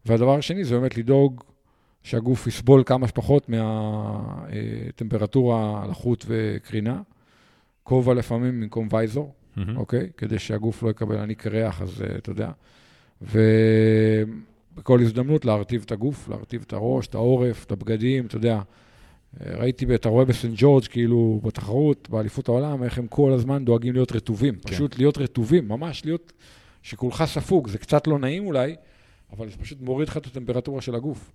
והדבר 0.05 0.35
השני 0.37 0.63
זה 0.63 0.79
באמת 0.79 0.97
לדאוג 0.97 1.43
שהגוף 2.03 2.47
יסבול 2.47 2.83
כמה 2.85 3.07
שפחות 3.07 3.49
מהטמפרטורה, 4.49 5.85
לחות 5.89 6.25
וקרינה. 6.27 7.01
כובע 7.89 8.13
לפעמים 8.13 8.61
במקום 8.61 8.87
וייזור, 8.91 9.33
מהמם. 9.55 9.77
אוקיי? 9.77 10.09
כדי 10.17 10.39
שהגוף 10.39 10.83
לא 10.83 10.89
יקבל 10.89 11.17
עני 11.17 11.35
קרח, 11.35 11.81
אז 11.81 12.01
אה, 12.01 12.17
אתה 12.17 12.29
יודע. 12.29 12.51
ובכל 13.21 14.99
הזדמנות 15.01 15.45
להרטיב 15.45 15.83
את 15.85 15.91
הגוף, 15.91 16.29
להרטיב 16.29 16.63
את 16.67 16.73
הראש, 16.73 17.07
את 17.07 17.15
העורף, 17.15 17.65
את 17.65 17.71
הבגדים, 17.71 18.25
אתה 18.25 18.35
יודע. 18.35 18.61
אה, 19.41 19.57
ראיתי, 19.57 19.95
אתה 19.95 20.09
רואה 20.09 20.25
בסנט 20.25 20.53
ג'ורג', 20.55 20.83
כאילו, 20.83 21.41
בתחרות, 21.43 22.09
באליפות 22.09 22.47
העולם, 22.47 22.83
איך 22.83 22.97
הם 22.97 23.07
כל 23.07 23.31
הזמן 23.31 23.65
דואגים 23.65 23.93
להיות 23.93 24.11
רטובים. 24.11 24.55
כן. 24.55 24.69
פשוט 24.69 24.97
להיות 24.97 25.17
רטובים, 25.17 25.67
ממש 25.67 26.05
להיות, 26.05 26.33
שכולך 26.83 27.23
ספוג. 27.25 27.67
זה 27.67 27.77
קצת 27.77 28.07
לא 28.07 28.19
נעים 28.19 28.45
אולי, 28.45 28.75
אבל 29.31 29.49
זה 29.49 29.57
פשוט 29.57 29.81
מוריד 29.81 30.07
לך 30.07 30.17
את 30.17 30.25
הטמפרטורה 30.25 30.81
של 30.81 30.95
הגוף. 30.95 31.31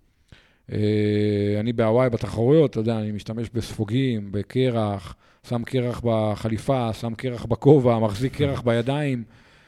אה, 0.72 1.56
אני 1.60 1.72
בהוואי 1.72 2.10
בתחרויות, 2.10 2.70
אתה 2.70 2.80
יודע, 2.80 2.98
אני 2.98 3.12
משתמש 3.12 3.50
בספוגים, 3.54 4.32
בקרח, 4.32 5.16
שם 5.48 5.62
קרח 5.64 6.00
בחליפה, 6.04 6.92
שם 6.92 7.14
קרח 7.14 7.44
בכובע, 7.44 7.98
מחזיק 7.98 8.36
קרח 8.36 8.60
בידיים. 8.60 9.24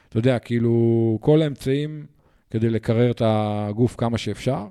אתה 0.09 0.17
יודע, 0.17 0.39
כאילו, 0.39 1.17
כל 1.21 1.41
האמצעים 1.41 2.05
כדי 2.51 2.69
לקרר 2.69 3.11
את 3.11 3.21
הגוף 3.25 3.95
כמה 3.95 4.17
שאפשר. 4.17 4.65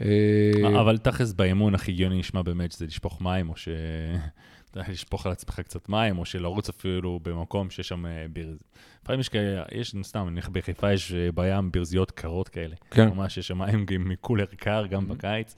אה, 0.00 0.80
אבל 0.80 0.98
תכלס 0.98 1.32
באימון 1.32 1.74
הכי 1.74 1.90
הגיוני 1.92 2.18
נשמע 2.18 2.42
באמת 2.42 2.72
שזה 2.72 2.86
לשפוך 2.86 3.20
מים, 3.22 3.48
או 3.48 3.56
ש... 3.56 3.68
לשפוך 4.76 5.26
על 5.26 5.32
עצמך 5.32 5.60
קצת 5.60 5.88
מים, 5.88 6.18
או 6.18 6.24
שלרוץ 6.24 6.68
אפילו 6.68 7.20
במקום 7.22 7.70
שיש 7.70 7.88
שם 7.88 8.06
אה, 8.06 8.26
ברז... 8.32 8.62
לפעמים 9.02 9.20
יש 9.20 9.28
כאלה, 9.28 9.62
יש, 9.72 9.94
סתם, 10.02 10.28
נניח 10.30 10.48
בחיפה 10.48 10.92
יש 10.92 11.12
אה, 11.12 11.28
בים 11.34 11.72
ברזיות 11.72 12.10
קרות 12.10 12.48
כאלה. 12.48 12.74
כן. 12.90 13.08
ממש 13.08 13.38
יש 13.38 13.48
שם 13.48 13.58
מים 13.58 13.84
גם 13.86 14.08
מקולר 14.08 14.44
קר, 14.56 14.86
גם 14.86 15.04
Mhm. 15.10 15.14
בקיץ. 15.14 15.54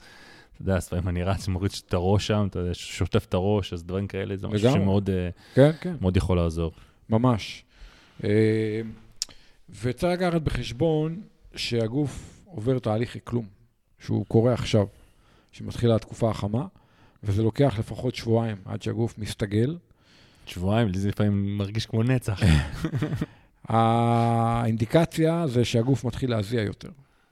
אתה 0.62 0.68
יודע, 0.68 0.78
לפעמים 0.78 1.08
אני 1.08 1.22
רץ, 1.22 1.48
מוריד 1.48 1.70
את 1.88 1.94
הראש 1.94 2.26
שם, 2.26 2.46
אתה 2.50 2.58
יודע, 2.58 2.74
שוטף 2.74 3.24
את 3.28 3.34
הראש, 3.34 3.72
אז 3.72 3.84
דברים 3.84 4.06
כאלה, 4.06 4.36
זה 4.36 4.48
משהו. 4.48 4.72
שמאוד 4.72 5.10
אה, 5.10 5.28
כן, 5.54 5.70
כן. 5.80 5.94
יכול 6.16 6.36
לעזור. 6.36 6.72
ממש. 7.08 7.64
אה, 8.24 8.80
וצריך 9.82 10.20
לקחת 10.20 10.42
בחשבון 10.42 11.20
שהגוף 11.56 12.44
עובר 12.44 12.78
תהליך 12.78 13.16
אקלום, 13.16 13.46
שהוא 13.98 14.26
קורה 14.26 14.52
עכשיו, 14.52 14.86
שמתחילה 15.52 15.94
התקופה 15.94 16.30
החמה, 16.30 16.66
וזה 17.22 17.42
לוקח 17.42 17.74
לפחות 17.78 18.14
שבועיים 18.14 18.56
עד 18.64 18.82
שהגוף 18.82 19.18
מסתגל. 19.18 19.76
שבועיים, 20.46 20.88
לי 20.88 20.98
זה 20.98 21.08
לפעמים 21.08 21.58
מרגיש 21.58 21.86
כמו 21.86 22.02
נצח. 22.02 22.40
האינדיקציה 23.68 25.46
זה 25.46 25.64
שהגוף 25.64 26.04
מתחיל 26.04 26.30
להזיע 26.30 26.62
יותר. 26.62 26.90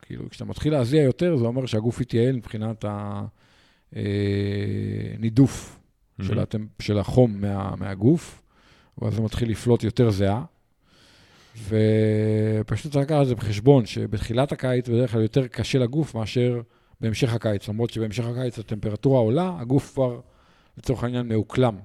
כאילו, 0.09 0.31
כשאתה 0.31 0.45
מתחיל 0.45 0.73
להזיע 0.73 1.03
יותר, 1.03 1.37
זה 1.37 1.45
אומר 1.45 1.67
שהגוף 1.67 2.01
התייעל 2.01 2.37
מבחינת 2.37 2.85
הנידוף 5.17 5.79
של, 6.23 6.39
הטמפ... 6.39 6.69
של 6.83 6.99
החום 6.99 7.41
מה... 7.41 7.75
מהגוף, 7.77 8.43
ואז 8.99 9.15
זה 9.15 9.23
מתחיל 9.23 9.51
לפלוט 9.51 9.85
יותר 9.85 10.11
זיעה. 10.11 10.45
ופשוט 11.69 12.93
צריך 12.93 13.05
לקחת 13.05 13.23
את 13.23 13.27
זה 13.27 13.35
בחשבון, 13.35 13.87
שבתחילת 13.87 14.53
הקיץ 14.53 14.89
בדרך 14.89 15.13
כלל 15.13 15.23
יותר 15.23 15.47
קשה 15.47 15.79
לגוף 15.79 16.15
מאשר 16.15 16.61
בהמשך 17.01 17.35
הקיץ, 17.35 17.69
למרות 17.69 17.91
שבהמשך 17.91 18.25
הקיץ 18.25 18.59
הטמפרטורה 18.59 19.21
עולה, 19.21 19.57
הגוף 19.61 19.93
כבר, 19.93 20.21
לצורך 20.79 21.05
העניין, 21.05 21.29
מאוקלם. 21.29 21.77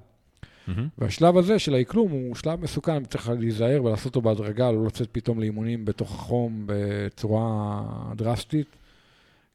מהמם. 0.68 0.88
והשלב 0.98 1.38
הזה 1.38 1.60
של 1.60 1.74
האקלום 1.74 2.12
הוא 2.12 2.36
שלב 2.36 2.62
מסוכן, 2.62 3.06
צריך 3.06 3.30
להיזהר 3.30 3.84
ולעשות 3.84 4.06
אותו 4.06 4.22
בהדרגה, 4.22 4.72
לא 4.72 4.86
לצאת 4.86 5.10
פתאום 5.12 5.40
לאימונים 5.40 5.86
בתוך 5.86 6.12
החום 6.12 6.64
בצורה 6.66 7.84
דרסטית. 8.16 8.68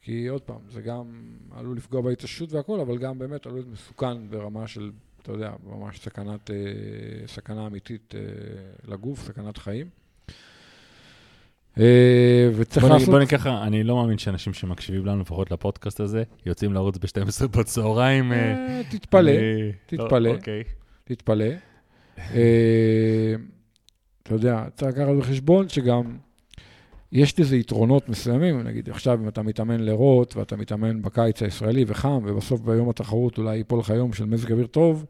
כי 0.02 0.26
עוד 0.26 0.42
פעם, 0.42 0.58
זה 0.68 0.80
גם 0.80 1.04
עלול 1.56 1.76
לפגוע 1.76 2.00
בהתאוששות 2.00 2.52
והכל, 2.52 2.80
אבל 2.80 2.98
גם 2.98 3.18
באמת 3.18 3.46
עלול 3.46 3.58
להיות 3.58 3.68
מסוכן 3.72 4.30
ברמה 4.30 4.66
של, 4.66 4.90
אתה 5.22 5.32
יודע, 5.32 5.50
ממש 5.66 5.98
סכנת, 5.98 6.50
אה, 6.50 6.56
סכנה 7.26 7.66
אמיתית 7.66 8.14
אה, 8.14 8.20
לגוף, 8.92 9.22
סכנת 9.22 9.58
חיים. 9.58 9.86
אה, 11.78 12.50
וצריך 12.56 12.86
בוא 12.86 12.94
לעשות... 12.94 13.08
בוא 13.08 13.18
נגיד 13.18 13.30
ככה, 13.30 13.62
אני 13.62 13.84
לא 13.84 13.96
מאמין 13.96 14.18
שאנשים 14.18 14.52
שמקשיבים 14.52 15.06
לנו, 15.06 15.20
לפחות 15.20 15.50
לפודקאסט 15.50 16.00
הזה, 16.00 16.22
יוצאים 16.46 16.72
לרוץ 16.72 16.98
ב-12 16.98 17.46
בצהריים. 17.46 18.32
תתפלא, 18.90 19.32
תתפלא. 19.86 20.18
לא, 20.18 20.34
אוקיי. 20.34 20.64
תתפלא. 21.08 21.44
אה, 22.18 23.34
אתה 24.22 24.34
יודע, 24.34 24.64
צריך 24.76 24.96
לקחת 24.96 25.14
בחשבון 25.18 25.68
שגם 25.68 26.16
יש 27.12 27.40
לזה 27.40 27.56
יתרונות 27.56 28.08
מסוימים, 28.08 28.62
נגיד 28.62 28.90
עכשיו 28.90 29.18
אם 29.22 29.28
אתה 29.28 29.42
מתאמן 29.42 29.80
לרוט 29.80 30.36
ואתה 30.36 30.56
מתאמן 30.56 31.02
בקיץ 31.02 31.42
הישראלי 31.42 31.84
וחם, 31.86 32.20
ובסוף 32.24 32.60
ביום 32.60 32.88
התחרות 32.88 33.38
אולי 33.38 33.56
ייפול 33.56 33.80
לך 33.80 33.90
יום 33.90 34.12
של 34.12 34.24
מזג 34.24 34.52
אוויר 34.52 34.66
טוב, 34.66 35.06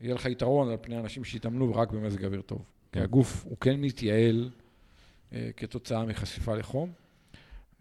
יהיה 0.00 0.14
לך 0.14 0.26
יתרון 0.26 0.68
על 0.68 0.76
פני 0.80 0.98
אנשים 0.98 1.24
שהתאמנו 1.24 1.74
רק 1.74 1.90
במזג 1.90 2.24
אוויר 2.24 2.40
טוב. 2.40 2.58
כי 2.58 2.98
כן. 2.98 3.02
הגוף 3.02 3.44
הוא 3.44 3.56
כן 3.60 3.80
מתייעל 3.80 4.50
אה, 5.32 5.50
כתוצאה 5.56 6.04
מחשיפה 6.04 6.54
לחום. 6.54 6.90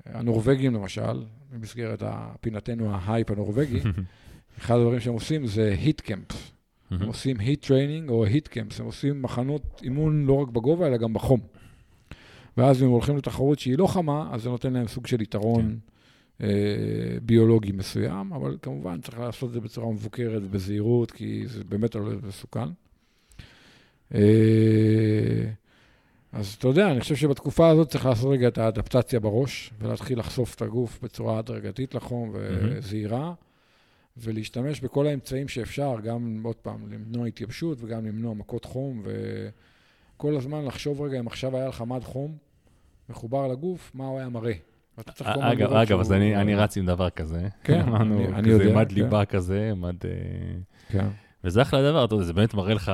הנורבגים 0.05 0.73
למשל, 0.73 1.23
במסגרת 1.51 2.03
פינתנו 2.41 2.95
ההייפ 2.95 3.31
הנורבגי, 3.31 3.79
אחד 4.59 4.75
הדברים 4.75 4.99
שהם 4.99 5.13
עושים 5.13 5.47
זה 5.47 5.75
heat 5.79 6.01
camp. 6.01 6.51
הם 6.91 7.07
עושים 7.07 7.39
heat 7.39 7.65
training 7.65 8.09
או 8.09 8.25
heat 8.25 8.47
camps, 8.47 8.79
הם 8.79 8.85
עושים 8.85 9.21
מחנות 9.21 9.81
אימון 9.83 10.25
לא 10.25 10.33
רק 10.33 10.47
בגובה, 10.47 10.87
אלא 10.87 10.97
גם 10.97 11.13
בחום. 11.13 11.39
ואז 12.57 12.83
אם 12.83 12.87
הולכים 12.87 13.17
לתחרות 13.17 13.59
שהיא 13.59 13.77
לא 13.77 13.87
חמה, 13.87 14.29
אז 14.31 14.41
זה 14.41 14.49
נותן 14.49 14.73
להם 14.73 14.87
סוג 14.87 15.07
של 15.07 15.21
יתרון 15.21 15.79
אה, 16.41 16.47
ביולוגי 17.21 17.71
מסוים, 17.71 18.33
אבל 18.33 18.57
כמובן 18.61 19.01
צריך 19.01 19.19
לעשות 19.19 19.49
את 19.49 19.53
זה 19.53 19.61
בצורה 19.61 19.91
מבוקרת 19.91 20.41
ובזהירות, 20.45 21.11
כי 21.11 21.43
זה 21.47 21.63
באמת 21.63 21.95
להיות 21.95 22.23
מסוכן. 22.23 22.69
אה, 24.15 25.49
אז 26.31 26.55
אתה 26.59 26.67
יודע, 26.67 26.91
אני 26.91 26.99
חושב 26.99 27.15
שבתקופה 27.15 27.69
הזאת 27.69 27.89
צריך 27.89 28.05
לעשות 28.05 28.31
רגע 28.31 28.47
את 28.47 28.57
האדפטציה 28.57 29.19
בראש, 29.19 29.71
ולהתחיל 29.79 30.19
לחשוף 30.19 30.55
את 30.55 30.61
הגוף 30.61 30.99
בצורה 31.03 31.39
הדרגתית 31.39 31.95
לחום 31.95 32.31
וזהירה. 32.33 33.33
ולהשתמש 34.17 34.79
בכל 34.81 35.07
האמצעים 35.07 35.47
שאפשר, 35.47 35.95
גם, 36.03 36.41
עוד 36.43 36.55
פעם, 36.55 36.91
למנוע 36.91 37.27
התייבשות 37.27 37.77
וגם 37.81 38.05
למנוע 38.05 38.33
מכות 38.33 38.65
חום, 38.65 39.03
וכל 40.17 40.35
הזמן 40.35 40.65
לחשוב 40.65 41.01
רגע, 41.01 41.19
אם 41.19 41.27
עכשיו 41.27 41.57
היה 41.57 41.67
לך 41.67 41.81
מד 41.81 42.03
חום 42.03 42.37
מחובר 43.09 43.47
לגוף, 43.47 43.91
מה 43.93 44.05
הוא 44.07 44.19
היה 44.19 44.29
מראה. 44.29 44.53
הזמן 45.19 45.41
אגב, 45.43 45.73
אגב, 45.73 45.99
אז 45.99 46.11
אני 46.11 46.35
אני 46.35 46.55
רץ 46.55 46.77
עם 46.77 46.85
דבר 46.85 47.09
כזה. 47.09 47.47
כן, 47.63 47.81
אמרנו, 47.87 48.15
אני- 48.15 48.27
אני 48.27 48.49
כזה 48.53 48.63
יודע, 48.63 48.75
מד 48.75 48.89
כן. 48.89 48.95
ליבה 48.95 49.25
כזה, 49.25 49.71
מד... 49.75 49.95
אה, 50.05 50.11
כן, 50.89 51.05
וזה 51.43 51.61
אחלה 51.61 51.81
דבר, 51.91 52.05
אתה 52.05 52.15
יודע, 52.15 52.25
זה 52.25 52.33
באמת 52.33 52.53
מראה 52.53 52.73
לך, 52.73 52.91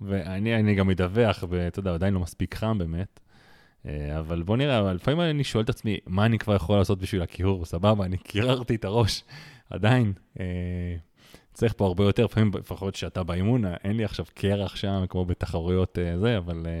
ואני 0.00 0.56
אני 0.56 0.74
גם 0.74 0.86
מדווח, 0.86 1.44
ואתה 1.48 1.78
יודע, 1.80 1.94
עדיין 1.94 2.14
לא 2.14 2.20
מספיק 2.20 2.54
חם 2.54 2.78
באמת, 2.78 3.20
אה, 3.86 4.18
אבל 4.18 4.42
בוא 4.42 4.56
נראה, 4.56 4.80
אבל 4.80 4.94
לפעמים 4.94 5.20
אני 5.20 5.44
שואל 5.44 5.64
את 5.64 5.68
עצמי, 5.68 5.98
מה 6.06 6.26
אני 6.26 6.38
כבר 6.38 6.54
יכול 6.54 6.78
לעשות 6.78 6.98
בשביל 6.98 7.22
הקירור? 7.22 7.64
סבבה, 7.64 8.04
אני 8.04 8.16
קיררתי 8.16 8.74
את 8.74 8.84
הראש, 8.84 9.24
עדיין. 9.70 10.12
אה, 10.40 10.44
צריך 11.52 11.74
פה 11.76 11.86
הרבה 11.86 12.04
יותר, 12.04 12.24
לפעמים 12.24 12.50
לפחות 12.58 12.94
שאתה 12.94 13.22
באימון, 13.22 13.64
אין 13.84 13.96
לי 13.96 14.04
עכשיו 14.04 14.26
קרח 14.34 14.76
שם, 14.76 15.04
כמו 15.08 15.24
בתחרויות 15.24 15.98
אה, 15.98 16.18
זה, 16.18 16.38
אבל 16.38 16.66
אה, 16.66 16.80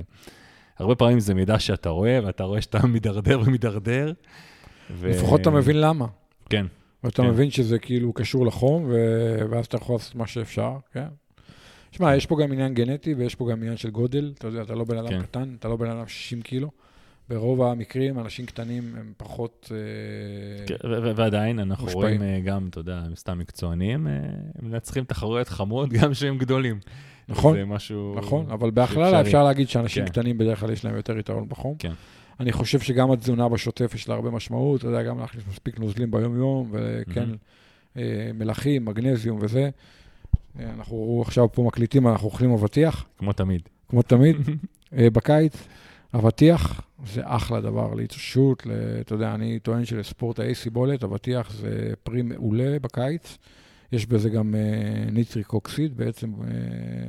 הרבה 0.78 0.94
פעמים 0.94 1.20
זה 1.20 1.34
מידע 1.34 1.58
שאתה 1.58 1.88
רואה, 1.88 2.20
ואתה 2.24 2.44
רואה 2.44 2.60
שאתה 2.60 2.86
מידרדר 2.92 3.40
ומידרדר. 3.44 4.12
ו- 4.90 5.08
לפחות 5.08 5.40
אתה 5.40 5.50
מבין 5.50 5.80
למה. 5.80 6.06
כן, 6.50 6.66
ואתה 7.04 7.22
כן. 7.22 7.28
מבין 7.28 7.50
שזה 7.50 7.78
כאילו 7.78 8.12
קשור 8.12 8.46
לחום, 8.46 8.84
ו- 8.88 9.38
ואז 9.50 9.66
אתה 9.66 9.76
יכול 9.76 9.94
לעשות 9.94 10.14
מה 10.14 10.26
שאפשר, 10.26 10.76
כן. 10.92 11.06
שמע, 11.90 12.16
יש 12.16 12.26
פה 12.26 12.36
גם 12.42 12.52
עניין 12.52 12.74
גנטי 12.74 13.14
ויש 13.14 13.34
פה 13.34 13.48
גם 13.50 13.58
עניין 13.58 13.76
של 13.76 13.90
גודל. 13.90 14.32
אתה 14.38 14.46
יודע, 14.46 14.62
אתה 14.62 14.74
לא 14.74 14.84
בן 14.84 14.98
אדם 14.98 15.08
כן. 15.08 15.22
קטן, 15.22 15.54
אתה 15.58 15.68
לא 15.68 15.76
בן 15.76 15.90
אדם 15.90 16.08
60 16.08 16.42
קילו. 16.42 16.70
ברוב 17.28 17.62
המקרים, 17.62 18.18
אנשים 18.18 18.46
קטנים 18.46 18.94
הם 18.98 19.12
פחות... 19.16 19.72
אה, 19.74 20.66
כן, 20.66 20.74
ועדיין 21.16 21.58
אנחנו 21.58 21.84
מושפעים. 21.84 22.04
רואים 22.04 22.22
אה, 22.22 22.40
גם, 22.40 22.68
אתה 22.70 22.80
יודע, 22.80 23.02
סתם 23.14 23.38
מקצוענים, 23.38 24.06
אה, 24.06 24.12
הם 24.58 24.70
מנצחים 24.70 25.04
תחרויות 25.04 25.48
חמות 25.48 25.88
גם 26.00 26.14
שהם 26.14 26.38
גדולים. 26.38 26.78
נכון, 27.28 27.56
זה 27.56 27.64
משהו... 27.64 28.14
נכון, 28.18 28.50
אבל 28.50 28.70
בהכללה. 28.70 29.20
אפשר 29.20 29.44
להגיד 29.44 29.68
שאנשים 29.68 30.04
כן. 30.04 30.10
קטנים 30.10 30.38
בדרך 30.38 30.60
כלל 30.60 30.70
יש 30.70 30.84
להם 30.84 30.96
יותר 30.96 31.18
יתרון 31.18 31.48
בחום. 31.48 31.74
כן. 31.78 31.92
אני 32.40 32.52
חושב 32.52 32.80
שגם 32.80 33.10
התזונה 33.10 33.48
בשוטף 33.48 33.92
יש 33.94 34.08
לה 34.08 34.14
הרבה 34.14 34.30
משמעות, 34.30 34.80
אתה 34.80 34.88
יודע, 34.88 35.02
גם 35.02 35.18
להכניס 35.18 35.44
מספיק 35.50 35.78
נוזלים 35.78 36.10
ביום-יום, 36.10 36.72
וכן, 36.72 37.28
מלחים, 38.34 38.84
מגנזיום 38.84 39.38
וזה. 39.40 39.70
אנחנו 40.58 41.22
עכשיו 41.26 41.52
פה 41.52 41.62
מקליטים, 41.62 42.08
אנחנו 42.08 42.26
אוכלים 42.26 42.52
אבטיח, 42.52 43.06
כמו 43.18 43.32
תמיד. 43.32 43.62
כמו 43.88 44.02
תמיד, 44.02 44.36
בקיץ. 45.14 45.68
אבטיח 46.14 46.80
זה 47.06 47.20
אחלה 47.24 47.60
דבר 47.60 47.94
להתאוששות, 47.94 48.66
אתה 49.00 49.14
יודע, 49.14 49.34
אני 49.34 49.58
טוען 49.58 49.84
שלספורטאי 49.84 50.54
סיבולת, 50.54 51.04
אבטיח 51.04 51.52
זה 51.52 51.92
פרי 52.02 52.22
מעולה 52.22 52.78
בקיץ. 52.82 53.38
יש 53.92 54.06
בזה 54.06 54.30
גם 54.30 54.54
אה, 54.54 55.10
nitric 55.10 55.52
oxide, 55.52 55.96
בעצם, 55.96 56.32
אה, 56.42 56.48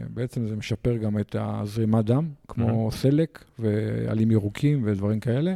בעצם 0.10 0.48
זה 0.48 0.56
משפר 0.56 0.98
גם 0.98 1.20
את 1.20 1.36
הזרימת 1.40 2.06
דם, 2.06 2.28
כמו 2.48 2.92
סלק 2.92 3.44
ועלים 3.60 4.32
ירוקים 4.32 4.82
ודברים 4.86 5.20
כאלה. 5.20 5.54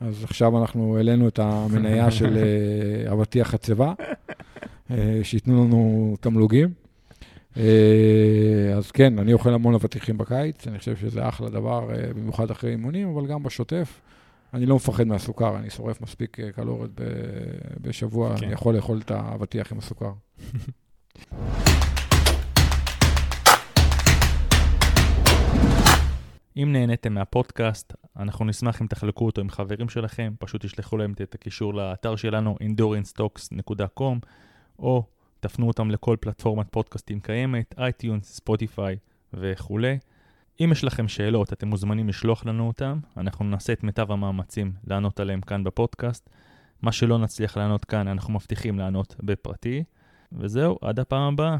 אז 0.00 0.24
עכשיו 0.24 0.58
אנחנו 0.58 0.96
העלינו 0.96 1.28
את 1.28 1.38
המניה 1.38 2.10
של 2.10 2.36
אה, 2.42 3.12
אבטיח 3.12 3.54
הצבא, 3.54 3.92
אה, 4.90 5.20
שייתנו 5.22 5.64
לנו 5.64 6.16
תמלוגים. 6.20 6.83
אה, 7.56 8.74
אז 8.76 8.90
כן, 8.90 9.18
אני 9.18 9.32
אוכל 9.32 9.54
המון 9.54 9.74
אבטיחים 9.74 10.18
בקיץ, 10.18 10.66
אני 10.66 10.78
חושב 10.78 10.96
שזה 10.96 11.28
אחלה 11.28 11.50
דבר, 11.50 11.90
אה, 11.90 12.14
במיוחד 12.14 12.50
אחרי 12.50 12.70
אימונים, 12.70 13.08
אבל 13.08 13.26
גם 13.26 13.42
בשוטף. 13.42 14.00
אני 14.54 14.66
לא 14.66 14.76
מפחד 14.76 15.04
מהסוכר, 15.04 15.56
אני 15.56 15.70
שורף 15.70 16.00
מספיק 16.00 16.40
אה, 16.40 16.52
קלוריות 16.52 16.90
ב- 16.94 17.02
בשבוע, 17.80 18.36
כן. 18.36 18.44
אני 18.44 18.52
יכול 18.52 18.74
לאכול 18.74 19.00
את 19.04 19.10
האבטיח 19.10 19.72
עם 19.72 19.78
הסוכר. 19.78 20.12
אם 26.56 26.68
נהניתם 26.72 27.14
מהפודקאסט, 27.14 27.92
אנחנו 28.16 28.44
נשמח 28.44 28.82
אם 28.82 28.86
תחלקו 28.86 29.26
אותו 29.26 29.40
עם 29.40 29.50
חברים 29.50 29.88
שלכם, 29.88 30.32
פשוט 30.38 30.64
תשלחו 30.64 30.96
להם 30.96 31.12
את 31.22 31.34
הקישור 31.34 31.74
לאתר 31.74 32.16
שלנו, 32.16 32.56
endurancetalks.com, 32.62 34.26
או 34.78 35.04
תפנו 35.44 35.68
אותם 35.68 35.90
לכל 35.90 36.16
פלטפורמת 36.20 36.66
פודקאסטים 36.70 37.20
קיימת, 37.20 37.74
iTunes, 37.78 38.36
ספוטיפיי 38.36 38.96
וכולי. 39.32 39.98
אם 40.60 40.68
יש 40.72 40.84
לכם 40.84 41.08
שאלות, 41.08 41.52
אתם 41.52 41.68
מוזמנים 41.68 42.08
לשלוח 42.08 42.46
לנו 42.46 42.66
אותם, 42.66 42.98
אנחנו 43.16 43.44
נעשה 43.44 43.72
את 43.72 43.82
מיטב 43.82 44.12
המאמצים 44.12 44.72
לענות 44.86 45.20
עליהם 45.20 45.40
כאן 45.40 45.64
בפודקאסט. 45.64 46.30
מה 46.82 46.92
שלא 46.92 47.18
נצליח 47.18 47.56
לענות 47.56 47.84
כאן, 47.84 48.08
אנחנו 48.08 48.34
מבטיחים 48.34 48.78
לענות 48.78 49.16
בפרטי. 49.22 49.84
וזהו, 50.32 50.78
עד 50.82 51.00
הפעם 51.00 51.32
הבאה. 51.32 51.56